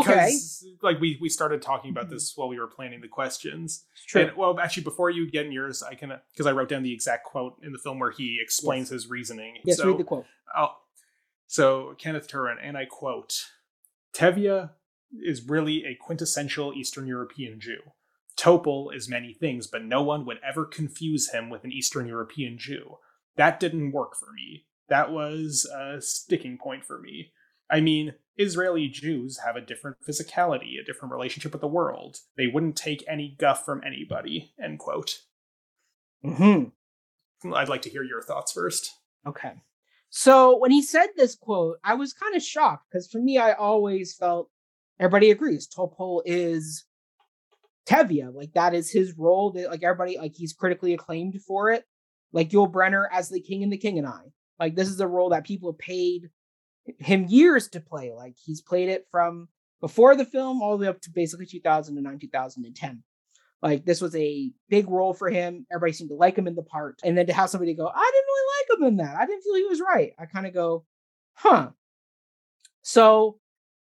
because, 0.00 0.64
okay. 0.66 0.76
Like 0.82 1.00
we 1.00 1.18
we 1.20 1.28
started 1.28 1.62
talking 1.62 1.90
about 1.90 2.06
mm-hmm. 2.06 2.14
this 2.14 2.32
while 2.34 2.48
we 2.48 2.58
were 2.58 2.66
planning 2.66 3.00
the 3.00 3.08
questions. 3.08 3.84
True. 4.08 4.22
And, 4.22 4.36
well, 4.36 4.58
actually, 4.58 4.84
before 4.84 5.10
you 5.10 5.30
get 5.30 5.46
in 5.46 5.52
yours, 5.52 5.82
I 5.82 5.94
can 5.94 6.12
because 6.32 6.46
I 6.46 6.52
wrote 6.52 6.68
down 6.68 6.82
the 6.82 6.92
exact 6.92 7.24
quote 7.24 7.56
in 7.62 7.72
the 7.72 7.78
film 7.78 7.98
where 7.98 8.10
he 8.10 8.38
explains 8.42 8.86
yes. 8.86 9.02
his 9.02 9.10
reasoning. 9.10 9.58
Yes, 9.64 9.76
so, 9.76 9.88
read 9.88 9.98
the 9.98 10.04
quote. 10.04 10.26
Oh, 10.56 10.76
so 11.46 11.94
Kenneth 11.98 12.26
Turan, 12.28 12.58
and 12.62 12.76
I 12.76 12.86
quote: 12.86 13.46
"Tevye 14.14 14.70
is 15.12 15.48
really 15.48 15.84
a 15.84 15.94
quintessential 15.94 16.72
Eastern 16.74 17.06
European 17.06 17.60
Jew. 17.60 17.80
Topol 18.36 18.94
is 18.94 19.08
many 19.08 19.34
things, 19.34 19.66
but 19.66 19.84
no 19.84 20.02
one 20.02 20.24
would 20.24 20.38
ever 20.42 20.64
confuse 20.64 21.30
him 21.30 21.50
with 21.50 21.64
an 21.64 21.72
Eastern 21.72 22.06
European 22.06 22.56
Jew. 22.56 22.98
That 23.36 23.60
didn't 23.60 23.92
work 23.92 24.16
for 24.16 24.32
me. 24.32 24.64
That 24.88 25.12
was 25.12 25.70
a 25.74 26.00
sticking 26.00 26.58
point 26.58 26.84
for 26.84 26.98
me. 26.98 27.32
I 27.72 27.80
mean, 27.80 28.14
Israeli 28.36 28.86
Jews 28.88 29.40
have 29.44 29.56
a 29.56 29.60
different 29.62 29.96
physicality, 30.06 30.78
a 30.78 30.84
different 30.84 31.12
relationship 31.12 31.52
with 31.52 31.62
the 31.62 31.66
world. 31.66 32.18
They 32.36 32.46
wouldn't 32.46 32.76
take 32.76 33.02
any 33.08 33.34
guff 33.38 33.64
from 33.64 33.82
anybody. 33.84 34.52
End 34.62 34.78
quote. 34.78 35.20
Hmm. 36.22 36.64
I'd 37.52 37.70
like 37.70 37.82
to 37.82 37.90
hear 37.90 38.04
your 38.04 38.22
thoughts 38.22 38.52
first. 38.52 38.90
Okay. 39.26 39.54
So 40.10 40.58
when 40.58 40.70
he 40.70 40.82
said 40.82 41.08
this 41.16 41.34
quote, 41.34 41.78
I 41.82 41.94
was 41.94 42.12
kind 42.12 42.36
of 42.36 42.42
shocked 42.42 42.84
because 42.90 43.08
for 43.10 43.18
me, 43.18 43.38
I 43.38 43.52
always 43.52 44.14
felt 44.14 44.50
everybody 45.00 45.30
agrees 45.30 45.66
Topol 45.66 46.20
is 46.26 46.84
Tevye. 47.88 48.32
Like 48.34 48.52
that 48.52 48.74
is 48.74 48.92
his 48.92 49.14
role. 49.16 49.52
That 49.52 49.70
like 49.70 49.82
everybody 49.82 50.18
like 50.18 50.34
he's 50.34 50.52
critically 50.52 50.92
acclaimed 50.92 51.40
for 51.46 51.70
it. 51.70 51.84
Like 52.32 52.50
Yul 52.50 52.70
Brynner 52.70 53.06
as 53.10 53.30
the 53.30 53.40
King 53.40 53.62
and 53.62 53.72
the 53.72 53.78
King 53.78 53.98
and 53.98 54.06
I. 54.06 54.32
Like 54.60 54.74
this 54.76 54.88
is 54.88 55.00
a 55.00 55.08
role 55.08 55.30
that 55.30 55.44
people 55.44 55.72
paid 55.72 56.28
him 56.98 57.26
years 57.28 57.68
to 57.68 57.80
play. 57.80 58.12
Like 58.12 58.36
he's 58.44 58.60
played 58.60 58.88
it 58.88 59.06
from 59.10 59.48
before 59.80 60.14
the 60.14 60.24
film 60.24 60.62
all 60.62 60.76
the 60.76 60.82
way 60.82 60.88
up 60.88 61.00
to 61.02 61.10
basically 61.10 61.46
2009, 61.46 62.18
2010. 62.18 63.02
Like 63.60 63.84
this 63.84 64.00
was 64.00 64.14
a 64.16 64.50
big 64.68 64.88
role 64.88 65.14
for 65.14 65.30
him. 65.30 65.66
Everybody 65.70 65.92
seemed 65.92 66.10
to 66.10 66.16
like 66.16 66.36
him 66.36 66.48
in 66.48 66.56
the 66.56 66.62
part. 66.62 66.98
And 67.04 67.16
then 67.16 67.26
to 67.26 67.32
have 67.32 67.50
somebody 67.50 67.74
go, 67.74 67.86
I 67.86 68.10
didn't 68.12 68.26
really 68.26 68.48
like 68.58 68.78
him 68.78 68.88
in 68.88 69.06
that. 69.06 69.16
I 69.20 69.26
didn't 69.26 69.42
feel 69.42 69.54
he 69.54 69.64
was 69.64 69.80
right. 69.80 70.12
I 70.18 70.26
kind 70.26 70.46
of 70.46 70.54
go, 70.54 70.84
huh. 71.34 71.70
So 72.82 73.38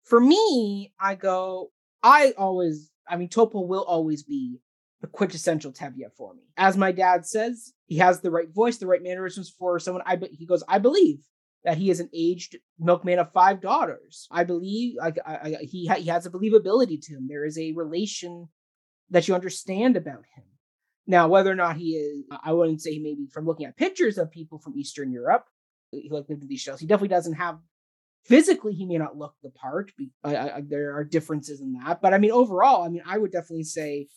for 0.05 0.21
me, 0.21 0.93
I 1.01 1.16
go, 1.16 1.73
I 2.03 2.35
always, 2.39 2.91
I 3.09 3.16
mean, 3.16 3.29
Topol 3.29 3.66
will 3.66 3.83
always 3.83 4.23
be 4.23 4.61
the 5.01 5.09
quintessential 5.09 5.73
Tevye 5.73 6.12
for 6.16 6.35
me. 6.35 6.43
As 6.57 6.77
my 6.77 6.93
dad 6.93 7.27
says, 7.27 7.73
he 7.87 7.97
has 7.97 8.21
the 8.21 8.31
right 8.31 8.49
voice, 8.49 8.79
the 8.79 8.87
right 8.87 9.03
mannerisms 9.03 9.51
for 9.51 9.79
someone. 9.79 10.05
I 10.07 10.19
he 10.31 10.47
goes, 10.47 10.62
I 10.69 10.79
believe 10.79 11.19
that 11.65 11.78
he 11.78 11.91
is 11.91 12.01
an 12.01 12.11
aged 12.15 12.57
milkman 12.78 13.19
of 13.19 13.32
five 13.32 13.61
daughters. 13.61 14.28
I 14.31 14.45
believe 14.45 14.97
like 14.97 15.19
I, 15.27 15.35
I, 15.35 15.57
he 15.62 15.86
ha- 15.86 15.95
he 15.95 16.09
has 16.09 16.27
a 16.27 16.31
believability 16.31 17.01
to 17.07 17.15
him. 17.15 17.27
There 17.28 17.45
is 17.45 17.59
a 17.59 17.73
relation 17.73 18.49
that 19.11 19.28
you 19.28 19.35
understand 19.35 19.97
about 19.97 20.24
him. 20.35 20.45
Now, 21.07 21.28
whether 21.28 21.51
or 21.51 21.55
not 21.55 21.77
he 21.77 21.97
is, 21.97 22.24
I 22.43 22.53
wouldn't 22.53 22.81
say 22.81 22.99
maybe 22.99 23.27
from 23.32 23.47
looking 23.47 23.66
at 23.66 23.77
pictures 23.77 24.19
of 24.19 24.31
people 24.31 24.59
from 24.59 24.77
Eastern 24.77 25.12
Europe, 25.12 25.45
he 25.91 26.09
like 26.11 26.28
lived 26.28 26.43
in 26.43 26.49
these 26.49 26.61
shows. 26.61 26.81
He 26.81 26.86
definitely 26.86 27.09
doesn't 27.09 27.35
have 27.35 27.59
physically 28.24 28.73
he 28.73 28.86
may 28.86 28.99
not 28.99 29.16
look 29.16 29.35
the 29.43 29.51
part 29.51 29.93
I, 30.23 30.36
I, 30.36 30.62
there 30.66 30.97
are 30.97 31.05
differences 31.05 31.61
in 31.61 31.74
that 31.74 32.01
but 32.01 32.15
i 32.15 32.19
mean 32.19 32.31
overall 32.31 32.82
i 32.82 32.89
mean 32.89 33.03
i 33.07 33.19
would 33.19 33.32
definitely 33.32 33.65
say 33.65 34.09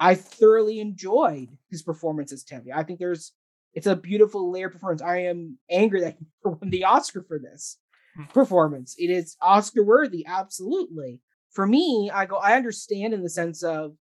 i 0.00 0.14
thoroughly 0.14 0.80
enjoyed 0.80 1.48
his 1.70 1.82
performance 1.82 2.32
as 2.32 2.44
Tevye. 2.44 2.74
i 2.74 2.82
think 2.82 2.98
there's 2.98 3.32
it's 3.76 3.86
a 3.86 3.94
beautiful 3.94 4.50
layer 4.50 4.70
performance. 4.70 5.02
I 5.02 5.18
am 5.18 5.58
angry 5.70 6.00
that 6.00 6.16
he 6.18 6.26
won 6.42 6.70
the 6.70 6.84
oscar 6.84 7.22
for 7.22 7.38
this 7.38 7.78
hmm. 8.16 8.24
performance. 8.24 8.96
It 8.98 9.10
is 9.10 9.36
oscar 9.40 9.84
worthy 9.84 10.26
absolutely. 10.26 11.20
For 11.52 11.66
me 11.66 12.10
i 12.12 12.26
go 12.26 12.36
i 12.36 12.54
understand 12.54 13.14
in 13.14 13.22
the 13.22 13.30
sense 13.30 13.62
of 13.62 13.96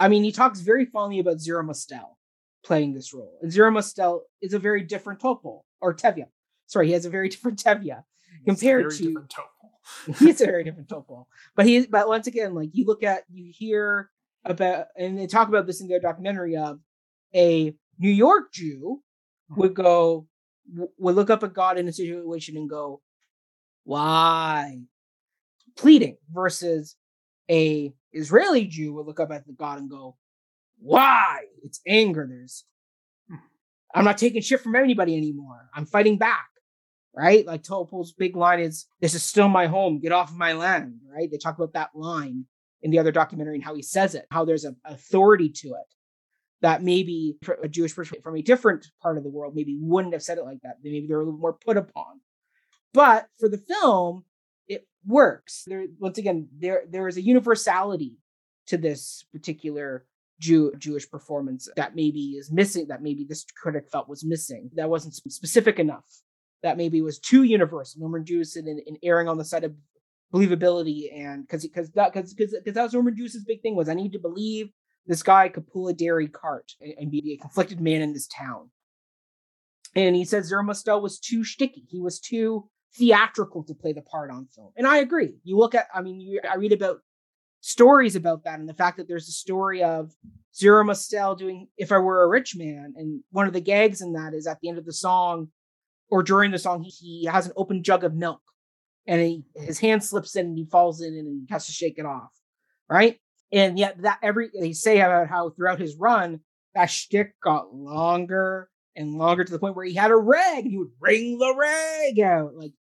i 0.00 0.08
mean 0.08 0.24
he 0.24 0.32
talks 0.32 0.58
very 0.58 0.84
fondly 0.84 1.20
about 1.20 1.38
Zero 1.38 1.62
Mostel 1.62 2.18
playing 2.64 2.92
this 2.92 3.14
role 3.14 3.38
and 3.40 3.52
Zero 3.52 3.70
Mostel 3.70 4.22
is 4.40 4.52
a 4.52 4.58
very 4.58 4.82
different 4.82 5.20
Topol 5.20 5.60
or 5.80 5.94
Tevye. 5.94 6.26
Sorry, 6.66 6.88
he 6.88 6.92
has 6.92 7.04
a 7.04 7.10
very 7.10 7.28
different 7.34 7.62
Tevye 7.62 8.02
compared 8.44 8.90
to 8.92 9.26
he's 10.18 10.40
a 10.40 10.46
very 10.46 10.64
different 10.64 10.88
Topol. 10.88 11.26
But 11.54 11.66
he 11.66 11.86
but 11.86 12.08
once 12.08 12.26
again, 12.26 12.54
like 12.54 12.70
you 12.72 12.84
look 12.84 13.02
at 13.04 13.22
you 13.30 13.52
hear 13.56 14.10
about 14.44 14.86
and 14.96 15.16
they 15.16 15.28
talk 15.28 15.48
about 15.48 15.66
this 15.66 15.80
in 15.80 15.86
their 15.86 16.00
documentary 16.00 16.56
of 16.56 16.80
a 17.32 17.74
New 17.98 18.10
York 18.10 18.52
Jew 18.52 19.02
hmm. 19.48 19.60
would 19.60 19.74
go 19.74 20.26
would 20.98 21.16
look 21.16 21.30
up 21.30 21.42
at 21.42 21.54
God 21.54 21.78
in 21.78 21.88
a 21.88 21.92
situation 21.92 22.56
and 22.56 22.70
go, 22.70 23.02
why? 23.84 24.78
Pleading 25.76 26.16
versus 26.30 26.96
a 27.50 27.92
Israeli 28.12 28.66
Jew 28.66 28.94
would 28.94 29.06
look 29.06 29.20
up 29.20 29.32
at 29.32 29.46
the 29.46 29.52
God 29.52 29.78
and 29.78 29.90
go, 29.90 30.16
why? 30.78 31.40
It's 31.64 31.80
anger. 31.86 32.26
There's 32.28 32.64
hmm. 33.28 33.36
I'm 33.94 34.04
not 34.04 34.18
taking 34.18 34.42
shit 34.42 34.60
from 34.60 34.76
anybody 34.76 35.16
anymore. 35.16 35.68
I'm 35.74 35.86
fighting 35.86 36.18
back 36.18 36.46
right? 37.14 37.46
Like 37.46 37.62
Topol's 37.62 38.12
big 38.12 38.36
line 38.36 38.60
is, 38.60 38.86
This 39.00 39.14
is 39.14 39.22
still 39.22 39.48
my 39.48 39.66
home, 39.66 40.00
get 40.00 40.12
off 40.12 40.34
my 40.34 40.54
land, 40.54 41.00
right? 41.14 41.30
They 41.30 41.36
talk 41.36 41.58
about 41.58 41.74
that 41.74 41.90
line 41.94 42.46
in 42.80 42.90
the 42.90 42.98
other 42.98 43.12
documentary 43.12 43.56
and 43.56 43.64
how 43.64 43.74
he 43.74 43.82
says 43.82 44.14
it, 44.14 44.26
how 44.30 44.44
there's 44.44 44.64
an 44.64 44.76
authority 44.84 45.50
to 45.50 45.68
it 45.68 45.94
that 46.62 46.82
maybe 46.82 47.36
a 47.62 47.68
Jewish 47.68 47.94
person 47.94 48.18
from 48.22 48.36
a 48.36 48.42
different 48.42 48.86
part 49.02 49.18
of 49.18 49.24
the 49.24 49.30
world 49.30 49.54
maybe 49.54 49.76
wouldn't 49.80 50.14
have 50.14 50.22
said 50.22 50.38
it 50.38 50.44
like 50.44 50.60
that. 50.62 50.78
Maybe 50.82 51.06
they're 51.06 51.20
a 51.20 51.24
little 51.24 51.38
more 51.38 51.52
put 51.52 51.76
upon. 51.76 52.20
But 52.94 53.26
for 53.38 53.48
the 53.48 53.58
film, 53.58 54.24
it 54.68 54.86
works. 55.06 55.64
There, 55.66 55.86
once 55.98 56.18
again, 56.18 56.48
there 56.58 56.82
there 56.88 57.08
is 57.08 57.16
a 57.16 57.22
universality 57.22 58.16
to 58.68 58.78
this 58.78 59.24
particular 59.32 60.06
Jew, 60.40 60.72
Jewish 60.78 61.08
performance 61.10 61.68
that 61.76 61.94
maybe 61.94 62.36
is 62.38 62.50
missing. 62.50 62.88
That 62.88 63.02
maybe 63.02 63.24
this 63.24 63.44
critic 63.60 63.88
felt 63.90 64.08
was 64.08 64.24
missing. 64.24 64.70
That 64.74 64.90
wasn't 64.90 65.14
specific 65.14 65.78
enough 65.78 66.04
that 66.62 66.76
maybe 66.76 67.02
was 67.02 67.18
too 67.18 67.42
universal. 67.42 68.00
Norman 68.00 68.24
Jewison 68.24 68.68
in, 68.68 68.80
in 68.86 68.96
erring 69.02 69.28
on 69.28 69.38
the 69.38 69.44
side 69.44 69.64
of 69.64 69.74
believability 70.32 71.14
and 71.14 71.46
because 71.46 71.62
because 71.66 71.90
that 71.90 72.12
because 72.12 72.32
because 72.32 72.74
that 72.74 72.82
was 72.82 72.94
Norman 72.94 73.14
Jewison's 73.14 73.44
big 73.44 73.60
thing 73.60 73.76
was 73.76 73.88
I 73.88 73.94
need 73.94 74.12
to 74.12 74.18
believe 74.18 74.70
this 75.06 75.22
guy 75.22 75.48
could 75.48 75.66
pull 75.66 75.88
a 75.88 75.94
dairy 75.94 76.28
cart 76.28 76.72
and, 76.80 77.10
be 77.10 77.34
a 77.34 77.40
conflicted 77.40 77.80
man 77.80 78.02
in 78.02 78.12
this 78.12 78.26
town. 78.26 78.70
And 79.94 80.16
he 80.16 80.24
said 80.24 80.44
Zero 80.44 80.62
Mostel 80.62 81.02
was 81.02 81.18
too 81.18 81.40
shticky. 81.40 81.84
He 81.88 82.00
was 82.00 82.20
too 82.20 82.68
theatrical 82.94 83.64
to 83.64 83.74
play 83.74 83.92
the 83.92 84.02
part 84.02 84.30
on 84.30 84.46
film. 84.54 84.72
And 84.76 84.86
I 84.86 84.98
agree. 84.98 85.34
You 85.44 85.58
look 85.58 85.74
at, 85.74 85.86
I 85.94 86.02
mean, 86.02 86.20
you, 86.20 86.40
I 86.48 86.56
read 86.56 86.72
about 86.72 87.00
stories 87.60 88.16
about 88.16 88.44
that 88.44 88.58
and 88.58 88.68
the 88.68 88.74
fact 88.74 88.96
that 88.96 89.08
there's 89.08 89.28
a 89.28 89.32
story 89.32 89.82
of 89.82 90.12
Zero 90.54 90.84
doing 91.34 91.68
If 91.76 91.92
I 91.92 91.98
Were 91.98 92.22
a 92.22 92.28
Rich 92.28 92.56
Man. 92.56 92.94
And 92.96 93.22
one 93.30 93.46
of 93.46 93.52
the 93.52 93.60
gags 93.60 94.00
in 94.00 94.12
that 94.14 94.34
is 94.34 94.46
at 94.46 94.60
the 94.60 94.68
end 94.68 94.78
of 94.78 94.84
the 94.84 94.92
song 94.92 95.48
or 96.10 96.22
during 96.22 96.50
the 96.50 96.58
song, 96.58 96.82
he, 96.82 96.90
he 96.90 97.24
has 97.26 97.46
an 97.46 97.52
open 97.56 97.82
jug 97.82 98.04
of 98.04 98.14
milk 98.14 98.40
and 99.06 99.20
he, 99.20 99.44
his 99.56 99.78
hand 99.78 100.04
slips 100.04 100.36
in 100.36 100.46
and 100.46 100.58
he 100.58 100.66
falls 100.66 101.00
in 101.00 101.14
and 101.14 101.26
he 101.26 101.46
has 101.50 101.66
to 101.66 101.72
shake 101.72 101.98
it 101.98 102.06
off. 102.06 102.30
Right. 102.88 103.18
And 103.52 103.78
yet 103.78 104.00
that 104.02 104.18
every, 104.22 104.50
they 104.58 104.72
say 104.72 105.00
about 105.00 105.28
how 105.28 105.50
throughout 105.50 105.78
his 105.78 105.96
run, 105.96 106.40
that 106.74 106.86
shtick 106.86 107.38
got 107.42 107.74
longer 107.74 108.70
and 108.96 109.14
longer 109.14 109.44
to 109.44 109.52
the 109.52 109.58
point 109.58 109.76
where 109.76 109.84
he 109.84 109.94
had 109.94 110.10
a 110.10 110.16
rag 110.16 110.64
and 110.64 110.70
he 110.70 110.78
would 110.78 110.92
wring 111.00 111.38
the 111.38 111.54
rag 111.56 112.18
out. 112.20 112.54
Like 112.54 112.72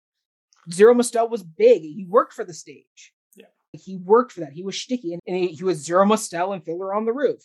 Zero 0.72 0.94
Mostel 0.94 1.28
was 1.28 1.42
big. 1.42 1.82
He 1.82 2.06
worked 2.08 2.32
for 2.32 2.44
the 2.44 2.54
stage. 2.54 3.12
Yeah. 3.34 3.46
He 3.72 3.96
worked 3.96 4.32
for 4.32 4.40
that. 4.40 4.52
He 4.52 4.62
was 4.62 4.74
shticky. 4.74 5.12
And, 5.12 5.20
and 5.26 5.36
he, 5.36 5.48
he, 5.48 5.64
was 5.64 5.78
Zero 5.78 6.04
Mostel 6.04 6.52
and 6.52 6.64
Fiddler 6.64 6.94
on 6.94 7.04
the 7.04 7.12
Roof. 7.12 7.42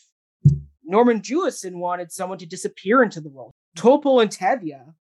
Norman 0.84 1.22
Jewison 1.22 1.76
wanted 1.76 2.12
someone 2.12 2.38
to 2.38 2.46
disappear 2.46 3.02
into 3.02 3.22
the 3.22 3.30
role. 3.30 3.54
Mm-hmm. 3.78 3.88
Topol 3.88 4.22
and 4.22 4.32
Tevye 4.32 4.94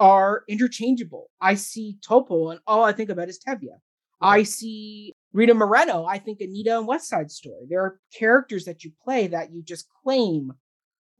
are 0.00 0.42
interchangeable. 0.48 1.30
I 1.40 1.54
see 1.54 1.98
Topol 2.06 2.50
and 2.50 2.60
all 2.66 2.82
I 2.82 2.92
think 2.92 3.10
about 3.10 3.28
is 3.28 3.38
Tevye. 3.38 3.78
I 4.20 4.42
see 4.42 5.14
Rita 5.32 5.54
Moreno. 5.54 6.04
I 6.04 6.18
think 6.18 6.40
Anita 6.40 6.76
and 6.78 6.86
West 6.86 7.08
Side 7.08 7.30
Story. 7.30 7.66
There 7.68 7.80
are 7.80 8.00
characters 8.16 8.64
that 8.66 8.84
you 8.84 8.92
play 9.02 9.28
that 9.28 9.52
you 9.52 9.62
just 9.62 9.86
claim 10.02 10.52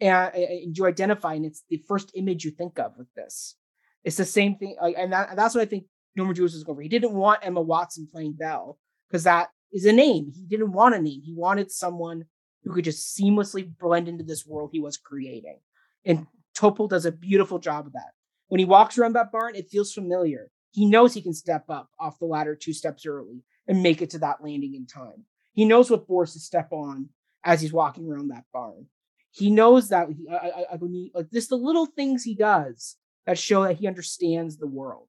and, 0.00 0.34
and 0.34 0.76
you 0.76 0.86
identify, 0.86 1.34
and 1.34 1.46
it's 1.46 1.64
the 1.70 1.82
first 1.88 2.12
image 2.14 2.44
you 2.44 2.50
think 2.50 2.78
of 2.78 2.92
with 2.98 3.12
this. 3.14 3.56
It's 4.04 4.16
the 4.16 4.24
same 4.24 4.56
thing, 4.56 4.76
and, 4.80 5.12
that, 5.12 5.36
that's 5.36 5.54
what 5.54 5.62
I 5.62 5.66
think 5.66 5.84
Norman 6.16 6.34
Jewison 6.34 6.54
was 6.54 6.64
going 6.64 6.76
for. 6.76 6.82
He 6.82 6.88
didn't 6.88 7.12
want 7.12 7.40
Emma 7.42 7.60
Watson 7.60 8.08
playing 8.12 8.32
Belle 8.32 8.78
because 9.08 9.24
that 9.24 9.50
is 9.72 9.86
a 9.86 9.92
name. 9.92 10.32
He 10.34 10.44
didn't 10.44 10.72
want 10.72 10.94
a 10.94 10.98
name. 10.98 11.22
He 11.24 11.34
wanted 11.34 11.70
someone 11.70 12.24
who 12.64 12.74
could 12.74 12.84
just 12.84 13.16
seamlessly 13.16 13.70
blend 13.80 14.08
into 14.08 14.24
this 14.24 14.44
world 14.44 14.70
he 14.72 14.80
was 14.80 14.96
creating. 14.96 15.58
And 16.04 16.26
Topol 16.56 16.88
does 16.88 17.06
a 17.06 17.12
beautiful 17.12 17.58
job 17.58 17.86
of 17.86 17.92
that. 17.92 18.10
When 18.48 18.58
he 18.58 18.64
walks 18.64 18.98
around 18.98 19.14
that 19.14 19.32
barn, 19.32 19.54
it 19.54 19.70
feels 19.70 19.92
familiar. 19.92 20.50
He 20.72 20.84
knows 20.84 21.14
he 21.14 21.22
can 21.22 21.34
step 21.34 21.64
up 21.68 21.90
off 21.98 22.18
the 22.18 22.26
ladder 22.26 22.54
two 22.54 22.72
steps 22.72 23.06
early 23.06 23.42
and 23.68 23.82
make 23.82 24.02
it 24.02 24.10
to 24.10 24.18
that 24.18 24.42
landing 24.42 24.74
in 24.74 24.86
time. 24.86 25.24
He 25.52 25.64
knows 25.64 25.90
what 25.90 26.06
boards 26.06 26.32
to 26.32 26.40
step 26.40 26.72
on 26.72 27.08
as 27.44 27.60
he's 27.60 27.72
walking 27.72 28.08
around 28.08 28.28
that 28.28 28.44
barn. 28.52 28.86
He 29.30 29.50
knows 29.50 29.88
that 29.88 30.08
he, 30.08 30.28
I, 30.28 30.34
I, 30.34 30.64
I, 30.72 30.78
like 31.14 31.30
just 31.32 31.48
the 31.48 31.56
little 31.56 31.86
things 31.86 32.22
he 32.22 32.34
does 32.34 32.96
that 33.26 33.38
show 33.38 33.62
that 33.64 33.78
he 33.78 33.86
understands 33.86 34.56
the 34.56 34.66
world. 34.66 35.08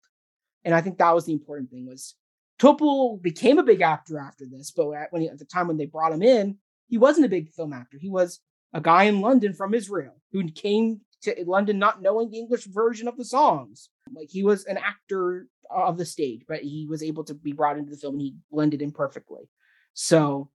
And 0.64 0.74
I 0.74 0.82
think 0.82 0.98
that 0.98 1.14
was 1.14 1.26
the 1.26 1.34
important 1.34 1.70
thing 1.70 1.86
was 1.86 2.16
Topol 2.60 3.22
became 3.22 3.58
a 3.58 3.64
big 3.64 3.82
actor 3.82 4.20
after 4.20 4.46
this, 4.46 4.72
but 4.72 4.92
at, 4.92 5.12
when 5.12 5.24
he, 5.24 5.30
at 5.30 5.40
the 5.40 5.46
time 5.46 5.68
when 5.68 5.78
they 5.78 5.86
brought 5.86 6.14
him 6.14 6.22
in, 6.22 6.58
he 6.88 6.98
wasn't 6.98 7.26
a 7.26 7.30
big 7.30 7.50
film 7.50 7.74
actor. 7.74 7.98
He 8.00 8.10
was 8.10 8.40
a 8.74 8.82
guy 8.82 9.04
in 9.04 9.22
London 9.22 9.54
from 9.54 9.74
Israel 9.74 10.16
who 10.32 10.48
came 10.50 11.02
to 11.24 11.36
London 11.46 11.80
not 11.80 12.02
knowing 12.02 12.30
the 12.30 12.40
English 12.40 12.66
version 12.66 13.08
of 13.08 13.18
the 13.18 13.26
songs. 13.26 13.90
Like 14.14 14.30
he 14.30 14.44
was 14.44 14.66
an 14.66 14.78
actor 14.78 15.48
of 15.70 15.98
the 15.98 16.06
stage, 16.06 16.44
but 16.48 16.62
he 16.62 16.88
was 16.90 17.04
able 17.04 17.24
to 17.26 17.34
be 17.34 17.54
brought 17.54 17.78
into 17.78 17.92
the 17.92 17.98
film 17.98 18.16
and 18.16 18.22
he 18.22 18.36
blended 18.52 18.82
in 18.82 18.92
perfectly. 18.92 19.50
So 19.94 20.50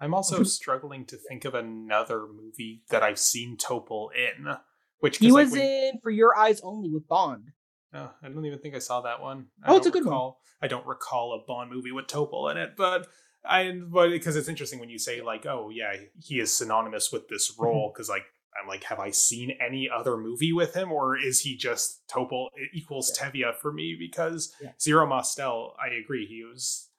I'm 0.00 0.14
also 0.14 0.42
struggling 0.44 1.04
to 1.06 1.16
think 1.16 1.44
of 1.44 1.54
another 1.54 2.26
movie 2.26 2.82
that 2.90 3.02
I've 3.02 3.18
seen 3.18 3.56
Topol 3.56 4.08
in. 4.14 4.54
Which 5.00 5.18
he 5.18 5.32
was 5.32 5.52
like, 5.52 5.62
in 5.62 5.92
For 6.02 6.10
Your 6.10 6.36
Eyes 6.36 6.60
Only 6.60 6.90
with 6.90 7.08
Bond. 7.08 7.52
Oh, 7.94 8.10
I 8.22 8.28
don't 8.28 8.44
even 8.44 8.58
think 8.58 8.74
I 8.74 8.80
saw 8.80 9.00
that 9.00 9.20
one. 9.20 9.46
I 9.64 9.72
oh, 9.72 9.76
it's 9.76 9.86
a 9.86 9.90
good 9.90 10.04
recall, 10.04 10.26
one. 10.26 10.34
I 10.62 10.68
don't 10.68 10.86
recall 10.86 11.32
a 11.34 11.46
Bond 11.46 11.70
movie 11.70 11.92
with 11.92 12.06
Topol 12.06 12.50
in 12.50 12.56
it, 12.56 12.74
but 12.76 13.08
I 13.44 13.72
but 13.88 14.10
because 14.10 14.36
it's 14.36 14.48
interesting 14.48 14.78
when 14.78 14.90
you 14.90 14.98
say 14.98 15.22
like, 15.22 15.46
oh 15.46 15.70
yeah, 15.70 15.94
he 16.22 16.38
is 16.38 16.54
synonymous 16.54 17.10
with 17.10 17.28
this 17.28 17.50
mm-hmm. 17.50 17.64
role 17.64 17.92
because 17.92 18.08
like 18.08 18.24
I'm 18.60 18.68
like, 18.68 18.84
have 18.84 18.98
I 18.98 19.10
seen 19.10 19.52
any 19.64 19.88
other 19.88 20.16
movie 20.16 20.52
with 20.52 20.74
him, 20.74 20.92
or 20.92 21.16
is 21.16 21.40
he 21.40 21.56
just 21.56 22.06
Topol 22.08 22.48
equals 22.74 23.12
yeah. 23.14 23.30
Tevye 23.30 23.54
for 23.54 23.72
me? 23.72 23.96
Because 23.98 24.54
yeah. 24.60 24.72
Zero 24.80 25.06
Mostel, 25.06 25.74
I 25.80 25.94
agree, 25.94 26.26
he 26.26 26.44
was 26.44 26.90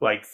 like 0.00 0.26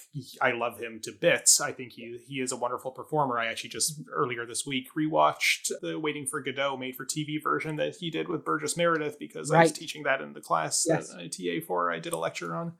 I 0.42 0.52
love 0.52 0.78
him 0.78 1.00
to 1.04 1.12
bits. 1.12 1.60
I 1.60 1.72
think 1.72 1.92
he 1.92 2.18
he 2.26 2.40
is 2.40 2.52
a 2.52 2.56
wonderful 2.56 2.90
performer. 2.90 3.38
I 3.38 3.46
actually 3.46 3.70
just 3.70 4.00
earlier 4.12 4.44
this 4.44 4.66
week 4.66 4.88
rewatched 4.96 5.70
the 5.80 5.98
Waiting 5.98 6.26
for 6.26 6.42
Godot 6.42 6.76
made 6.76 6.96
for 6.96 7.06
TV 7.06 7.42
version 7.42 7.76
that 7.76 7.96
he 7.96 8.10
did 8.10 8.28
with 8.28 8.44
Burgess 8.44 8.76
Meredith 8.76 9.18
because 9.18 9.50
right. 9.50 9.60
I 9.60 9.62
was 9.62 9.72
teaching 9.72 10.02
that 10.02 10.20
in 10.20 10.34
the 10.34 10.40
class 10.40 10.84
yes. 10.86 11.08
that 11.08 11.18
I 11.18 11.28
TA 11.28 11.64
for. 11.66 11.90
I 11.90 11.98
did 11.98 12.12
a 12.12 12.18
lecture 12.18 12.54
on. 12.54 12.74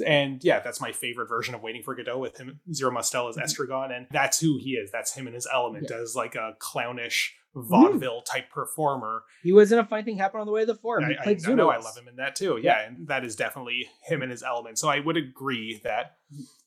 And 0.00 0.42
yeah, 0.42 0.60
that's 0.60 0.80
my 0.80 0.92
favorite 0.92 1.28
version 1.28 1.54
of 1.54 1.62
Waiting 1.62 1.82
for 1.82 1.94
Godot 1.94 2.18
with 2.18 2.38
him. 2.38 2.60
Zero 2.72 2.90
Mostel 2.90 3.28
as 3.28 3.36
mm-hmm. 3.36 3.44
Estragon, 3.44 3.94
and 3.94 4.06
that's 4.10 4.40
who 4.40 4.58
he 4.58 4.72
is. 4.72 4.90
That's 4.90 5.14
him 5.14 5.26
in 5.26 5.34
his 5.34 5.46
element 5.52 5.88
yeah. 5.90 5.96
as 5.96 6.16
like 6.16 6.34
a 6.34 6.54
clownish 6.58 7.34
vaudeville 7.54 8.22
type 8.22 8.50
performer. 8.50 9.24
He 9.42 9.52
was 9.52 9.72
in 9.72 9.78
a 9.78 9.84
funny 9.84 10.02
thing 10.02 10.16
happened 10.16 10.40
on 10.40 10.46
the 10.46 10.52
way 10.52 10.60
to 10.60 10.66
the 10.66 10.74
forum. 10.74 11.08
He 11.08 11.16
I, 11.18 11.22
played 11.22 11.46
I, 11.46 11.50
I 11.50 11.54
know 11.54 11.68
I 11.68 11.76
love 11.76 11.96
him 11.96 12.08
in 12.08 12.16
that 12.16 12.34
too. 12.34 12.58
Yeah. 12.62 12.78
yeah, 12.80 12.88
and 12.88 13.08
that 13.08 13.24
is 13.24 13.36
definitely 13.36 13.88
him 14.04 14.22
in 14.22 14.30
his 14.30 14.42
element. 14.42 14.78
So 14.78 14.88
I 14.88 15.00
would 15.00 15.16
agree 15.16 15.80
that 15.84 16.16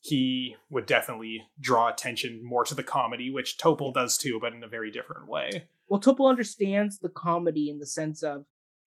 he 0.00 0.56
would 0.70 0.86
definitely 0.86 1.42
draw 1.60 1.88
attention 1.88 2.40
more 2.44 2.64
to 2.64 2.74
the 2.74 2.84
comedy, 2.84 3.30
which 3.30 3.58
Topol 3.58 3.92
does 3.92 4.16
too, 4.16 4.38
but 4.40 4.52
in 4.52 4.62
a 4.62 4.68
very 4.68 4.90
different 4.90 5.28
way. 5.28 5.64
Well, 5.88 6.00
Topol 6.00 6.28
understands 6.28 6.98
the 6.98 7.08
comedy 7.08 7.70
in 7.70 7.78
the 7.78 7.86
sense 7.86 8.22
of 8.22 8.44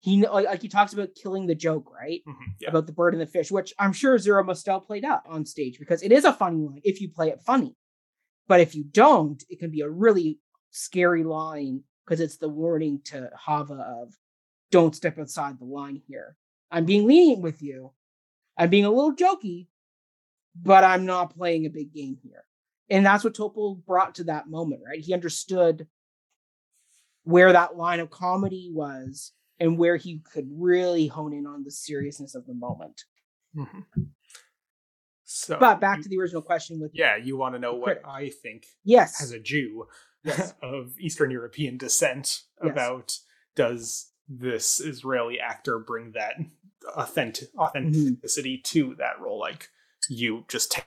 he 0.02 0.26
like, 0.26 0.62
he 0.62 0.70
talks 0.70 0.94
about 0.94 1.16
killing 1.22 1.48
the 1.48 1.56
joke, 1.56 1.92
right? 1.94 2.22
Mm-hmm, 2.28 2.52
yeah. 2.62 2.70
About 2.70 2.88
the 2.88 2.94
bird 2.94 3.14
and 3.14 3.22
the 3.22 3.28
fish, 3.28 3.52
which 3.52 3.74
I'm 3.78 3.94
sure 3.94 4.18
Zero 4.18 4.44
Mostel 4.44 4.80
played 4.80 5.04
up 5.04 5.24
on 5.28 5.46
stage 5.46 5.78
because 5.78 6.02
it 6.02 6.12
is 6.12 6.26
a 6.26 6.34
funny 6.34 6.62
line 6.62 6.82
if 6.84 7.02
you 7.02 7.10
play 7.10 7.30
it 7.30 7.42
funny. 7.46 7.76
But 8.48 8.62
if 8.62 8.76
you 8.76 8.84
don't, 8.84 9.44
it 9.50 9.60
can 9.60 9.72
be 9.72 9.82
a 9.82 9.90
really 9.90 10.40
scary 10.72 11.24
line 11.24 11.84
because 12.06 12.20
it's 12.20 12.38
the 12.38 12.50
warning 12.50 13.02
to 13.06 13.30
Hava 13.36 13.74
of 13.74 14.14
don't 14.72 14.96
step 14.96 15.20
outside 15.20 15.60
the 15.60 15.66
line 15.66 16.02
here. 16.08 16.36
I'm 16.72 16.86
being 16.86 17.06
lenient 17.06 17.42
with 17.42 17.62
you. 17.62 17.94
I'm 18.58 18.70
being 18.70 18.86
a 18.86 18.92
little 18.92 19.16
jokey, 19.16 19.68
but 20.56 20.84
I'm 20.84 21.06
not 21.06 21.36
playing 21.36 21.66
a 21.66 21.70
big 21.70 21.94
game 21.94 22.18
here. 22.24 22.46
And 22.90 23.06
that's 23.06 23.24
what 23.24 23.36
Topol 23.36 23.84
brought 23.86 24.16
to 24.16 24.24
that 24.26 24.50
moment, 24.50 24.82
right? 24.86 25.00
He 25.00 25.14
understood 25.14 25.88
where 27.24 27.54
that 27.54 27.78
line 27.78 28.00
of 28.00 28.10
comedy 28.10 28.72
was 28.74 29.34
and 29.60 29.78
where 29.78 29.98
he 29.98 30.20
could 30.20 30.48
really 30.52 31.08
hone 31.08 31.34
in 31.34 31.46
on 31.46 31.64
the 31.64 31.72
seriousness 31.72 32.36
of 32.36 32.46
the 32.46 32.54
moment. 32.54 33.04
Mm-hmm. 33.56 34.04
So, 35.24 35.58
but 35.60 35.80
back 35.80 36.02
to 36.02 36.10
the 36.10 36.18
original 36.18 36.42
question 36.42 36.80
with 36.80 36.92
yeah, 36.94 37.16
you 37.16 37.38
want 37.38 37.54
to 37.54 37.60
know 37.60 37.76
what 37.76 38.02
I 38.04 38.30
think? 38.30 38.66
Yes, 38.84 39.22
as 39.22 39.32
a 39.32 39.40
Jew 39.40 39.88
yes. 40.24 40.56
of 40.64 40.96
Eastern 41.00 41.30
European 41.30 41.78
descent, 41.78 42.42
yes. 42.64 42.72
about 42.72 43.18
does 43.56 44.12
this 44.28 44.80
Israeli 44.80 45.40
actor 45.40 45.80
bring 45.80 46.14
that 46.14 46.34
authentic 46.96 47.50
mm-hmm. 47.50 47.60
authenticity 47.60 48.58
mm-hmm. 48.58 48.80
to 48.80 48.96
that 48.96 49.20
role? 49.20 49.40
Like 49.40 49.68
you 50.10 50.46
just 50.48 50.82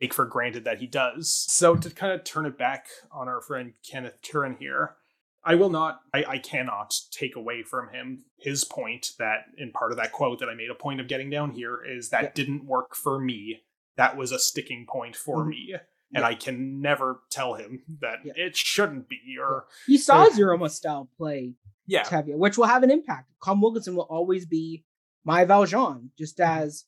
take 0.00 0.14
for 0.14 0.24
granted 0.24 0.64
that 0.64 0.78
he 0.78 0.86
does. 0.86 1.34
So 1.48 1.74
to 1.76 1.90
kind 1.90 2.12
of 2.12 2.24
turn 2.24 2.46
it 2.46 2.56
back 2.56 2.86
on 3.10 3.28
our 3.28 3.40
friend 3.40 3.72
Kenneth 3.88 4.20
Turan 4.22 4.56
here, 4.58 4.96
I 5.44 5.54
will 5.54 5.70
not, 5.70 6.00
I, 6.12 6.24
I, 6.28 6.38
cannot 6.38 6.94
take 7.10 7.34
away 7.34 7.62
from 7.62 7.88
him 7.88 8.24
his 8.36 8.64
point 8.64 9.12
that 9.18 9.46
in 9.56 9.72
part 9.72 9.90
of 9.90 9.96
that 9.96 10.12
quote 10.12 10.38
that 10.40 10.50
I 10.50 10.54
made 10.54 10.70
a 10.70 10.74
point 10.74 11.00
of 11.00 11.08
getting 11.08 11.30
down 11.30 11.52
here 11.52 11.82
is 11.82 12.10
that 12.10 12.22
yeah. 12.22 12.30
didn't 12.34 12.66
work 12.66 12.94
for 12.94 13.18
me. 13.18 13.62
That 13.96 14.16
was 14.16 14.32
a 14.32 14.38
sticking 14.38 14.86
point 14.86 15.16
for 15.16 15.38
mm-hmm. 15.38 15.48
me. 15.48 15.74
And 16.12 16.22
yeah. 16.22 16.26
I 16.26 16.34
can 16.34 16.80
never 16.82 17.20
tell 17.30 17.54
him 17.54 17.82
that 18.00 18.18
yeah. 18.24 18.32
it 18.36 18.56
shouldn't 18.56 19.08
be. 19.08 19.18
Or 19.40 19.66
you 19.86 19.96
saw 19.96 20.24
or, 20.24 20.32
Zero 20.32 20.58
Mostel 20.58 21.08
play 21.16 21.54
yeah. 21.86 22.02
Tevye, 22.04 22.36
which 22.36 22.58
will 22.58 22.66
have 22.66 22.82
an 22.82 22.90
impact. 22.90 23.30
Colm 23.42 23.62
Wilkinson 23.62 23.94
will 23.94 24.08
always 24.10 24.44
be 24.44 24.84
my 25.24 25.44
Valjean, 25.44 26.10
just 26.18 26.38
mm-hmm. 26.38 26.64
as 26.64 26.84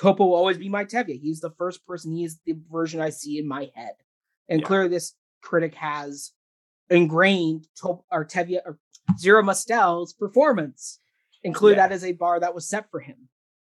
Topol 0.00 0.28
will 0.28 0.34
always 0.34 0.58
be 0.58 0.68
my 0.68 0.84
Tevye. 0.84 1.20
He's 1.20 1.40
the 1.40 1.54
first 1.58 1.86
person, 1.86 2.12
he 2.12 2.24
is 2.24 2.38
the 2.44 2.56
version 2.70 3.00
I 3.00 3.10
see 3.10 3.38
in 3.38 3.48
my 3.48 3.70
head. 3.74 3.94
And 4.48 4.64
clearly 4.64 4.88
this 4.88 5.14
critic 5.42 5.74
has 5.74 6.32
ingrained 6.90 7.68
to- 7.82 8.04
or 8.10 8.24
Tevye 8.24 8.60
or 8.64 8.78
Zero 9.18 9.42
Mostel's 9.42 10.12
performance, 10.12 10.98
include 11.42 11.76
yeah. 11.76 11.86
that 11.86 11.94
as 11.94 12.04
a 12.04 12.12
bar 12.12 12.40
that 12.40 12.54
was 12.54 12.68
set 12.68 12.90
for 12.90 13.00
him. 13.00 13.28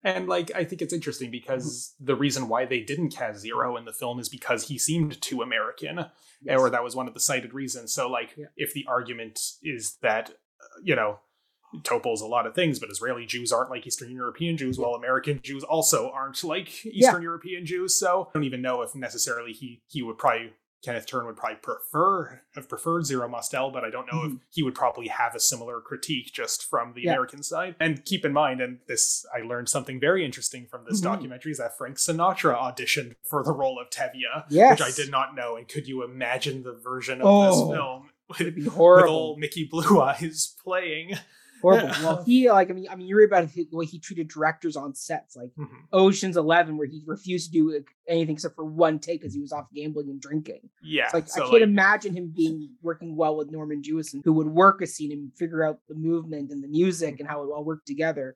And 0.03 0.27
like 0.27 0.51
I 0.55 0.63
think 0.63 0.81
it's 0.81 0.93
interesting 0.93 1.31
because 1.31 1.93
mm-hmm. 1.95 2.05
the 2.05 2.15
reason 2.15 2.47
why 2.47 2.65
they 2.65 2.81
didn't 2.81 3.09
cast 3.09 3.39
Zero 3.39 3.75
in 3.77 3.85
the 3.85 3.93
film 3.93 4.19
is 4.19 4.29
because 4.29 4.67
he 4.67 4.77
seemed 4.77 5.21
too 5.21 5.41
American, 5.41 6.05
yes. 6.41 6.59
or 6.59 6.69
that 6.69 6.84
was 6.84 6.95
one 6.95 7.07
of 7.07 7.13
the 7.13 7.19
cited 7.19 7.53
reasons. 7.53 7.93
So 7.93 8.07
like 8.09 8.35
yeah. 8.38 8.45
if 8.55 8.73
the 8.73 8.85
argument 8.88 9.39
is 9.63 9.97
that 10.01 10.31
you 10.81 10.95
know 10.95 11.19
Topol's 11.79 12.21
a 12.21 12.27
lot 12.27 12.47
of 12.47 12.55
things, 12.55 12.79
but 12.79 12.89
Israeli 12.89 13.25
Jews 13.25 13.51
aren't 13.51 13.69
like 13.69 13.85
Eastern 13.85 14.11
European 14.11 14.55
Jews, 14.55 14.79
while 14.79 14.93
American 14.93 15.41
Jews 15.43 15.63
also 15.63 16.09
aren't 16.11 16.41
like 16.43 16.85
Eastern 16.85 17.21
yeah. 17.21 17.21
European 17.21 17.65
Jews. 17.65 17.95
So 17.95 18.29
I 18.29 18.31
don't 18.34 18.45
even 18.45 18.61
know 18.61 18.84
if 18.84 18.95
necessarily 18.95 19.51
he 19.51 19.81
he 19.88 20.03
would 20.03 20.17
probably 20.17 20.53
Kenneth 20.83 21.07
Turan 21.07 21.25
would 21.25 21.35
probably 21.35 21.57
prefer 21.57 22.41
have 22.55 22.69
preferred 22.69 23.05
Zero 23.05 23.27
Mostel, 23.27 23.71
but 23.71 23.83
I 23.83 23.89
don't 23.89 24.05
know 24.07 24.19
mm-hmm. 24.19 24.35
if 24.35 24.41
he 24.49 24.63
would 24.63 24.75
probably 24.75 25.07
have 25.07 25.35
a 25.35 25.39
similar 25.39 25.81
critique 25.81 26.31
just 26.33 26.63
from 26.63 26.93
the 26.93 27.03
yeah. 27.03 27.11
American 27.11 27.43
side. 27.43 27.75
And 27.79 28.03
keep 28.05 28.23
in 28.25 28.33
mind, 28.33 28.61
and 28.61 28.79
this 28.87 29.25
I 29.35 29.41
learned 29.41 29.69
something 29.69 29.99
very 29.99 30.23
interesting 30.23 30.67
from 30.69 30.85
this 30.87 31.01
mm-hmm. 31.01 31.13
documentary 31.13 31.51
is 31.51 31.57
that 31.57 31.77
Frank 31.77 31.97
Sinatra 31.97 32.57
auditioned 32.57 33.15
for 33.23 33.43
the 33.43 33.51
role 33.51 33.79
of 33.79 33.89
Tevye, 33.89 34.45
yes. 34.49 34.79
which 34.79 34.87
I 34.87 34.91
did 34.91 35.11
not 35.11 35.35
know. 35.35 35.55
And 35.55 35.67
could 35.67 35.87
you 35.87 36.03
imagine 36.03 36.63
the 36.63 36.73
version 36.73 37.21
of 37.21 37.27
oh, 37.27 37.45
this 37.45 37.77
film? 37.77 38.09
It'd 38.39 38.55
be 38.55 38.65
horrible. 38.65 39.03
With 39.07 39.11
old 39.11 39.39
Mickey 39.39 39.65
Blue 39.65 40.01
Eyes 40.01 40.55
playing 40.63 41.17
horrible. 41.61 41.89
well, 42.03 42.23
he 42.23 42.49
like 42.49 42.69
I 42.69 42.73
mean 42.73 42.88
I 42.89 42.95
mean 42.95 43.07
you 43.07 43.17
read 43.17 43.25
about 43.25 43.49
the 43.53 43.67
way 43.71 43.85
he 43.85 43.99
treated 43.99 44.27
directors 44.27 44.75
on 44.75 44.95
sets, 44.95 45.35
like 45.35 45.49
mm-hmm. 45.57 45.75
Ocean's 45.93 46.38
Eleven, 46.38 46.77
where 46.77 46.88
he 46.88 47.03
refused 47.05 47.51
to 47.51 47.51
do 47.51 47.84
anything 48.07 48.35
except 48.35 48.55
for 48.55 48.65
one 48.65 48.99
take 48.99 49.21
because 49.21 49.34
he 49.34 49.41
was 49.41 49.51
off 49.51 49.65
gambling 49.73 50.09
and 50.09 50.21
drinking. 50.21 50.69
Yeah, 50.81 51.09
like 51.13 51.27
so 51.27 51.41
I 51.41 51.43
can't 51.43 51.53
like, 51.53 51.61
imagine 51.63 52.15
him 52.15 52.34
being 52.35 52.69
working 52.81 53.15
well 53.15 53.38
with 53.38 53.51
Norman 53.51 53.81
Jewison, 53.81 54.21
who 54.23 54.34
would 54.34 54.47
work 54.47 54.81
a 54.81 54.88
scene 54.88 55.11
and 55.11 55.31
figure 55.38 55.63
out 55.63 55.79
the 55.88 55.95
movement 55.95 56.51
and 56.51 56.63
the 56.63 56.67
music 56.67 57.19
and 57.19 57.27
how 57.27 57.43
it 57.43 57.47
all 57.47 57.63
worked 57.63 57.88
together. 57.88 58.35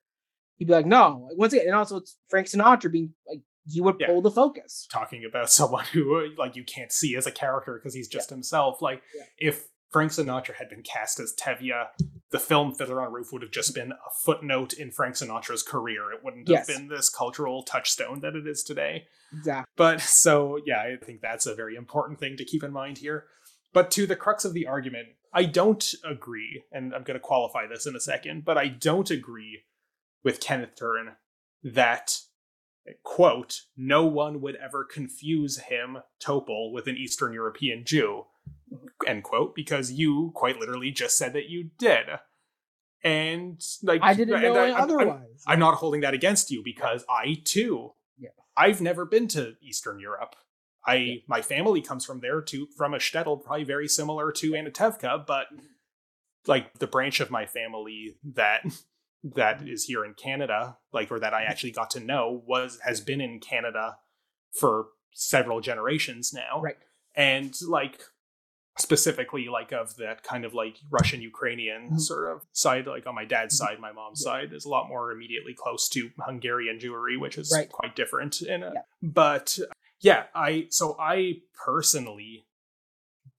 He'd 0.57 0.68
be 0.68 0.73
like, 0.73 0.85
no, 0.85 1.30
once 1.31 1.53
again, 1.53 1.68
and 1.68 1.76
also 1.76 1.98
it's 1.98 2.18
Frank 2.30 2.48
Sinatra 2.48 2.91
being 2.91 3.14
like 3.27 3.41
he 3.68 3.81
would 3.81 3.98
yeah. 3.99 4.07
pull 4.07 4.22
the 4.22 4.31
focus. 4.31 4.88
Talking 4.91 5.26
about 5.26 5.52
someone 5.52 5.85
who 5.85 6.27
like 6.38 6.56
you 6.56 6.64
can't 6.64 6.91
see 6.91 7.15
as 7.15 7.27
a 7.27 7.31
character 7.31 7.80
because 7.80 7.93
he's 7.93 8.07
just 8.07 8.30
yeah. 8.30 8.35
himself. 8.35 8.81
Like 8.81 9.02
yeah. 9.15 9.23
if 9.38 9.68
Frank 9.91 10.11
Sinatra 10.11 10.55
had 10.55 10.69
been 10.69 10.84
cast 10.84 11.19
as 11.19 11.34
Tevye, 11.34 11.88
the 12.31 12.39
film 12.39 12.73
Fiddler 12.73 13.01
on 13.01 13.11
Roof 13.11 13.34
would 13.34 13.41
have 13.41 13.51
just 13.51 13.76
been 13.76 13.91
a 13.91 14.11
footnote 14.23 14.73
in 14.73 14.89
Frank 14.89 15.15
Sinatra's 15.15 15.63
career. 15.63 16.13
It 16.13 16.23
wouldn't 16.23 16.47
yes. 16.47 16.68
have 16.68 16.77
been 16.77 16.88
this 16.88 17.09
cultural 17.09 17.63
touchstone 17.63 18.22
that 18.22 18.35
it 18.35 18.47
is 18.47 18.63
today. 18.63 19.07
Exactly. 19.34 19.72
But 19.76 20.01
so, 20.01 20.59
yeah, 20.65 20.81
I 20.81 20.95
think 21.03 21.19
that's 21.22 21.45
a 21.45 21.55
very 21.55 21.76
important 21.76 22.19
thing 22.19 22.38
to 22.38 22.45
keep 22.45 22.63
in 22.63 22.72
mind 22.72 22.99
here. 22.99 23.26
But 23.73 23.91
to 23.91 24.07
the 24.07 24.15
crux 24.15 24.45
of 24.45 24.53
the 24.53 24.65
argument, 24.65 25.09
I 25.34 25.43
don't 25.43 25.93
agree, 26.05 26.63
and 26.72 26.93
I'm 26.93 27.03
going 27.03 27.15
to 27.15 27.19
qualify 27.19 27.68
this 27.68 27.85
in 27.85 27.95
a 27.95 28.01
second, 28.01 28.45
but 28.45 28.57
I 28.57 28.68
don't 28.68 29.09
agree 29.11 29.63
with 30.23 30.39
Kenneth 30.39 30.76
Turan 30.76 31.13
that, 31.63 32.18
quote, 33.03 33.61
no 33.77 34.05
one 34.05 34.41
would 34.41 34.55
ever 34.55 34.85
confuse 34.85 35.59
him, 35.59 35.99
Topol, 36.22 36.72
with 36.72 36.88
an 36.88 36.97
Eastern 36.97 37.34
European 37.34 37.84
Jew 37.85 38.26
end 39.07 39.23
quote, 39.23 39.56
because 39.56 39.91
you 39.91 40.31
quite 40.35 40.60
literally 40.60 40.91
just 40.91 41.18
said 41.18 41.34
that 41.34 41.49
you 41.49 41.69
did. 41.77 42.06
And 43.03 43.61
like 43.84 44.02
I 44.03 44.14
didn't 44.14 44.41
know 44.41 44.56
I, 44.56 44.72
otherwise. 44.72 45.43
I'm, 45.48 45.53
I'm, 45.53 45.60
not 45.60 45.76
holding 45.76 46.02
that 46.02 46.14
against 46.14 46.52
you 46.52 46.61
because 46.64 47.03
I 47.10 47.41
too, 47.43 47.93
yeah. 48.19 48.30
I've 48.56 48.80
never 48.80 49.06
been 49.06 49.27
to 49.30 49.56
Eastern 49.61 49.99
Europe. 49.99 50.35
I 50.85 50.95
yeah. 50.95 51.15
my 51.27 51.41
family 51.41 51.81
comes 51.81 52.06
from 52.06 52.19
there 52.19 52.41
too, 52.41 52.68
from 52.77 52.93
a 52.93 52.98
shtetl, 52.98 53.43
probably 53.43 53.64
very 53.64 53.88
similar 53.88 54.31
to 54.34 54.52
Anatevka, 54.52 55.26
but 55.26 55.48
like 56.48 56.80
the 56.80 56.88
branch 56.88 57.19
of 57.19 57.31
my 57.31 57.45
family 57.45 58.18
that 58.35 58.61
that 59.23 59.60
mm-hmm. 59.60 59.68
is 59.68 59.85
here 59.85 60.06
in 60.06 60.14
Canada, 60.14 60.77
like 60.93 61.11
or 61.11 61.19
that 61.19 61.34
I 61.34 61.41
mm-hmm. 61.41 61.52
actually 61.52 61.72
got 61.72 61.89
to 61.91 61.99
know 61.99 62.43
was 62.45 62.80
has 62.84 63.02
been 63.02 63.22
in 63.22 63.39
Canada 63.39 63.98
for 64.52 64.88
several 65.14 65.60
generations 65.60 66.34
now. 66.34 66.61
Right. 66.61 66.77
And 67.15 67.56
like 67.68 68.02
specifically 68.77 69.48
like 69.52 69.72
of 69.72 69.95
that 69.98 70.23
kind 70.23 70.45
of 70.45 70.53
like 70.53 70.77
Russian 70.89 71.22
Ukrainian 71.22 71.88
mm-hmm. 71.88 71.98
sort 71.98 72.31
of 72.31 72.43
side 72.53 72.88
like 72.88 73.06
on 73.06 73.15
my 73.15 73.26
dad's 73.26 73.60
mm-hmm. 73.60 73.73
side 73.73 73.80
my 73.80 73.91
mom's 73.91 74.23
yeah. 74.26 74.31
side 74.31 74.53
is 74.53 74.65
a 74.65 74.69
lot 74.69 74.88
more 74.88 75.11
immediately 75.11 75.53
close 75.53 75.89
to 75.89 76.10
Hungarian 76.19 76.80
Jewry 76.80 77.19
which 77.19 77.38
is 77.38 77.52
right. 77.53 77.69
quite 77.69 77.95
different 77.95 78.41
in 78.41 78.64
a, 78.64 78.72
yeah. 78.73 78.81
but 79.02 79.60
yeah 79.99 80.23
I 80.34 80.68
so 80.69 80.95
I 80.99 81.41
personally 81.65 82.45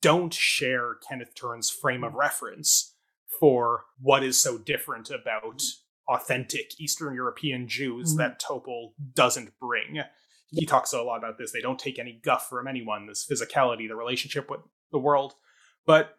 don't 0.02 0.34
share 0.34 0.96
Kenneth 1.09 1.34
Turan's 1.34 1.70
frame 1.70 2.04
of 2.04 2.10
mm-hmm. 2.10 2.20
reference 2.20 2.94
for 3.40 3.84
what 4.00 4.22
is 4.22 4.38
so 4.38 4.59
different 4.59 5.10
about 5.10 5.62
authentic 6.09 6.78
Eastern 6.78 7.14
European 7.14 7.66
Jews 7.66 8.10
mm-hmm. 8.10 8.18
that 8.18 8.40
Topol 8.40 8.92
doesn't 9.14 9.59
bring 9.59 10.02
he 10.52 10.66
talks 10.66 10.92
a 10.92 11.02
lot 11.02 11.16
about 11.16 11.38
this. 11.38 11.50
They 11.50 11.60
don't 11.60 11.78
take 11.78 11.98
any 11.98 12.20
guff 12.22 12.48
from 12.48 12.68
anyone. 12.68 13.06
This 13.06 13.26
physicality, 13.26 13.88
the 13.88 13.96
relationship 13.96 14.50
with 14.50 14.60
the 14.93 14.98
world. 14.98 15.35
But 15.86 16.16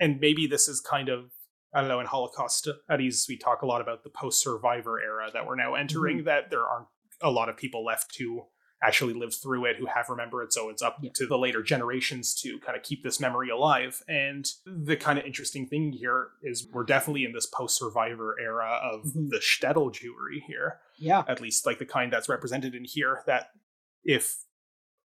and 0.00 0.18
maybe 0.20 0.46
this 0.46 0.68
is 0.68 0.80
kind 0.80 1.08
of 1.08 1.30
I 1.74 1.80
don't 1.80 1.88
know 1.88 2.00
in 2.00 2.06
Holocaust 2.06 2.68
studies 2.84 3.26
we 3.28 3.36
talk 3.36 3.62
a 3.62 3.66
lot 3.66 3.80
about 3.80 4.04
the 4.04 4.10
post-survivor 4.10 5.00
era 5.00 5.30
that 5.32 5.46
we're 5.46 5.56
now 5.56 5.74
entering. 5.74 6.18
Mm-hmm. 6.18 6.26
That 6.26 6.50
there 6.50 6.66
aren't 6.66 6.88
a 7.20 7.30
lot 7.30 7.48
of 7.48 7.56
people 7.56 7.84
left 7.84 8.14
to 8.14 8.44
actually 8.82 9.14
live 9.14 9.32
through 9.32 9.64
it 9.64 9.76
who 9.76 9.86
have 9.86 10.08
remembered 10.08 10.42
it 10.42 10.52
so 10.52 10.68
it's 10.68 10.82
up 10.82 10.98
yeah. 11.00 11.10
to 11.14 11.26
the 11.26 11.38
later 11.38 11.62
generations 11.62 12.34
to 12.34 12.58
kind 12.58 12.76
of 12.76 12.82
keep 12.82 13.02
this 13.02 13.20
memory 13.20 13.48
alive 13.48 14.02
and 14.08 14.46
the 14.66 14.96
kind 14.96 15.18
of 15.18 15.24
interesting 15.24 15.66
thing 15.66 15.92
here 15.92 16.30
is 16.42 16.66
we're 16.72 16.84
definitely 16.84 17.24
in 17.24 17.32
this 17.32 17.46
post-survivor 17.46 18.36
era 18.40 18.80
of 18.82 19.04
mm-hmm. 19.04 19.28
the 19.28 19.38
shtetl 19.38 19.92
Jewry 19.92 20.42
here 20.46 20.80
yeah 20.98 21.22
at 21.28 21.40
least 21.40 21.64
like 21.64 21.78
the 21.78 21.86
kind 21.86 22.12
that's 22.12 22.28
represented 22.28 22.74
in 22.74 22.84
here 22.84 23.22
that 23.26 23.50
if 24.04 24.38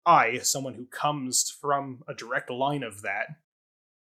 I, 0.05 0.39
someone 0.39 0.75
who 0.75 0.85
comes 0.85 1.49
from 1.49 2.03
a 2.07 2.13
direct 2.13 2.49
line 2.49 2.83
of 2.83 3.01
that, 3.01 3.27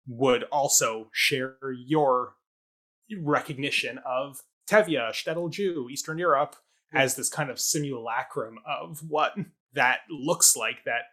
would 0.08 0.44
also 0.44 1.10
share 1.14 1.56
your 1.86 2.36
recognition 3.22 4.00
of 4.06 4.42
Tevye, 4.70 5.10
shtetl 5.12 5.52
Jew, 5.52 5.88
Eastern 5.90 6.18
Europe, 6.18 6.56
as 6.94 7.16
this 7.16 7.30
kind 7.30 7.50
of 7.50 7.60
simulacrum 7.60 8.60
of 8.68 9.00
what 9.08 9.34
that 9.74 10.00
looks 10.10 10.56
like. 10.56 10.84
That 10.86 11.04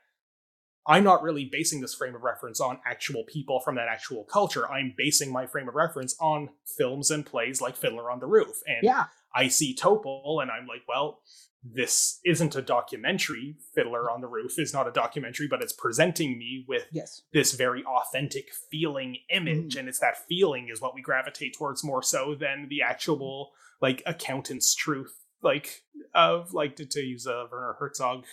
I'm 0.87 1.05
not 1.05 1.23
really 1.23 1.45
basing 1.45 1.81
this 1.81 1.95
frame 1.95 2.15
of 2.15 2.23
reference 2.23 2.61
on 2.61 2.81
actual 2.85 3.25
people 3.25 3.61
from 3.61 3.77
that 3.77 3.89
actual 3.89 4.25
culture. 4.25 4.71
I'm 4.71 4.95
basing 4.97 5.33
my 5.33 5.47
frame 5.47 5.69
of 5.69 5.75
reference 5.75 6.17
on 6.21 6.51
films 6.65 7.11
and 7.11 7.25
plays 7.25 7.61
like 7.61 7.77
Fiddler 7.77 8.11
on 8.11 8.21
the 8.21 8.27
Roof. 8.27 8.61
And 8.67 8.79
yeah. 8.83 9.07
I 9.35 9.49
see 9.49 9.75
Topol 9.75 10.43
and 10.43 10.51
I'm 10.51 10.67
like, 10.67 10.83
well, 10.89 11.21
this 11.63 12.21
isn't 12.25 12.57
a 12.57 12.63
documentary. 12.63 13.57
Fiddler 13.75 14.11
on 14.11 14.21
the 14.21 14.27
Roof 14.27 14.59
is 14.59 14.73
not 14.73 14.89
a 14.89 14.93
documentary, 14.93 15.47
but 15.47 15.63
it's 15.63 15.73
presenting 15.73 16.39
me 16.39 16.65
with 16.67 16.87
yes. 16.91 17.23
this 17.33 17.53
very 17.53 17.85
authentic 17.85 18.49
feeling 18.71 19.19
image. 19.31 19.75
Mm. 19.75 19.81
And 19.81 19.89
it's 19.89 19.99
that 19.99 20.27
feeling 20.27 20.69
is 20.73 20.81
what 20.81 20.95
we 20.95 21.03
gravitate 21.03 21.55
towards 21.57 21.85
more 21.85 22.03
so 22.03 22.35
than 22.35 22.69
the 22.71 22.83
actual 22.83 23.51
like 23.83 24.03
accountant's 24.07 24.75
truth, 24.75 25.15
like 25.43 25.83
of 26.15 26.55
like 26.55 26.77
to, 26.77 26.87
to 26.87 27.01
use 27.01 27.27
a 27.27 27.47
Werner 27.51 27.77
Herzog 27.79 28.25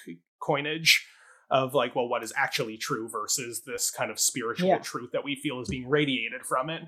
coinage 0.42 1.06
of 1.50 1.74
like, 1.74 1.96
well, 1.96 2.08
what 2.08 2.24
is 2.24 2.34
actually 2.36 2.78
true 2.78 3.10
versus 3.10 3.64
this 3.66 3.92
kind 3.92 4.12
of 4.12 4.20
spiritual 4.20 4.70
yeah. 4.70 4.78
truth 4.80 5.12
that 5.12 5.24
we 5.24 5.36
feel 5.36 5.60
is 5.60 5.70
being 5.70 5.88
radiated 5.88 6.46
from 6.46 6.70
it. 6.70 6.84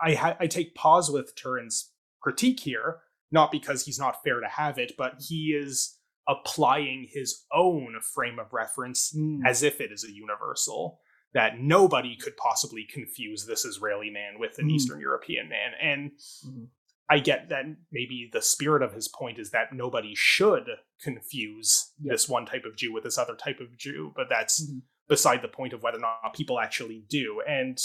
I 0.00 0.14
ha- 0.14 0.36
I 0.40 0.46
take 0.46 0.74
pause 0.74 1.10
with 1.10 1.34
Turan's 1.34 1.92
critique 2.20 2.60
here 2.60 3.00
not 3.32 3.50
because 3.50 3.84
he's 3.84 3.98
not 3.98 4.22
fair 4.22 4.40
to 4.40 4.48
have 4.48 4.78
it, 4.78 4.92
but 4.96 5.14
he 5.26 5.52
is 5.52 5.98
applying 6.28 7.08
his 7.10 7.44
own 7.52 7.96
frame 8.14 8.38
of 8.38 8.52
reference 8.52 9.12
mm. 9.16 9.40
as 9.44 9.62
if 9.62 9.80
it 9.80 9.90
is 9.90 10.04
a 10.04 10.12
universal 10.12 11.00
that 11.34 11.58
nobody 11.58 12.14
could 12.16 12.36
possibly 12.36 12.86
confuse 12.92 13.46
this 13.46 13.64
Israeli 13.64 14.10
man 14.10 14.38
with 14.38 14.58
an 14.58 14.68
mm. 14.68 14.72
Eastern 14.72 15.00
European 15.00 15.48
man. 15.48 15.72
And 15.82 16.10
mm. 16.46 16.66
I 17.08 17.18
get 17.18 17.48
that 17.48 17.64
maybe 17.90 18.30
the 18.32 18.42
spirit 18.42 18.82
of 18.82 18.92
his 18.92 19.08
point 19.08 19.38
is 19.38 19.50
that 19.50 19.72
nobody 19.72 20.14
should 20.14 20.68
confuse 21.02 21.92
this 21.98 22.28
one 22.28 22.46
type 22.46 22.64
of 22.64 22.76
Jew 22.76 22.92
with 22.92 23.04
this 23.04 23.18
other 23.18 23.34
type 23.34 23.60
of 23.60 23.76
Jew, 23.76 24.12
but 24.14 24.28
that's 24.30 24.62
mm-hmm. 24.62 24.78
beside 25.08 25.42
the 25.42 25.48
point 25.48 25.72
of 25.72 25.82
whether 25.82 25.98
or 25.98 26.00
not 26.00 26.34
people 26.34 26.60
actually 26.60 27.04
do. 27.08 27.42
And 27.46 27.78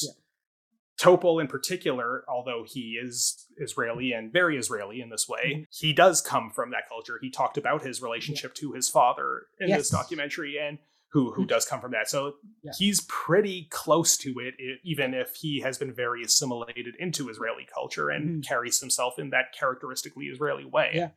Topol, 0.99 1.39
in 1.39 1.47
particular, 1.47 2.23
although 2.27 2.63
he 2.67 2.99
is 3.01 3.45
Israeli 3.57 4.13
and 4.13 4.33
very 4.33 4.57
Israeli 4.57 4.99
in 4.99 5.09
this 5.09 5.27
way, 5.29 5.53
mm-hmm. 5.53 5.63
he 5.69 5.93
does 5.93 6.21
come 6.21 6.49
from 6.49 6.71
that 6.71 6.89
culture. 6.89 7.19
He 7.21 7.29
talked 7.29 7.57
about 7.57 7.83
his 7.83 8.01
relationship 8.01 8.53
yeah. 8.55 8.61
to 8.61 8.71
his 8.73 8.89
father 8.89 9.43
in 9.59 9.69
yes. 9.69 9.77
this 9.77 9.89
documentary, 9.89 10.57
and 10.57 10.79
who 11.11 11.31
who 11.31 11.41
mm-hmm. 11.41 11.47
does 11.47 11.65
come 11.65 11.81
from 11.81 11.91
that. 11.91 12.09
So 12.09 12.33
yeah. 12.63 12.71
he's 12.77 13.01
pretty 13.07 13.67
close 13.69 14.17
to 14.17 14.35
it, 14.39 14.55
even 14.83 15.13
if 15.13 15.35
he 15.35 15.61
has 15.61 15.77
been 15.77 15.93
very 15.93 16.23
assimilated 16.23 16.95
into 16.99 17.29
Israeli 17.29 17.67
culture 17.71 18.09
and 18.09 18.29
mm-hmm. 18.29 18.39
carries 18.41 18.79
himself 18.79 19.19
in 19.19 19.29
that 19.29 19.53
characteristically 19.57 20.25
Israeli 20.25 20.65
way. 20.65 20.91
Yeah. 20.95 21.09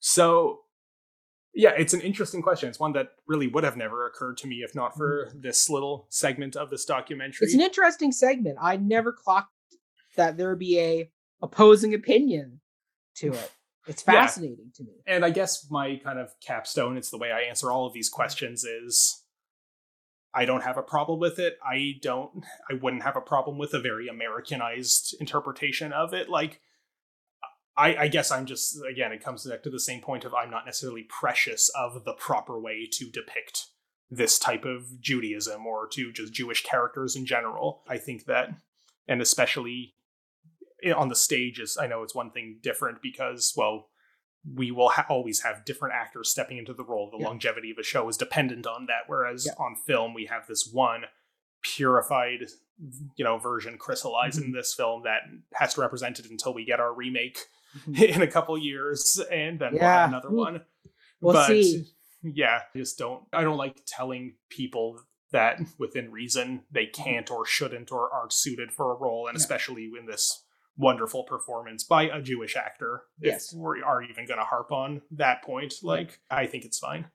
So 0.00 0.60
yeah, 1.56 1.70
it's 1.70 1.94
an 1.94 2.02
interesting 2.02 2.42
question. 2.42 2.68
It's 2.68 2.78
one 2.78 2.92
that 2.92 3.12
really 3.26 3.46
would 3.46 3.64
have 3.64 3.78
never 3.78 4.06
occurred 4.06 4.36
to 4.38 4.46
me 4.46 4.56
if 4.56 4.74
not 4.74 4.94
for 4.94 5.28
mm-hmm. 5.28 5.40
this 5.40 5.70
little 5.70 6.06
segment 6.10 6.54
of 6.54 6.68
this 6.68 6.84
documentary. 6.84 7.46
It's 7.46 7.54
an 7.54 7.62
interesting 7.62 8.12
segment. 8.12 8.58
I 8.60 8.76
never 8.76 9.10
clocked 9.10 9.50
that 10.16 10.36
there 10.36 10.50
would 10.50 10.58
be 10.58 10.78
a 10.78 11.10
opposing 11.40 11.94
opinion 11.94 12.60
to 13.16 13.32
it. 13.32 13.52
It's 13.88 14.02
fascinating 14.02 14.72
yeah. 14.72 14.78
to 14.78 14.82
me. 14.82 14.92
And 15.06 15.24
I 15.24 15.30
guess 15.30 15.68
my 15.70 16.00
kind 16.02 16.18
of 16.18 16.30
capstone, 16.44 16.96
it's 16.96 17.10
the 17.10 17.18
way 17.18 17.30
I 17.30 17.42
answer 17.42 17.70
all 17.70 17.86
of 17.86 17.92
these 17.92 18.08
questions 18.08 18.64
is 18.64 19.22
I 20.34 20.44
don't 20.44 20.64
have 20.64 20.76
a 20.76 20.82
problem 20.82 21.20
with 21.20 21.38
it. 21.38 21.56
I 21.64 21.92
don't 22.02 22.44
I 22.68 22.74
wouldn't 22.74 23.04
have 23.04 23.14
a 23.14 23.20
problem 23.20 23.58
with 23.58 23.74
a 23.74 23.78
very 23.78 24.08
Americanized 24.08 25.14
interpretation 25.20 25.92
of 25.92 26.14
it. 26.14 26.28
Like 26.28 26.60
I, 27.76 27.96
I 27.96 28.08
guess 28.08 28.30
I'm 28.30 28.46
just 28.46 28.78
again, 28.84 29.12
it 29.12 29.22
comes 29.22 29.46
back 29.46 29.62
to 29.64 29.70
the 29.70 29.80
same 29.80 30.00
point 30.00 30.24
of 30.24 30.34
I'm 30.34 30.50
not 30.50 30.64
necessarily 30.64 31.02
precious 31.02 31.70
of 31.70 32.04
the 32.04 32.14
proper 32.14 32.58
way 32.58 32.88
to 32.92 33.10
depict 33.10 33.66
this 34.10 34.38
type 34.38 34.64
of 34.64 35.00
Judaism 35.00 35.66
or 35.66 35.88
to 35.88 36.12
just 36.12 36.32
Jewish 36.32 36.62
characters 36.62 37.16
in 37.16 37.26
general. 37.26 37.82
I 37.88 37.98
think 37.98 38.26
that, 38.26 38.50
and 39.08 39.20
especially 39.20 39.94
on 40.94 41.08
the 41.08 41.16
stage, 41.16 41.58
is 41.58 41.76
I 41.76 41.86
know 41.86 42.02
it's 42.02 42.14
one 42.14 42.30
thing 42.30 42.58
different 42.62 43.02
because 43.02 43.52
well, 43.56 43.88
we 44.54 44.70
will 44.70 44.90
ha- 44.90 45.06
always 45.08 45.42
have 45.42 45.64
different 45.64 45.94
actors 45.94 46.30
stepping 46.30 46.58
into 46.58 46.72
the 46.72 46.84
role. 46.84 47.10
The 47.10 47.18
yeah. 47.18 47.26
longevity 47.26 47.70
of 47.72 47.78
a 47.78 47.82
show 47.82 48.08
is 48.08 48.16
dependent 48.16 48.66
on 48.66 48.86
that. 48.86 49.02
Whereas 49.06 49.46
yeah. 49.46 49.52
on 49.58 49.76
film, 49.86 50.14
we 50.14 50.26
have 50.26 50.46
this 50.46 50.68
one 50.72 51.02
purified, 51.62 52.46
you 53.16 53.24
know, 53.24 53.38
version 53.38 53.76
crystallized 53.76 54.38
mm-hmm. 54.38 54.46
in 54.46 54.52
this 54.52 54.72
film 54.72 55.02
that 55.04 55.22
has 55.54 55.74
to 55.74 55.80
represent 55.80 56.18
it 56.18 56.30
until 56.30 56.54
we 56.54 56.64
get 56.64 56.80
our 56.80 56.94
remake. 56.94 57.38
in 57.94 58.22
a 58.22 58.26
couple 58.26 58.56
years, 58.58 59.20
and 59.30 59.58
then 59.58 59.74
yeah. 59.74 59.80
we'll 59.80 59.90
have 59.90 60.08
another 60.08 60.30
one. 60.30 60.60
We'll 61.20 61.34
but, 61.34 61.48
see. 61.48 61.86
Yeah, 62.22 62.60
I 62.74 62.78
just 62.78 62.98
don't. 62.98 63.24
I 63.32 63.42
don't 63.42 63.56
like 63.56 63.82
telling 63.86 64.34
people 64.50 65.00
that 65.32 65.60
within 65.78 66.10
reason 66.10 66.62
they 66.70 66.86
can't 66.86 67.30
or 67.30 67.44
shouldn't 67.44 67.92
or 67.92 68.12
aren't 68.12 68.32
suited 68.32 68.72
for 68.72 68.92
a 68.92 68.96
role, 68.96 69.28
and 69.28 69.36
especially 69.36 69.90
in 69.98 70.06
this 70.06 70.44
wonderful 70.76 71.24
performance 71.24 71.84
by 71.84 72.04
a 72.04 72.20
Jewish 72.20 72.56
actor. 72.56 73.02
Yes. 73.20 73.52
If 73.52 73.58
we 73.58 73.82
are 73.82 74.02
even 74.02 74.26
going 74.26 74.38
to 74.38 74.44
harp 74.44 74.72
on 74.72 75.02
that 75.12 75.42
point, 75.42 75.74
like, 75.82 76.20
I 76.30 76.46
think 76.46 76.64
it's 76.64 76.78
fine. 76.78 77.06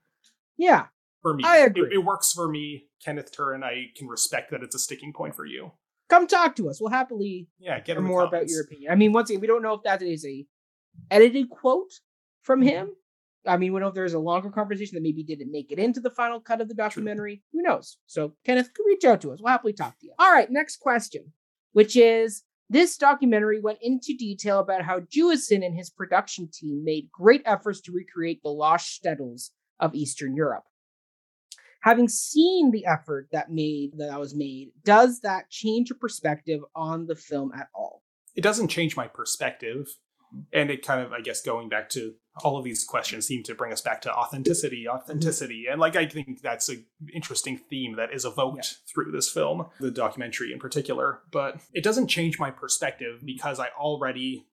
Yeah. 0.58 0.88
For 1.22 1.36
me. 1.36 1.44
I 1.46 1.60
agree. 1.60 1.88
It, 1.88 1.94
it, 1.94 2.06
works 2.06 2.34
for 2.34 2.48
me, 2.48 2.86
Kenneth 3.04 3.32
Turan. 3.32 3.64
I 3.64 3.92
can 3.96 4.08
respect 4.08 4.52
that 4.52 4.64
it's 4.64 4.76
a 4.76 4.80
sticking 4.80 5.14
point 5.14 5.36
for 5.36 5.46
you. 5.46 5.72
Come 6.12 6.28
talk 6.28 6.58
to 6.58 6.70
us. 6.70 6.82
We'll 6.82 6.92
happily 6.92 7.48
yeah, 7.58 7.80
get 7.80 7.98
more 8.02 8.26
about 8.26 8.50
your 8.50 8.64
opinion. 8.64 8.92
I 8.92 8.96
mean, 8.96 9.14
once 9.14 9.30
again, 9.30 9.40
we 9.40 9.48
don't 9.48 9.64
know 9.64 9.76
if 9.76 9.84
that 9.84 10.02
is 10.02 10.26
a 10.26 10.46
edited 11.10 11.50
quote 11.50 11.94
from 12.42 12.60
mm-hmm. 12.60 12.68
him. 12.68 12.90
I 13.48 13.56
mean, 13.56 13.72
we 13.72 13.80
don't 13.80 13.86
know 13.86 13.90
if 13.90 13.96
there's 13.96 14.14
a 14.14 14.20
longer 14.20 14.50
conversation 14.50 14.96
that 14.96 15.04
maybe 15.04 15.24
didn't 15.24 15.54
make 15.54 15.72
it 15.72 15.80
into 15.80 16.02
the 16.02 16.10
final 16.10 16.42
cut 16.42 16.60
of 16.60 16.68
the 16.68 16.74
documentary. 16.74 17.38
True. 17.38 17.62
Who 17.62 17.62
knows? 17.62 17.98
So, 18.08 18.34
Kenneth, 18.46 18.72
reach 18.86 19.06
out 19.06 19.22
to 19.22 19.32
us. 19.32 19.40
We'll 19.42 19.54
happily 19.54 19.72
talk 19.72 19.98
to 20.00 20.06
you. 20.06 20.12
All 20.20 20.34
right, 20.34 20.52
next 20.52 20.82
question, 20.82 21.32
which 21.72 21.96
is 21.96 22.44
this 22.70 22.98
documentary 22.98 23.62
went 23.62 23.80
into 23.82 24.14
detail 24.18 24.60
about 24.60 24.84
how 24.84 25.00
Jewison 25.00 25.66
and 25.66 25.78
his 25.78 25.90
production 25.90 26.50
team 26.54 26.84
made 26.84 27.10
great 27.10 27.42
efforts 27.46 27.80
to 27.82 27.94
recreate 27.94 28.44
the 28.44 28.50
lost 28.50 29.02
shtetls 29.02 29.52
of 29.80 29.96
Eastern 29.96 30.36
Europe. 30.36 30.66
Having 31.82 32.10
seen 32.10 32.72
the 32.72 32.86
effort 32.86 33.28
that 33.32 33.52
made 33.52 33.98
that 33.98 34.20
was 34.20 34.36
made, 34.36 34.72
does 34.84 35.22
that 35.22 35.50
change 35.50 35.90
your 35.90 35.98
perspective 35.98 36.62
on 36.76 37.08
the 37.08 37.16
film 37.16 37.52
at 37.54 37.70
all? 37.74 38.04
It 38.36 38.42
doesn't 38.42 38.70
change 38.70 38.96
my 38.96 39.08
perspective 39.08 39.88
and 40.54 40.70
it 40.70 40.86
kind 40.86 41.02
of 41.02 41.12
i 41.12 41.22
guess 41.22 41.42
going 41.42 41.70
back 41.70 41.90
to 41.90 42.14
all 42.44 42.58
of 42.58 42.64
these 42.64 42.84
questions 42.84 43.28
seem 43.28 43.44
to 43.44 43.54
bring 43.54 43.72
us 43.72 43.82
back 43.82 44.02
to 44.02 44.14
authenticity 44.14 44.88
authenticity 44.88 45.66
and 45.70 45.80
like 45.80 45.96
i 45.96 46.06
think 46.06 46.42
that's 46.42 46.70
an 46.70 46.86
interesting 47.14 47.60
theme 47.70 47.96
that 47.96 48.14
is 48.14 48.26
evoked 48.26 48.58
yeah. 48.58 48.94
through 48.94 49.12
this 49.12 49.30
film 49.30 49.66
the 49.80 49.92
documentary 49.92 50.52
in 50.52 50.60
particular 50.60 51.22
but 51.32 51.58
it 51.74 51.84
doesn't 51.84 52.08
change 52.08 52.40
my 52.40 52.52
perspective 52.52 53.22
because 53.24 53.60
i 53.60 53.68
already 53.80 54.46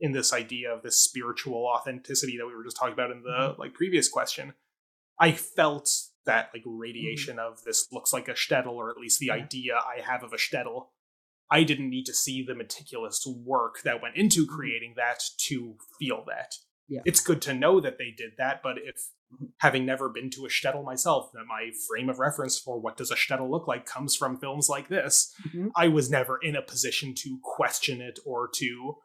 in 0.00 0.12
this 0.12 0.32
idea 0.32 0.72
of 0.72 0.82
this 0.82 0.98
spiritual 0.98 1.66
authenticity 1.66 2.36
that 2.38 2.46
we 2.46 2.54
were 2.54 2.64
just 2.64 2.76
talking 2.76 2.94
about 2.94 3.10
in 3.10 3.22
the 3.22 3.28
mm-hmm. 3.28 3.60
like 3.60 3.74
previous 3.74 4.08
question 4.08 4.54
i 5.20 5.30
felt 5.30 5.90
that 6.28 6.50
like 6.54 6.62
radiation 6.64 7.36
mm-hmm. 7.36 7.52
of 7.52 7.62
this 7.64 7.88
looks 7.92 8.12
like 8.12 8.28
a 8.28 8.32
shtetl 8.32 8.72
or 8.72 8.90
at 8.90 8.96
least 8.96 9.18
the 9.18 9.26
yeah. 9.26 9.34
idea 9.34 9.74
i 9.74 10.00
have 10.00 10.22
of 10.22 10.32
a 10.32 10.36
shtetl 10.36 10.86
I 11.50 11.62
didn't 11.62 11.90
need 11.90 12.04
to 12.06 12.14
see 12.14 12.42
the 12.42 12.54
meticulous 12.54 13.26
work 13.26 13.80
that 13.84 14.02
went 14.02 14.16
into 14.16 14.44
mm-hmm. 14.44 14.54
creating 14.54 14.94
that 14.96 15.22
to 15.48 15.76
feel 15.98 16.24
that. 16.28 16.54
Yeah. 16.88 17.00
It's 17.04 17.20
good 17.20 17.42
to 17.42 17.54
know 17.54 17.80
that 17.80 17.98
they 17.98 18.14
did 18.16 18.32
that, 18.38 18.62
but 18.62 18.76
if 18.78 18.96
mm-hmm. 19.32 19.46
having 19.58 19.84
never 19.84 20.08
been 20.08 20.30
to 20.30 20.46
a 20.46 20.48
shtetl 20.48 20.84
myself, 20.84 21.30
that 21.32 21.44
my 21.46 21.70
frame 21.88 22.08
of 22.08 22.18
reference 22.18 22.58
for 22.58 22.80
what 22.80 22.96
does 22.96 23.10
a 23.10 23.14
shtetl 23.14 23.50
look 23.50 23.66
like 23.68 23.86
comes 23.86 24.16
from 24.16 24.38
films 24.38 24.68
like 24.68 24.88
this, 24.88 25.32
mm-hmm. 25.46 25.68
I 25.76 25.88
was 25.88 26.10
never 26.10 26.38
in 26.38 26.56
a 26.56 26.62
position 26.62 27.14
to 27.18 27.38
question 27.42 28.00
it 28.00 28.18
or 28.24 28.48
to 28.56 28.96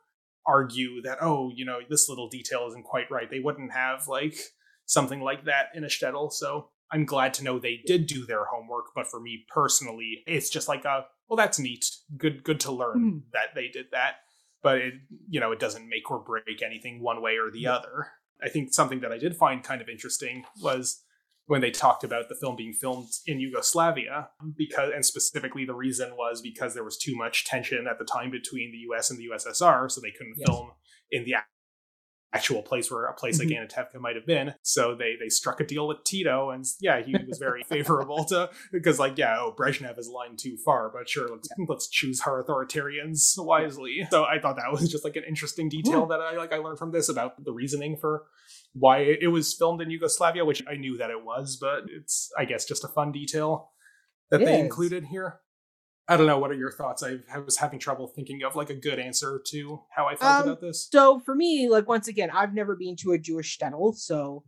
argue 0.45 1.01
that, 1.01 1.19
oh, 1.21 1.51
you 1.53 1.65
know, 1.65 1.79
this 1.89 2.09
little 2.09 2.29
detail 2.29 2.67
isn't 2.69 2.85
quite 2.85 3.11
right. 3.11 3.29
They 3.29 3.39
wouldn't 3.39 3.73
have 3.73 4.07
like 4.07 4.37
something 4.85 5.21
like 5.21 5.45
that 5.45 5.67
in 5.73 5.83
a 5.83 5.87
shtetl. 5.87 6.31
So 6.31 6.69
I'm 6.93 7.05
glad 7.05 7.33
to 7.35 7.43
know 7.43 7.57
they 7.57 7.81
did 7.85 8.05
do 8.05 8.25
their 8.25 8.45
homework, 8.45 8.85
but 8.95 9.07
for 9.07 9.19
me 9.19 9.45
personally, 9.49 10.23
it's 10.27 10.49
just 10.49 10.67
like 10.67 10.85
a 10.85 11.05
well, 11.27 11.37
that's 11.37 11.57
neat. 11.57 11.89
Good, 12.15 12.43
good 12.43 12.59
to 12.61 12.71
learn 12.71 12.99
mm. 12.99 13.31
that 13.33 13.55
they 13.55 13.67
did 13.67 13.87
that. 13.91 14.17
But 14.61 14.77
it, 14.77 14.93
you 15.27 15.39
know, 15.39 15.51
it 15.51 15.59
doesn't 15.59 15.89
make 15.89 16.11
or 16.11 16.19
break 16.19 16.61
anything 16.63 17.01
one 17.01 17.21
way 17.21 17.37
or 17.37 17.51
the 17.51 17.67
other. 17.67 18.07
I 18.41 18.49
think 18.49 18.73
something 18.73 18.99
that 18.99 19.11
I 19.11 19.17
did 19.17 19.35
find 19.35 19.63
kind 19.63 19.81
of 19.81 19.89
interesting 19.89 20.45
was 20.61 21.01
when 21.47 21.61
they 21.61 21.71
talked 21.71 22.03
about 22.03 22.29
the 22.29 22.35
film 22.35 22.55
being 22.55 22.73
filmed 22.73 23.09
in 23.25 23.39
Yugoslavia, 23.39 24.29
because 24.55 24.91
and 24.93 25.05
specifically 25.05 25.65
the 25.65 25.73
reason 25.73 26.15
was 26.15 26.41
because 26.41 26.73
there 26.73 26.83
was 26.83 26.97
too 26.97 27.15
much 27.15 27.45
tension 27.45 27.87
at 27.87 27.99
the 27.99 28.05
time 28.05 28.31
between 28.31 28.71
the 28.71 28.77
U.S. 28.89 29.09
and 29.09 29.19
the 29.19 29.27
USSR, 29.33 29.89
so 29.89 29.99
they 29.99 30.11
couldn't 30.11 30.35
yes. 30.37 30.47
film 30.47 30.71
in 31.11 31.25
the 31.25 31.35
actual 32.33 32.61
place 32.61 32.91
where 32.91 33.05
a 33.05 33.13
place 33.13 33.39
mm-hmm. 33.39 33.49
like 33.49 33.69
Anatevka 33.69 33.99
might 33.99 34.15
have 34.15 34.25
been. 34.25 34.53
So 34.63 34.95
they 34.95 35.15
they 35.19 35.29
struck 35.29 35.59
a 35.59 35.65
deal 35.65 35.87
with 35.87 36.03
Tito, 36.03 36.49
and 36.49 36.65
yeah, 36.81 37.01
he 37.01 37.15
was 37.27 37.37
very 37.37 37.63
favorable 37.69 38.25
to 38.25 38.49
because 38.71 38.99
like 38.99 39.17
yeah, 39.17 39.35
oh 39.39 39.55
Brezhnev 39.57 39.97
is 39.97 40.07
line 40.07 40.35
too 40.35 40.57
far, 40.57 40.89
but 40.89 41.07
sure, 41.07 41.29
let's 41.29 41.49
let's 41.67 41.87
choose 41.87 42.21
our 42.21 42.43
authoritarians 42.43 43.33
wisely. 43.37 44.07
So 44.09 44.25
I 44.25 44.39
thought 44.39 44.55
that 44.57 44.71
was 44.71 44.91
just 44.91 45.03
like 45.03 45.15
an 45.15 45.23
interesting 45.27 45.69
detail 45.69 46.05
that 46.07 46.19
I 46.19 46.35
like 46.37 46.53
I 46.53 46.57
learned 46.57 46.79
from 46.79 46.91
this 46.91 47.09
about 47.09 47.43
the 47.43 47.53
reasoning 47.53 47.97
for 47.97 48.23
why 48.73 48.99
it 48.99 49.27
was 49.27 49.53
filmed 49.53 49.81
in 49.81 49.91
Yugoslavia, 49.91 50.45
which 50.45 50.63
I 50.67 50.75
knew 50.75 50.97
that 50.97 51.09
it 51.09 51.23
was, 51.23 51.57
but 51.59 51.83
it's 51.89 52.31
I 52.37 52.45
guess 52.45 52.65
just 52.65 52.83
a 52.83 52.87
fun 52.87 53.11
detail 53.11 53.69
that 54.31 54.41
it 54.41 54.45
they 54.45 54.55
is. 54.55 54.61
included 54.61 55.05
here. 55.05 55.39
I 56.07 56.17
don't 56.17 56.27
know. 56.27 56.37
What 56.37 56.51
are 56.51 56.55
your 56.55 56.71
thoughts? 56.71 57.01
I, 57.01 57.19
I, 57.33 57.39
was 57.39 57.57
having 57.57 57.79
trouble 57.79 58.07
thinking 58.07 58.43
of 58.43 58.57
like 58.57 58.69
a 58.69 58.75
good 58.75 58.99
answer 58.99 59.41
to 59.47 59.81
how 59.89 60.07
I 60.07 60.15
felt 60.15 60.41
um, 60.41 60.49
about 60.49 60.61
this. 60.61 60.89
So 60.91 61.21
for 61.21 61.33
me, 61.33 61.69
like 61.69 61.87
once 61.87 62.09
again, 62.09 62.29
I've 62.29 62.53
never 62.53 62.75
been 62.75 62.97
to 62.97 63.11
a 63.13 63.17
Jewish 63.17 63.57
shtetl, 63.57 63.95
so 63.95 64.43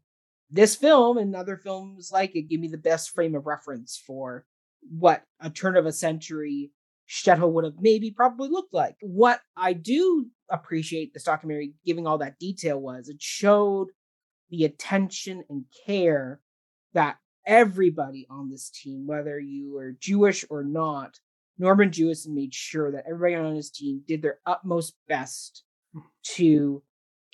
this 0.51 0.75
film 0.75 1.17
and 1.17 1.35
other 1.35 1.57
films 1.57 2.09
like 2.11 2.35
it 2.35 2.49
give 2.49 2.59
me 2.59 2.67
the 2.67 2.77
best 2.77 3.11
frame 3.11 3.35
of 3.35 3.45
reference 3.45 4.01
for 4.05 4.45
what 4.81 5.23
a 5.39 5.49
turn 5.49 5.77
of 5.77 5.85
a 5.85 5.93
century 5.93 6.71
shtetl 7.09 7.51
would 7.51 7.63
have 7.63 7.75
maybe 7.79 8.11
probably 8.11 8.49
looked 8.49 8.73
like. 8.73 8.95
What 9.01 9.39
I 9.55 9.73
do 9.73 10.27
appreciate 10.49 11.13
this 11.13 11.23
documentary 11.23 11.73
giving 11.85 12.05
all 12.05 12.17
that 12.19 12.39
detail 12.39 12.79
was 12.79 13.09
it 13.09 13.21
showed 13.21 13.87
the 14.49 14.65
attention 14.65 15.43
and 15.49 15.65
care 15.85 16.41
that 16.93 17.17
everybody 17.45 18.27
on 18.29 18.49
this 18.49 18.69
team, 18.69 19.07
whether 19.07 19.39
you 19.39 19.77
are 19.77 19.95
Jewish 19.99 20.45
or 20.49 20.63
not, 20.63 21.19
Norman 21.57 21.89
Jewison 21.89 22.33
made 22.33 22.53
sure 22.53 22.91
that 22.91 23.05
everybody 23.07 23.35
on 23.35 23.55
his 23.55 23.69
team 23.69 24.01
did 24.07 24.21
their 24.21 24.39
utmost 24.45 24.95
best 25.07 25.63
to 26.23 26.83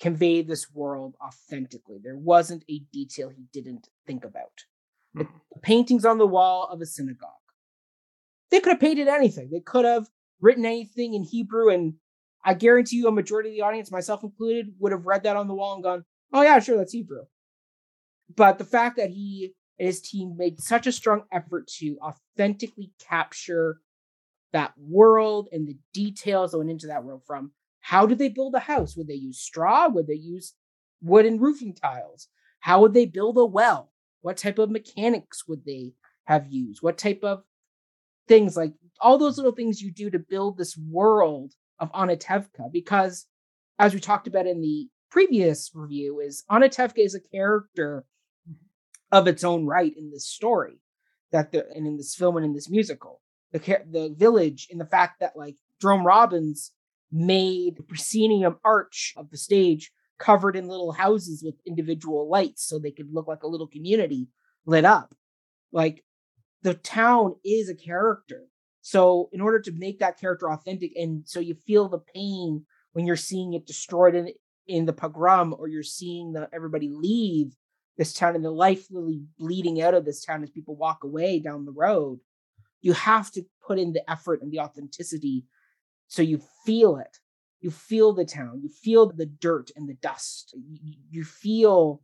convey 0.00 0.42
this 0.42 0.72
world 0.72 1.14
authentically. 1.24 1.98
There 2.02 2.16
wasn't 2.16 2.64
a 2.68 2.80
detail 2.92 3.30
he 3.30 3.46
didn't 3.52 3.88
think 4.06 4.24
about. 4.24 4.64
The, 5.14 5.24
hmm. 5.24 5.36
the 5.52 5.60
paintings 5.60 6.04
on 6.04 6.18
the 6.18 6.26
wall 6.26 6.68
of 6.70 6.80
a 6.80 6.86
synagogue. 6.86 7.30
They 8.50 8.60
could 8.60 8.72
have 8.72 8.80
painted 8.80 9.08
anything. 9.08 9.50
They 9.50 9.60
could 9.60 9.84
have 9.84 10.08
written 10.40 10.66
anything 10.66 11.14
in 11.14 11.22
Hebrew, 11.22 11.70
and 11.70 11.94
I 12.44 12.54
guarantee 12.54 12.96
you, 12.96 13.08
a 13.08 13.12
majority 13.12 13.50
of 13.50 13.54
the 13.54 13.62
audience, 13.62 13.90
myself 13.90 14.22
included, 14.22 14.74
would 14.78 14.92
have 14.92 15.06
read 15.06 15.22
that 15.22 15.36
on 15.36 15.48
the 15.48 15.54
wall 15.54 15.74
and 15.74 15.82
gone, 15.82 16.04
"Oh 16.32 16.42
yeah, 16.42 16.58
sure, 16.58 16.76
that's 16.76 16.92
Hebrew." 16.92 17.24
But 18.34 18.58
the 18.58 18.64
fact 18.64 18.96
that 18.96 19.10
he 19.10 19.54
and 19.78 19.86
his 19.86 20.00
team 20.00 20.36
made 20.36 20.60
such 20.60 20.86
a 20.86 20.92
strong 20.92 21.24
effort 21.32 21.66
to 21.78 21.96
authentically 22.02 22.92
capture 22.98 23.80
that 24.52 24.72
world 24.78 25.48
and 25.52 25.66
the 25.66 25.78
details 25.92 26.52
that 26.52 26.58
went 26.58 26.70
into 26.70 26.86
that 26.86 27.04
world 27.04 27.22
from 27.26 27.52
how 27.80 28.06
did 28.06 28.18
they 28.18 28.28
build 28.28 28.54
a 28.54 28.60
house? 28.60 28.96
Would 28.96 29.08
they 29.08 29.14
use 29.14 29.40
straw? 29.40 29.88
Would 29.88 30.06
they 30.06 30.14
use 30.14 30.54
wooden 31.02 31.40
roofing 31.40 31.74
tiles? 31.74 32.28
How 32.60 32.80
would 32.80 32.94
they 32.94 33.06
build 33.06 33.36
a 33.38 33.44
well? 33.44 33.92
What 34.20 34.36
type 34.36 34.58
of 34.58 34.70
mechanics 34.70 35.48
would 35.48 35.64
they 35.64 35.94
have 36.24 36.46
used? 36.48 36.82
What 36.82 36.96
type 36.96 37.20
of 37.24 37.42
things 38.28 38.56
like 38.56 38.74
all 39.00 39.18
those 39.18 39.36
little 39.36 39.52
things 39.52 39.82
you 39.82 39.90
do 39.90 40.10
to 40.10 40.18
build 40.18 40.56
this 40.56 40.76
world 40.76 41.54
of 41.80 41.90
Anatevka? 41.92 42.70
Because 42.72 43.26
as 43.78 43.94
we 43.94 44.00
talked 44.00 44.28
about 44.28 44.46
in 44.46 44.60
the 44.60 44.88
previous 45.10 45.72
review, 45.74 46.20
is 46.20 46.44
Anatevka 46.50 47.04
is 47.04 47.16
a 47.16 47.20
character 47.20 48.04
of 49.10 49.26
its 49.26 49.42
own 49.42 49.66
right 49.66 49.92
in 49.96 50.10
this 50.10 50.26
story 50.26 50.78
that 51.32 51.50
the 51.50 51.68
and 51.74 51.86
in 51.86 51.96
this 51.96 52.14
film 52.14 52.36
and 52.36 52.46
in 52.46 52.52
this 52.52 52.70
musical 52.70 53.20
the 53.52 53.58
the 53.90 54.14
village 54.16 54.68
in 54.70 54.78
the 54.78 54.86
fact 54.86 55.20
that 55.20 55.36
like 55.36 55.56
Jerome 55.80 56.06
Robbins 56.06 56.72
made 57.10 57.76
the 57.76 57.82
proscenium 57.82 58.56
arch 58.64 59.12
of 59.16 59.30
the 59.30 59.36
stage 59.36 59.92
covered 60.18 60.56
in 60.56 60.68
little 60.68 60.92
houses 60.92 61.42
with 61.44 61.54
individual 61.66 62.28
lights 62.28 62.64
so 62.64 62.78
they 62.78 62.90
could 62.90 63.12
look 63.12 63.26
like 63.26 63.42
a 63.42 63.48
little 63.48 63.66
community 63.66 64.28
lit 64.64 64.84
up. 64.84 65.14
Like 65.72 66.04
the 66.62 66.74
town 66.74 67.34
is 67.44 67.68
a 67.68 67.74
character. 67.74 68.44
So 68.80 69.28
in 69.32 69.40
order 69.40 69.60
to 69.60 69.72
make 69.72 69.98
that 69.98 70.18
character 70.18 70.50
authentic 70.50 70.92
and 70.96 71.22
so 71.26 71.40
you 71.40 71.54
feel 71.54 71.88
the 71.88 71.98
pain 71.98 72.64
when 72.92 73.06
you're 73.06 73.16
seeing 73.16 73.52
it 73.52 73.66
destroyed 73.66 74.14
and 74.14 74.30
in 74.66 74.86
the 74.86 74.92
pogrom 74.92 75.54
or 75.58 75.68
you're 75.68 75.82
seeing 75.82 76.32
the 76.32 76.48
everybody 76.52 76.88
leave 76.88 77.52
this 77.98 78.12
town 78.12 78.34
and 78.34 78.44
the 78.44 78.50
life 78.50 78.86
literally 78.90 79.22
bleeding 79.38 79.82
out 79.82 79.94
of 79.94 80.04
this 80.04 80.24
town 80.24 80.42
as 80.42 80.50
people 80.50 80.76
walk 80.76 81.04
away 81.04 81.38
down 81.38 81.64
the 81.64 81.72
road 81.72 82.20
you 82.82 82.92
have 82.92 83.30
to 83.32 83.42
put 83.66 83.78
in 83.78 83.92
the 83.92 84.08
effort 84.10 84.42
and 84.42 84.52
the 84.52 84.60
authenticity 84.60 85.46
so 86.08 86.20
you 86.20 86.42
feel 86.66 86.98
it. 86.98 87.16
You 87.60 87.70
feel 87.70 88.12
the 88.12 88.26
town. 88.26 88.60
You 88.62 88.68
feel 88.68 89.10
the 89.10 89.24
dirt 89.24 89.70
and 89.76 89.88
the 89.88 89.94
dust. 89.94 90.54
You, 90.54 90.94
you 91.10 91.24
feel 91.24 92.02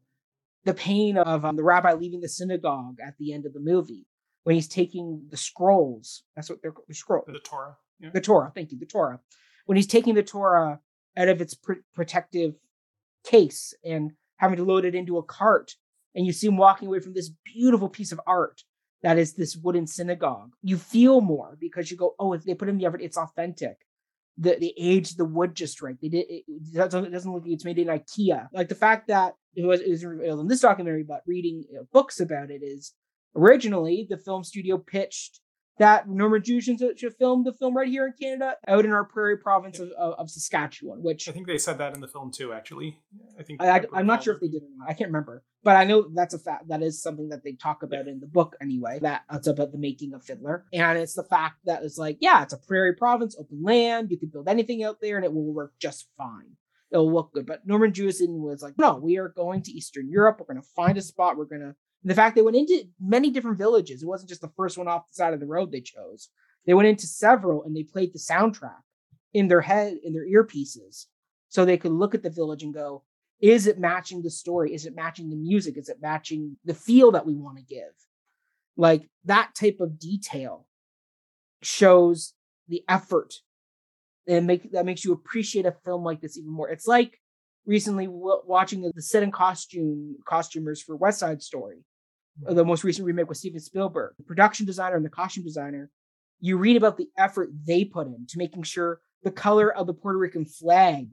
the 0.65 0.73
pain 0.73 1.19
of 1.19 1.45
um, 1.45 1.57
the 1.57 1.63
rabbi 1.63 1.93
leaving 1.93 2.21
the 2.21 2.29
synagogue 2.29 2.99
at 3.07 3.19
the 3.19 3.35
end 3.35 3.45
of 3.45 3.53
the 3.53 3.61
movie 3.61 4.07
when 4.45 4.55
he's 4.55 4.69
taking 4.69 5.27
the 5.31 5.37
scrolls. 5.37 6.23
That's 6.35 6.49
what 6.49 6.63
they're 6.63 6.73
called 6.73 6.89
the 6.89 6.95
scroll. 6.95 7.25
The 7.27 7.41
Torah. 7.41 7.77
Yeah. 8.01 8.11
the 8.15 8.21
torah. 8.21 8.53
Thank 8.55 8.73
you 8.73 8.79
the 8.79 8.87
torah. 8.87 9.21
When 9.67 9.77
he's 9.77 9.87
taking 9.87 10.15
the 10.15 10.23
torah 10.23 10.81
out 11.17 11.29
of 11.29 11.41
its 11.41 11.55
pr- 11.55 11.85
protective 11.95 12.55
case 13.25 13.75
and 13.85 14.13
having 14.37 14.57
to 14.57 14.65
load 14.65 14.85
it 14.85 14.95
into 14.95 15.19
a 15.19 15.23
cart 15.23 15.75
and 16.15 16.25
you 16.25 16.33
see 16.33 16.47
him 16.47 16.57
walking 16.57 16.89
away 16.89 17.01
from 17.01 17.13
this 17.13 17.31
beautiful 17.45 17.89
piece 17.89 18.13
of 18.13 18.21
art 18.27 18.63
that 19.03 19.19
is 19.19 19.35
this 19.35 19.57
wooden 19.57 19.87
synagogue. 19.87 20.53
You 20.63 20.77
feel 20.77 21.21
more 21.21 21.57
because 21.61 21.91
you 21.91 21.97
go 21.97 22.15
oh 22.19 22.37
they 22.37 22.55
put 22.55 22.69
in 22.69 22.79
the 22.79 22.87
effort 22.87 23.03
it's 23.03 23.19
authentic. 23.19 23.77
The, 24.41 24.57
they 24.61 24.73
aged 24.79 25.19
the 25.19 25.25
wood 25.25 25.55
just 25.57 25.83
right. 25.83 25.97
They 26.01 26.09
did 26.09 26.27
it, 26.29 26.45
it 26.47 26.75
doesn't 26.75 27.33
look 27.33 27.43
like 27.43 27.53
it's 27.53 27.65
made 27.65 27.79
in 27.79 27.89
ikea. 27.89 28.49
Like 28.53 28.69
the 28.69 28.75
fact 28.75 29.09
that 29.09 29.35
it 29.55 29.65
was, 29.65 29.81
it 29.81 29.91
was 29.91 30.05
revealed 30.05 30.41
in 30.41 30.49
this 30.49 30.61
documentary 30.61 31.03
but 31.03 31.23
reading 31.27 31.65
you 31.69 31.79
know, 31.79 31.89
books 31.93 32.21
about 32.21 32.51
it 32.51 32.63
is 32.63 32.93
originally 33.35 34.07
the 34.09 34.17
film 34.17 34.45
studio 34.45 34.79
pitched 34.79 35.41
that 35.79 36.09
Norman 36.09 36.43
Jewison 36.43 36.79
should, 36.97 37.15
film 37.19 37.45
the 37.45 37.53
film 37.53 37.77
right 37.77 37.89
here 37.89 38.07
in 38.07 38.13
Canada, 38.21 38.57
out 38.67 38.85
in 38.85 38.93
our 38.93 39.05
prairie 39.05 39.39
province 39.39 39.79
of, 39.79 39.91
of, 39.93 40.15
of 40.15 40.31
Saskatchewan, 40.31 41.03
which 41.03 41.29
I 41.29 41.33
think 41.33 41.47
they 41.47 41.59
said 41.59 41.79
that 41.79 41.95
in 41.95 42.01
the 42.01 42.09
film 42.09 42.31
too. 42.31 42.53
Actually, 42.53 42.99
I 43.39 43.43
think 43.43 43.63
I, 43.63 43.85
am 43.95 44.07
not 44.07 44.23
sure 44.23 44.35
if 44.35 44.41
they 44.41 44.49
did 44.49 44.63
or 44.63 44.69
not. 44.77 44.89
I 44.89 44.95
can't 44.95 45.09
remember, 45.09 45.43
but 45.63 45.77
I 45.77 45.85
know 45.85 46.09
that's 46.15 46.35
a 46.35 46.39
fact. 46.39 46.69
That 46.69 46.83
is 46.83 47.03
something 47.03 47.31
that 47.31 47.43
they 47.45 47.53
talk 47.53 47.83
about 47.83 48.09
in 48.09 48.21
the 48.21 48.27
book 48.27 48.57
anyway. 48.61 48.99
That 49.01 49.23
that's 49.31 49.47
about 49.47 49.73
the 49.73 49.79
making 49.79 50.15
of 50.15 50.23
Fiddler, 50.23 50.65
and 50.73 50.99
it's 50.99 51.15
the 51.15 51.25
fact 51.25 51.57
that 51.65 51.83
it's 51.83 51.99
like, 51.99 52.19
yeah, 52.21 52.43
it's 52.43 52.53
a 52.53 52.59
prairie 52.59 52.95
province, 52.95 53.37
open 53.39 53.63
land. 53.63 54.11
You 54.11 54.19
could 54.19 54.33
build 54.33 54.49
anything 54.49 54.85
out 54.85 54.99
there, 55.01 55.17
and 55.17 55.25
it 55.25 55.33
will 55.33 55.53
work 55.53 55.73
just 55.81 56.09
fine. 56.17 56.57
It'll 56.91 57.13
look 57.13 57.33
good. 57.33 57.47
But 57.47 57.67
Norman 57.67 57.93
Jewison 57.93 58.41
was 58.41 58.63
like, 58.63 58.79
no, 58.79 58.97
we 58.97 59.19
are 59.19 59.29
going 59.29 59.63
to 59.63 59.73
Eastern 59.73 60.11
Europe. 60.11 60.39
We're 60.41 60.53
going 60.53 60.63
to 60.63 60.69
find 60.75 60.97
a 60.97 61.03
spot. 61.03 61.37
We're 61.37 61.45
going 61.45 61.61
to. 61.63 61.75
The 62.05 62.15
fact 62.15 62.37
they 62.37 62.43
went 62.43 62.57
into 62.57 62.85
many 63.01 63.31
different 63.31 63.59
villages. 63.59 64.03
It 64.03 64.09
wasn't 64.09 64.29
just 64.29 64.41
the 64.41 64.53
first 64.57 64.79
one 64.79 64.89
off 64.89 65.09
the 65.09 65.15
side 65.15 65.35
of 65.35 65.41
the 65.41 65.47
road 65.47 65.73
they 65.73 65.81
chose. 65.81 66.29
They 66.67 66.75
went 66.75 66.89
into 66.89 67.07
several 67.07 67.65
and 67.65 67.77
they 67.77 67.83
played 67.83 68.13
the 68.13 68.19
soundtrack 68.19 68.81
in 69.35 69.49
their 69.49 69.61
head, 69.61 69.99
in 70.03 70.13
their 70.13 70.27
earpieces, 70.27 71.07
so 71.49 71.65
they 71.65 71.77
could 71.77 71.93
look 71.93 72.15
at 72.15 72.23
the 72.23 72.31
village 72.31 72.63
and 72.63 72.75
go, 72.75 73.05
is 73.41 73.67
it 73.67 73.79
matching 73.79 74.23
the 74.23 74.31
story? 74.31 74.75
Is 74.75 74.87
it 74.87 74.97
matching 74.97 75.31
the 75.31 75.37
music? 75.37 75.77
Is 75.77 75.89
it 75.89 75.99
matching 76.01 76.57
the 76.65 76.75
feel 76.75 77.13
that 77.13 77.27
we 77.27 77.35
want 77.35 77.57
to 77.59 77.63
give? 77.63 77.93
Like 78.77 79.09
that 79.25 79.55
type 79.55 79.79
of 79.81 79.99
detail 79.99 80.67
shows 81.63 82.35
the 82.69 82.85
effort 82.89 83.35
and 84.27 84.47
make 84.47 84.73
that 84.73 84.85
makes 84.85 85.05
you 85.05 85.13
appreciate 85.13 85.67
a 85.67 85.73
film 85.85 86.05
like 86.05 86.21
this 86.21 86.37
even 86.37 86.51
more. 86.51 86.69
It's 86.69 86.87
like 86.87 87.19
recently 87.67 88.07
watching 88.09 88.83
the, 88.83 88.93
set 89.01 89.23
and 89.23 89.33
costume 89.33 90.17
costumers 90.27 90.83
for 90.83 90.97
West 90.97 91.19
Side 91.19 91.43
Story. 91.43 91.85
The 92.41 92.65
most 92.65 92.85
recent 92.85 93.07
remake 93.07 93.29
with 93.29 93.39
Steven 93.39 93.61
Spielberg, 93.61 94.15
the 94.17 94.25
production 94.25 94.67
designer 94.67 94.97
and 94.97 95.05
the 95.05 95.11
costume 95.11 95.45
designer 95.45 95.91
you 96.41 96.57
read 96.57 96.77
about 96.77 96.97
the 96.97 97.09
effort 97.17 97.51
they 97.67 97.85
put 97.85 98.07
in 98.07 98.27
to 98.29 98.39
making 98.39 98.63
sure 98.63 99.01
the 99.23 99.31
color 99.31 99.75
of 99.75 99.87
the 99.87 99.95
Puerto 99.95 100.19
Rican 100.19 100.45
flag 100.45 101.09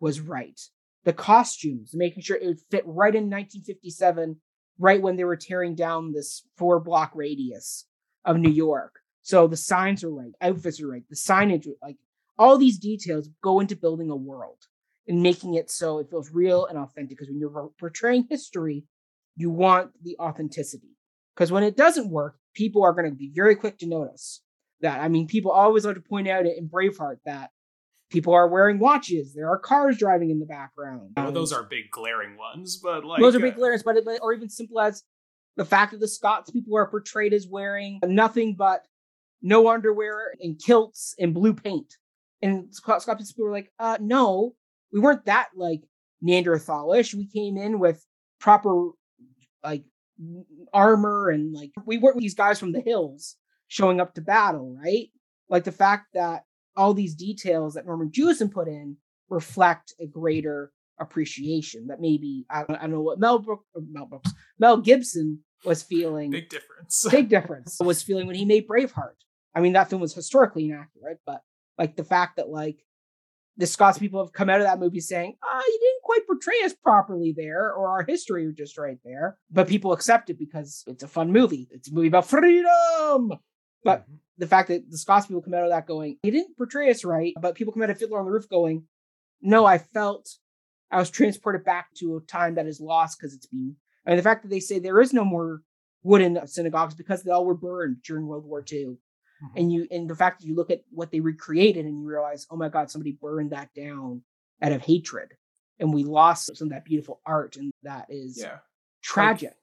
was 0.00 0.20
right, 0.20 0.60
the 1.04 1.12
costumes, 1.12 1.92
making 1.94 2.22
sure 2.22 2.36
it 2.36 2.46
would 2.46 2.60
fit 2.70 2.84
right 2.86 3.14
in 3.14 3.30
1957, 3.30 4.36
right 4.78 5.00
when 5.00 5.16
they 5.16 5.24
were 5.24 5.36
tearing 5.36 5.74
down 5.74 6.12
this 6.12 6.42
four 6.56 6.80
block 6.80 7.12
radius 7.14 7.86
of 8.24 8.38
New 8.38 8.50
York. 8.50 9.00
So 9.22 9.46
the 9.46 9.56
signs 9.56 10.04
are 10.04 10.10
right, 10.10 10.32
outfits 10.40 10.80
are 10.80 10.88
right, 10.88 11.04
the 11.08 11.16
signage, 11.16 11.66
like 11.82 11.96
all 12.38 12.58
these 12.58 12.78
details 12.78 13.28
go 13.42 13.60
into 13.60 13.76
building 13.76 14.10
a 14.10 14.16
world 14.16 14.58
and 15.08 15.22
making 15.22 15.54
it 15.54 15.70
so 15.70 15.98
it 15.98 16.10
feels 16.10 16.30
real 16.32 16.66
and 16.66 16.76
authentic. 16.76 17.10
Because 17.10 17.28
when 17.28 17.38
you're 17.38 17.70
portraying 17.78 18.26
history, 18.28 18.84
you 19.36 19.50
want 19.50 19.90
the 20.02 20.16
authenticity. 20.18 20.96
Because 21.34 21.52
when 21.52 21.62
it 21.62 21.76
doesn't 21.76 22.10
work, 22.10 22.36
people 22.54 22.82
are 22.82 22.92
going 22.92 23.10
to 23.10 23.14
be 23.14 23.30
very 23.34 23.54
quick 23.54 23.78
to 23.78 23.86
notice 23.86 24.42
that. 24.80 25.00
I 25.00 25.08
mean, 25.08 25.26
people 25.26 25.50
always 25.50 25.84
like 25.84 25.96
to 25.96 26.00
point 26.00 26.28
out 26.28 26.46
in 26.46 26.68
Braveheart 26.68 27.18
that 27.26 27.50
people 28.10 28.32
are 28.32 28.48
wearing 28.48 28.78
watches. 28.78 29.34
There 29.34 29.48
are 29.50 29.58
cars 29.58 29.98
driving 29.98 30.30
in 30.30 30.38
the 30.38 30.46
background. 30.46 31.10
Well, 31.16 31.32
those 31.32 31.52
are 31.52 31.62
big 31.62 31.90
glaring 31.90 32.36
ones, 32.38 32.80
but 32.82 33.04
like 33.04 33.20
those 33.20 33.34
are 33.34 33.40
big 33.40 33.54
uh, 33.54 33.56
glaring, 33.56 33.80
but 33.84 33.96
or 34.22 34.32
even 34.32 34.48
simple 34.48 34.80
as 34.80 35.02
the 35.56 35.64
fact 35.64 35.92
that 35.92 36.00
the 36.00 36.08
Scots 36.08 36.50
people 36.50 36.76
are 36.76 36.88
portrayed 36.88 37.32
as 37.32 37.46
wearing 37.46 38.00
nothing 38.04 38.54
but 38.56 38.82
no 39.42 39.68
underwear 39.68 40.34
and 40.40 40.58
kilts 40.58 41.14
and 41.18 41.34
blue 41.34 41.54
paint. 41.54 41.94
And 42.42 42.74
Scots 42.74 43.04
people 43.04 43.44
were 43.44 43.52
like, 43.52 43.70
uh, 43.78 43.98
no, 44.00 44.54
we 44.92 45.00
weren't 45.00 45.24
that 45.26 45.48
like 45.54 45.82
Neanderthalish. 46.24 47.14
We 47.14 47.26
came 47.26 47.56
in 47.56 47.78
with 47.78 48.04
proper 48.40 48.90
like 49.66 49.84
armor 50.72 51.28
and 51.28 51.52
like 51.52 51.72
we 51.84 51.98
weren't 51.98 52.18
these 52.18 52.34
guys 52.34 52.58
from 52.58 52.72
the 52.72 52.80
hills 52.80 53.36
showing 53.68 54.00
up 54.00 54.14
to 54.14 54.20
battle, 54.20 54.76
right? 54.82 55.08
Like 55.50 55.64
the 55.64 55.72
fact 55.72 56.06
that 56.14 56.44
all 56.76 56.94
these 56.94 57.14
details 57.14 57.74
that 57.74 57.86
Norman 57.86 58.10
Jewison 58.10 58.50
put 58.50 58.68
in 58.68 58.96
reflect 59.28 59.92
a 60.00 60.06
greater 60.06 60.72
appreciation 60.98 61.88
that 61.88 62.00
maybe 62.00 62.46
I 62.48 62.64
don't, 62.64 62.76
I 62.76 62.82
don't 62.82 62.92
know 62.92 63.00
what 63.02 63.18
Mel 63.18 63.38
Brooks, 63.38 63.64
uh, 63.76 63.80
Mel 63.90 64.06
Brooks, 64.06 64.32
Mel 64.58 64.78
Gibson 64.78 65.40
was 65.64 65.82
feeling. 65.82 66.30
Big 66.30 66.48
difference. 66.48 67.06
big 67.10 67.28
difference 67.28 67.76
was 67.80 68.02
feeling 68.02 68.26
when 68.26 68.36
he 68.36 68.44
made 68.44 68.68
Braveheart. 68.68 69.16
I 69.54 69.60
mean, 69.60 69.72
that 69.72 69.90
film 69.90 70.00
was 70.00 70.14
historically 70.14 70.66
inaccurate, 70.66 71.18
but 71.26 71.42
like 71.78 71.96
the 71.96 72.04
fact 72.04 72.36
that 72.36 72.48
like 72.48 72.78
the 73.56 73.66
Scots 73.66 73.98
people 73.98 74.22
have 74.22 74.32
come 74.32 74.50
out 74.50 74.60
of 74.60 74.66
that 74.66 74.78
movie 74.78 75.00
saying, 75.00 75.36
"Ah, 75.42 75.46
oh, 75.52 75.64
you 75.66 75.78
didn't 75.80 76.02
quite 76.02 76.26
portray 76.26 76.62
us 76.64 76.74
properly 76.74 77.32
there, 77.36 77.72
or 77.72 77.88
our 77.88 78.04
history 78.04 78.46
was 78.46 78.56
just 78.56 78.78
right 78.78 78.98
there." 79.04 79.38
But 79.50 79.68
people 79.68 79.92
accept 79.92 80.30
it 80.30 80.38
because 80.38 80.84
it's 80.86 81.02
a 81.02 81.08
fun 81.08 81.32
movie. 81.32 81.68
It's 81.70 81.90
a 81.90 81.94
movie 81.94 82.08
about 82.08 82.26
freedom. 82.26 83.32
But 83.82 84.02
mm-hmm. 84.02 84.14
the 84.38 84.46
fact 84.46 84.68
that 84.68 84.90
the 84.90 84.98
Scots 84.98 85.26
people 85.26 85.42
come 85.42 85.54
out 85.54 85.64
of 85.64 85.70
that 85.70 85.86
going, 85.86 86.18
he 86.22 86.30
didn't 86.30 86.56
portray 86.56 86.90
us 86.90 87.04
right, 87.04 87.32
but 87.40 87.54
people 87.54 87.72
come 87.72 87.82
out 87.82 87.90
of 87.90 87.98
Fiddler 87.98 88.18
on 88.18 88.26
the 88.26 88.32
Roof 88.32 88.48
going, 88.48 88.84
no, 89.40 89.64
I 89.64 89.78
felt 89.78 90.28
I 90.90 90.98
was 90.98 91.10
transported 91.10 91.64
back 91.64 91.88
to 91.98 92.16
a 92.16 92.20
time 92.20 92.54
that 92.56 92.66
is 92.66 92.80
lost 92.80 93.18
because 93.18 93.34
it's 93.34 93.46
been. 93.46 93.76
I 94.06 94.10
mean, 94.10 94.16
the 94.16 94.22
fact 94.22 94.42
that 94.42 94.48
they 94.48 94.60
say 94.60 94.78
there 94.78 95.00
is 95.00 95.12
no 95.12 95.24
more 95.24 95.62
wooden 96.02 96.46
synagogues 96.46 96.94
because 96.94 97.22
they 97.22 97.30
all 97.30 97.44
were 97.44 97.56
burned 97.56 98.02
during 98.04 98.26
World 98.26 98.46
War 98.46 98.64
II. 98.70 98.96
Mm-hmm. 99.44 99.58
And 99.58 99.72
you 99.72 99.86
and 99.90 100.08
the 100.08 100.14
fact 100.14 100.40
that 100.40 100.46
you 100.46 100.54
look 100.54 100.70
at 100.70 100.82
what 100.90 101.10
they 101.10 101.20
recreated 101.20 101.84
and 101.84 102.00
you 102.00 102.06
realize, 102.06 102.46
oh 102.50 102.56
my 102.56 102.68
God, 102.68 102.90
somebody 102.90 103.12
burned 103.20 103.52
that 103.52 103.68
down 103.74 104.22
out 104.62 104.72
of 104.72 104.82
hatred. 104.82 105.34
And 105.78 105.92
we 105.92 106.04
lost 106.04 106.56
some 106.56 106.68
of 106.68 106.72
that 106.72 106.86
beautiful 106.86 107.20
art, 107.26 107.56
and 107.56 107.70
that 107.82 108.06
is 108.08 108.38
yeah. 108.40 108.58
tragic. 109.02 109.54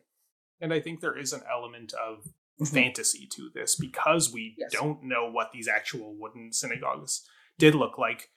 And 0.62 0.72
I 0.72 0.80
think 0.80 1.02
there 1.02 1.18
is 1.18 1.34
an 1.34 1.42
element 1.52 1.94
of 1.94 2.20
mm-hmm. 2.62 2.66
fantasy 2.66 3.28
to 3.34 3.50
this 3.54 3.76
because 3.76 4.32
we 4.32 4.56
yes. 4.58 4.72
don't 4.72 5.04
know 5.04 5.30
what 5.32 5.52
these 5.52 5.68
actual 5.68 6.16
wooden 6.16 6.54
synagogues 6.54 7.28
did 7.58 7.74
look 7.74 7.98
like. 7.98 8.30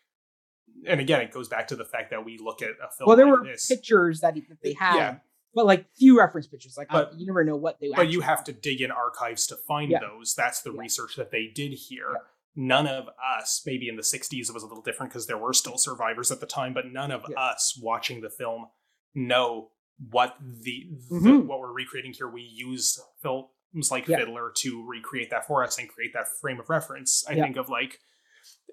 And 0.87 1.01
again, 1.01 1.21
it 1.21 1.33
goes 1.33 1.49
back 1.49 1.69
to 1.69 1.77
the 1.77 1.85
fact 1.85 2.11
that 2.11 2.25
we 2.25 2.39
look 2.39 2.63
at 2.63 2.71
a 2.71 2.91
film. 2.97 3.09
Well, 3.09 3.17
there 3.17 3.27
like 3.27 3.41
were 3.41 3.47
this. 3.47 3.67
pictures 3.67 4.21
that, 4.21 4.35
they 4.63 4.73
had, 4.73 4.97
yeah. 4.97 5.17
But 5.57 5.65
like 5.65 5.87
few 5.97 6.19
reference 6.19 6.47
pictures. 6.47 6.77
Like, 6.77 6.89
but, 6.91 7.19
you 7.19 7.27
never 7.27 7.43
know 7.43 7.57
what 7.57 7.81
they. 7.81 7.91
But 7.97 8.11
you 8.11 8.21
have 8.21 8.45
to 8.45 8.53
dig 8.53 8.83
in 8.83 8.91
archives 8.91 9.47
to 9.47 9.57
find 9.57 9.91
yeah. 9.91 10.01
those. 10.01 10.35
That's 10.35 10.61
the 10.61 10.71
yeah. 10.71 10.81
research 10.81 11.17
that 11.17 11.31
they 11.31 11.51
did 11.53 11.73
here. 11.73 12.15
None 12.55 12.87
of 12.87 13.09
us, 13.39 13.63
maybe 13.65 13.89
in 13.89 13.97
the 13.97 14.03
'60s, 14.03 14.49
it 14.49 14.55
was 14.55 14.63
a 14.63 14.67
little 14.67 14.83
different 14.83 15.13
because 15.13 15.27
there 15.27 15.39
were 15.39 15.55
still 15.55 15.79
survivors 15.79 16.31
at 16.31 16.41
the 16.41 16.47
time. 16.47 16.75
But 16.75 16.93
none 16.93 17.11
of 17.11 17.25
us 17.37 17.79
watching 17.83 18.21
the 18.21 18.29
film 18.29 18.67
know 19.15 19.71
what 20.11 20.37
the, 20.41 20.91
mm-hmm. 21.11 21.25
the, 21.25 21.39
what 21.41 21.59
we're 21.59 21.73
recreating 21.73 22.13
here. 22.13 22.29
We 22.29 22.43
use 22.43 23.01
films 23.23 23.91
like 23.91 24.07
yeah. 24.07 24.19
Fiddler 24.19 24.53
to 24.59 24.87
recreate 24.87 25.31
that 25.31 25.47
for 25.47 25.65
us 25.65 25.79
and 25.79 25.89
create 25.89 26.13
that 26.13 26.29
frame 26.39 26.61
of 26.61 26.69
reference. 26.69 27.25
I 27.27 27.33
yeah. 27.33 27.45
think 27.45 27.57
of 27.57 27.71
like 27.71 27.99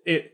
it 0.05 0.34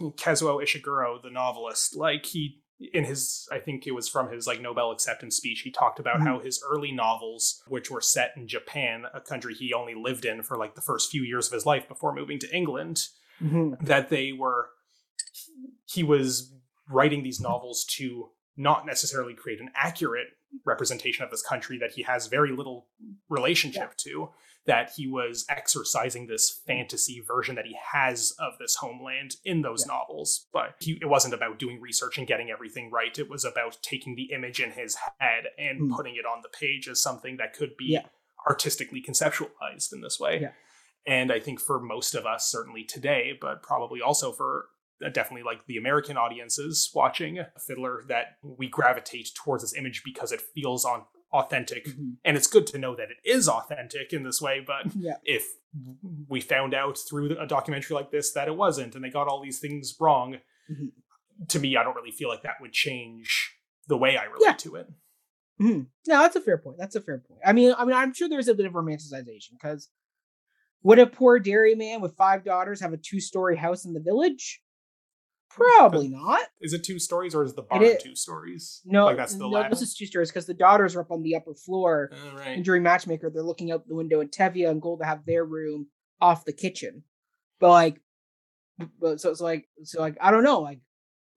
Kazuo 0.00 0.62
Ishiguro, 0.62 1.22
the 1.22 1.30
novelist, 1.30 1.94
like 1.94 2.24
he 2.24 2.59
in 2.92 3.04
his 3.04 3.48
I 3.52 3.58
think 3.58 3.86
it 3.86 3.94
was 3.94 4.08
from 4.08 4.30
his 4.30 4.46
like 4.46 4.60
Nobel 4.60 4.90
acceptance 4.90 5.36
speech, 5.36 5.60
he 5.60 5.70
talked 5.70 5.98
about 5.98 6.16
mm-hmm. 6.16 6.26
how 6.26 6.38
his 6.40 6.62
early 6.66 6.92
novels, 6.92 7.62
which 7.68 7.90
were 7.90 8.00
set 8.00 8.32
in 8.36 8.48
Japan, 8.48 9.04
a 9.12 9.20
country 9.20 9.54
he 9.54 9.74
only 9.74 9.94
lived 9.94 10.24
in 10.24 10.42
for 10.42 10.56
like 10.56 10.74
the 10.74 10.80
first 10.80 11.10
few 11.10 11.22
years 11.22 11.46
of 11.46 11.52
his 11.52 11.66
life 11.66 11.86
before 11.88 12.14
moving 12.14 12.38
to 12.38 12.56
England, 12.56 13.08
mm-hmm. 13.42 13.84
that 13.84 14.08
they 14.08 14.32
were 14.32 14.68
he 15.84 16.02
was 16.02 16.52
writing 16.88 17.22
these 17.22 17.40
novels 17.40 17.84
to 17.84 18.30
not 18.56 18.86
necessarily 18.86 19.34
create 19.34 19.60
an 19.60 19.70
accurate 19.74 20.28
representation 20.64 21.24
of 21.24 21.30
this 21.30 21.42
country 21.42 21.78
that 21.78 21.92
he 21.92 22.02
has 22.02 22.26
very 22.26 22.52
little 22.52 22.86
relationship 23.28 23.92
yeah. 23.94 24.12
to 24.12 24.30
that 24.66 24.92
he 24.96 25.06
was 25.06 25.46
exercising 25.48 26.26
this 26.26 26.60
fantasy 26.66 27.22
version 27.26 27.56
that 27.56 27.66
he 27.66 27.76
has 27.92 28.32
of 28.38 28.52
this 28.58 28.76
homeland 28.76 29.36
in 29.44 29.62
those 29.62 29.84
yeah. 29.86 29.94
novels. 29.94 30.46
But 30.52 30.74
he, 30.80 30.98
it 31.00 31.06
wasn't 31.06 31.34
about 31.34 31.58
doing 31.58 31.80
research 31.80 32.18
and 32.18 32.26
getting 32.26 32.50
everything 32.50 32.90
right. 32.90 33.18
It 33.18 33.30
was 33.30 33.44
about 33.44 33.78
taking 33.82 34.16
the 34.16 34.30
image 34.32 34.60
in 34.60 34.72
his 34.72 34.96
head 35.18 35.44
and 35.58 35.82
mm. 35.90 35.96
putting 35.96 36.16
it 36.16 36.26
on 36.26 36.42
the 36.42 36.48
page 36.48 36.88
as 36.88 37.02
something 37.02 37.38
that 37.38 37.54
could 37.54 37.76
be 37.76 37.92
yeah. 37.92 38.02
artistically 38.48 39.02
conceptualized 39.02 39.92
in 39.92 40.02
this 40.02 40.20
way. 40.20 40.40
Yeah. 40.42 40.52
And 41.06 41.32
I 41.32 41.40
think 41.40 41.60
for 41.60 41.80
most 41.80 42.14
of 42.14 42.26
us, 42.26 42.50
certainly 42.50 42.84
today, 42.84 43.32
but 43.40 43.62
probably 43.62 44.02
also 44.02 44.32
for 44.32 44.66
uh, 45.04 45.08
definitely 45.08 45.42
like 45.42 45.66
the 45.66 45.78
American 45.78 46.16
audiences 46.16 46.90
watching 46.94 47.38
Fiddler, 47.66 48.04
that 48.08 48.36
we 48.42 48.68
gravitate 48.68 49.30
towards 49.34 49.62
this 49.62 49.74
image 49.74 50.02
because 50.04 50.30
it 50.30 50.42
feels 50.54 50.84
on 50.84 51.04
authentic 51.32 51.86
mm-hmm. 51.86 52.10
and 52.24 52.36
it's 52.36 52.46
good 52.46 52.66
to 52.66 52.78
know 52.78 52.96
that 52.96 53.08
it 53.10 53.18
is 53.24 53.48
authentic 53.48 54.12
in 54.12 54.24
this 54.24 54.42
way 54.42 54.62
but 54.64 54.92
yeah. 54.96 55.14
if 55.24 55.46
we 56.28 56.40
found 56.40 56.74
out 56.74 56.98
through 57.08 57.38
a 57.38 57.46
documentary 57.46 57.94
like 57.94 58.10
this 58.10 58.32
that 58.32 58.48
it 58.48 58.56
wasn't 58.56 58.94
and 58.94 59.04
they 59.04 59.10
got 59.10 59.28
all 59.28 59.40
these 59.40 59.60
things 59.60 59.94
wrong 60.00 60.36
mm-hmm. 60.70 60.86
to 61.46 61.58
me 61.60 61.76
i 61.76 61.84
don't 61.84 61.94
really 61.94 62.10
feel 62.10 62.28
like 62.28 62.42
that 62.42 62.60
would 62.60 62.72
change 62.72 63.56
the 63.86 63.96
way 63.96 64.16
i 64.16 64.24
relate 64.24 64.40
yeah. 64.42 64.52
to 64.54 64.74
it 64.74 64.88
mm-hmm. 65.60 65.82
no 66.08 66.18
that's 66.18 66.36
a 66.36 66.40
fair 66.40 66.58
point 66.58 66.76
that's 66.78 66.96
a 66.96 67.00
fair 67.00 67.18
point 67.18 67.40
i 67.46 67.52
mean 67.52 67.72
i 67.78 67.84
mean 67.84 67.94
i'm 67.94 68.12
sure 68.12 68.28
there's 68.28 68.48
a 68.48 68.54
bit 68.54 68.66
of 68.66 68.72
romanticization 68.72 69.52
because 69.52 69.88
would 70.82 70.98
a 70.98 71.06
poor 71.06 71.38
dairyman 71.38 72.00
with 72.00 72.16
five 72.16 72.44
daughters 72.44 72.80
have 72.80 72.92
a 72.92 72.96
two-story 72.96 73.56
house 73.56 73.84
in 73.84 73.92
the 73.92 74.00
village 74.00 74.60
Probably 75.50 76.08
not. 76.08 76.40
Is 76.60 76.72
it 76.72 76.84
two 76.84 77.00
stories 77.00 77.34
or 77.34 77.42
is 77.42 77.54
the 77.54 77.62
barn 77.62 77.84
two 78.00 78.14
stories? 78.14 78.82
No, 78.84 79.06
like 79.06 79.16
that's 79.16 79.34
the 79.34 79.48
no, 79.48 79.68
this 79.68 79.82
is 79.82 79.94
two 79.94 80.06
stories 80.06 80.30
because 80.30 80.46
the 80.46 80.54
daughters 80.54 80.94
are 80.94 81.00
up 81.00 81.10
on 81.10 81.22
the 81.22 81.34
upper 81.34 81.54
floor. 81.54 82.10
Oh, 82.12 82.36
right. 82.36 82.48
And 82.48 82.64
during 82.64 82.84
Matchmaker, 82.84 83.30
they're 83.30 83.42
looking 83.42 83.72
out 83.72 83.88
the 83.88 83.96
window, 83.96 84.20
and 84.20 84.30
Tevye 84.30 84.70
and 84.70 84.80
Golde 84.80 85.04
have 85.04 85.26
their 85.26 85.44
room 85.44 85.88
off 86.20 86.44
the 86.44 86.52
kitchen. 86.52 87.02
But 87.58 87.70
like, 87.70 88.00
but 89.00 89.20
so 89.20 89.30
it's 89.30 89.40
like, 89.40 89.68
so 89.82 90.00
like, 90.00 90.16
I 90.20 90.30
don't 90.30 90.44
know, 90.44 90.60
like, 90.60 90.80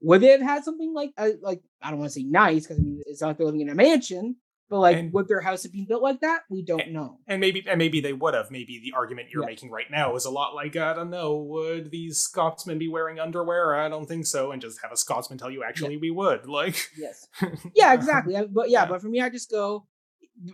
would 0.01 0.21
they 0.21 0.27
have 0.27 0.41
had 0.41 0.63
something 0.63 0.93
like, 0.93 1.11
uh, 1.17 1.29
like 1.41 1.61
I 1.81 1.89
don't 1.89 1.99
want 1.99 2.11
to 2.11 2.19
say 2.19 2.23
nice 2.23 2.63
because 2.63 2.79
I 2.79 2.83
mean 2.83 3.01
it's 3.07 3.21
not 3.21 3.29
like 3.29 3.37
they're 3.37 3.47
living 3.47 3.61
in 3.61 3.69
a 3.69 3.75
mansion, 3.75 4.35
but 4.73 4.79
like, 4.79 4.97
and, 4.97 5.13
would 5.13 5.27
their 5.27 5.39
house 5.39 5.61
have 5.61 5.71
been 5.71 5.85
built 5.85 6.01
like 6.01 6.21
that? 6.21 6.45
We 6.49 6.63
don't 6.63 6.81
and, 6.81 6.93
know. 6.93 7.19
And 7.27 7.39
maybe, 7.39 7.63
and 7.69 7.77
maybe 7.77 8.01
they 8.01 8.11
would 8.11 8.33
have. 8.33 8.49
Maybe 8.49 8.81
the 8.83 8.93
argument 8.97 9.29
you're 9.31 9.43
yeah. 9.43 9.49
making 9.49 9.69
right 9.69 9.85
now 9.91 10.15
is 10.15 10.25
a 10.25 10.31
lot 10.31 10.55
like, 10.55 10.75
I 10.75 10.95
don't 10.95 11.11
know, 11.11 11.37
would 11.37 11.91
these 11.91 12.17
Scotsmen 12.17 12.79
be 12.79 12.87
wearing 12.87 13.19
underwear? 13.19 13.75
I 13.75 13.87
don't 13.87 14.07
think 14.07 14.25
so. 14.25 14.51
And 14.51 14.59
just 14.59 14.81
have 14.81 14.91
a 14.91 14.97
Scotsman 14.97 15.37
tell 15.37 15.51
you, 15.51 15.63
actually, 15.63 15.93
yeah. 15.93 15.99
we 16.01 16.09
would. 16.09 16.41
Like, 16.53 16.75
yes, 16.97 17.27
yeah, 17.75 17.93
exactly. 17.93 18.35
But 18.49 18.71
yeah, 18.71 18.81
yeah, 18.81 18.85
but 18.87 19.01
for 19.01 19.09
me, 19.09 19.21
I 19.21 19.29
just 19.29 19.51
go 19.51 19.85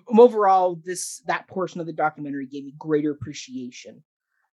overall. 0.07 0.81
This 0.83 1.21
that 1.27 1.47
portion 1.47 1.79
of 1.79 1.87
the 1.87 1.93
documentary 1.93 2.45
gave 2.45 2.65
me 2.65 2.73
greater 2.77 3.11
appreciation 3.11 4.03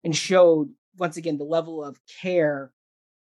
and 0.04 0.16
showed 0.16 0.70
once 0.98 1.18
again 1.18 1.38
the 1.38 1.44
level 1.44 1.84
of 1.84 2.00
care 2.22 2.72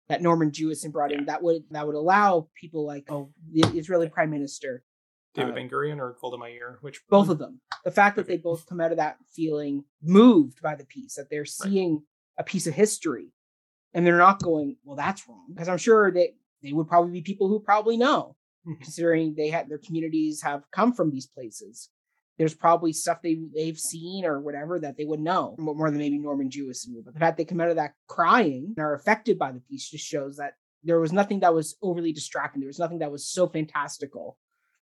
that 0.08 0.22
Norman 0.22 0.52
Jewison 0.52 0.92
brought 0.92 1.12
in 1.12 1.26
that 1.26 1.44
would 1.44 1.64
that 1.72 1.86
would 1.86 1.96
allow 1.96 2.48
people 2.60 2.86
like 2.86 3.06
oh 3.10 3.32
the 3.52 3.68
Israeli 3.78 4.10
prime 4.10 4.30
minister 4.30 4.84
David 5.36 5.52
uh, 5.52 5.56
Ben 5.56 5.70
Gurion 5.70 6.00
or 6.00 6.16
Golda 6.20 6.38
Meir? 6.38 6.80
Which 6.82 7.02
both 7.10 7.30
of 7.30 7.38
them. 7.38 7.62
The 7.84 7.92
fact 7.92 8.16
that 8.16 8.28
they 8.28 8.38
both 8.38 8.66
come 8.68 8.82
out 8.82 8.92
of 8.92 8.98
that 8.98 9.18
feeling 9.34 9.84
moved 10.02 10.62
by 10.62 10.76
the 10.76 10.86
piece, 10.86 11.16
that 11.16 11.30
they're 11.30 11.46
seeing 11.46 11.94
right. 11.94 12.02
a 12.40 12.44
piece 12.44 12.68
of 12.68 12.74
history, 12.74 13.32
and 13.94 14.06
they're 14.06 14.18
not 14.18 14.42
going, 14.42 14.78
"Well, 14.84 14.96
that's 14.96 15.28
wrong," 15.28 15.48
because 15.54 15.70
I'm 15.70 15.78
sure 15.78 16.12
that 16.12 16.30
they 16.64 16.74
would 16.74 16.88
probably 16.88 17.12
be 17.12 17.22
people 17.22 17.48
who 17.48 17.60
probably 17.60 17.98
know, 17.98 18.36
mm-hmm. 18.66 18.82
considering 18.82 19.36
they 19.36 19.50
had 19.50 19.70
their 19.70 19.78
communities 19.78 20.42
have 20.42 20.64
come 20.72 20.94
from 20.94 21.12
these 21.12 21.28
places. 21.28 21.90
There's 22.38 22.56
probably 22.56 22.92
stuff 22.92 23.22
they 23.22 23.40
they've 23.54 23.80
seen 23.80 24.26
or 24.26 24.42
whatever 24.42 24.80
that 24.80 24.98
they 24.98 25.06
would 25.06 25.22
know 25.22 25.56
more 25.58 25.90
than 25.90 26.00
maybe 26.00 26.18
Norman 26.18 26.50
Jewison 26.50 26.96
would. 26.96 27.06
But 27.06 27.14
the 27.14 27.20
fact 27.20 27.38
they 27.38 27.46
come 27.46 27.62
out 27.62 27.70
of 27.70 27.78
that 27.78 27.94
crying 28.08 28.74
and 28.76 28.86
are 28.86 28.96
affected 28.96 29.38
by 29.38 29.52
the 29.52 29.62
piece 29.62 29.90
just 29.90 30.06
shows 30.06 30.38
that 30.38 30.54
there 30.84 31.00
was 31.00 31.14
nothing 31.14 31.40
that 31.40 31.54
was 31.54 31.76
overly 31.82 32.12
distracting. 32.12 32.60
There 32.60 32.68
was 32.68 32.80
nothing 32.80 33.00
that 33.00 33.12
was 33.12 33.28
so 33.28 33.48
fantastical 33.48 34.38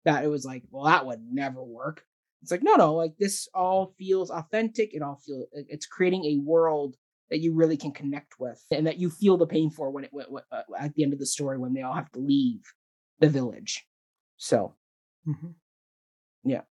that 0.04 0.24
it 0.24 0.28
was 0.28 0.44
like, 0.44 0.62
well, 0.70 0.84
that 0.84 1.06
would 1.06 1.20
never 1.30 1.62
work. 1.62 2.04
It's 2.42 2.50
like, 2.50 2.62
no, 2.62 2.74
no, 2.74 2.94
like 2.94 3.16
this 3.18 3.48
all 3.54 3.94
feels 3.98 4.30
authentic. 4.30 4.94
It 4.94 5.02
all 5.02 5.20
feels, 5.24 5.46
it's 5.52 5.86
creating 5.86 6.24
a 6.24 6.42
world 6.44 6.96
that 7.30 7.38
you 7.38 7.54
really 7.54 7.76
can 7.76 7.92
connect 7.92 8.38
with 8.38 8.62
and 8.70 8.86
that 8.86 8.98
you 8.98 9.08
feel 9.08 9.36
the 9.36 9.46
pain 9.46 9.70
for 9.70 9.90
when 9.90 10.04
it, 10.04 10.10
uh, 10.52 10.62
at 10.78 10.94
the 10.94 11.04
end 11.04 11.12
of 11.12 11.18
the 11.18 11.26
story, 11.26 11.56
when 11.56 11.72
they 11.72 11.82
all 11.82 11.94
have 11.94 12.10
to 12.12 12.18
leave 12.18 12.60
the 13.20 13.28
village. 13.28 13.86
So, 14.36 14.74
mm-hmm. 15.26 15.50
yeah. 16.44 16.62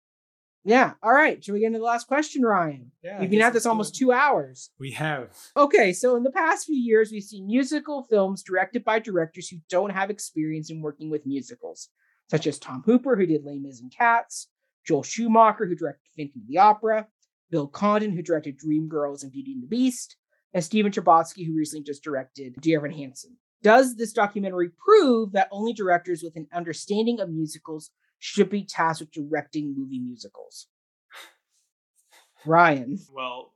Yeah. 0.63 0.93
All 1.01 1.13
right. 1.13 1.43
Should 1.43 1.53
we 1.53 1.61
get 1.61 1.67
into 1.67 1.79
the 1.79 1.85
last 1.85 2.07
question, 2.07 2.43
Ryan? 2.43 2.91
Yeah. 3.03 3.19
We've 3.19 3.31
been 3.31 3.41
at 3.41 3.53
this 3.53 3.65
almost 3.65 3.95
two 3.95 4.11
hours. 4.11 4.69
We 4.79 4.91
have. 4.91 5.35
Okay. 5.57 5.91
So, 5.91 6.15
in 6.15 6.21
the 6.21 6.31
past 6.31 6.67
few 6.67 6.75
years, 6.75 7.11
we've 7.11 7.23
seen 7.23 7.47
musical 7.47 8.03
films 8.03 8.43
directed 8.43 8.83
by 8.83 8.99
directors 8.99 9.47
who 9.47 9.57
don't 9.69 9.89
have 9.89 10.11
experience 10.11 10.69
in 10.69 10.81
working 10.81 11.09
with 11.09 11.25
musicals 11.25 11.89
such 12.31 12.47
as 12.47 12.57
Tom 12.57 12.81
Hooper, 12.85 13.17
who 13.17 13.25
did 13.25 13.43
Les 13.43 13.59
Mis 13.59 13.81
and 13.81 13.91
Cats, 13.91 14.47
Joel 14.87 15.03
Schumacher, 15.03 15.65
who 15.65 15.75
directed 15.75 16.07
Phantom 16.15 16.41
of 16.41 16.47
the 16.47 16.59
Opera, 16.59 17.07
Bill 17.49 17.67
Condon, 17.67 18.13
who 18.13 18.21
directed 18.21 18.57
Dreamgirls 18.57 19.23
and 19.23 19.33
Beauty 19.33 19.51
and 19.51 19.61
the 19.61 19.67
Beast, 19.67 20.15
and 20.53 20.63
Stephen 20.63 20.93
Chbosky, 20.93 21.45
who 21.45 21.53
recently 21.53 21.83
just 21.83 22.05
directed 22.05 22.55
Dear 22.61 22.79
Evan 22.79 22.91
Hansen. 22.91 23.35
Does 23.61 23.97
this 23.97 24.13
documentary 24.13 24.69
prove 24.69 25.33
that 25.33 25.49
only 25.51 25.73
directors 25.73 26.23
with 26.23 26.37
an 26.37 26.47
understanding 26.53 27.19
of 27.19 27.29
musicals 27.29 27.91
should 28.19 28.49
be 28.49 28.63
tasked 28.63 29.01
with 29.01 29.11
directing 29.11 29.75
movie 29.77 29.99
musicals? 29.99 30.67
Ryan. 32.45 32.97
Well, 33.13 33.53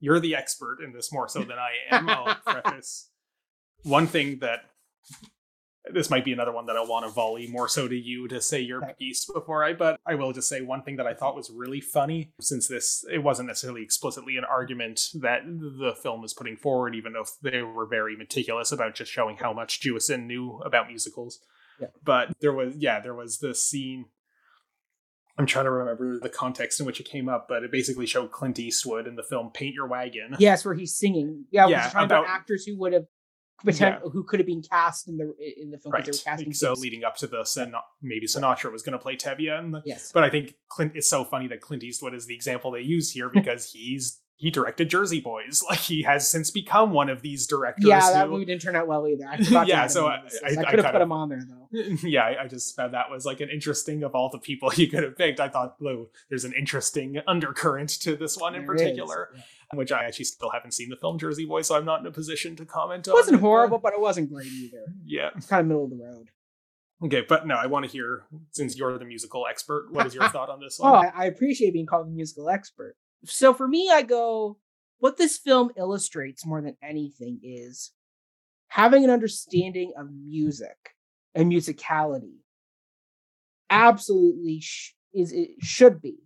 you're 0.00 0.20
the 0.20 0.36
expert 0.36 0.82
in 0.84 0.92
this 0.92 1.10
more 1.10 1.28
so 1.28 1.40
than 1.40 1.56
I 1.58 1.70
am. 1.90 2.10
I'll 2.10 2.34
preface 2.46 3.08
one 3.84 4.06
thing 4.06 4.40
that 4.40 4.66
this 5.92 6.10
might 6.10 6.24
be 6.24 6.32
another 6.32 6.52
one 6.52 6.66
that 6.66 6.76
I 6.76 6.82
want 6.82 7.06
to 7.06 7.12
volley 7.12 7.46
more 7.46 7.68
so 7.68 7.86
to 7.88 7.96
you 7.96 8.28
to 8.28 8.40
say 8.40 8.60
your 8.60 8.82
piece 8.98 9.24
before 9.24 9.64
I, 9.64 9.72
but 9.72 10.00
I 10.06 10.14
will 10.14 10.32
just 10.32 10.48
say 10.48 10.60
one 10.60 10.82
thing 10.82 10.96
that 10.96 11.06
I 11.06 11.14
thought 11.14 11.36
was 11.36 11.50
really 11.50 11.80
funny 11.80 12.32
since 12.40 12.68
this, 12.68 13.04
it 13.12 13.18
wasn't 13.18 13.48
necessarily 13.48 13.82
explicitly 13.82 14.36
an 14.36 14.44
argument 14.44 15.08
that 15.14 15.42
the 15.46 15.94
film 16.02 16.24
is 16.24 16.34
putting 16.34 16.56
forward, 16.56 16.94
even 16.94 17.12
though 17.12 17.26
they 17.42 17.62
were 17.62 17.86
very 17.86 18.16
meticulous 18.16 18.72
about 18.72 18.94
just 18.94 19.12
showing 19.12 19.36
how 19.36 19.52
much 19.52 19.80
Jewison 19.80 20.26
knew 20.26 20.60
about 20.64 20.88
musicals. 20.88 21.40
Yeah. 21.80 21.88
But 22.02 22.32
there 22.40 22.52
was, 22.52 22.74
yeah, 22.76 23.00
there 23.00 23.14
was 23.14 23.38
this 23.38 23.64
scene. 23.64 24.06
I'm 25.38 25.44
trying 25.44 25.66
to 25.66 25.70
remember 25.70 26.18
the 26.18 26.30
context 26.30 26.80
in 26.80 26.86
which 26.86 26.98
it 26.98 27.06
came 27.06 27.28
up, 27.28 27.46
but 27.46 27.62
it 27.62 27.70
basically 27.70 28.06
showed 28.06 28.32
Clint 28.32 28.58
Eastwood 28.58 29.06
in 29.06 29.16
the 29.16 29.22
film 29.22 29.50
Paint 29.52 29.74
Your 29.74 29.86
Wagon. 29.86 30.34
Yes, 30.38 30.64
where 30.64 30.74
he's 30.74 30.96
singing. 30.96 31.44
Yeah, 31.50 31.66
yeah 31.66 31.90
about, 31.90 32.04
about 32.04 32.26
actors 32.26 32.64
who 32.64 32.78
would 32.78 32.94
have 32.94 33.04
yeah. 33.64 33.98
who 34.00 34.22
could 34.24 34.40
have 34.40 34.46
been 34.46 34.62
cast 34.62 35.08
in 35.08 35.16
the 35.16 35.34
in 35.60 35.70
the 35.70 35.78
film. 35.78 35.92
Right. 35.92 36.04
They 36.04 36.10
were 36.10 36.18
casting 36.24 36.52
so 36.52 36.74
leading 36.74 37.04
up 37.04 37.16
to 37.18 37.26
this, 37.26 37.56
and 37.56 37.74
maybe 38.02 38.26
Sinatra 38.26 38.70
was 38.70 38.82
going 38.82 38.92
to 38.92 38.98
play 38.98 39.16
Tevye. 39.16 39.58
And 39.58 39.76
yes. 39.84 40.12
But 40.12 40.24
I 40.24 40.30
think 40.30 40.54
Clint. 40.68 40.92
It's 40.94 41.08
so 41.08 41.24
funny 41.24 41.48
that 41.48 41.60
Clint 41.60 41.82
Eastwood 41.82 42.14
is 42.14 42.26
the 42.26 42.34
example 42.34 42.70
they 42.70 42.80
use 42.80 43.10
here 43.10 43.28
because 43.34 43.72
he's 43.72 44.20
he 44.38 44.50
directed 44.50 44.90
Jersey 44.90 45.20
Boys. 45.20 45.62
Like 45.68 45.78
he 45.78 46.02
has 46.02 46.30
since 46.30 46.50
become 46.50 46.92
one 46.92 47.08
of 47.08 47.22
these 47.22 47.46
directors. 47.46 47.86
Yeah, 47.86 48.10
that 48.12 48.28
movie 48.28 48.44
didn't 48.44 48.62
turn 48.62 48.76
out 48.76 48.86
well 48.86 49.08
either. 49.08 49.26
yeah, 49.64 49.86
so 49.86 50.06
I, 50.06 50.16
I, 50.44 50.50
I, 50.58 50.70
could 50.70 50.78
have 50.78 50.92
put 50.92 51.00
him 51.00 51.12
on 51.12 51.30
there 51.30 51.42
though. 51.48 51.62
Yeah, 52.02 52.24
I, 52.24 52.44
I, 52.44 52.48
just 52.48 52.76
found 52.76 52.94
that 52.94 53.10
was 53.10 53.24
like 53.24 53.40
an 53.40 53.48
interesting 53.50 54.02
of 54.02 54.14
all 54.14 54.30
the 54.30 54.38
people 54.38 54.70
you 54.74 54.88
could 54.88 55.02
have 55.02 55.16
picked. 55.16 55.40
I 55.40 55.48
thought, 55.48 55.76
oh, 55.84 56.08
there's 56.28 56.44
an 56.44 56.52
interesting 56.52 57.18
undercurrent 57.26 57.90
to 58.02 58.16
this 58.16 58.36
one 58.36 58.52
there 58.52 58.60
in 58.60 58.66
particular. 58.66 59.30
Yeah 59.34 59.42
which 59.74 59.92
I 59.92 60.04
actually 60.04 60.26
still 60.26 60.50
haven't 60.50 60.72
seen 60.72 60.90
the 60.90 60.96
film 60.96 61.18
Jersey 61.18 61.44
Boy, 61.44 61.62
so 61.62 61.76
I'm 61.76 61.84
not 61.84 62.00
in 62.00 62.06
a 62.06 62.12
position 62.12 62.56
to 62.56 62.64
comment 62.64 63.08
on. 63.08 63.12
It 63.12 63.16
wasn't 63.16 63.40
horrible, 63.40 63.78
but 63.78 63.92
it 63.92 64.00
wasn't 64.00 64.32
great 64.32 64.46
either. 64.46 64.84
Yeah. 65.04 65.30
It's 65.36 65.46
kind 65.46 65.60
of 65.60 65.66
middle 65.66 65.84
of 65.84 65.90
the 65.90 65.96
road. 65.96 66.28
Okay, 67.04 67.24
but 67.28 67.46
no, 67.46 67.56
I 67.56 67.66
want 67.66 67.84
to 67.84 67.90
hear, 67.90 68.24
since 68.52 68.76
you're 68.76 68.98
the 68.98 69.04
musical 69.04 69.46
expert, 69.46 69.88
what 69.90 70.06
is 70.06 70.14
your 70.14 70.28
thought 70.30 70.48
on 70.48 70.60
this 70.60 70.78
oh, 70.80 70.90
one? 70.90 71.06
Oh, 71.06 71.10
I 71.14 71.26
appreciate 71.26 71.72
being 71.72 71.86
called 71.86 72.06
the 72.06 72.12
musical 72.12 72.48
expert. 72.48 72.96
So 73.24 73.52
for 73.52 73.68
me, 73.68 73.90
I 73.92 74.02
go, 74.02 74.58
what 74.98 75.16
this 75.16 75.36
film 75.36 75.70
illustrates 75.76 76.46
more 76.46 76.62
than 76.62 76.76
anything 76.82 77.40
is 77.42 77.92
having 78.68 79.04
an 79.04 79.10
understanding 79.10 79.92
of 79.98 80.08
music 80.10 80.94
and 81.34 81.52
musicality 81.52 82.38
absolutely 83.70 84.60
sh- 84.60 84.94
is 85.12 85.32
it 85.32 85.50
should 85.60 86.00
be 86.00 86.16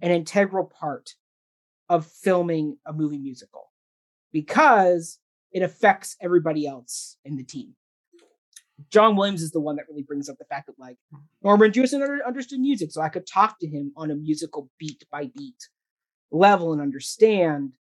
an 0.00 0.10
integral 0.10 0.64
part 0.64 1.14
of 1.88 2.06
filming 2.06 2.76
a 2.86 2.92
movie 2.92 3.18
musical 3.18 3.72
because 4.32 5.18
it 5.52 5.62
affects 5.62 6.16
everybody 6.20 6.66
else 6.66 7.16
in 7.24 7.36
the 7.36 7.44
team. 7.44 7.74
John 8.90 9.16
Williams 9.16 9.42
is 9.42 9.52
the 9.52 9.60
one 9.60 9.76
that 9.76 9.86
really 9.88 10.02
brings 10.02 10.28
up 10.28 10.36
the 10.38 10.44
fact 10.44 10.66
that 10.66 10.78
like 10.78 10.98
Norman 11.42 11.72
Jewison 11.72 12.18
understood 12.26 12.60
music, 12.60 12.92
so 12.92 13.00
I 13.00 13.08
could 13.08 13.26
talk 13.26 13.58
to 13.60 13.66
him 13.66 13.92
on 13.96 14.10
a 14.10 14.14
musical 14.14 14.70
beat 14.78 15.04
by 15.10 15.30
beat 15.34 15.68
level 16.30 16.72
and 16.72 16.82
understand 16.82 17.72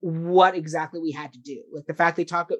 what 0.00 0.54
exactly 0.54 1.00
we 1.00 1.10
had 1.10 1.32
to 1.32 1.40
do. 1.40 1.62
Like 1.72 1.86
the 1.86 1.94
fact 1.94 2.16
they 2.16 2.24
talk 2.24 2.50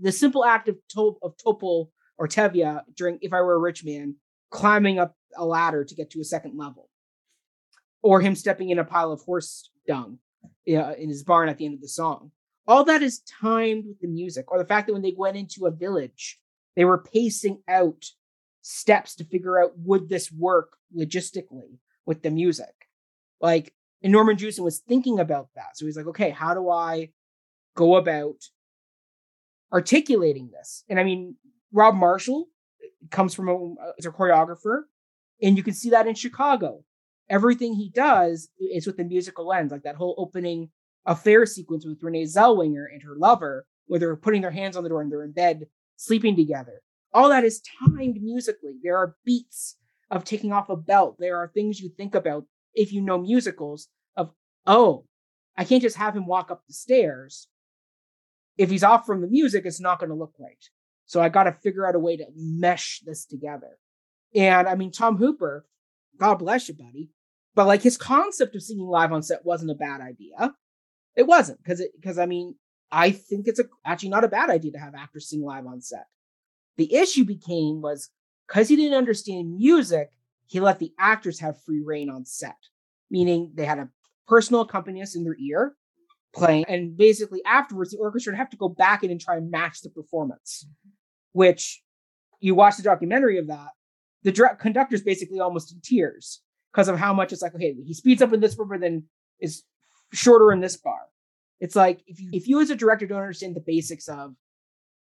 the 0.00 0.12
simple 0.12 0.44
act 0.44 0.68
of 0.68 0.76
to, 0.94 1.18
of 1.22 1.36
Topol 1.36 1.90
or 2.18 2.26
Tevye 2.26 2.80
during 2.96 3.18
If 3.20 3.32
I 3.32 3.40
Were 3.40 3.54
a 3.54 3.58
Rich 3.58 3.84
Man 3.84 4.16
climbing 4.50 4.98
up 4.98 5.14
a 5.36 5.44
ladder 5.44 5.84
to 5.84 5.94
get 5.94 6.10
to 6.10 6.20
a 6.20 6.24
second 6.24 6.58
level 6.58 6.88
or 8.02 8.20
him 8.20 8.34
stepping 8.34 8.70
in 8.70 8.78
a 8.78 8.84
pile 8.84 9.12
of 9.12 9.22
horse 9.22 9.70
dung 9.86 10.18
uh, 10.68 10.94
in 10.94 11.08
his 11.08 11.22
barn 11.22 11.48
at 11.48 11.58
the 11.58 11.64
end 11.64 11.74
of 11.74 11.80
the 11.80 11.88
song. 11.88 12.30
All 12.66 12.84
that 12.84 13.02
is 13.02 13.20
timed 13.20 13.86
with 13.86 14.00
the 14.00 14.08
music, 14.08 14.50
or 14.52 14.58
the 14.58 14.64
fact 14.64 14.86
that 14.86 14.92
when 14.92 15.02
they 15.02 15.14
went 15.16 15.36
into 15.36 15.66
a 15.66 15.70
village, 15.70 16.38
they 16.76 16.84
were 16.84 16.98
pacing 16.98 17.60
out 17.68 18.04
steps 18.62 19.16
to 19.16 19.24
figure 19.24 19.60
out 19.60 19.76
would 19.78 20.08
this 20.08 20.30
work 20.30 20.76
logistically 20.96 21.78
with 22.06 22.22
the 22.22 22.30
music. 22.30 22.88
Like, 23.40 23.74
and 24.02 24.12
Norman 24.12 24.36
Jewison 24.36 24.64
was 24.64 24.78
thinking 24.78 25.18
about 25.18 25.48
that. 25.56 25.76
So 25.76 25.86
he's 25.86 25.96
like, 25.96 26.06
okay, 26.06 26.30
how 26.30 26.54
do 26.54 26.70
I 26.70 27.10
go 27.74 27.96
about 27.96 28.36
articulating 29.72 30.50
this? 30.50 30.84
And 30.88 31.00
I 31.00 31.04
mean, 31.04 31.36
Rob 31.72 31.94
Marshall 31.94 32.48
comes 33.10 33.34
from 33.34 33.48
a, 33.48 33.74
as 33.98 34.06
a 34.06 34.10
choreographer, 34.10 34.82
and 35.42 35.56
you 35.56 35.64
can 35.64 35.74
see 35.74 35.90
that 35.90 36.06
in 36.06 36.14
Chicago. 36.14 36.84
Everything 37.28 37.74
he 37.74 37.90
does 37.90 38.48
is 38.58 38.86
with 38.86 38.96
the 38.96 39.04
musical 39.04 39.46
lens, 39.46 39.72
like 39.72 39.82
that 39.82 39.96
whole 39.96 40.14
opening 40.18 40.70
affair 41.06 41.46
sequence 41.46 41.86
with 41.86 42.02
Renee 42.02 42.24
Zellweger 42.24 42.86
and 42.92 43.02
her 43.02 43.16
lover, 43.16 43.66
where 43.86 43.98
they're 43.98 44.16
putting 44.16 44.42
their 44.42 44.50
hands 44.50 44.76
on 44.76 44.82
the 44.82 44.88
door 44.88 45.02
and 45.02 45.10
they're 45.10 45.24
in 45.24 45.32
bed 45.32 45.66
sleeping 45.96 46.36
together. 46.36 46.82
All 47.14 47.28
that 47.28 47.44
is 47.44 47.62
timed 47.78 48.20
musically. 48.20 48.74
There 48.82 48.96
are 48.96 49.16
beats 49.24 49.76
of 50.10 50.24
taking 50.24 50.52
off 50.52 50.68
a 50.68 50.76
belt. 50.76 51.16
There 51.18 51.38
are 51.38 51.48
things 51.48 51.80
you 51.80 51.90
think 51.96 52.14
about 52.14 52.44
if 52.74 52.92
you 52.92 53.00
know 53.00 53.18
musicals 53.18 53.88
of, 54.16 54.30
oh, 54.66 55.04
I 55.56 55.64
can't 55.64 55.82
just 55.82 55.96
have 55.96 56.16
him 56.16 56.26
walk 56.26 56.50
up 56.50 56.62
the 56.66 56.74
stairs. 56.74 57.48
If 58.56 58.70
he's 58.70 58.84
off 58.84 59.06
from 59.06 59.20
the 59.20 59.26
music, 59.26 59.64
it's 59.64 59.80
not 59.80 59.98
going 59.98 60.10
to 60.10 60.16
look 60.16 60.34
right. 60.38 60.62
So 61.06 61.20
I 61.20 61.28
got 61.28 61.44
to 61.44 61.52
figure 61.52 61.86
out 61.86 61.94
a 61.94 61.98
way 61.98 62.16
to 62.16 62.26
mesh 62.34 63.00
this 63.04 63.26
together. 63.26 63.78
And 64.34 64.66
I 64.66 64.74
mean, 64.74 64.92
Tom 64.92 65.16
Hooper, 65.16 65.66
God 66.18 66.36
bless 66.36 66.68
you, 66.68 66.74
buddy. 66.74 67.10
But 67.54 67.66
like 67.66 67.82
his 67.82 67.96
concept 67.96 68.54
of 68.56 68.62
singing 68.62 68.86
live 68.86 69.12
on 69.12 69.22
set 69.22 69.44
wasn't 69.44 69.70
a 69.70 69.76
bad 69.76 70.00
idea. 70.00 70.54
It 71.16 71.26
wasn't 71.26 71.62
because 71.62 71.80
it 71.80 71.90
because 71.94 72.18
I 72.18 72.26
mean 72.26 72.54
I 72.90 73.10
think 73.10 73.46
it's 73.48 73.60
a, 73.60 73.64
actually 73.84 74.10
not 74.10 74.24
a 74.24 74.28
bad 74.28 74.50
idea 74.50 74.72
to 74.72 74.78
have 74.78 74.94
actors 74.94 75.28
sing 75.28 75.42
live 75.42 75.66
on 75.66 75.80
set. 75.80 76.06
The 76.76 76.94
issue 76.94 77.24
became 77.24 77.82
was 77.82 78.10
because 78.46 78.68
he 78.68 78.76
didn't 78.76 78.96
understand 78.96 79.56
music, 79.56 80.10
he 80.46 80.60
let 80.60 80.78
the 80.78 80.92
actors 80.98 81.40
have 81.40 81.62
free 81.62 81.82
reign 81.84 82.10
on 82.10 82.24
set, 82.24 82.56
meaning 83.10 83.52
they 83.54 83.64
had 83.64 83.78
a 83.78 83.88
personal 84.26 84.62
accompanist 84.62 85.16
in 85.16 85.24
their 85.24 85.36
ear 85.38 85.74
playing, 86.34 86.64
and 86.66 86.96
basically 86.96 87.42
afterwards 87.44 87.90
the 87.90 87.98
orchestra 87.98 88.32
would 88.32 88.38
have 88.38 88.50
to 88.50 88.56
go 88.56 88.68
back 88.68 89.04
in 89.04 89.10
and 89.10 89.20
try 89.20 89.36
and 89.36 89.50
match 89.50 89.82
the 89.82 89.90
performance 89.90 90.64
mm-hmm. 90.66 90.90
which 91.32 91.82
you 92.40 92.54
watch 92.54 92.76
the 92.76 92.82
documentary 92.82 93.38
of 93.38 93.46
that, 93.46 93.68
the 94.24 94.32
direct 94.32 94.60
conductor's 94.60 95.02
basically 95.02 95.40
almost 95.40 95.72
in 95.72 95.80
tears 95.80 96.40
because 96.72 96.88
of 96.88 96.98
how 96.98 97.12
much 97.12 97.32
it's 97.32 97.42
like, 97.42 97.54
okay, 97.54 97.74
he 97.84 97.94
speeds 97.94 98.22
up 98.22 98.32
in 98.32 98.40
this 98.40 98.54
bar, 98.54 98.66
but 98.66 98.80
then 98.80 99.04
is 99.40 99.64
shorter 100.12 100.52
in 100.52 100.60
this 100.60 100.76
bar. 100.76 101.00
It's 101.60 101.76
like 101.76 102.02
if 102.06 102.20
you 102.20 102.30
if 102.32 102.48
you 102.48 102.60
as 102.60 102.70
a 102.70 102.76
director 102.76 103.06
don't 103.06 103.20
understand 103.20 103.54
the 103.54 103.60
basics 103.60 104.08
of 104.08 104.34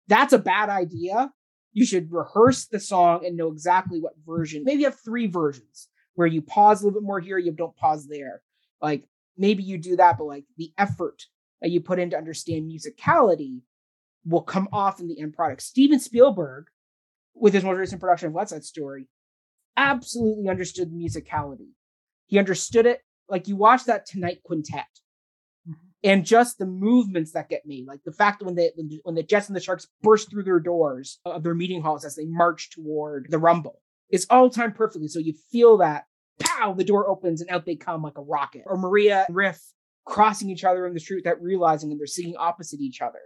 that's 0.08 0.32
a 0.32 0.38
bad 0.38 0.68
idea, 0.68 1.30
you 1.72 1.84
should 1.84 2.12
rehearse 2.12 2.66
the 2.66 2.80
song 2.80 3.26
and 3.26 3.36
know 3.36 3.48
exactly 3.48 4.00
what 4.00 4.14
version. 4.26 4.64
Maybe 4.64 4.80
you 4.80 4.86
have 4.86 4.98
three 4.98 5.26
versions 5.26 5.88
where 6.14 6.26
you 6.26 6.40
pause 6.40 6.80
a 6.80 6.86
little 6.86 7.00
bit 7.00 7.06
more 7.06 7.20
here, 7.20 7.38
you 7.38 7.52
don't 7.52 7.76
pause 7.76 8.08
there. 8.08 8.40
Like 8.80 9.04
maybe 9.36 9.62
you 9.62 9.76
do 9.78 9.96
that, 9.96 10.18
but 10.18 10.24
like 10.24 10.44
the 10.56 10.72
effort 10.78 11.24
that 11.60 11.70
you 11.70 11.80
put 11.80 11.98
in 11.98 12.10
to 12.10 12.16
understand 12.16 12.70
musicality 12.70 13.60
will 14.24 14.42
come 14.42 14.68
off 14.72 15.00
in 15.00 15.08
the 15.08 15.20
end 15.20 15.34
product. 15.34 15.62
Steven 15.62 16.00
Spielberg, 16.00 16.68
with 17.38 17.54
his 17.54 17.64
most 17.64 17.78
recent 17.78 18.00
production 18.00 18.28
of 18.28 18.34
West 18.34 18.50
Side 18.50 18.64
Story, 18.64 19.08
absolutely 19.76 20.48
understood 20.48 20.90
musicality. 20.90 21.70
He 22.26 22.38
understood 22.38 22.86
it 22.86 23.00
like 23.28 23.48
you 23.48 23.56
watch 23.56 23.84
that 23.84 24.06
Tonight 24.06 24.40
Quintet, 24.44 24.86
mm-hmm. 25.68 25.74
and 26.02 26.24
just 26.24 26.58
the 26.58 26.66
movements 26.66 27.32
that 27.32 27.48
get 27.48 27.66
made, 27.66 27.86
like 27.86 28.00
the 28.04 28.12
fact 28.12 28.40
that 28.40 28.46
when 28.46 28.54
the 28.54 28.70
when 29.04 29.14
the 29.14 29.22
Jets 29.22 29.48
and 29.48 29.56
the 29.56 29.60
Sharks 29.60 29.86
burst 30.02 30.30
through 30.30 30.44
their 30.44 30.60
doors 30.60 31.18
of 31.24 31.42
their 31.42 31.54
meeting 31.54 31.82
halls 31.82 32.04
as 32.04 32.16
they 32.16 32.26
march 32.26 32.70
toward 32.70 33.26
the 33.30 33.38
Rumble, 33.38 33.80
it's 34.10 34.26
all 34.30 34.50
timed 34.50 34.74
perfectly. 34.74 35.08
So 35.08 35.18
you 35.18 35.34
feel 35.50 35.78
that 35.78 36.04
pow, 36.40 36.72
the 36.74 36.84
door 36.84 37.08
opens 37.08 37.40
and 37.40 37.50
out 37.50 37.64
they 37.64 37.76
come 37.76 38.02
like 38.02 38.18
a 38.18 38.22
rocket. 38.22 38.62
Or 38.66 38.76
Maria 38.76 39.24
and 39.26 39.36
Riff 39.36 39.60
crossing 40.04 40.50
each 40.50 40.64
other 40.64 40.86
in 40.86 40.94
the 40.94 41.00
street 41.00 41.24
without 41.24 41.42
realizing 41.42 41.90
and 41.90 41.98
they're 41.98 42.06
sitting 42.06 42.36
opposite 42.36 42.80
each 42.80 43.02
other 43.02 43.18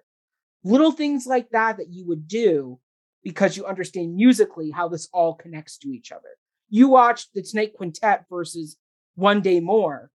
little 0.64 0.92
things 0.92 1.26
like 1.26 1.50
that 1.50 1.78
that 1.78 1.90
you 1.90 2.06
would 2.06 2.28
do 2.28 2.78
because 3.22 3.56
you 3.56 3.66
understand 3.66 4.14
musically 4.14 4.70
how 4.70 4.88
this 4.88 5.08
all 5.12 5.34
connects 5.34 5.78
to 5.78 5.88
each 5.88 6.12
other. 6.12 6.28
You 6.68 6.88
watch 6.88 7.30
the 7.32 7.42
Tonight 7.42 7.74
Quintet 7.76 8.24
versus 8.30 8.76
One 9.14 9.40
Day 9.40 9.60
More, 9.60 10.10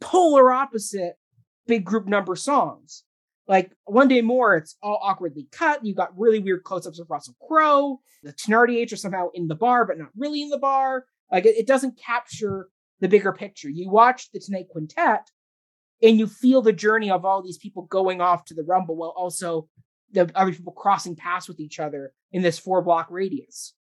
polar 0.00 0.52
opposite 0.52 1.16
big 1.66 1.84
group 1.84 2.06
number 2.06 2.36
songs. 2.36 3.04
Like 3.46 3.72
One 3.84 4.08
Day 4.08 4.22
More, 4.22 4.56
it's 4.56 4.76
all 4.82 4.98
awkwardly 5.02 5.48
cut. 5.52 5.84
You 5.84 5.94
got 5.94 6.18
really 6.18 6.38
weird 6.38 6.64
close 6.64 6.86
ups 6.86 6.98
of 6.98 7.10
Russell 7.10 7.36
Crowe. 7.46 8.00
The 8.22 8.32
Thenardiers 8.32 8.92
are 8.92 8.96
somehow 8.96 9.28
in 9.34 9.48
the 9.48 9.54
bar, 9.54 9.84
but 9.84 9.98
not 9.98 10.08
really 10.16 10.42
in 10.42 10.48
the 10.48 10.58
bar. 10.58 11.04
Like 11.30 11.44
it, 11.44 11.56
it 11.56 11.66
doesn't 11.66 11.98
capture 11.98 12.68
the 13.00 13.08
bigger 13.08 13.32
picture. 13.32 13.68
You 13.68 13.90
watch 13.90 14.30
the 14.32 14.40
Tonight 14.40 14.68
Quintet, 14.70 15.30
and 16.02 16.18
you 16.18 16.26
feel 16.26 16.62
the 16.62 16.72
journey 16.72 17.10
of 17.10 17.24
all 17.24 17.42
these 17.42 17.58
people 17.58 17.82
going 17.82 18.20
off 18.20 18.44
to 18.46 18.54
the 18.54 18.62
rumble 18.62 18.96
while 18.96 19.14
also 19.16 19.68
the 20.14 20.30
other 20.34 20.52
people 20.52 20.72
crossing 20.72 21.16
paths 21.16 21.48
with 21.48 21.60
each 21.60 21.78
other 21.78 22.12
in 22.32 22.42
this 22.42 22.58
four 22.58 22.82
block 22.82 23.08
radius. 23.10 23.74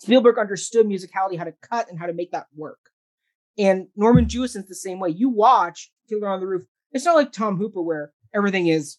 Spielberg 0.00 0.38
understood 0.38 0.86
musicality 0.86 1.36
how 1.36 1.44
to 1.44 1.54
cut 1.62 1.88
and 1.90 1.98
how 1.98 2.06
to 2.06 2.12
make 2.12 2.32
that 2.32 2.46
work. 2.56 2.78
And 3.58 3.88
norman 3.96 4.26
jewison's 4.26 4.68
the 4.68 4.74
same 4.74 5.00
way. 5.00 5.10
You 5.10 5.28
watch 5.28 5.90
Fiddler 6.08 6.28
on 6.28 6.40
the 6.40 6.46
roof. 6.46 6.62
It's 6.92 7.04
not 7.04 7.16
like 7.16 7.32
tom 7.32 7.56
hooper 7.56 7.82
where 7.82 8.12
everything 8.34 8.68
is 8.68 8.98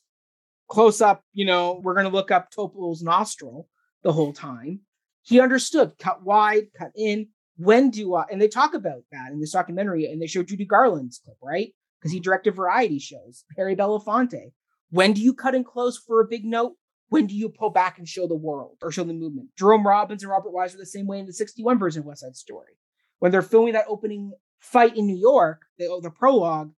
close 0.67 1.01
up 1.01 1.23
you 1.33 1.45
know 1.45 1.79
we're 1.83 1.95
going 1.95 2.05
to 2.05 2.13
look 2.13 2.29
up 2.29 2.51
topol's 2.51 3.01
nostril 3.01 3.67
the 4.03 4.11
whole 4.11 4.33
time. 4.33 4.81
He 5.23 5.39
understood 5.39 5.93
cut 5.99 6.23
wide 6.23 6.67
cut 6.77 6.91
in. 6.95 7.27
When 7.57 7.89
do 7.89 8.15
I, 8.15 8.23
and 8.31 8.41
they 8.41 8.47
talk 8.47 8.73
about 8.73 9.01
that 9.11 9.31
in 9.31 9.39
this 9.41 9.51
documentary 9.51 10.05
and 10.05 10.21
they 10.21 10.27
show 10.27 10.43
judy 10.43 10.65
garland's 10.65 11.19
clip 11.23 11.37
right? 11.41 11.73
Because 11.99 12.13
he 12.13 12.19
directed 12.19 12.55
variety 12.55 12.99
shows. 12.99 13.43
Harry 13.57 13.75
Belafonte. 13.75 14.51
When 14.89 15.13
do 15.13 15.21
you 15.21 15.33
cut 15.33 15.55
and 15.55 15.65
close 15.65 15.97
for 15.97 16.21
a 16.21 16.27
big 16.27 16.45
note? 16.45 16.73
When 17.09 17.27
do 17.27 17.35
you 17.35 17.49
pull 17.49 17.71
back 17.71 17.97
and 17.97 18.07
show 18.07 18.27
the 18.27 18.35
world 18.35 18.77
or 18.81 18.91
show 18.91 19.03
the 19.03 19.13
movement? 19.13 19.49
Jerome 19.57 19.85
Robbins 19.85 20.23
and 20.23 20.31
Robert 20.31 20.51
Wise 20.51 20.73
were 20.73 20.79
the 20.79 20.85
same 20.85 21.07
way 21.07 21.19
in 21.19 21.25
the 21.25 21.33
61 21.33 21.79
version 21.79 22.01
of 22.01 22.05
West 22.05 22.21
Side 22.21 22.35
Story. 22.35 22.73
When 23.19 23.31
they're 23.31 23.41
filming 23.41 23.73
that 23.73 23.85
opening 23.87 24.33
fight 24.59 24.95
in 24.95 25.07
New 25.07 25.17
York, 25.17 25.63
the, 25.77 25.87
oh, 25.87 26.01
the 26.01 26.11
prologue, 26.11 26.71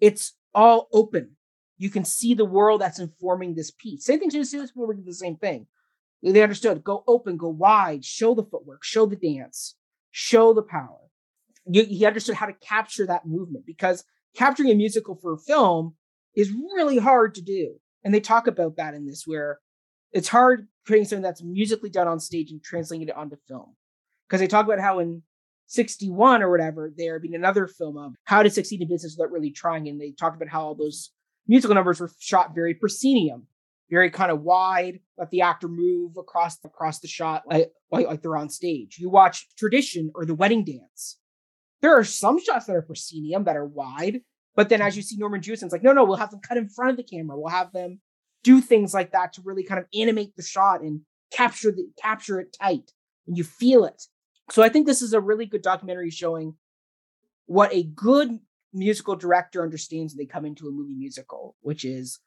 it's 0.00 0.34
all 0.54 0.88
open. 0.92 1.36
You 1.78 1.90
can 1.90 2.04
see 2.04 2.34
the 2.34 2.44
world 2.44 2.80
that's 2.80 2.98
informing 2.98 3.54
this 3.54 3.70
piece. 3.70 4.04
Same 4.04 4.20
thing 4.20 4.30
to 4.30 4.38
the 4.38 4.44
Spielberg 4.44 4.96
did 4.96 5.06
the 5.06 5.14
same 5.14 5.36
thing. 5.36 5.66
They 6.22 6.42
understood 6.42 6.82
go 6.82 7.04
open, 7.06 7.36
go 7.36 7.48
wide, 7.48 8.04
show 8.04 8.34
the 8.34 8.42
footwork, 8.42 8.82
show 8.82 9.06
the 9.06 9.16
dance, 9.16 9.76
show 10.10 10.52
the 10.52 10.62
power. 10.62 10.98
You, 11.70 11.84
he 11.84 12.04
understood 12.04 12.34
how 12.34 12.46
to 12.46 12.54
capture 12.54 13.06
that 13.06 13.26
movement 13.26 13.66
because 13.66 14.04
capturing 14.34 14.70
a 14.70 14.74
musical 14.74 15.14
for 15.14 15.34
a 15.34 15.38
film 15.38 15.94
is 16.38 16.52
really 16.52 16.98
hard 16.98 17.34
to 17.34 17.42
do. 17.42 17.74
And 18.04 18.14
they 18.14 18.20
talk 18.20 18.46
about 18.46 18.76
that 18.76 18.94
in 18.94 19.06
this, 19.06 19.24
where 19.26 19.58
it's 20.12 20.28
hard 20.28 20.68
creating 20.86 21.08
something 21.08 21.22
that's 21.22 21.42
musically 21.42 21.90
done 21.90 22.06
on 22.06 22.20
stage 22.20 22.52
and 22.52 22.62
translating 22.62 23.08
it 23.08 23.16
onto 23.16 23.36
film. 23.48 23.74
Because 24.26 24.40
they 24.40 24.46
talk 24.46 24.64
about 24.64 24.78
how 24.78 25.00
in 25.00 25.22
61 25.66 26.42
or 26.42 26.50
whatever, 26.50 26.92
there 26.96 27.18
being 27.18 27.34
another 27.34 27.66
film 27.66 27.98
of 27.98 28.14
how 28.24 28.44
to 28.44 28.50
succeed 28.50 28.80
in 28.80 28.88
business 28.88 29.16
without 29.18 29.32
really 29.32 29.50
trying. 29.50 29.88
And 29.88 30.00
they 30.00 30.12
talked 30.12 30.36
about 30.36 30.48
how 30.48 30.62
all 30.62 30.74
those 30.76 31.10
musical 31.48 31.74
numbers 31.74 31.98
were 31.98 32.10
shot 32.20 32.54
very 32.54 32.72
proscenium, 32.72 33.48
very 33.90 34.08
kind 34.08 34.30
of 34.30 34.42
wide, 34.42 35.00
let 35.18 35.30
the 35.30 35.40
actor 35.40 35.66
move 35.66 36.16
across 36.16 36.56
across 36.64 37.00
the 37.00 37.08
shot 37.08 37.42
like, 37.50 37.72
like, 37.90 38.06
like 38.06 38.22
they're 38.22 38.36
on 38.36 38.48
stage. 38.48 38.98
You 39.00 39.10
watch 39.10 39.48
Tradition 39.56 40.12
or 40.14 40.24
The 40.24 40.36
Wedding 40.36 40.64
Dance. 40.64 41.18
There 41.82 41.98
are 41.98 42.04
some 42.04 42.40
shots 42.40 42.66
that 42.66 42.76
are 42.76 42.82
proscenium 42.82 43.42
that 43.44 43.56
are 43.56 43.66
wide, 43.66 44.20
but 44.58 44.70
then 44.70 44.82
as 44.82 44.94
hmm. 44.94 44.98
you 44.98 45.02
see 45.04 45.16
Norman 45.16 45.40
Jewison, 45.40 45.62
it's 45.62 45.72
like, 45.72 45.84
no, 45.84 45.92
no, 45.92 46.02
we'll 46.02 46.16
have 46.16 46.32
them 46.32 46.40
cut 46.40 46.56
in 46.56 46.68
front 46.68 46.90
of 46.90 46.96
the 46.96 47.04
camera. 47.04 47.38
We'll 47.38 47.48
have 47.48 47.72
them 47.72 48.00
do 48.42 48.60
things 48.60 48.92
like 48.92 49.12
that 49.12 49.32
to 49.34 49.42
really 49.42 49.62
kind 49.62 49.78
of 49.78 49.86
animate 49.94 50.34
the 50.34 50.42
shot 50.42 50.80
and 50.80 51.02
capture 51.32 51.70
the 51.70 51.88
capture 51.96 52.40
it 52.40 52.56
tight 52.60 52.90
and 53.28 53.38
you 53.38 53.44
feel 53.44 53.84
it. 53.84 54.02
So 54.50 54.64
I 54.64 54.68
think 54.68 54.86
this 54.88 55.00
is 55.00 55.12
a 55.12 55.20
really 55.20 55.46
good 55.46 55.62
documentary 55.62 56.10
showing 56.10 56.54
what 57.46 57.72
a 57.72 57.84
good 57.84 58.40
musical 58.74 59.14
director 59.14 59.62
understands 59.62 60.12
when 60.12 60.18
they 60.18 60.26
come 60.26 60.44
into 60.44 60.66
a 60.66 60.72
movie 60.72 60.96
musical, 60.96 61.54
which 61.60 61.84
is 61.84 62.18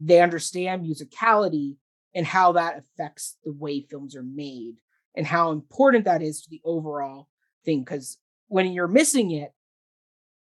they 0.00 0.20
understand 0.20 0.84
musicality 0.84 1.76
and 2.12 2.26
how 2.26 2.52
that 2.52 2.76
affects 2.76 3.36
the 3.44 3.52
way 3.52 3.86
films 3.88 4.16
are 4.16 4.24
made 4.24 4.78
and 5.14 5.24
how 5.24 5.52
important 5.52 6.06
that 6.06 6.22
is 6.22 6.42
to 6.42 6.50
the 6.50 6.60
overall 6.64 7.28
thing. 7.64 7.84
Because 7.84 8.18
when 8.48 8.72
you're 8.72 8.88
missing 8.88 9.30
it, 9.30 9.52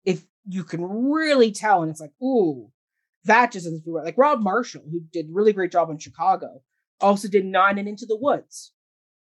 if 0.06 0.26
you 0.48 0.64
can 0.64 0.84
really 0.84 1.52
tell, 1.52 1.82
and 1.82 1.92
it's 1.92 2.02
like, 2.02 2.14
ooh, 2.22 2.72
that 3.26 3.52
just 3.52 3.66
doesn't 3.66 3.84
feel 3.84 3.94
right. 3.94 4.06
Like 4.06 4.18
Rob 4.18 4.42
Marshall, 4.42 4.84
who 4.90 5.02
did 5.12 5.28
really 5.30 5.54
great 5.54 5.72
job 5.72 5.90
in 5.90 5.98
Chicago, 5.98 6.62
also 7.00 7.28
did 7.28 7.46
Nine 7.46 7.78
and 7.78 7.88
Into 7.88 8.06
the 8.06 8.18
Woods. 8.18 8.74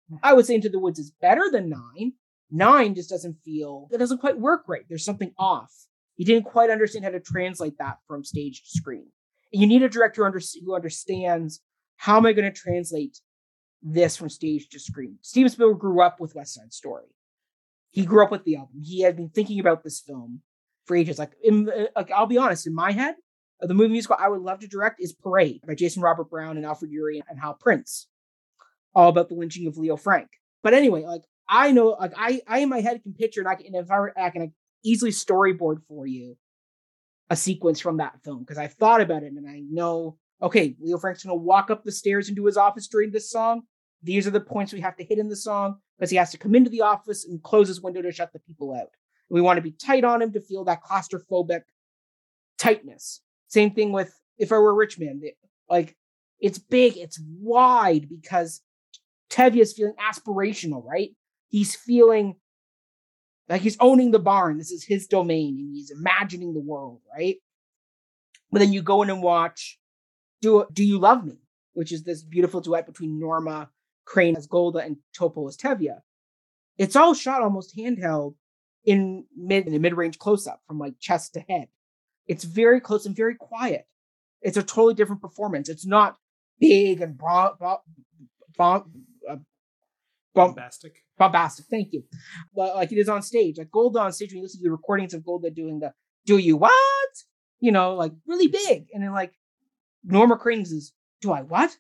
Hmm. 0.09 0.17
I 0.23 0.33
would 0.33 0.45
say 0.45 0.55
Into 0.55 0.69
the 0.69 0.79
Woods 0.79 0.99
is 0.99 1.11
better 1.21 1.49
than 1.51 1.69
Nine. 1.69 2.13
Nine 2.51 2.95
just 2.95 3.09
doesn't 3.09 3.37
feel, 3.43 3.87
it 3.91 3.97
doesn't 3.97 4.19
quite 4.19 4.39
work 4.39 4.63
right. 4.67 4.85
There's 4.87 5.05
something 5.05 5.33
off. 5.37 5.71
He 6.15 6.23
didn't 6.23 6.45
quite 6.45 6.69
understand 6.69 7.05
how 7.05 7.11
to 7.11 7.19
translate 7.19 7.77
that 7.79 7.97
from 8.07 8.23
stage 8.23 8.61
to 8.61 8.77
screen. 8.77 9.07
And 9.51 9.61
you 9.61 9.67
need 9.67 9.81
a 9.81 9.89
director 9.89 10.29
who 10.63 10.75
understands 10.75 11.61
how 11.97 12.17
am 12.17 12.25
I 12.25 12.33
going 12.33 12.51
to 12.51 12.59
translate 12.59 13.19
this 13.81 14.15
from 14.15 14.29
stage 14.29 14.69
to 14.69 14.79
screen. 14.79 15.17
Steven 15.21 15.49
Spielberg 15.49 15.79
grew 15.79 16.01
up 16.01 16.19
with 16.19 16.35
West 16.35 16.53
Side 16.53 16.73
Story. 16.73 17.05
He 17.89 18.05
grew 18.05 18.23
up 18.23 18.31
with 18.31 18.43
the 18.43 18.55
album. 18.55 18.81
He 18.83 19.01
had 19.01 19.15
been 19.15 19.29
thinking 19.29 19.59
about 19.59 19.83
this 19.83 19.99
film 19.99 20.41
for 20.85 20.95
ages. 20.95 21.19
Like, 21.19 21.33
in, 21.43 21.69
uh, 21.69 21.85
like 21.95 22.11
I'll 22.11 22.25
be 22.25 22.37
honest, 22.37 22.67
in 22.67 22.75
my 22.75 22.91
head, 22.91 23.15
uh, 23.61 23.67
the 23.67 23.73
movie 23.73 23.91
musical 23.91 24.17
I 24.19 24.29
would 24.29 24.41
love 24.41 24.59
to 24.59 24.67
direct 24.67 25.01
is 25.01 25.13
Parade 25.13 25.61
by 25.65 25.75
Jason 25.75 26.01
Robert 26.01 26.29
Brown 26.29 26.57
and 26.57 26.65
Alfred 26.65 26.91
Uhry 26.91 27.21
and 27.29 27.39
Hal 27.39 27.57
Prince, 27.59 28.07
all 28.95 29.09
about 29.09 29.29
the 29.29 29.35
lynching 29.35 29.67
of 29.67 29.77
Leo 29.77 29.97
Frank. 29.97 30.29
But 30.61 30.73
anyway, 30.73 31.03
like 31.03 31.23
I 31.47 31.71
know, 31.71 31.89
like 31.99 32.13
I, 32.17 32.41
I 32.47 32.59
in 32.59 32.69
my 32.69 32.81
head 32.81 33.03
can 33.03 33.13
picture, 33.13 33.41
and 33.41 33.49
I 33.49 33.55
can, 33.55 33.75
if 33.75 33.91
I, 33.91 34.07
I 34.17 34.29
can 34.29 34.53
easily 34.83 35.11
storyboard 35.11 35.83
for 35.87 36.05
you 36.05 36.37
a 37.29 37.35
sequence 37.35 37.79
from 37.79 37.97
that 37.97 38.21
film 38.23 38.39
because 38.39 38.57
I 38.57 38.67
thought 38.67 39.01
about 39.01 39.23
it 39.23 39.31
and 39.33 39.47
I 39.47 39.61
know, 39.69 40.17
okay, 40.41 40.75
Leo 40.79 40.97
Frank's 40.97 41.23
gonna 41.23 41.35
walk 41.35 41.71
up 41.71 41.83
the 41.83 41.91
stairs 41.91 42.29
into 42.29 42.45
his 42.45 42.57
office 42.57 42.87
during 42.87 43.11
this 43.11 43.29
song. 43.29 43.63
These 44.01 44.27
are 44.27 44.31
the 44.31 44.41
points 44.41 44.73
we 44.73 44.81
have 44.81 44.97
to 44.97 45.05
hit 45.05 45.17
in 45.17 45.29
the 45.29 45.35
song 45.35 45.77
because 45.97 46.09
he 46.09 46.17
has 46.17 46.31
to 46.31 46.37
come 46.37 46.53
into 46.53 46.69
the 46.69 46.81
office 46.81 47.25
and 47.25 47.41
close 47.41 47.69
his 47.69 47.81
window 47.81 48.01
to 48.01 48.11
shut 48.11 48.33
the 48.33 48.39
people 48.39 48.73
out. 48.73 48.89
We 49.29 49.41
want 49.41 49.57
to 49.57 49.61
be 49.61 49.71
tight 49.71 50.03
on 50.03 50.21
him 50.21 50.33
to 50.33 50.41
feel 50.41 50.63
that 50.65 50.83
claustrophobic 50.83 51.61
tightness. 52.57 53.21
Same 53.47 53.71
thing 53.71 53.91
with 53.91 54.13
if 54.37 54.51
I 54.51 54.57
were 54.57 54.73
rich 54.73 54.99
man. 54.99 55.21
Like 55.69 55.95
it's 56.39 56.59
big, 56.59 56.97
it's 56.97 57.19
wide 57.39 58.09
because 58.09 58.61
Tevye 59.29 59.61
is 59.61 59.73
feeling 59.73 59.95
aspirational, 59.99 60.83
right? 60.85 61.11
He's 61.49 61.75
feeling 61.75 62.35
like 63.49 63.61
he's 63.61 63.77
owning 63.79 64.11
the 64.11 64.19
barn. 64.19 64.57
This 64.57 64.71
is 64.71 64.83
his 64.83 65.07
domain, 65.07 65.57
and 65.57 65.73
he's 65.73 65.91
imagining 65.91 66.53
the 66.53 66.59
world, 66.59 67.01
right? 67.11 67.37
But 68.51 68.59
then 68.59 68.73
you 68.73 68.81
go 68.81 69.01
in 69.01 69.09
and 69.09 69.23
watch 69.23 69.79
"Do 70.41 70.65
Do 70.71 70.83
You 70.83 70.99
Love 70.99 71.25
Me," 71.25 71.39
which 71.73 71.91
is 71.91 72.03
this 72.03 72.23
beautiful 72.23 72.61
duet 72.61 72.85
between 72.85 73.19
Norma 73.19 73.69
Crane 74.05 74.35
as 74.35 74.47
Golda 74.47 74.79
and 74.79 74.97
Topol 75.17 75.47
as 75.47 75.57
Tevye. 75.57 75.99
It's 76.77 76.95
all 76.95 77.13
shot 77.13 77.41
almost 77.41 77.77
handheld 77.77 78.35
in 78.85 79.25
mid 79.35 79.67
in 79.67 79.73
a 79.73 79.79
mid 79.79 79.95
range 79.95 80.19
close 80.19 80.47
up 80.47 80.61
from 80.67 80.79
like 80.79 80.99
chest 80.99 81.33
to 81.33 81.41
head. 81.41 81.67
It's 82.27 82.43
very 82.43 82.79
close 82.79 83.05
and 83.05 83.15
very 83.15 83.35
quiet. 83.35 83.85
It's 84.41 84.57
a 84.57 84.63
totally 84.63 84.93
different 84.93 85.21
performance. 85.21 85.69
It's 85.69 85.85
not 85.85 86.17
big 86.59 87.01
and 87.01 87.17
bra- 87.17 87.55
bra- 87.55 87.79
uh, 88.59 88.81
bombastic. 90.33 90.93
Bombastic. 91.17 91.65
Thank 91.67 91.93
you. 91.93 92.03
Like 92.55 92.91
it 92.91 92.97
is 92.97 93.09
on 93.09 93.21
stage. 93.21 93.57
Like 93.57 93.71
Gold 93.71 93.95
on 93.97 94.11
stage. 94.11 94.31
When 94.31 94.37
you 94.37 94.43
listen 94.43 94.59
to 94.61 94.63
the 94.65 94.71
recordings 94.71 95.13
of 95.13 95.25
Golda 95.25 95.49
doing 95.49 95.79
the 95.79 95.93
"Do 96.25 96.37
you 96.37 96.57
what?" 96.57 96.73
You 97.59 97.71
know, 97.71 97.95
like 97.95 98.11
really 98.27 98.47
big, 98.47 98.87
and 98.93 99.03
then 99.03 99.13
like 99.13 99.33
Norma 100.03 100.37
Crane's 100.37 100.71
is 100.71 100.91
"Do 101.21 101.31
I 101.31 101.41
what?" 101.41 101.77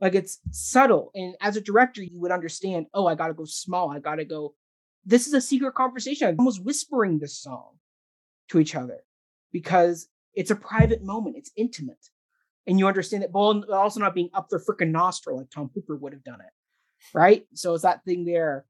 Like 0.00 0.14
it's 0.14 0.40
subtle, 0.50 1.10
and 1.14 1.34
as 1.40 1.56
a 1.56 1.60
director, 1.60 2.02
you 2.02 2.20
would 2.20 2.30
understand. 2.30 2.86
Oh, 2.92 3.06
I 3.06 3.14
got 3.14 3.28
to 3.28 3.34
go 3.34 3.44
small. 3.46 3.90
I 3.90 3.98
got 3.98 4.16
to 4.16 4.24
go. 4.24 4.54
This 5.06 5.26
is 5.26 5.32
a 5.32 5.40
secret 5.40 5.74
conversation. 5.74 6.28
I'm 6.28 6.38
almost 6.38 6.64
whispering 6.64 7.18
this 7.18 7.38
song 7.38 7.78
to 8.50 8.58
each 8.58 8.74
other 8.74 8.98
because 9.52 10.08
it's 10.34 10.50
a 10.50 10.56
private 10.56 11.02
moment. 11.02 11.36
It's 11.36 11.52
intimate, 11.56 12.10
and 12.66 12.78
you 12.78 12.86
understand 12.86 13.22
that. 13.22 13.32
But 13.32 13.70
also 13.70 14.00
not 14.00 14.14
being 14.14 14.30
up 14.34 14.48
their 14.50 14.58
freaking 14.58 14.90
nostril 14.90 15.38
like 15.38 15.50
Tom 15.50 15.70
Hooper 15.74 15.96
would 15.96 16.12
have 16.12 16.24
done 16.24 16.40
it 16.40 16.52
right? 17.14 17.44
So 17.54 17.74
it's 17.74 17.82
that 17.82 18.04
thing 18.04 18.24
there, 18.24 18.64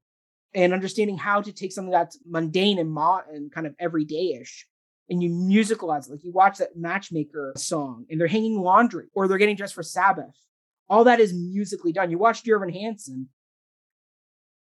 and 0.53 0.73
understanding 0.73 1.17
how 1.17 1.41
to 1.41 1.51
take 1.51 1.71
something 1.71 1.91
that's 1.91 2.19
mundane 2.25 2.79
and 2.79 2.91
mo- 2.91 3.21
and 3.31 3.51
kind 3.51 3.67
of 3.67 3.75
everyday-ish, 3.79 4.67
and 5.09 5.21
you 5.21 5.29
musicalize 5.29 6.07
it. 6.07 6.11
Like 6.11 6.23
you 6.23 6.31
watch 6.31 6.57
that 6.57 6.75
Matchmaker 6.75 7.53
song, 7.57 8.05
and 8.09 8.19
they're 8.19 8.27
hanging 8.27 8.61
laundry, 8.61 9.07
or 9.13 9.27
they're 9.27 9.37
getting 9.37 9.55
dressed 9.55 9.75
for 9.75 9.83
Sabbath. 9.83 10.35
All 10.89 11.03
that 11.03 11.19
is 11.19 11.33
musically 11.33 11.91
done. 11.91 12.11
You 12.11 12.17
watch 12.17 12.43
Dear 12.43 12.57
Evan 12.57 12.73
Hansen. 12.73 13.29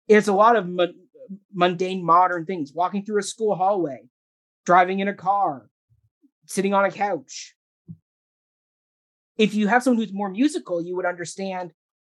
It's 0.08 0.28
a 0.28 0.34
lot 0.34 0.56
of 0.56 0.68
mundane, 1.54 2.04
modern 2.04 2.46
things. 2.46 2.74
Walking 2.74 3.04
through 3.04 3.20
a 3.20 3.24
school 3.24 3.56
hallway, 3.56 4.10
driving 4.66 5.00
in 5.00 5.08
a 5.08 5.14
car, 5.14 5.70
sitting 6.46 6.74
on 6.74 6.86
a 6.86 6.92
couch. 6.92 7.56
If 9.38 9.54
you 9.54 9.68
have 9.68 9.84
someone 9.84 10.04
who's 10.04 10.14
more 10.14 10.30
musical, 10.30 10.82
you 10.82 10.96
would 10.96 11.06
understand 11.06 11.72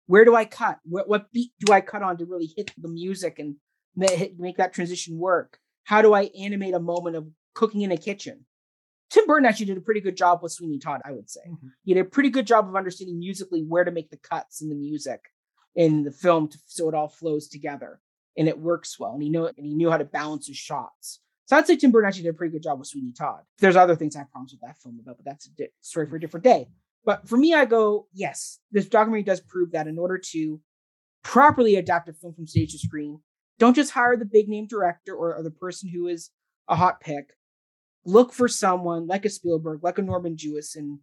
where 0.07 0.25
do 0.25 0.35
I 0.35 0.45
cut? 0.45 0.79
What, 0.83 1.07
what 1.09 1.31
beat 1.31 1.51
do 1.59 1.73
I 1.73 1.81
cut 1.81 2.03
on 2.03 2.17
to 2.17 2.25
really 2.25 2.53
hit 2.55 2.71
the 2.77 2.89
music 2.89 3.39
and 3.39 3.55
make 3.95 4.57
that 4.57 4.73
transition 4.73 5.17
work? 5.17 5.57
How 5.83 6.01
do 6.01 6.13
I 6.13 6.29
animate 6.39 6.75
a 6.75 6.79
moment 6.79 7.15
of 7.15 7.27
cooking 7.55 7.81
in 7.81 7.91
a 7.91 7.97
kitchen? 7.97 8.45
Tim 9.09 9.25
Burton 9.25 9.45
actually 9.45 9.67
did 9.67 9.77
a 9.77 9.81
pretty 9.81 10.01
good 10.01 10.17
job 10.17 10.41
with 10.43 10.51
Sweeney 10.51 10.77
Todd, 10.77 11.01
I 11.05 11.11
would 11.11 11.29
say. 11.29 11.41
Mm-hmm. 11.47 11.67
He 11.83 11.93
did 11.93 12.01
a 12.01 12.09
pretty 12.09 12.29
good 12.29 12.45
job 12.45 12.67
of 12.67 12.75
understanding 12.75 13.17
musically 13.17 13.61
where 13.61 13.83
to 13.83 13.91
make 13.91 14.09
the 14.09 14.17
cuts 14.17 14.61
in 14.61 14.69
the 14.69 14.75
music 14.75 15.21
in 15.75 16.03
the 16.03 16.11
film 16.11 16.47
to, 16.49 16.57
so 16.65 16.89
it 16.89 16.95
all 16.95 17.07
flows 17.07 17.47
together 17.47 17.99
and 18.37 18.47
it 18.47 18.59
works 18.59 18.99
well. 18.99 19.13
And 19.13 19.23
he 19.23 19.29
knew 19.29 19.45
and 19.45 19.65
he 19.65 19.73
knew 19.73 19.89
how 19.89 19.97
to 19.97 20.05
balance 20.05 20.47
his 20.47 20.57
shots. 20.57 21.21
So 21.45 21.55
I'd 21.55 21.67
say 21.67 21.75
Tim 21.75 21.91
Burton 21.91 22.07
actually 22.07 22.23
did 22.23 22.29
a 22.29 22.33
pretty 22.33 22.53
good 22.53 22.63
job 22.63 22.79
with 22.79 22.87
Sweeney 22.87 23.13
Todd. 23.15 23.41
There's 23.59 23.75
other 23.75 23.95
things 23.95 24.15
I 24.15 24.19
have 24.19 24.31
problems 24.31 24.51
with 24.51 24.61
that 24.61 24.81
film 24.81 24.99
about, 25.01 25.17
but 25.17 25.25
that's 25.25 25.45
a 25.45 25.51
di- 25.51 25.69
story 25.81 26.07
for 26.07 26.15
a 26.15 26.19
different 26.19 26.43
day. 26.43 26.67
But 27.05 27.27
for 27.27 27.37
me, 27.37 27.53
I 27.53 27.65
go, 27.65 28.07
yes, 28.13 28.59
this 28.71 28.87
documentary 28.87 29.23
does 29.23 29.41
prove 29.41 29.71
that 29.71 29.87
in 29.87 29.99
order 29.99 30.17
to 30.31 30.59
properly 31.23 31.75
adapt 31.75 32.09
a 32.09 32.13
film 32.13 32.33
from 32.33 32.47
stage 32.47 32.71
to 32.71 32.79
screen, 32.79 33.19
don't 33.59 33.75
just 33.75 33.91
hire 33.91 34.17
the 34.17 34.25
big 34.25 34.49
name 34.49 34.65
director 34.67 35.13
or, 35.13 35.35
or 35.35 35.43
the 35.43 35.51
person 35.51 35.89
who 35.89 36.07
is 36.07 36.31
a 36.67 36.75
hot 36.75 36.99
pick. 36.99 37.29
Look 38.05 38.33
for 38.33 38.47
someone 38.47 39.07
like 39.07 39.25
a 39.25 39.29
Spielberg, 39.29 39.83
like 39.83 39.99
a 39.99 40.01
Norman 40.01 40.35
Jewison, 40.35 40.99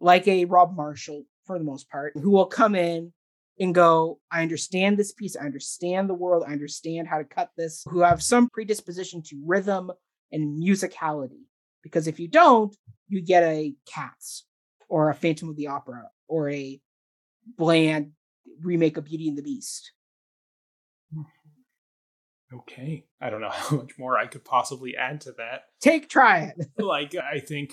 like 0.00 0.26
a 0.28 0.44
Rob 0.44 0.76
Marshall, 0.76 1.24
for 1.44 1.58
the 1.58 1.64
most 1.64 1.90
part, 1.90 2.12
who 2.16 2.30
will 2.30 2.46
come 2.46 2.74
in 2.76 3.12
and 3.60 3.74
go, 3.74 4.18
I 4.32 4.40
understand 4.42 4.98
this 4.98 5.12
piece, 5.12 5.36
I 5.36 5.44
understand 5.44 6.08
the 6.08 6.14
world, 6.14 6.44
I 6.48 6.52
understand 6.52 7.06
how 7.06 7.18
to 7.18 7.24
cut 7.24 7.50
this, 7.56 7.84
who 7.86 8.00
have 8.00 8.22
some 8.22 8.48
predisposition 8.48 9.22
to 9.24 9.40
rhythm 9.44 9.92
and 10.32 10.60
musicality. 10.60 11.42
Because 11.82 12.06
if 12.06 12.18
you 12.18 12.26
don't, 12.26 12.74
you 13.08 13.20
get 13.20 13.42
a 13.42 13.74
Cats 13.86 14.46
or 14.88 15.10
a 15.10 15.14
Phantom 15.14 15.50
of 15.50 15.56
the 15.56 15.68
Opera 15.68 16.04
or 16.26 16.50
a 16.50 16.80
bland 17.58 18.12
remake 18.62 18.96
of 18.96 19.04
Beauty 19.04 19.28
and 19.28 19.36
the 19.36 19.42
Beast. 19.42 19.92
Mm-hmm. 21.14 22.56
Okay. 22.58 23.04
I 23.20 23.30
don't 23.30 23.40
know 23.40 23.50
how 23.52 23.76
much 23.76 23.92
more 23.98 24.16
I 24.16 24.26
could 24.26 24.44
possibly 24.44 24.96
add 24.96 25.20
to 25.22 25.32
that. 25.32 25.64
Take 25.80 26.08
try 26.08 26.52
it. 26.56 26.66
like 26.78 27.14
I 27.14 27.40
think 27.40 27.72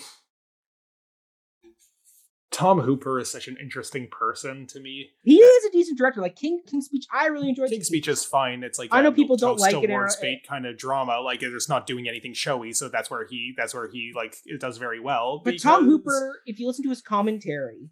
Tom 2.52 2.80
Hooper 2.80 3.20
is 3.20 3.30
such 3.30 3.48
an 3.48 3.58
interesting 3.62 4.08
person 4.10 4.66
to 4.68 4.80
me. 4.80 5.10
He 5.24 5.36
is 5.36 5.66
a 5.66 5.72
decent 5.72 5.98
director. 5.98 6.22
Like 6.22 6.36
King 6.36 6.62
King's 6.66 6.86
Speech, 6.86 7.06
I 7.14 7.28
really 7.28 7.50
enjoyed. 7.50 7.70
King's 7.70 7.88
Speech 7.88 8.08
is 8.08 8.24
fine. 8.24 8.64
It's 8.64 8.80
like 8.80 8.90
I 8.92 9.02
know 9.02 9.12
people 9.12 9.36
don't 9.36 9.60
like 9.60 9.76
it. 9.76 9.90
War 9.90 10.10
Spate 10.10 10.48
kind 10.48 10.66
of 10.66 10.78
drama. 10.78 11.20
Like 11.20 11.44
it's 11.44 11.70
not 11.70 11.86
doing 11.86 12.08
anything 12.08 12.34
showy, 12.34 12.74
so 12.74 12.88
that's 12.88 13.12
where 13.12 13.28
he 13.28 13.54
that's 13.58 13.74
where 13.74 13.90
he 13.90 14.14
like 14.16 14.36
it 14.46 14.62
does 14.62 14.78
very 14.78 15.00
well. 15.00 15.42
But 15.44 15.52
because... 15.52 15.64
Tom 15.64 15.86
Hooper, 15.86 16.42
if 16.46 16.60
you 16.60 16.68
listen 16.68 16.84
to 16.84 16.90
his 16.90 17.02
commentary, 17.02 17.90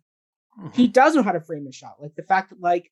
mm-hmm. 0.58 0.70
he 0.72 0.88
does 0.88 1.16
know 1.16 1.24
how 1.24 1.34
to 1.34 1.42
frame 1.42 1.68
a 1.68 1.74
shot. 1.74 1.96
Like 2.02 2.16
the 2.16 2.24
fact 2.24 2.52
that 2.52 2.62
like 2.62 2.92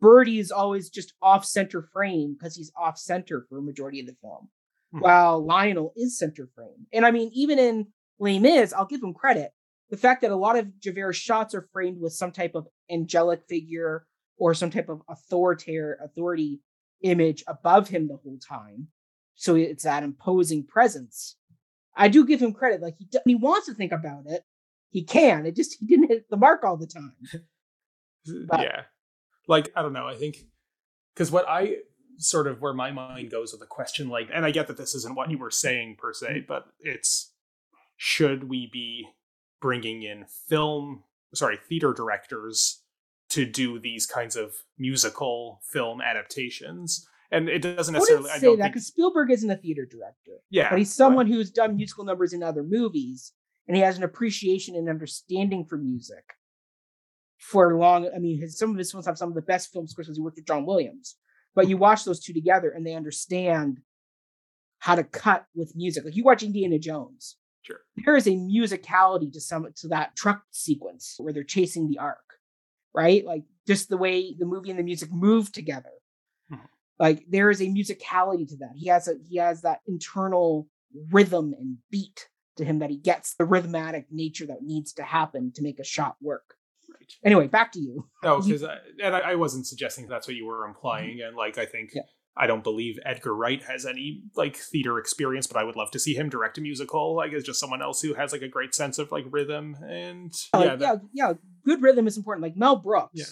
Bertie 0.00 0.40
is 0.40 0.50
always 0.50 0.90
just 0.90 1.14
off 1.22 1.44
center 1.44 1.88
frame 1.92 2.36
because 2.36 2.56
he's 2.56 2.72
off 2.76 2.98
center 2.98 3.46
for 3.48 3.58
a 3.58 3.62
majority 3.62 4.00
of 4.00 4.06
the 4.06 4.16
film, 4.20 4.48
mm-hmm. 4.92 5.00
while 5.00 5.44
Lionel 5.44 5.92
is 5.96 6.18
center 6.18 6.48
frame. 6.56 6.86
And 6.92 7.06
I 7.06 7.12
mean, 7.12 7.30
even 7.32 7.60
in 7.60 7.86
Les 8.18 8.40
Mis, 8.40 8.72
I'll 8.72 8.84
give 8.84 9.02
him 9.02 9.14
credit 9.14 9.52
the 9.90 9.96
fact 9.96 10.22
that 10.22 10.30
a 10.30 10.36
lot 10.36 10.58
of 10.58 10.80
Javert's 10.80 11.18
shots 11.18 11.54
are 11.54 11.68
framed 11.72 12.00
with 12.00 12.12
some 12.12 12.32
type 12.32 12.54
of 12.54 12.66
angelic 12.90 13.42
figure 13.48 14.06
or 14.36 14.54
some 14.54 14.70
type 14.70 14.88
of 14.88 15.02
authoritarian 15.08 15.98
authority 16.02 16.60
image 17.02 17.44
above 17.46 17.88
him 17.88 18.08
the 18.08 18.16
whole 18.16 18.38
time. 18.38 18.88
So 19.34 19.54
it's 19.54 19.84
that 19.84 20.02
imposing 20.02 20.66
presence. 20.66 21.36
I 21.96 22.08
do 22.08 22.26
give 22.26 22.40
him 22.40 22.52
credit. 22.52 22.80
Like 22.80 22.96
he, 22.98 23.06
he 23.24 23.34
wants 23.34 23.66
to 23.66 23.74
think 23.74 23.92
about 23.92 24.24
it. 24.26 24.42
He 24.90 25.02
can. 25.02 25.46
It 25.46 25.56
just 25.56 25.76
he 25.78 25.86
didn't 25.86 26.08
hit 26.08 26.30
the 26.30 26.36
mark 26.36 26.64
all 26.64 26.76
the 26.76 26.86
time. 26.86 27.16
But, 28.48 28.62
yeah, 28.62 28.82
like 29.46 29.70
I 29.76 29.82
don't 29.82 29.92
know. 29.92 30.08
I 30.08 30.14
think 30.14 30.38
because 31.14 31.30
what 31.30 31.44
I 31.46 31.76
sort 32.16 32.46
of 32.46 32.62
where 32.62 32.72
my 32.72 32.90
mind 32.90 33.30
goes 33.30 33.52
with 33.52 33.60
a 33.60 33.66
question, 33.66 34.08
like, 34.08 34.30
and 34.32 34.46
I 34.46 34.50
get 34.50 34.66
that 34.68 34.78
this 34.78 34.94
isn't 34.94 35.14
what 35.14 35.30
you 35.30 35.36
were 35.36 35.50
saying 35.50 35.96
per 35.98 36.14
se, 36.14 36.26
mm-hmm. 36.26 36.46
but 36.48 36.68
it's 36.80 37.32
should 37.98 38.48
we 38.48 38.66
be 38.72 39.08
bringing 39.64 40.02
in 40.02 40.26
film, 40.46 41.02
sorry, 41.32 41.58
theater 41.70 41.94
directors 41.94 42.82
to 43.30 43.46
do 43.46 43.78
these 43.78 44.04
kinds 44.04 44.36
of 44.36 44.52
musical 44.78 45.62
film 45.72 46.02
adaptations. 46.02 47.08
And 47.30 47.48
it 47.48 47.62
doesn't 47.62 47.94
necessarily 47.94 48.28
I, 48.30 48.36
say 48.36 48.56
that 48.56 48.72
because 48.72 48.86
Spielberg 48.88 49.30
isn't 49.30 49.50
a 49.50 49.56
theater 49.56 49.86
director. 49.90 50.42
Yeah, 50.50 50.68
but 50.68 50.78
he's 50.78 50.94
someone 50.94 51.26
who's 51.26 51.50
done 51.50 51.76
musical 51.76 52.04
numbers 52.04 52.34
in 52.34 52.42
other 52.42 52.62
movies, 52.62 53.32
and 53.66 53.74
he 53.74 53.82
has 53.82 53.96
an 53.96 54.04
appreciation 54.04 54.76
and 54.76 54.86
understanding 54.86 55.64
for 55.64 55.78
music. 55.78 56.24
For 57.38 57.78
long, 57.78 58.10
I 58.14 58.18
mean, 58.18 58.38
his, 58.38 58.58
some 58.58 58.70
of 58.70 58.76
his 58.76 58.92
films 58.92 59.06
have 59.06 59.16
some 59.16 59.30
of 59.30 59.34
the 59.34 59.40
best 59.40 59.72
film 59.72 59.86
scores 59.86 60.08
because 60.08 60.18
he 60.18 60.22
worked 60.22 60.36
with 60.36 60.46
John 60.46 60.66
Williams. 60.66 61.16
But 61.54 61.68
you 61.70 61.78
watch 61.78 62.04
those 62.04 62.20
two 62.20 62.34
together, 62.34 62.68
and 62.68 62.86
they 62.86 62.92
understand 62.92 63.80
how 64.80 64.94
to 64.94 65.04
cut 65.04 65.46
with 65.54 65.74
music. 65.74 66.04
Like 66.04 66.16
you 66.16 66.22
watch 66.22 66.42
Indiana 66.42 66.78
Jones. 66.78 67.38
Sure. 67.64 67.80
There 68.04 68.16
is 68.16 68.26
a 68.26 68.30
musicality 68.30 69.32
to 69.32 69.40
some 69.40 69.66
to 69.76 69.88
that 69.88 70.14
truck 70.16 70.42
sequence 70.50 71.14
where 71.18 71.32
they're 71.32 71.44
chasing 71.44 71.88
the 71.88 71.98
ark, 71.98 72.38
right? 72.94 73.24
Like 73.24 73.44
just 73.66 73.88
the 73.88 73.96
way 73.96 74.34
the 74.38 74.44
movie 74.46 74.70
and 74.70 74.78
the 74.78 74.82
music 74.84 75.10
move 75.10 75.50
together. 75.50 75.90
Mhm. 76.52 76.68
Like 76.98 77.24
there 77.28 77.50
is 77.50 77.60
a 77.62 77.66
musicality 77.66 78.46
to 78.48 78.56
that. 78.58 78.72
He 78.76 78.88
has 78.88 79.08
a 79.08 79.14
he 79.28 79.38
has 79.38 79.62
that 79.62 79.80
internal 79.86 80.68
rhythm 81.10 81.54
and 81.58 81.78
beat 81.90 82.28
to 82.56 82.64
him 82.64 82.78
that 82.80 82.90
he 82.90 82.96
gets 82.98 83.34
the 83.34 83.44
rhythmatic 83.44 84.04
nature 84.10 84.46
that 84.46 84.62
needs 84.62 84.92
to 84.92 85.02
happen 85.02 85.50
to 85.54 85.62
make 85.62 85.78
a 85.80 85.84
shot 85.84 86.16
work. 86.20 86.54
Right. 86.88 87.12
Anyway, 87.24 87.48
back 87.48 87.72
to 87.72 87.80
you. 87.80 88.06
No, 88.22 88.40
because 88.46 88.62
and 88.62 89.16
I, 89.16 89.20
I 89.20 89.34
wasn't 89.36 89.66
suggesting 89.66 90.06
that's 90.06 90.28
what 90.28 90.36
you 90.36 90.44
were 90.46 90.66
implying, 90.66 91.22
and 91.22 91.34
like 91.34 91.56
I 91.58 91.64
think 91.66 91.90
Yeah. 91.94 92.02
I 92.36 92.46
don't 92.48 92.64
believe 92.64 92.98
Edgar 93.04 93.34
Wright 93.34 93.62
has 93.64 93.86
any 93.86 94.22
like 94.34 94.56
theater 94.56 94.98
experience, 94.98 95.46
but 95.46 95.56
I 95.56 95.62
would 95.64 95.76
love 95.76 95.90
to 95.92 95.98
see 96.00 96.14
him 96.14 96.28
direct 96.28 96.58
a 96.58 96.60
musical. 96.60 97.14
Like 97.14 97.32
as 97.32 97.44
just 97.44 97.60
someone 97.60 97.80
else 97.82 98.00
who 98.02 98.14
has 98.14 98.32
like 98.32 98.42
a 98.42 98.48
great 98.48 98.74
sense 98.74 98.98
of 98.98 99.12
like 99.12 99.24
rhythm 99.30 99.76
and 99.88 100.32
Uh, 100.52 100.58
yeah, 100.58 100.64
yeah, 100.64 100.76
that- 100.76 101.00
yeah, 101.12 101.32
good 101.64 101.80
rhythm 101.82 102.06
is 102.08 102.16
important. 102.16 102.42
Like 102.42 102.56
Mel 102.56 102.76
Brooks, 102.76 103.12
Yeah. 103.14 103.24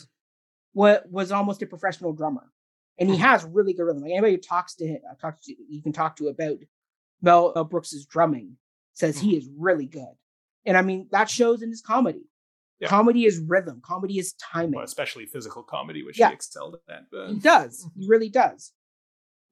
what 0.73 1.11
was 1.11 1.33
almost 1.33 1.63
a 1.63 1.67
professional 1.67 2.13
drummer, 2.13 2.53
and 2.99 3.09
Hmm. 3.09 3.15
he 3.15 3.21
has 3.21 3.45
really 3.45 3.73
good 3.73 3.85
rhythm. 3.85 4.03
Like 4.03 4.13
anybody 4.13 4.35
who 4.35 4.41
talks 4.41 4.75
to 4.77 4.87
him, 4.87 5.01
uh, 5.11 5.15
talks 5.17 5.45
to 5.47 5.55
you 5.69 5.83
can 5.83 5.93
talk 5.93 6.17
to 6.17 6.29
about 6.29 6.59
Mel, 7.21 7.53
Mel 7.55 7.65
Brooks's 7.65 8.07
drumming 8.07 8.57
says 8.93 9.19
Hmm. 9.21 9.27
he 9.27 9.37
is 9.37 9.49
really 9.59 9.87
good, 9.87 10.15
and 10.65 10.77
I 10.77 10.83
mean 10.83 11.09
that 11.11 11.29
shows 11.29 11.63
in 11.63 11.71
his 11.71 11.83
comedy. 11.83 12.29
Yeah. 12.79 12.89
Comedy 12.89 13.27
is 13.27 13.39
rhythm. 13.39 13.81
Comedy 13.85 14.19
is 14.19 14.33
timing. 14.35 14.75
well, 14.77 14.85
especially 14.85 15.27
physical 15.27 15.63
comedy, 15.63 16.03
which 16.03 16.19
Yeah. 16.19 16.29
he 16.29 16.35
excelled 16.35 16.77
at. 16.89 17.11
But, 17.13 17.31
He 17.31 17.39
does. 17.39 17.85
He 17.97 18.07
really 18.09 18.29
does. 18.29 18.73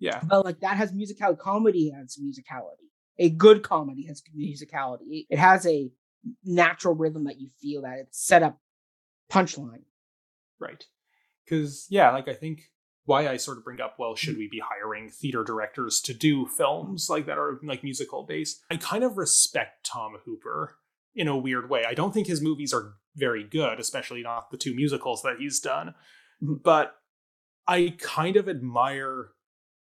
Yeah, 0.01 0.21
But 0.27 0.45
like 0.45 0.61
that 0.61 0.77
has 0.77 0.93
musicality. 0.93 1.39
Comedy 1.39 1.91
has 1.91 2.19
musicality. 2.21 2.89
A 3.19 3.31
good 3.31 3.63
comedy 3.63 4.07
has 4.07 4.23
musicality. 4.37 5.27
It 5.31 5.39
has 5.39 5.67
a 5.67 5.91
natural 6.45 6.95
rhythm 6.95 7.25
that 7.25 7.39
you 7.41 7.49
feel 7.61 7.83
that 7.83 7.99
it's 7.99 8.19
set 8.27 8.43
up 8.43 8.59
punchline. 9.31 9.83
right. 10.59 10.85
Because 11.45 11.87
yeah, 11.91 12.11
like 12.13 12.29
I 12.29 12.35
think 12.35 12.71
why 13.07 13.27
I 13.29 13.37
sort 13.37 13.59
of 13.59 13.65
bring 13.65 13.81
up, 13.81 13.97
well, 13.99 14.15
should 14.15 14.37
we 14.37 14.49
be 14.49 14.61
hiring 14.65 15.09
theater 15.11 15.43
directors 15.43 16.01
to 16.03 16.15
do 16.15 16.47
films 16.47 17.09
like 17.11 17.27
that 17.27 17.39
are 17.39 17.59
like 17.65 17.83
musical 17.83 18.25
based? 18.25 18.61
I 18.71 18.77
kind 18.77 19.03
of 19.03 19.17
respect 19.19 19.85
Tom 19.85 20.17
Hooper 20.25 20.77
in 21.15 21.27
a 21.27 21.37
weird 21.37 21.69
way. 21.69 21.85
I 21.89 21.95
don't 21.95 22.15
think 22.15 22.29
his 22.29 22.41
movies 22.41 22.73
are 22.73 22.95
very 23.17 23.43
good, 23.43 23.81
especially 23.81 24.23
not 24.23 24.51
the 24.53 24.57
two 24.57 24.75
musicals 24.77 25.23
that 25.23 25.39
he's 25.41 25.59
done. 25.59 25.95
Mhm. 26.43 26.63
But 26.63 26.95
I 27.67 27.97
kind 27.99 28.37
of 28.37 28.49
admire 28.49 29.31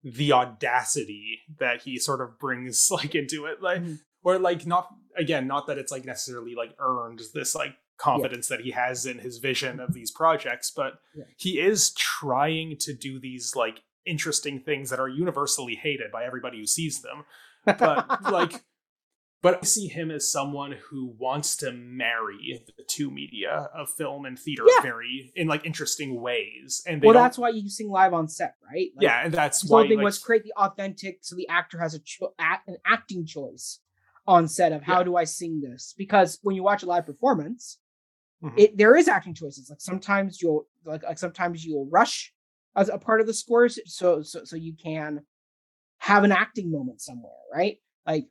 the 0.04 0.32
audacity 0.34 1.40
that 1.60 1.82
he 1.84 1.98
sort 2.00 2.22
of 2.22 2.40
brings 2.40 2.90
like 2.92 3.16
into 3.16 3.46
it. 3.46 3.62
Like 3.62 3.82
Mhm. 3.82 4.00
or 4.24 4.40
like 4.40 4.66
not 4.66 4.88
again, 5.18 5.48
not 5.48 5.68
that 5.68 5.78
it's 5.78 5.92
like 5.92 6.06
necessarily 6.06 6.56
like 6.56 6.76
earned 6.80 7.22
this 7.34 7.56
like 7.56 7.76
confidence 7.98 8.48
that 8.48 8.62
he 8.62 8.72
has 8.72 9.06
in 9.06 9.20
his 9.20 9.40
vision 9.40 9.80
of 9.80 9.94
these 9.94 10.12
projects, 10.12 10.72
but 10.74 10.94
Yeah. 11.16 11.26
he 11.38 11.60
is 11.60 11.92
trying 11.96 12.78
to 12.82 12.94
do 12.94 13.20
these 13.20 13.56
like 13.56 13.82
interesting 14.06 14.62
things 14.62 14.90
that 14.90 15.00
are 15.00 15.10
universally 15.10 15.76
hated 15.76 16.12
by 16.12 16.24
everybody 16.24 16.58
who 16.60 16.66
sees 16.66 17.02
them. 17.02 17.26
But 17.66 18.22
like 18.32 18.64
but 19.42 19.60
I 19.62 19.66
see 19.66 19.88
him 19.88 20.12
as 20.12 20.30
someone 20.32 20.74
who 20.90 21.14
wants 21.18 21.56
to 21.58 21.72
marry 21.72 22.64
the 22.78 22.84
two 22.84 23.10
media 23.10 23.70
of 23.74 23.90
film 23.90 24.26
and 24.26 24.38
theater 24.38 24.66
Yeah. 24.68 24.82
very 24.82 25.32
in 25.36 25.48
like 25.48 25.66
interesting 25.66 26.20
ways. 26.22 26.84
And 26.86 27.02
well, 27.02 27.14
don't- 27.14 27.24
that's 27.24 27.38
why 27.38 27.50
you 27.50 27.70
sing 27.70 27.90
live 27.90 28.14
on 28.14 28.28
set, 28.28 28.56
right? 28.64 28.92
Like, 28.96 29.04
yeah, 29.04 29.24
and 29.26 29.34
that's 29.34 29.64
why 29.64 29.88
thing 29.88 29.98
like, 29.98 30.04
was 30.06 30.20
create 30.20 30.44
the 30.44 30.54
authentic, 30.58 31.20
so 31.22 31.36
the 31.36 31.48
actor 31.48 31.80
has 31.80 31.94
a 31.94 32.00
cho- 32.00 32.34
act, 32.38 32.68
an 32.68 32.78
acting 32.86 33.26
choice 33.26 33.80
on 34.28 34.48
set 34.48 34.72
of 34.74 34.84
how 34.84 35.00
Yeah. 35.00 35.04
do 35.06 35.16
I 35.16 35.24
sing 35.24 35.62
this? 35.62 35.94
Because 35.98 36.40
when 36.44 36.56
you 36.56 36.64
watch 36.64 36.84
a 36.84 36.86
live 36.86 37.06
performance, 37.06 37.80
Mhm. 38.44 38.54
it 38.60 38.78
there 38.78 38.96
is 38.96 39.08
acting 39.08 39.34
choices. 39.34 39.70
Like 39.70 39.82
sometimes 39.82 40.42
you'll 40.42 40.68
like, 40.86 41.04
like 41.04 41.18
sometimes 41.18 41.66
you'll 41.66 41.88
rush 41.90 42.34
as 42.76 42.90
a 42.90 42.98
part 42.98 43.22
of 43.22 43.28
the 43.28 43.34
scores, 43.34 43.80
so 43.86 44.22
so 44.22 44.44
so 44.44 44.56
you 44.56 44.74
can 44.76 45.26
have 46.00 46.24
an 46.24 46.32
acting 46.32 46.72
moment 46.72 47.02
somewhere, 47.02 47.34
right? 47.54 47.78
Like 48.06 48.28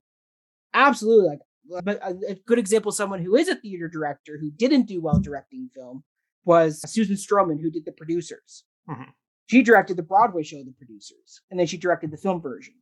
absolutely, 0.86 1.28
like 1.28 1.40
uh, 1.76 1.82
but 1.82 1.98
a, 2.02 2.32
a 2.32 2.34
good 2.46 2.58
example, 2.58 2.90
of 2.90 2.94
someone 2.94 3.22
who 3.22 3.36
is 3.36 3.48
a 3.48 3.54
theater 3.54 3.88
director 3.88 4.38
who 4.40 4.50
didn't 4.50 4.86
do 4.86 5.00
well 5.00 5.20
directing 5.20 5.68
film 5.74 6.04
was 6.44 6.80
Susan 6.90 7.16
Stroman, 7.16 7.60
who 7.60 7.70
did 7.70 7.84
the 7.84 7.92
producers. 7.92 8.64
Mhm. 8.88 9.12
She 9.48 9.62
directed 9.62 9.96
the 9.96 10.02
Broadway 10.02 10.42
show, 10.42 10.62
The 10.62 10.72
Producers, 10.72 11.40
and 11.50 11.58
then 11.58 11.66
she 11.66 11.78
directed 11.78 12.10
the 12.10 12.18
film 12.18 12.40
version. 12.40 12.74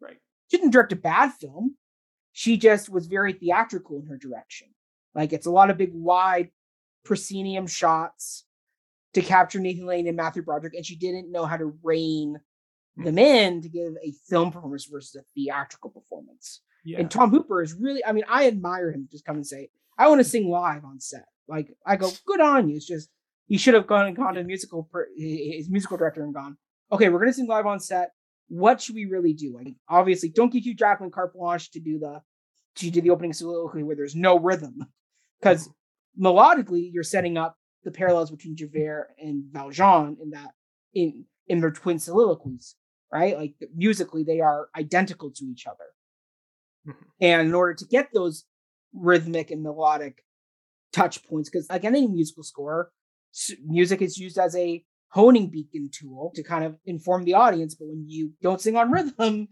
Right. 0.00 0.18
She 0.48 0.56
didn't 0.56 0.70
direct 0.70 0.92
a 0.92 0.96
bad 0.96 1.32
film. 1.32 1.76
She 2.32 2.56
just 2.56 2.88
was 2.88 3.06
very 3.06 3.32
theatrical 3.32 3.98
in 3.98 4.06
her 4.06 4.16
direction. 4.16 4.68
Like 5.14 5.32
it's 5.32 5.46
a 5.46 5.50
lot 5.50 5.70
of 5.70 5.78
big, 5.78 5.90
wide 5.92 6.50
proscenium 7.04 7.66
shots 7.66 8.44
to 9.14 9.22
capture 9.22 9.58
Nathan 9.58 9.86
Lane 9.86 10.06
and 10.06 10.16
Matthew 10.16 10.42
Broderick, 10.42 10.74
and 10.74 10.86
she 10.86 10.96
didn't 10.96 11.32
know 11.32 11.46
how 11.46 11.56
to 11.56 11.76
rein 11.82 12.38
hmm. 12.96 13.04
them 13.04 13.18
in 13.18 13.62
to 13.62 13.68
give 13.68 13.94
a 14.02 14.12
film 14.28 14.52
performance 14.52 14.84
versus 14.84 15.16
a 15.16 15.24
theatrical 15.34 15.90
performance. 15.90 16.60
Yeah. 16.86 17.00
And 17.00 17.10
Tom 17.10 17.30
Hooper 17.30 17.62
is 17.62 17.74
really, 17.74 18.04
I 18.04 18.12
mean, 18.12 18.24
I 18.28 18.46
admire 18.46 18.92
him. 18.92 19.08
Just 19.10 19.24
come 19.24 19.34
and 19.36 19.46
say, 19.46 19.70
I 19.98 20.06
want 20.08 20.20
to 20.20 20.24
sing 20.24 20.48
live 20.48 20.84
on 20.84 21.00
set. 21.00 21.24
Like 21.48 21.76
I 21.84 21.96
go, 21.96 22.10
good 22.24 22.40
on 22.40 22.68
you. 22.68 22.76
It's 22.76 22.86
just 22.86 23.08
he 23.48 23.58
should 23.58 23.74
have 23.74 23.86
gone 23.86 24.06
and 24.06 24.16
gone 24.16 24.34
to 24.34 24.44
musical 24.44 24.84
per, 24.84 25.08
his 25.16 25.68
musical 25.68 25.96
director 25.96 26.22
and 26.22 26.32
gone, 26.32 26.56
okay, 26.92 27.08
we're 27.08 27.18
gonna 27.18 27.32
sing 27.32 27.48
live 27.48 27.66
on 27.66 27.80
set. 27.80 28.10
What 28.48 28.80
should 28.80 28.94
we 28.94 29.06
really 29.06 29.32
do? 29.32 29.54
Like 29.54 29.74
obviously, 29.88 30.28
don't 30.28 30.52
give 30.52 30.64
Hugh 30.64 30.74
Jackman 30.74 31.10
carte 31.10 31.34
blanche 31.34 31.70
to 31.72 31.80
do 31.80 31.98
the 31.98 32.20
to 32.76 32.90
do 32.90 33.00
the 33.00 33.10
opening 33.10 33.32
soliloquy 33.32 33.82
where 33.82 33.96
there's 33.96 34.14
no 34.14 34.38
rhythm, 34.38 34.86
because 35.40 35.68
melodically 36.20 36.90
you're 36.92 37.02
setting 37.02 37.36
up 37.36 37.56
the 37.84 37.90
parallels 37.90 38.30
between 38.30 38.56
Javert 38.56 39.08
and 39.18 39.44
Valjean 39.50 40.16
in 40.22 40.30
that 40.30 40.52
in 40.94 41.24
in 41.48 41.60
their 41.60 41.72
twin 41.72 41.98
soliloquies, 41.98 42.76
right? 43.12 43.36
Like 43.36 43.54
musically 43.74 44.22
they 44.22 44.40
are 44.40 44.68
identical 44.76 45.30
to 45.32 45.44
each 45.44 45.66
other. 45.66 45.84
Mhm. 46.86 46.94
And 47.20 47.48
in 47.48 47.54
order 47.54 47.74
to 47.74 47.84
get 47.86 48.08
those 48.12 48.44
rhythmic 48.92 49.50
and 49.50 49.62
melodic 49.62 50.24
touch 50.92 51.24
points, 51.24 51.50
because 51.50 51.68
like 51.68 51.84
any 51.84 52.06
musical 52.06 52.42
score, 52.42 52.90
music 53.64 54.00
is 54.02 54.18
used 54.18 54.38
as 54.38 54.54
a 54.56 54.84
honing 55.08 55.48
beacon 55.50 55.90
tool 55.92 56.32
to 56.34 56.42
kind 56.42 56.64
of 56.64 56.78
inform 56.84 57.24
the 57.24 57.34
audience. 57.34 57.74
But 57.74 57.88
when 57.88 58.04
you 58.08 58.32
don't 58.42 58.60
sing 58.60 58.76
on 58.76 58.90
rhythm, 58.90 59.48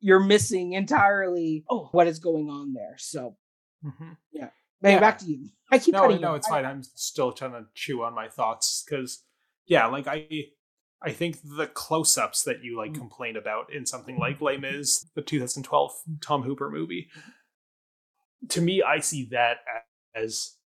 you're 0.00 0.20
missing 0.20 0.72
entirely 0.72 1.64
oh, 1.70 1.88
what 1.92 2.06
is 2.06 2.18
going 2.18 2.48
on 2.50 2.72
there. 2.74 2.96
So, 2.98 3.36
Mhm. 3.84 4.16
hey, 4.32 4.50
Yeah. 4.82 5.00
back 5.00 5.18
to 5.18 5.26
you. 5.26 5.48
I 5.70 5.78
keep 5.78 5.94
no, 5.94 6.06
no, 6.08 6.30
you. 6.30 6.36
it's 6.36 6.46
I- 6.46 6.50
fine. 6.50 6.64
I'm 6.66 6.82
still 6.82 7.32
trying 7.32 7.52
to 7.52 7.66
chew 7.74 8.02
on 8.02 8.14
my 8.14 8.28
thoughts 8.28 8.84
because, 8.84 9.24
yeah, 9.66 9.86
like 9.86 10.06
I, 10.06 10.28
I 11.02 11.12
think 11.12 11.38
the 11.44 11.66
close-ups 11.66 12.42
that 12.44 12.62
you 12.62 12.76
like 12.76 12.92
Mhm. 12.92 12.98
complain 12.98 13.36
about 13.36 13.72
in 13.72 13.84
something 13.86 14.18
like 14.18 14.40
Les 14.40 14.56
Mis, 14.56 15.04
the 15.14 15.22
2012 15.22 15.92
Tom 16.20 16.42
Hooper 16.42 16.70
movie, 16.70 17.10
to 18.48 18.60
me, 18.60 18.82
I 18.82 19.00
see 19.00 19.24
that 19.30 19.58
as 20.14 20.56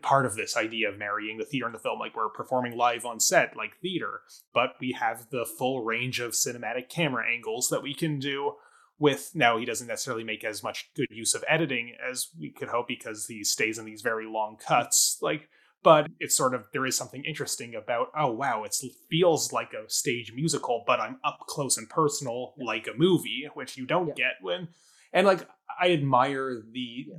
part 0.00 0.26
of 0.26 0.34
this 0.36 0.56
idea 0.56 0.88
of 0.88 0.96
marrying 0.98 1.38
the 1.38 1.44
theater 1.44 1.66
and 1.66 1.74
the 1.74 1.78
film. 1.80 1.98
Like 1.98 2.14
we're 2.14 2.28
performing 2.28 2.76
live 2.76 3.04
on 3.04 3.18
set, 3.18 3.56
like 3.56 3.76
theater, 3.78 4.22
but 4.54 4.76
we 4.80 4.92
have 4.92 5.28
the 5.30 5.44
full 5.44 5.82
range 5.84 6.20
of 6.20 6.32
cinematic 6.32 6.88
camera 6.88 7.28
angles 7.28 7.68
that 7.70 7.82
we 7.82 7.94
can 7.94 8.18
do 8.20 8.56
with 8.98 9.34
now 9.34 9.58
he 9.58 9.64
doesn't 9.64 9.88
necessarily 9.88 10.22
make 10.22 10.44
as 10.44 10.62
much 10.62 10.92
good 10.94 11.08
use 11.10 11.34
of 11.34 11.42
editing 11.48 11.96
as 12.08 12.28
we 12.38 12.50
could 12.50 12.68
hope 12.68 12.86
because 12.86 13.26
he 13.26 13.42
stays 13.42 13.76
in 13.76 13.84
these 13.84 14.02
very 14.02 14.26
long 14.26 14.56
cuts 14.56 15.18
like 15.20 15.48
but 15.82 16.06
it's 16.20 16.36
sort 16.36 16.54
of 16.54 16.66
there 16.72 16.86
is 16.86 16.96
something 16.96 17.24
interesting 17.24 17.74
about 17.74 18.08
oh 18.18 18.30
wow 18.32 18.62
it 18.64 18.74
feels 19.10 19.52
like 19.52 19.72
a 19.72 19.88
stage 19.90 20.32
musical 20.34 20.84
but 20.86 21.00
i'm 21.00 21.18
up 21.24 21.40
close 21.48 21.76
and 21.76 21.88
personal 21.88 22.54
like 22.58 22.86
a 22.86 22.96
movie 22.96 23.48
which 23.54 23.76
you 23.76 23.86
don't 23.86 24.08
Yeah. 24.08 24.14
get 24.14 24.32
when 24.40 24.68
and 25.12 25.26
like 25.26 25.46
i 25.80 25.90
admire 25.90 26.62
the 26.72 27.06
Yeah. 27.08 27.16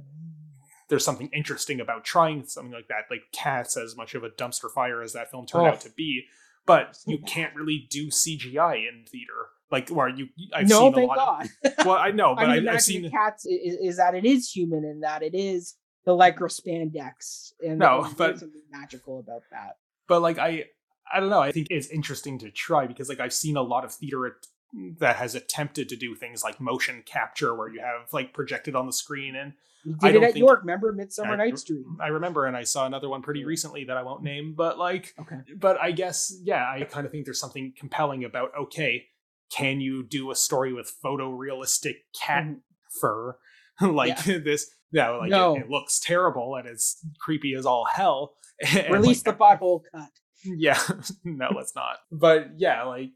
there's 0.90 1.06
something 1.06 1.30
interesting 1.34 1.80
about 1.80 2.03
trying 2.03 2.45
something 2.45 2.72
like 2.73 2.88
that 2.88 3.06
like 3.10 3.22
cats 3.34 3.77
as 3.77 3.95
much 3.95 4.15
of 4.15 4.23
a 4.23 4.30
dumpster 4.30 4.72
fire 4.72 5.02
as 5.02 5.14
that 5.14 5.30
film 5.31 5.45
turned 5.45 5.68
Oh. 5.68 5.72
out 5.72 5.81
to 5.81 5.90
be 5.91 6.23
but 6.65 6.98
you 7.06 7.19
can't 7.26 7.56
really 7.56 7.88
do 7.90 8.07
cgi 8.07 8.76
in 8.88 9.06
theater 9.11 9.48
like 9.72 9.90
where 9.90 10.07
you 10.07 10.27
i've 10.53 10.69
no, 10.69 10.91
seen 10.94 11.03
a 11.03 11.06
lot 11.07 11.18
God. 11.18 11.49
of 11.80 11.85
well 11.85 11.98
i 11.98 12.11
know 12.11 12.35
but 12.38 12.45
I 12.49 12.60
mean, 12.60 12.69
I, 12.69 12.73
I've 12.73 12.81
seen 12.81 13.10
cats 13.10 13.45
is, 13.45 13.76
is 13.81 13.98
that 13.98 14.14
it 14.15 14.26
is 14.26 14.49
human 14.52 14.84
and 14.85 15.03
that 15.03 15.23
it 15.23 15.34
is 15.35 15.76
the 16.05 16.11
lycra 16.11 16.49
spandex. 16.49 17.53
And 17.65 17.80
No, 17.80 18.01
there's 18.03 18.13
but- 18.15 18.39
something 18.39 18.61
magical 18.71 19.19
about 19.19 19.43
that. 19.51 19.77
but 20.07 20.21
like 20.21 20.38
i 20.38 20.65
i 21.13 21.19
don't 21.19 21.30
know 21.30 21.39
i 21.41 21.51
think 21.51 21.67
it's 21.69 21.88
interesting 21.88 22.38
to 22.39 22.49
try 22.51 22.85
because 22.88 23.07
like 23.09 23.19
i've 23.19 23.34
seen 23.34 23.55
a 23.57 23.61
lot 23.61 23.84
of 23.85 23.91
theater 23.93 24.25
at- 24.27 24.47
that 24.99 25.15
has 25.17 25.35
attempted 25.35 25.88
to 25.89 25.95
do 25.95 26.15
things 26.15 26.43
like 26.43 26.59
motion 26.59 27.03
capture 27.05 27.55
where 27.55 27.69
you 27.69 27.80
have 27.80 28.11
like 28.11 28.34
projected 28.34 28.75
on 28.75 28.85
the 28.88 28.93
screen 28.93 29.35
and 29.35 29.53
I 30.01 30.07
did 30.07 30.09
it 30.09 30.13
don't 30.13 30.23
at 30.23 30.34
think- 30.34 30.45
York. 30.45 30.61
Remember 30.61 30.91
Midsummer 30.93 31.34
I- 31.34 31.35
Night's 31.35 31.63
Dream? 31.63 31.97
i 32.01 32.07
remember 32.07 32.45
and 32.47 32.57
i 32.57 32.63
saw 32.63 32.85
another 32.85 33.07
one 33.09 33.21
pretty 33.21 33.45
recently 33.45 33.84
that 33.85 33.97
i 33.97 34.01
won't 34.03 34.23
name 34.23 34.55
but 34.57 34.77
like 34.80 35.13
Okay. 35.19 35.39
but 35.57 35.80
i 35.80 35.91
guess 35.91 36.34
yeah 36.43 36.65
i 36.69 36.84
kind 36.84 37.05
of 37.05 37.11
think 37.11 37.25
there's 37.25 37.39
something 37.39 37.73
compelling 37.77 38.23
about 38.23 38.49
okay 38.59 39.05
can 39.51 39.80
you 39.81 40.03
do 40.03 40.31
a 40.31 40.35
story 40.35 40.73
with 40.73 40.91
photorealistic 41.05 41.95
cat 42.19 42.43
mm-hmm. 42.43 42.99
fur 42.99 43.38
like 43.81 44.25
yeah. 44.25 44.37
this? 44.43 44.69
Yeah, 44.91 45.09
like 45.09 45.29
no. 45.29 45.55
it, 45.55 45.61
it, 45.61 45.69
looks 45.69 45.99
terrible 45.99 46.55
and 46.55 46.67
it's 46.67 47.03
creepy 47.19 47.55
as 47.55 47.65
all 47.65 47.85
hell. 47.85 48.35
And 48.75 48.93
Release 48.93 49.25
like, 49.25 49.37
the 49.37 49.43
butthole 49.43 49.81
cut. 49.91 50.11
Yeah, 50.45 50.79
no, 51.23 51.49
let's 51.55 51.75
not. 51.75 51.97
But 52.11 52.51
yeah, 52.57 52.83
like 52.83 53.11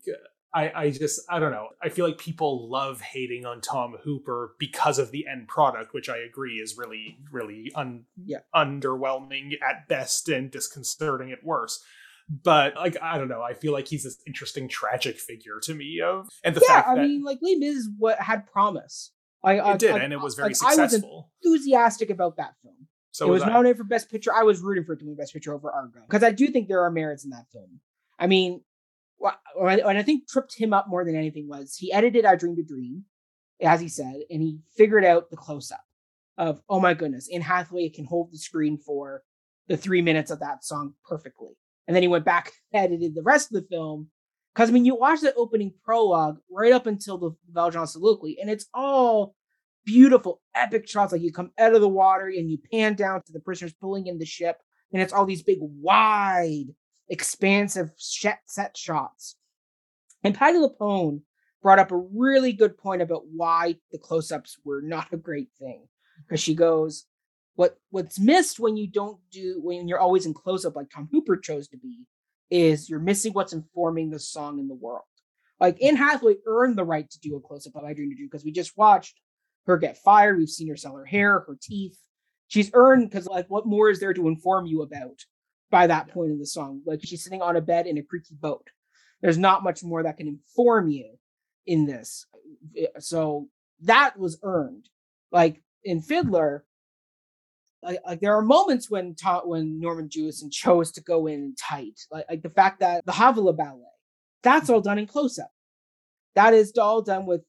I, 0.54 0.72
I 0.76 0.90
just 0.90 1.22
I 1.30 1.40
don't 1.40 1.52
know. 1.52 1.68
I 1.82 1.90
feel 1.90 2.06
like 2.06 2.18
people 2.18 2.70
love 2.70 3.02
hating 3.02 3.46
on 3.46 3.62
Tom 3.62 3.96
Hooper 4.04 4.56
because 4.60 4.98
of 4.98 5.12
the 5.12 5.26
end 5.32 5.48
product, 5.48 5.94
which 5.94 6.10
I 6.10 6.18
agree 6.18 6.56
is 6.56 6.76
really, 6.76 7.20
really 7.32 7.72
un, 7.76 8.06
yeah. 8.26 8.40
underwhelming 8.54 9.52
at 9.62 9.88
best 9.88 10.28
and 10.28 10.50
disconcerting 10.50 11.32
at 11.32 11.44
worst 11.44 11.84
but 12.30 12.76
like 12.76 12.98
I 13.02 13.18
don't 13.18 13.30
know, 13.30 13.42
I 13.42 13.54
feel 13.54 13.72
like 13.72 13.88
he's 13.88 14.04
this 14.04 14.18
interesting 14.28 14.68
tragic 14.68 15.18
figure 15.18 15.60
to 15.64 15.74
me 15.74 16.02
of 16.02 16.28
and 16.44 16.56
the 16.56 16.62
yeah, 16.68 16.76
fact 16.76 16.90
I 16.90 16.96
that, 16.96 17.02
mean 17.02 17.24
like 17.24 17.40
Les 17.42 17.56
Mis 17.56 17.76
is 17.76 17.90
what 17.98 18.20
had 18.20 18.46
promise. 18.46 19.12
I, 19.44 19.60
I 19.60 19.74
it 19.74 19.80
did, 19.80 19.92
I, 19.92 20.00
and 20.00 20.14
it 20.14 20.20
was 20.20 20.36
very 20.36 20.50
like, 20.50 20.56
successful. 20.56 21.30
I 21.44 21.50
was 21.50 21.60
enthusiastic 21.60 22.10
about 22.10 22.38
that 22.38 22.54
film. 22.62 22.88
So 23.12 23.28
it 23.28 23.32
was, 23.32 23.42
was 23.42 23.50
nominated 23.50 23.78
for 23.78 23.84
Best 23.84 24.12
Picture. 24.12 24.34
I 24.34 24.44
was 24.44 24.62
rooting 24.62 24.84
for 24.84 24.94
it 24.94 25.00
to 25.00 25.06
win 25.06 25.16
Best 25.16 25.34
Picture 25.34 25.54
over 25.54 25.72
Argo 25.72 26.02
because 26.08 26.24
I 26.24 26.32
do 26.32 26.48
think 26.48 26.68
there 26.68 26.84
are 26.84 26.92
merits 26.92 27.24
in 27.24 27.32
that 27.32 27.46
film. 27.52 27.80
I 28.20 28.28
mean, 28.28 28.62
what 29.18 29.40
and 29.60 29.98
I 29.98 30.04
think 30.04 30.28
tripped 30.28 30.56
him 30.56 30.74
up 30.74 30.88
more 30.88 31.04
than 31.04 31.16
anything 31.16 31.48
was 31.48 31.76
he 31.76 31.92
edited 31.92 32.26
"I 32.26 32.36
Dreamed 32.36 32.60
a 32.60 32.64
Dream," 32.64 33.06
as 33.62 33.82
he 33.82 33.90
said, 33.90 34.22
and 34.30 34.42
he 34.42 34.60
figured 34.76 35.06
out 35.06 35.30
the 35.30 35.38
close 35.38 35.72
up 35.72 35.84
of 36.38 36.62
oh 36.70 36.80
my 36.80 36.94
goodness, 36.94 37.30
Anne 37.34 37.42
Hathaway 37.42 37.90
can 37.90 38.06
hold 38.06 38.32
the 38.32 38.38
screen 38.38 38.78
for 38.78 39.24
the 39.68 39.78
three 39.78 40.02
minutes 40.02 40.32
of 40.32 40.40
that 40.40 40.64
song 40.64 40.94
perfectly. 41.08 41.58
And 41.88 41.96
then 41.96 42.04
he 42.04 42.08
went 42.08 42.26
back 42.26 42.52
edited 42.74 43.16
the 43.16 43.24
rest 43.24 43.52
of 43.52 43.62
the 43.62 43.68
film. 43.68 44.10
Because 44.58 44.72
I 44.72 44.74
mean, 44.74 44.86
you 44.86 44.96
watch 44.96 45.22
the 45.22 45.36
opening 45.36 45.72
prologue 45.84 46.40
right 46.50 46.74
up 46.74 46.88
until 46.88 47.20
the 47.20 47.30
Valjean 47.52 47.86
soliloquy, 47.86 48.40
and 48.42 48.50
it's 48.50 48.66
all 48.74 49.36
beautiful, 49.86 50.42
epic 50.56 50.90
shots. 50.90 51.12
Like 51.12 51.22
you 51.22 51.32
come 51.32 51.52
out 51.60 51.76
of 51.76 51.82
the 51.82 51.88
water 51.88 52.26
and 52.26 52.50
you 52.50 52.58
pan 52.72 52.96
down 52.96 53.22
to 53.22 53.32
the 53.32 53.40
prisoners 53.40 53.76
pulling 53.80 54.08
in 54.08 54.18
the 54.18 54.26
ship, 54.26 54.58
and 54.92 55.00
it's 55.00 55.14
all 55.14 55.28
these 55.28 55.44
big, 55.44 55.60
wide, 55.62 56.74
expansive 57.08 57.92
set 57.98 58.76
shots. 58.76 59.36
And 60.24 60.34
Patti 60.34 60.58
LuPone 60.58 61.22
brought 61.62 61.78
up 61.78 61.92
a 61.92 61.98
really 62.12 62.52
good 62.52 62.80
point 62.80 63.04
about 63.04 63.28
why 63.32 63.76
the 63.92 64.00
close-ups 64.00 64.58
were 64.66 64.82
not 64.82 65.14
a 65.14 65.18
great 65.18 65.50
thing. 65.60 65.88
Because 66.28 66.42
she 66.42 66.56
goes, 66.56 67.06
what 67.54 67.78
what's 67.92 68.18
missed 68.18 68.60
when 68.60 68.76
you 68.76 68.88
don't 68.88 69.20
do 69.30 69.60
when 69.62 69.88
you're 69.88 70.00
always 70.00 70.26
in 70.26 70.34
close 70.34 70.66
up 70.66 70.76
like 70.76 70.90
Tom 70.90 71.08
Hooper 71.12 71.38
chose 71.38 71.68
to 71.68 71.78
be 71.78 72.08
is 72.50 72.90
you're 72.90 73.00
missing 73.00 73.34
what's 73.34 73.54
informing 73.54 74.10
the 74.10 74.20
song 74.20 74.60
in 74.60 74.68
the 74.68 74.76
world. 74.76 75.04
Like 75.60 75.82
Anne 75.82 75.96
Hathaway 75.96 76.36
earned 76.46 76.78
the 76.78 76.84
right 76.84 77.10
to 77.10 77.20
do 77.20 77.36
a 77.36 77.42
close 77.42 77.68
up 77.68 77.76
of 77.76 77.84
I 77.84 77.94
Dream 77.94 78.10
to 78.10 78.16
Dream 78.16 78.28
because 78.32 78.46
we 78.46 78.52
just 78.52 78.78
watched 78.78 79.20
her 79.66 79.78
get 79.78 79.98
fired. 79.98 80.38
We've 80.38 80.50
seen 80.50 80.70
her 80.70 80.78
sell 80.78 80.96
her 80.96 81.06
hair, 81.06 81.40
her 81.40 81.58
teeth. 81.62 81.98
She's 82.48 82.72
earned 82.74 83.10
because 83.10 83.28
like 83.28 83.48
what 83.50 83.66
more 83.66 83.90
is 83.90 84.00
there 84.00 84.14
to 84.14 84.28
inform 84.28 84.66
you 84.66 84.82
about 84.82 85.20
by 85.70 85.88
that 85.88 86.10
point 86.10 86.32
in 86.32 86.40
the 86.40 86.46
song? 86.46 86.82
Like 86.86 87.02
she's 87.04 87.24
sitting 87.24 87.42
on 87.42 87.56
a 87.56 87.62
bed 87.62 87.88
in 87.88 87.98
a 87.98 88.04
creaky 88.04 88.36
boat. 88.40 88.68
There's 89.22 89.38
not 89.38 89.64
much 89.64 89.84
more 89.84 90.04
that 90.04 90.18
can 90.18 90.28
inform 90.28 90.90
you 90.90 91.18
in 91.66 91.86
this. 91.86 92.26
So 93.00 93.50
that 93.82 94.18
was 94.18 94.40
earned. 94.44 94.88
Like 95.32 95.62
in 95.84 96.00
mm-hmm. 96.00 96.08
Fiddler, 96.08 96.66
like, 97.84 98.00
like 98.06 98.20
there 98.20 98.36
are 98.36 98.42
moments 98.42 98.90
when 98.90 99.16
ta- 99.16 99.46
when 99.46 99.80
Norman 99.80 100.10
Jewison 100.10 100.52
chose 100.52 100.92
to 100.94 101.02
go 101.02 101.28
in 101.28 101.56
tight, 101.56 102.00
like, 102.12 102.26
like 102.30 102.42
the 102.42 102.50
fact 102.50 102.80
that 102.80 103.06
the 103.06 103.12
Chavaleh 103.12 103.56
ballet, 103.56 103.84
that's 104.44 104.70
all 104.70 104.82
done 104.82 105.00
in 105.00 105.08
close 105.08 105.38
up. 105.40 105.52
That 106.36 106.54
is 106.54 106.78
all 106.78 107.02
done 107.02 107.26
with 107.26 107.44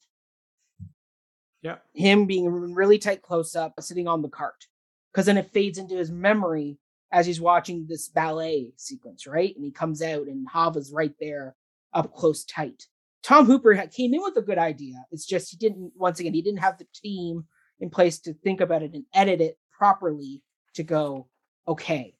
yeah 1.63 1.77
him 1.95 2.27
being 2.27 2.45
in 2.45 2.75
really 2.75 2.99
tight 2.99 3.23
close 3.23 3.57
up, 3.57 3.75
sitting 3.81 4.09
on 4.09 4.23
the 4.23 4.29
cart, 4.29 4.67
because 5.13 5.27
then 5.27 5.39
it 5.39 5.51
fades 5.53 5.79
into 5.79 5.97
his 5.97 6.11
memory 6.11 6.79
as 7.11 7.27
he's 7.27 7.41
watching 7.41 7.87
this 7.89 8.09
ballet 8.09 8.73
sequence, 8.77 9.27
right? 9.27 9.55
And 9.57 9.65
he 9.65 9.71
comes 9.71 10.03
out 10.03 10.27
and 10.27 10.47
Hava's 10.53 10.93
right 10.93 11.15
there, 11.21 11.55
up 11.95 12.15
close, 12.15 12.45
tight. 12.45 12.85
Tom 13.23 13.47
Hooper 13.47 13.75
had, 13.75 13.93
came 13.93 14.15
in 14.15 14.23
with 14.23 14.37
a 14.37 14.43
good 14.43 14.59
idea. 14.59 15.05
It's 15.11 15.27
just 15.27 15.51
he 15.51 15.57
didn't. 15.57 15.93
Once 15.97 16.21
again, 16.21 16.35
he 16.35 16.43
didn't 16.43 16.61
have 16.61 16.79
the 16.79 16.87
team 16.95 17.45
in 17.81 17.91
place 17.91 18.19
to 18.21 18.35
think 18.35 18.61
about 18.61 18.83
it 18.83 18.93
and 18.95 19.05
edit 19.15 19.41
it 19.41 19.59
properly 19.79 20.43
to 20.75 20.83
go, 20.83 21.29
okay, 21.67 22.15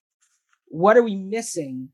what 0.67 0.97
are 0.97 1.03
we 1.03 1.17
missing 1.17 1.89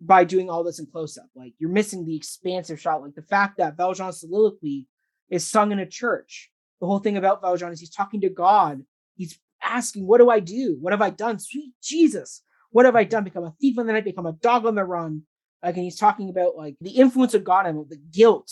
by 0.00 0.24
doing 0.24 0.50
all 0.50 0.64
this 0.64 0.80
in 0.80 0.86
close 0.86 1.16
up? 1.16 1.28
Like 1.34 1.54
you're 1.58 1.70
missing 1.70 2.04
the 2.04 2.16
expansive 2.16 2.80
shot, 2.80 3.02
like 3.02 3.14
the 3.14 3.22
fact 3.22 3.58
that 3.58 3.76
Valjean's 3.76 4.20
soliloquy 4.20 4.88
is 5.30 5.46
sung 5.46 5.72
in 5.72 5.78
a 5.78 5.86
church. 5.86 6.50
The 6.80 6.86
whole 6.86 6.98
thing 6.98 7.16
about 7.16 7.42
Valjean 7.42 7.72
is 7.72 7.80
he's 7.80 7.90
talking 7.90 8.22
to 8.22 8.30
God. 8.30 8.82
He's 9.14 9.38
asking, 9.62 10.06
What 10.06 10.18
do 10.18 10.30
I 10.30 10.40
do? 10.40 10.76
What 10.80 10.92
have 10.92 11.02
I 11.02 11.10
done? 11.10 11.38
Sweet 11.38 11.74
Jesus. 11.82 12.42
What 12.70 12.86
have 12.86 12.96
I 12.96 13.04
done? 13.04 13.24
Become 13.24 13.44
a 13.44 13.54
thief 13.60 13.78
on 13.78 13.86
the 13.86 13.92
night, 13.92 14.04
become 14.04 14.26
a 14.26 14.32
dog 14.32 14.64
on 14.64 14.74
the 14.74 14.84
run. 14.84 15.22
Like, 15.62 15.74
and 15.74 15.84
he's 15.84 15.98
talking 15.98 16.30
about 16.30 16.56
like 16.56 16.76
the 16.80 16.90
influence 16.90 17.34
of 17.34 17.44
God 17.44 17.66
and 17.66 17.88
the 17.88 18.00
guilt 18.10 18.50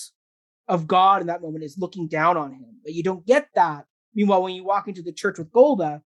of 0.68 0.86
God 0.86 1.22
in 1.22 1.28
that 1.28 1.40
moment 1.40 1.64
is 1.64 1.78
looking 1.78 2.06
down 2.08 2.36
on 2.36 2.52
him. 2.52 2.80
But 2.84 2.92
you 2.92 3.02
don't 3.02 3.26
get 3.26 3.48
that. 3.54 3.86
Meanwhile, 4.14 4.42
when 4.42 4.54
you 4.54 4.64
walk 4.64 4.88
into 4.88 5.02
the 5.02 5.12
church 5.12 5.38
with 5.38 5.52
Golda, 5.52 6.02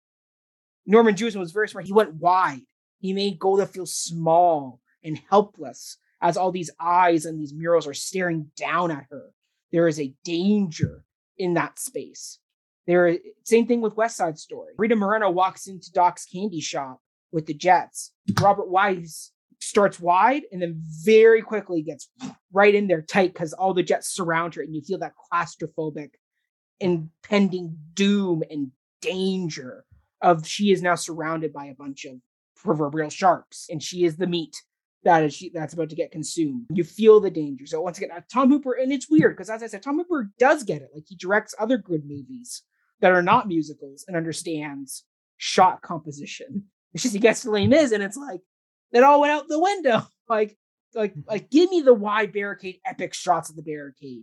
Norman 0.86 1.14
Jewison 1.14 1.40
was 1.40 1.52
very 1.52 1.68
smart. 1.68 1.86
He 1.86 1.92
went 1.92 2.14
wide. 2.14 2.62
He 2.98 3.12
made 3.12 3.38
Golda 3.38 3.66
feel 3.66 3.86
small 3.86 4.80
and 5.04 5.20
helpless 5.30 5.98
as 6.20 6.36
all 6.36 6.52
these 6.52 6.70
eyes 6.80 7.26
and 7.26 7.40
these 7.40 7.52
murals 7.52 7.86
are 7.86 7.94
staring 7.94 8.50
down 8.56 8.90
at 8.90 9.06
her. 9.10 9.30
There 9.72 9.88
is 9.88 9.98
a 9.98 10.14
danger 10.24 11.04
in 11.36 11.54
that 11.54 11.78
space. 11.78 12.38
There, 12.86 13.16
same 13.44 13.66
thing 13.66 13.80
with 13.80 13.96
West 13.96 14.16
Side 14.16 14.38
Story. 14.38 14.74
Rita 14.76 14.96
Moreno 14.96 15.30
walks 15.30 15.66
into 15.66 15.92
Doc's 15.92 16.26
candy 16.26 16.60
shop 16.60 17.00
with 17.32 17.46
the 17.46 17.54
Jets. 17.54 18.12
Robert 18.40 18.68
Wise 18.68 19.32
starts 19.60 20.00
wide 20.00 20.42
and 20.52 20.60
then 20.60 20.80
very 21.04 21.42
quickly 21.42 21.82
gets 21.82 22.08
right 22.52 22.74
in 22.74 22.88
there 22.88 23.02
tight 23.02 23.32
because 23.32 23.52
all 23.52 23.72
the 23.72 23.82
Jets 23.82 24.08
surround 24.08 24.54
her, 24.54 24.62
and 24.62 24.74
you 24.74 24.82
feel 24.82 24.98
that 24.98 25.14
claustrophobic, 25.32 26.10
impending 26.80 27.76
doom 27.94 28.42
and 28.50 28.72
danger 29.00 29.84
of 30.22 30.46
she 30.46 30.72
is 30.72 30.82
now 30.82 30.94
surrounded 30.94 31.52
by 31.52 31.66
a 31.66 31.74
bunch 31.74 32.04
of 32.04 32.16
proverbial 32.56 33.10
sharks 33.10 33.66
and 33.68 33.82
she 33.82 34.04
is 34.04 34.16
the 34.16 34.26
meat 34.26 34.56
that 35.04 35.24
is 35.24 35.34
she 35.34 35.50
that's 35.50 35.74
about 35.74 35.90
to 35.90 35.96
get 35.96 36.12
consumed. 36.12 36.66
You 36.70 36.84
feel 36.84 37.20
the 37.20 37.30
danger. 37.30 37.66
So 37.66 37.80
once 37.80 37.98
again, 37.98 38.10
uh, 38.14 38.20
Tom 38.32 38.50
Hooper, 38.50 38.74
and 38.74 38.92
it's 38.92 39.10
weird 39.10 39.36
because 39.36 39.50
as 39.50 39.62
I 39.62 39.66
said, 39.66 39.82
Tom 39.82 39.96
Hooper 39.96 40.30
does 40.38 40.62
get 40.62 40.82
it. 40.82 40.90
Like 40.94 41.04
he 41.08 41.16
directs 41.16 41.54
other 41.58 41.76
good 41.76 42.04
movies 42.04 42.62
that 43.00 43.12
are 43.12 43.22
not 43.22 43.48
musicals 43.48 44.04
and 44.06 44.16
understands 44.16 45.04
shot 45.38 45.82
composition. 45.82 46.64
It's 46.94 47.02
just 47.02 47.14
he 47.14 47.20
gets 47.20 47.42
to 47.42 47.50
Les 47.50 47.66
Mis 47.66 47.92
and 47.92 48.02
it's 48.02 48.16
like 48.16 48.40
it 48.92 49.02
all 49.02 49.20
went 49.20 49.32
out 49.32 49.48
the 49.48 49.60
window. 49.60 50.02
Like, 50.28 50.56
like, 50.94 51.10
mm-hmm. 51.10 51.28
like, 51.28 51.50
give 51.50 51.68
me 51.68 51.82
the 51.82 51.92
wide 51.92 52.32
barricade, 52.32 52.78
epic 52.86 53.12
shots 53.12 53.50
of 53.50 53.56
the 53.56 53.62
barricade. 53.62 54.22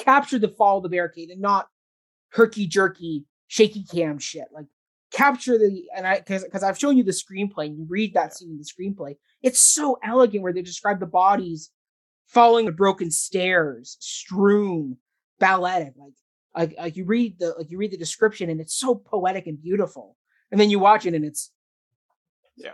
Capture 0.00 0.38
the 0.38 0.48
fall 0.48 0.78
of 0.78 0.82
the 0.82 0.90
barricade 0.90 1.30
and 1.30 1.40
not 1.40 1.68
herky 2.30 2.66
jerky, 2.66 3.24
shaky 3.46 3.84
cam 3.84 4.18
shit. 4.18 4.48
Like 4.52 4.66
capture 5.10 5.58
the 5.58 5.84
and 5.96 6.06
I 6.06 6.18
because 6.18 6.44
because 6.44 6.62
I've 6.62 6.78
shown 6.78 6.96
you 6.96 7.04
the 7.04 7.12
screenplay 7.12 7.66
and 7.66 7.78
you 7.78 7.86
read 7.88 8.14
that 8.14 8.36
scene 8.36 8.50
in 8.50 8.58
the 8.58 8.64
screenplay. 8.64 9.16
It's 9.42 9.60
so 9.60 9.98
elegant 10.02 10.42
where 10.42 10.52
they 10.52 10.62
describe 10.62 11.00
the 11.00 11.06
bodies 11.06 11.70
following 12.26 12.66
the 12.66 12.72
broken 12.72 13.10
stairs, 13.10 13.96
strewn, 14.00 14.96
balletic. 15.38 15.94
Like 15.96 16.12
like 16.54 16.78
like 16.78 16.96
you 16.96 17.04
read 17.04 17.38
the 17.38 17.54
like 17.56 17.70
you 17.70 17.78
read 17.78 17.92
the 17.92 17.96
description 17.96 18.50
and 18.50 18.60
it's 18.60 18.74
so 18.74 18.94
poetic 18.94 19.46
and 19.46 19.60
beautiful. 19.60 20.16
And 20.50 20.60
then 20.60 20.70
you 20.70 20.78
watch 20.78 21.06
it 21.06 21.14
and 21.14 21.24
it's 21.24 21.52
yeah. 22.56 22.72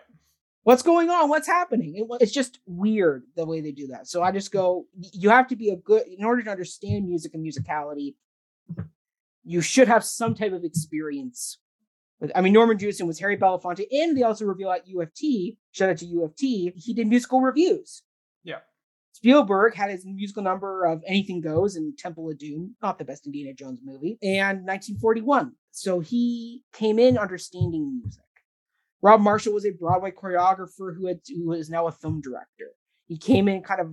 What's 0.62 0.82
going 0.82 1.11
on? 1.11 1.28
What's 1.28 1.47
happening? 1.47 2.09
it's 2.20 2.32
just 2.32 2.59
weird 2.65 3.24
the 3.36 3.44
way 3.44 3.61
they 3.61 3.73
do 3.73 3.89
that. 3.89 4.09
So 4.09 4.23
I 4.23 4.32
just 4.32 4.51
go, 4.51 4.86
you 5.12 5.28
have 5.28 5.47
to 5.48 5.56
be 5.56 5.69
a 5.69 5.77
good 5.77 6.05
in 6.06 6.24
order 6.24 6.43
to 6.43 6.51
understand 6.51 7.06
music 7.06 7.35
and 7.35 7.44
musicality. 7.44 8.15
You 9.44 9.61
should 9.61 9.89
have 9.89 10.05
some 10.05 10.35
type 10.35 10.55
of 10.55 10.65
experience 10.65 11.59
I 12.34 12.40
mean, 12.40 12.52
Norman 12.52 12.78
Jewison 12.78 13.06
was 13.06 13.18
Harry 13.18 13.36
Belafonte, 13.36 13.86
and 13.90 14.16
they 14.16 14.22
also 14.22 14.44
reveal 14.44 14.70
at 14.70 14.88
UFT, 14.88 15.56
shout 15.72 15.90
out 15.90 15.98
to 15.98 16.06
UFT, 16.06 16.72
he 16.76 16.94
did 16.94 17.06
musical 17.06 17.40
reviews. 17.40 18.02
Yeah. 18.42 18.59
Spielberg 19.12 19.74
had 19.74 19.90
his 19.90 20.05
musical 20.05 20.42
number 20.42 20.84
of 20.84 21.02
Anything 21.06 21.40
Goes 21.40 21.76
and 21.76 21.96
Temple 21.96 22.30
of 22.30 22.38
Doom, 22.38 22.74
not 22.82 22.98
the 22.98 23.05
best 23.05 23.26
Indiana 23.26 23.55
Jones 23.55 23.80
movie, 23.84 24.18
and 24.22 24.66
1941. 24.66 25.52
So 25.70 26.01
he 26.01 26.62
came 26.72 26.98
in 26.98 27.16
understanding 27.16 28.01
music. 28.02 28.22
Rob 29.02 29.20
Marshall 29.20 29.52
was 29.52 29.66
a 29.66 29.70
Broadway 29.70 30.10
choreographer 30.12 30.96
who 30.96 31.06
had 31.06 31.20
who 31.28 31.52
is 31.52 31.68
now 31.68 31.86
a 31.86 31.92
film 31.92 32.20
director. 32.20 32.70
He 33.06 33.18
came 33.18 33.48
in 33.48 33.62
kind 33.62 33.80
of 33.80 33.92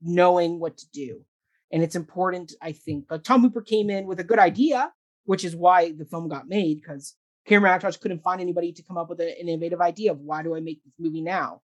knowing 0.00 0.60
what 0.60 0.76
to 0.78 0.86
do. 0.92 1.24
And 1.72 1.82
it's 1.82 1.96
important, 1.96 2.52
I 2.62 2.72
think. 2.72 3.06
But 3.08 3.24
Tom 3.24 3.42
Hooper 3.42 3.62
came 3.62 3.90
in 3.90 4.06
with 4.06 4.20
a 4.20 4.24
good 4.24 4.38
idea, 4.38 4.92
which 5.24 5.44
is 5.44 5.56
why 5.56 5.92
the 5.92 6.04
film 6.04 6.28
got 6.28 6.48
made, 6.48 6.80
because 6.80 7.16
Cameron 7.46 7.78
Mackintosh 7.78 8.00
couldn't 8.00 8.22
find 8.22 8.40
anybody 8.40 8.72
to 8.72 8.82
come 8.82 8.96
up 8.96 9.10
with 9.10 9.20
an 9.20 9.28
innovative 9.28 9.80
idea 9.80 10.12
of 10.12 10.20
why 10.20 10.42
do 10.42 10.54
I 10.56 10.60
make 10.60 10.82
this 10.82 10.94
movie 10.98 11.20
now? 11.20 11.60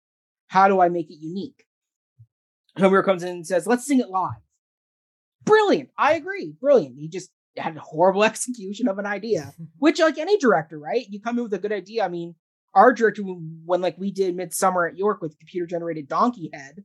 How 0.48 0.68
do 0.68 0.80
I 0.80 0.88
make 0.88 1.10
it 1.10 1.18
unique? 1.20 1.64
Homer 2.78 3.02
comes 3.02 3.22
in 3.22 3.30
and 3.30 3.46
says, 3.46 3.66
let's 3.66 3.86
sing 3.86 4.00
it 4.00 4.10
live. 4.10 4.40
Brilliant. 5.44 5.90
I 5.96 6.14
agree. 6.14 6.54
Brilliant. 6.60 6.96
He 6.98 7.08
just 7.08 7.30
had 7.56 7.76
a 7.76 7.80
horrible 7.80 8.24
execution 8.24 8.88
of 8.88 8.98
an 8.98 9.06
idea, 9.06 9.52
which 9.78 10.00
like 10.00 10.18
any 10.18 10.38
director, 10.38 10.78
right? 10.78 11.06
You 11.08 11.20
come 11.20 11.38
in 11.38 11.44
with 11.44 11.54
a 11.54 11.58
good 11.58 11.72
idea. 11.72 12.04
I 12.04 12.08
mean, 12.08 12.34
our 12.74 12.92
director, 12.92 13.22
when 13.22 13.80
like 13.80 13.98
we 13.98 14.12
did 14.12 14.36
Midsummer 14.36 14.86
at 14.86 14.98
York 14.98 15.20
with 15.20 15.38
computer 15.38 15.66
generated 15.66 16.08
Donkey 16.08 16.50
Head, 16.52 16.84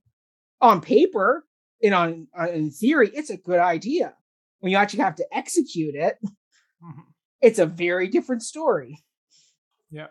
on 0.61 0.81
paper 0.81 1.45
and 1.83 1.93
on, 1.93 2.27
on 2.35 2.49
in 2.49 2.71
theory, 2.71 3.11
it's 3.13 3.29
a 3.29 3.37
good 3.37 3.59
idea. 3.59 4.15
When 4.59 4.71
you 4.71 4.77
actually 4.77 5.03
have 5.03 5.15
to 5.15 5.27
execute 5.31 5.95
it, 5.95 6.17
mm-hmm. 6.23 7.01
It's 7.41 7.59
a 7.59 7.65
very 7.65 8.07
different 8.07 8.43
story. 8.43 9.03
Yeah 9.89 10.07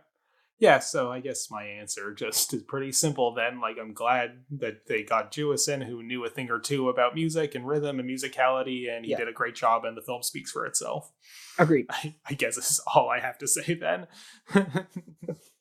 yeah, 0.59 0.79
so 0.79 1.11
I 1.13 1.21
guess 1.21 1.51
my 1.51 1.65
answer 1.65 2.15
just 2.19 2.55
is 2.55 2.63
pretty 2.63 2.93
simple 2.93 3.35
then. 3.35 3.61
Like, 3.61 3.77
I'm 3.81 3.93
glad 3.93 4.45
that 4.59 4.87
they 4.87 5.03
got 5.03 5.33
Jewison, 5.33 5.85
who 5.85 6.03
knew 6.03 6.25
a 6.25 6.31
thing 6.31 6.51
or 6.51 6.59
two 6.59 6.89
about 6.89 7.15
music 7.15 7.55
and 7.55 7.67
rhythm 7.67 7.99
and 7.99 8.09
musicality, 8.09 8.91
and 8.91 9.05
he 9.05 9.13
yeah. 9.13 9.19
did 9.19 9.29
a 9.29 9.33
great 9.33 9.55
job, 9.55 9.85
and 9.85 9.97
the 9.97 10.03
film 10.03 10.23
speaks 10.23 10.51
for 10.51 10.65
itself. 10.65 11.13
Agreed. 11.59 11.87
I, 11.91 12.15
I 12.31 12.35
guess 12.35 12.57
this 12.57 12.71
is 12.71 12.81
all 12.95 13.11
I 13.11 13.21
have 13.21 13.39
to 13.39 13.49
say 13.49 13.75
then. 13.75 14.07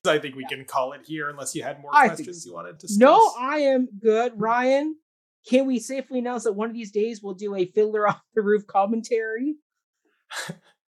I 0.05 0.19
think 0.19 0.35
we 0.35 0.43
yeah. 0.43 0.57
can 0.57 0.65
call 0.65 0.91
it 0.93 1.01
here 1.05 1.29
unless 1.29 1.55
you 1.55 1.63
had 1.63 1.81
more 1.81 1.91
I 1.93 2.07
questions 2.07 2.45
you 2.45 2.53
wanted 2.53 2.79
to 2.79 2.87
discuss. 2.87 2.97
No, 2.97 3.33
I 3.39 3.59
am 3.59 3.87
good. 4.01 4.33
Ryan, 4.35 4.97
can 5.49 5.65
we 5.65 5.79
safely 5.79 6.19
announce 6.19 6.43
that 6.43 6.53
one 6.53 6.69
of 6.69 6.75
these 6.75 6.91
days 6.91 7.21
we'll 7.23 7.35
do 7.35 7.55
a 7.55 7.65
Fiddler 7.65 8.07
off 8.07 8.21
the 8.35 8.41
Roof 8.41 8.67
commentary? 8.67 9.55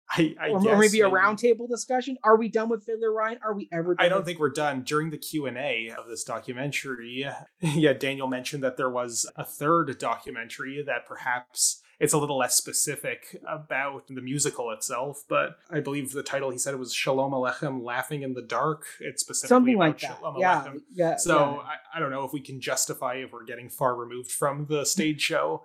I, 0.09 0.35
I 0.39 0.49
or, 0.49 0.67
or, 0.67 0.77
maybe 0.77 1.01
a 1.01 1.09
roundtable 1.09 1.67
discussion. 1.67 2.17
Are 2.23 2.37
we 2.37 2.47
done 2.47 2.69
with 2.69 2.85
Fiddler 2.85 3.11
Ryan? 3.11 3.39
Are 3.43 3.53
we 3.53 3.67
ever? 3.71 3.95
I 3.99 4.07
don't 4.07 4.25
think 4.25 4.39
we're 4.39 4.49
done. 4.49 4.83
During 4.83 5.09
the 5.09 5.17
Q 5.17 5.45
and 5.47 5.57
A 5.57 5.91
of 5.97 6.07
this 6.07 6.23
documentary, 6.23 7.25
yeah, 7.61 7.93
Daniel 7.93 8.27
mentioned 8.27 8.63
that 8.63 8.77
there 8.77 8.89
was 8.89 9.29
a 9.35 9.43
third 9.43 9.97
documentary 9.99 10.81
that 10.85 11.05
perhaps 11.05 11.81
it's 11.99 12.13
a 12.13 12.17
little 12.17 12.37
less 12.37 12.55
specific 12.55 13.41
about 13.47 14.07
the 14.07 14.21
musical 14.21 14.71
itself, 14.71 15.23
but 15.27 15.57
I 15.69 15.79
believe 15.79 16.11
the 16.11 16.23
title 16.23 16.51
he 16.51 16.57
said 16.57 16.73
it 16.73 16.77
was 16.77 16.93
Shalom 16.93 17.31
Aleichem, 17.31 17.83
Laughing 17.83 18.21
in 18.21 18.33
the 18.33 18.41
Dark. 18.41 18.85
It's 18.99 19.21
specifically 19.21 19.55
something 19.55 19.77
like 19.77 19.99
that. 20.01 20.17
Shalom 20.17 20.35
yeah, 20.39 20.63
Aleichem. 20.63 20.81
yeah. 20.93 21.15
So 21.17 21.37
yeah. 21.37 21.69
I, 21.69 21.97
I 21.97 21.99
don't 21.99 22.11
know 22.11 22.23
if 22.23 22.33
we 22.33 22.39
can 22.39 22.61
justify 22.61 23.15
if 23.15 23.33
we're 23.33 23.45
getting 23.45 23.69
far 23.69 23.95
removed 23.95 24.31
from 24.31 24.67
the 24.67 24.85
stage 24.85 25.21
show 25.21 25.63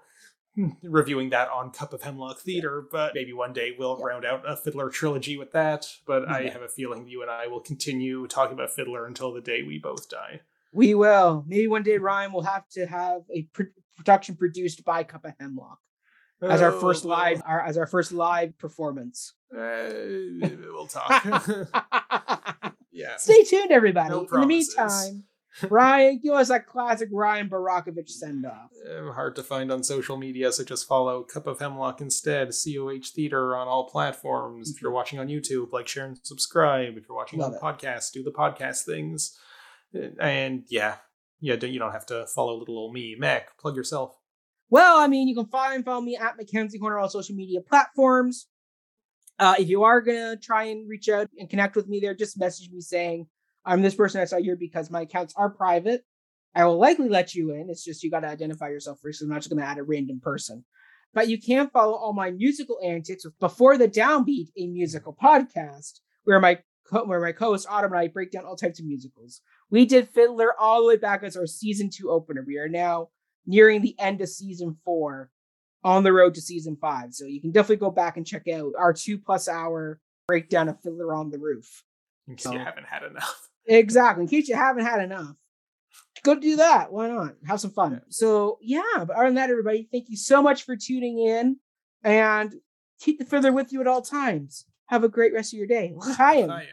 reviewing 0.82 1.30
that 1.30 1.48
on 1.48 1.70
Cup 1.70 1.92
of 1.92 2.02
Hemlock 2.02 2.40
Theater, 2.40 2.84
but 2.90 3.12
maybe 3.14 3.32
one 3.32 3.52
day 3.52 3.74
we'll 3.78 3.96
round 3.98 4.24
out 4.24 4.42
a 4.46 4.56
Fiddler 4.56 4.90
trilogy 4.90 5.36
with 5.36 5.52
that. 5.52 5.86
But 6.06 6.28
I 6.28 6.48
have 6.48 6.62
a 6.62 6.68
feeling 6.68 7.08
you 7.08 7.22
and 7.22 7.30
I 7.30 7.46
will 7.46 7.60
continue 7.60 8.26
talking 8.26 8.54
about 8.54 8.70
Fiddler 8.70 9.06
until 9.06 9.32
the 9.32 9.40
day 9.40 9.62
we 9.62 9.78
both 9.78 10.08
die. 10.08 10.40
We 10.72 10.94
will. 10.94 11.44
Maybe 11.46 11.66
one 11.68 11.82
day 11.82 11.98
Ryan 11.98 12.32
will 12.32 12.42
have 12.42 12.68
to 12.70 12.86
have 12.86 13.22
a 13.34 13.42
pr- 13.52 13.74
production 13.96 14.36
produced 14.36 14.84
by 14.84 15.04
Cup 15.04 15.24
of 15.24 15.34
Hemlock 15.38 15.78
as 16.42 16.62
our 16.62 16.72
first 16.72 17.04
oh, 17.04 17.08
live, 17.08 17.42
our, 17.46 17.60
as 17.64 17.78
our 17.78 17.86
first 17.86 18.12
live 18.12 18.56
performance. 18.58 19.34
Uh, 19.54 19.90
we'll 20.72 20.86
talk. 20.86 21.24
yeah. 22.92 23.16
Stay 23.16 23.44
tuned, 23.44 23.70
everybody. 23.70 24.10
No 24.10 24.26
In 24.32 24.40
the 24.40 24.46
meantime. 24.46 25.24
Ryan, 25.68 26.20
give 26.22 26.34
us 26.34 26.50
a 26.50 26.60
classic 26.60 27.08
Ryan 27.12 27.48
Barakovich 27.48 28.10
send 28.10 28.46
off. 28.46 28.70
Uh, 28.88 29.12
hard 29.12 29.36
to 29.36 29.42
find 29.42 29.70
on 29.70 29.82
social 29.82 30.16
media, 30.16 30.50
so 30.52 30.64
just 30.64 30.88
follow 30.88 31.22
Cup 31.22 31.46
of 31.46 31.58
Hemlock 31.58 32.00
instead. 32.00 32.48
COH 32.48 33.12
Theater 33.14 33.54
on 33.54 33.68
all 33.68 33.88
platforms. 33.88 34.70
If 34.70 34.80
you're 34.80 34.90
watching 34.90 35.18
on 35.18 35.28
YouTube, 35.28 35.72
like, 35.72 35.88
share, 35.88 36.06
and 36.06 36.18
subscribe. 36.22 36.96
If 36.96 37.04
you're 37.08 37.16
watching 37.16 37.38
Love 37.38 37.52
on 37.52 37.52
the 37.52 37.60
podcast, 37.60 38.12
do 38.12 38.22
the 38.22 38.32
podcast 38.32 38.84
things. 38.84 39.38
Uh, 39.94 40.08
and 40.20 40.64
yeah, 40.68 40.96
yeah, 41.40 41.54
you 41.54 41.78
don't 41.78 41.92
have 41.92 42.06
to 42.06 42.26
follow 42.26 42.56
little 42.56 42.78
old 42.78 42.94
me. 42.94 43.16
Mac, 43.18 43.58
plug 43.58 43.76
yourself. 43.76 44.16
Well, 44.70 44.98
I 44.98 45.06
mean, 45.06 45.28
you 45.28 45.34
can 45.34 45.46
find 45.46 45.84
follow 45.84 46.00
me 46.00 46.16
at 46.16 46.38
Mackenzie 46.38 46.78
Corner 46.78 46.96
on 46.96 47.02
all 47.02 47.10
social 47.10 47.34
media 47.34 47.60
platforms. 47.60 48.46
Uh, 49.38 49.54
if 49.58 49.68
you 49.68 49.82
are 49.82 50.00
gonna 50.00 50.36
try 50.36 50.64
and 50.64 50.88
reach 50.88 51.08
out 51.08 51.28
and 51.38 51.50
connect 51.50 51.76
with 51.76 51.88
me 51.88 52.00
there, 52.00 52.14
just 52.14 52.38
message 52.38 52.70
me 52.70 52.80
saying 52.80 53.26
I'm 53.64 53.82
this 53.82 53.94
person 53.94 54.20
I 54.20 54.24
saw 54.24 54.38
here 54.38 54.56
because 54.56 54.90
my 54.90 55.02
accounts 55.02 55.34
are 55.36 55.50
private. 55.50 56.02
I 56.54 56.64
will 56.64 56.78
likely 56.78 57.08
let 57.08 57.34
you 57.34 57.52
in. 57.52 57.68
It's 57.70 57.84
just 57.84 58.02
you 58.02 58.10
got 58.10 58.20
to 58.20 58.28
identify 58.28 58.68
yourself 58.68 58.98
first. 59.02 59.22
I'm 59.22 59.28
not 59.28 59.38
just 59.38 59.50
going 59.50 59.60
to 59.60 59.66
add 59.66 59.78
a 59.78 59.82
random 59.82 60.20
person. 60.20 60.64
But 61.14 61.28
you 61.28 61.40
can 61.40 61.68
follow 61.68 61.94
all 61.94 62.12
my 62.12 62.30
musical 62.30 62.78
antics 62.84 63.24
with 63.24 63.38
Before 63.38 63.76
the 63.76 63.88
Downbeat, 63.88 64.48
a 64.56 64.66
musical 64.66 65.16
podcast 65.20 66.00
where 66.24 66.40
my 66.40 66.58
co- 66.90 67.04
where 67.04 67.20
my 67.20 67.32
co-host 67.32 67.66
Autumn 67.68 67.92
and 67.92 68.00
I 68.00 68.08
break 68.08 68.32
down 68.32 68.44
all 68.44 68.56
types 68.56 68.80
of 68.80 68.86
musicals. 68.86 69.40
We 69.70 69.86
did 69.86 70.08
Fiddler 70.08 70.58
all 70.58 70.80
the 70.80 70.88
way 70.88 70.96
back 70.96 71.22
as 71.22 71.36
our 71.36 71.46
season 71.46 71.90
two 71.90 72.10
opener. 72.10 72.44
We 72.46 72.58
are 72.58 72.68
now 72.68 73.08
nearing 73.46 73.82
the 73.82 73.94
end 73.98 74.20
of 74.20 74.28
season 74.28 74.76
four, 74.84 75.30
on 75.84 76.04
the 76.04 76.12
road 76.12 76.34
to 76.34 76.40
season 76.40 76.76
five. 76.80 77.12
So 77.12 77.24
you 77.24 77.40
can 77.40 77.50
definitely 77.50 77.76
go 77.76 77.90
back 77.90 78.16
and 78.16 78.26
check 78.26 78.46
out 78.48 78.72
our 78.78 78.92
two 78.92 79.18
plus 79.18 79.48
hour 79.48 80.00
breakdown 80.26 80.68
of 80.68 80.80
Fiddler 80.80 81.14
on 81.14 81.30
the 81.30 81.38
Roof. 81.38 81.84
In 82.28 82.36
case 82.36 82.44
so, 82.44 82.52
you 82.52 82.58
haven't 82.58 82.86
had 82.86 83.02
enough. 83.02 83.48
Exactly. 83.66 84.24
In 84.24 84.28
case 84.28 84.48
you 84.48 84.56
haven't 84.56 84.84
had 84.84 85.02
enough, 85.02 85.36
go 86.22 86.34
do 86.34 86.56
that. 86.56 86.92
Why 86.92 87.08
not? 87.08 87.34
Have 87.46 87.60
some 87.60 87.70
fun. 87.70 87.92
Yeah. 87.92 87.98
So 88.08 88.58
yeah, 88.60 88.82
but 88.98 89.10
other 89.16 89.26
than 89.26 89.34
that, 89.34 89.50
everybody, 89.50 89.88
thank 89.90 90.08
you 90.08 90.16
so 90.16 90.42
much 90.42 90.64
for 90.64 90.76
tuning 90.76 91.18
in 91.18 91.56
and 92.02 92.54
keep 93.00 93.18
the 93.18 93.24
fiddler 93.24 93.52
with 93.52 93.72
you 93.72 93.80
at 93.80 93.86
all 93.86 94.02
times. 94.02 94.66
Have 94.86 95.04
a 95.04 95.08
great 95.08 95.32
rest 95.32 95.52
of 95.52 95.58
your 95.58 95.66
day. 95.66 95.94
Hi. 96.02 96.66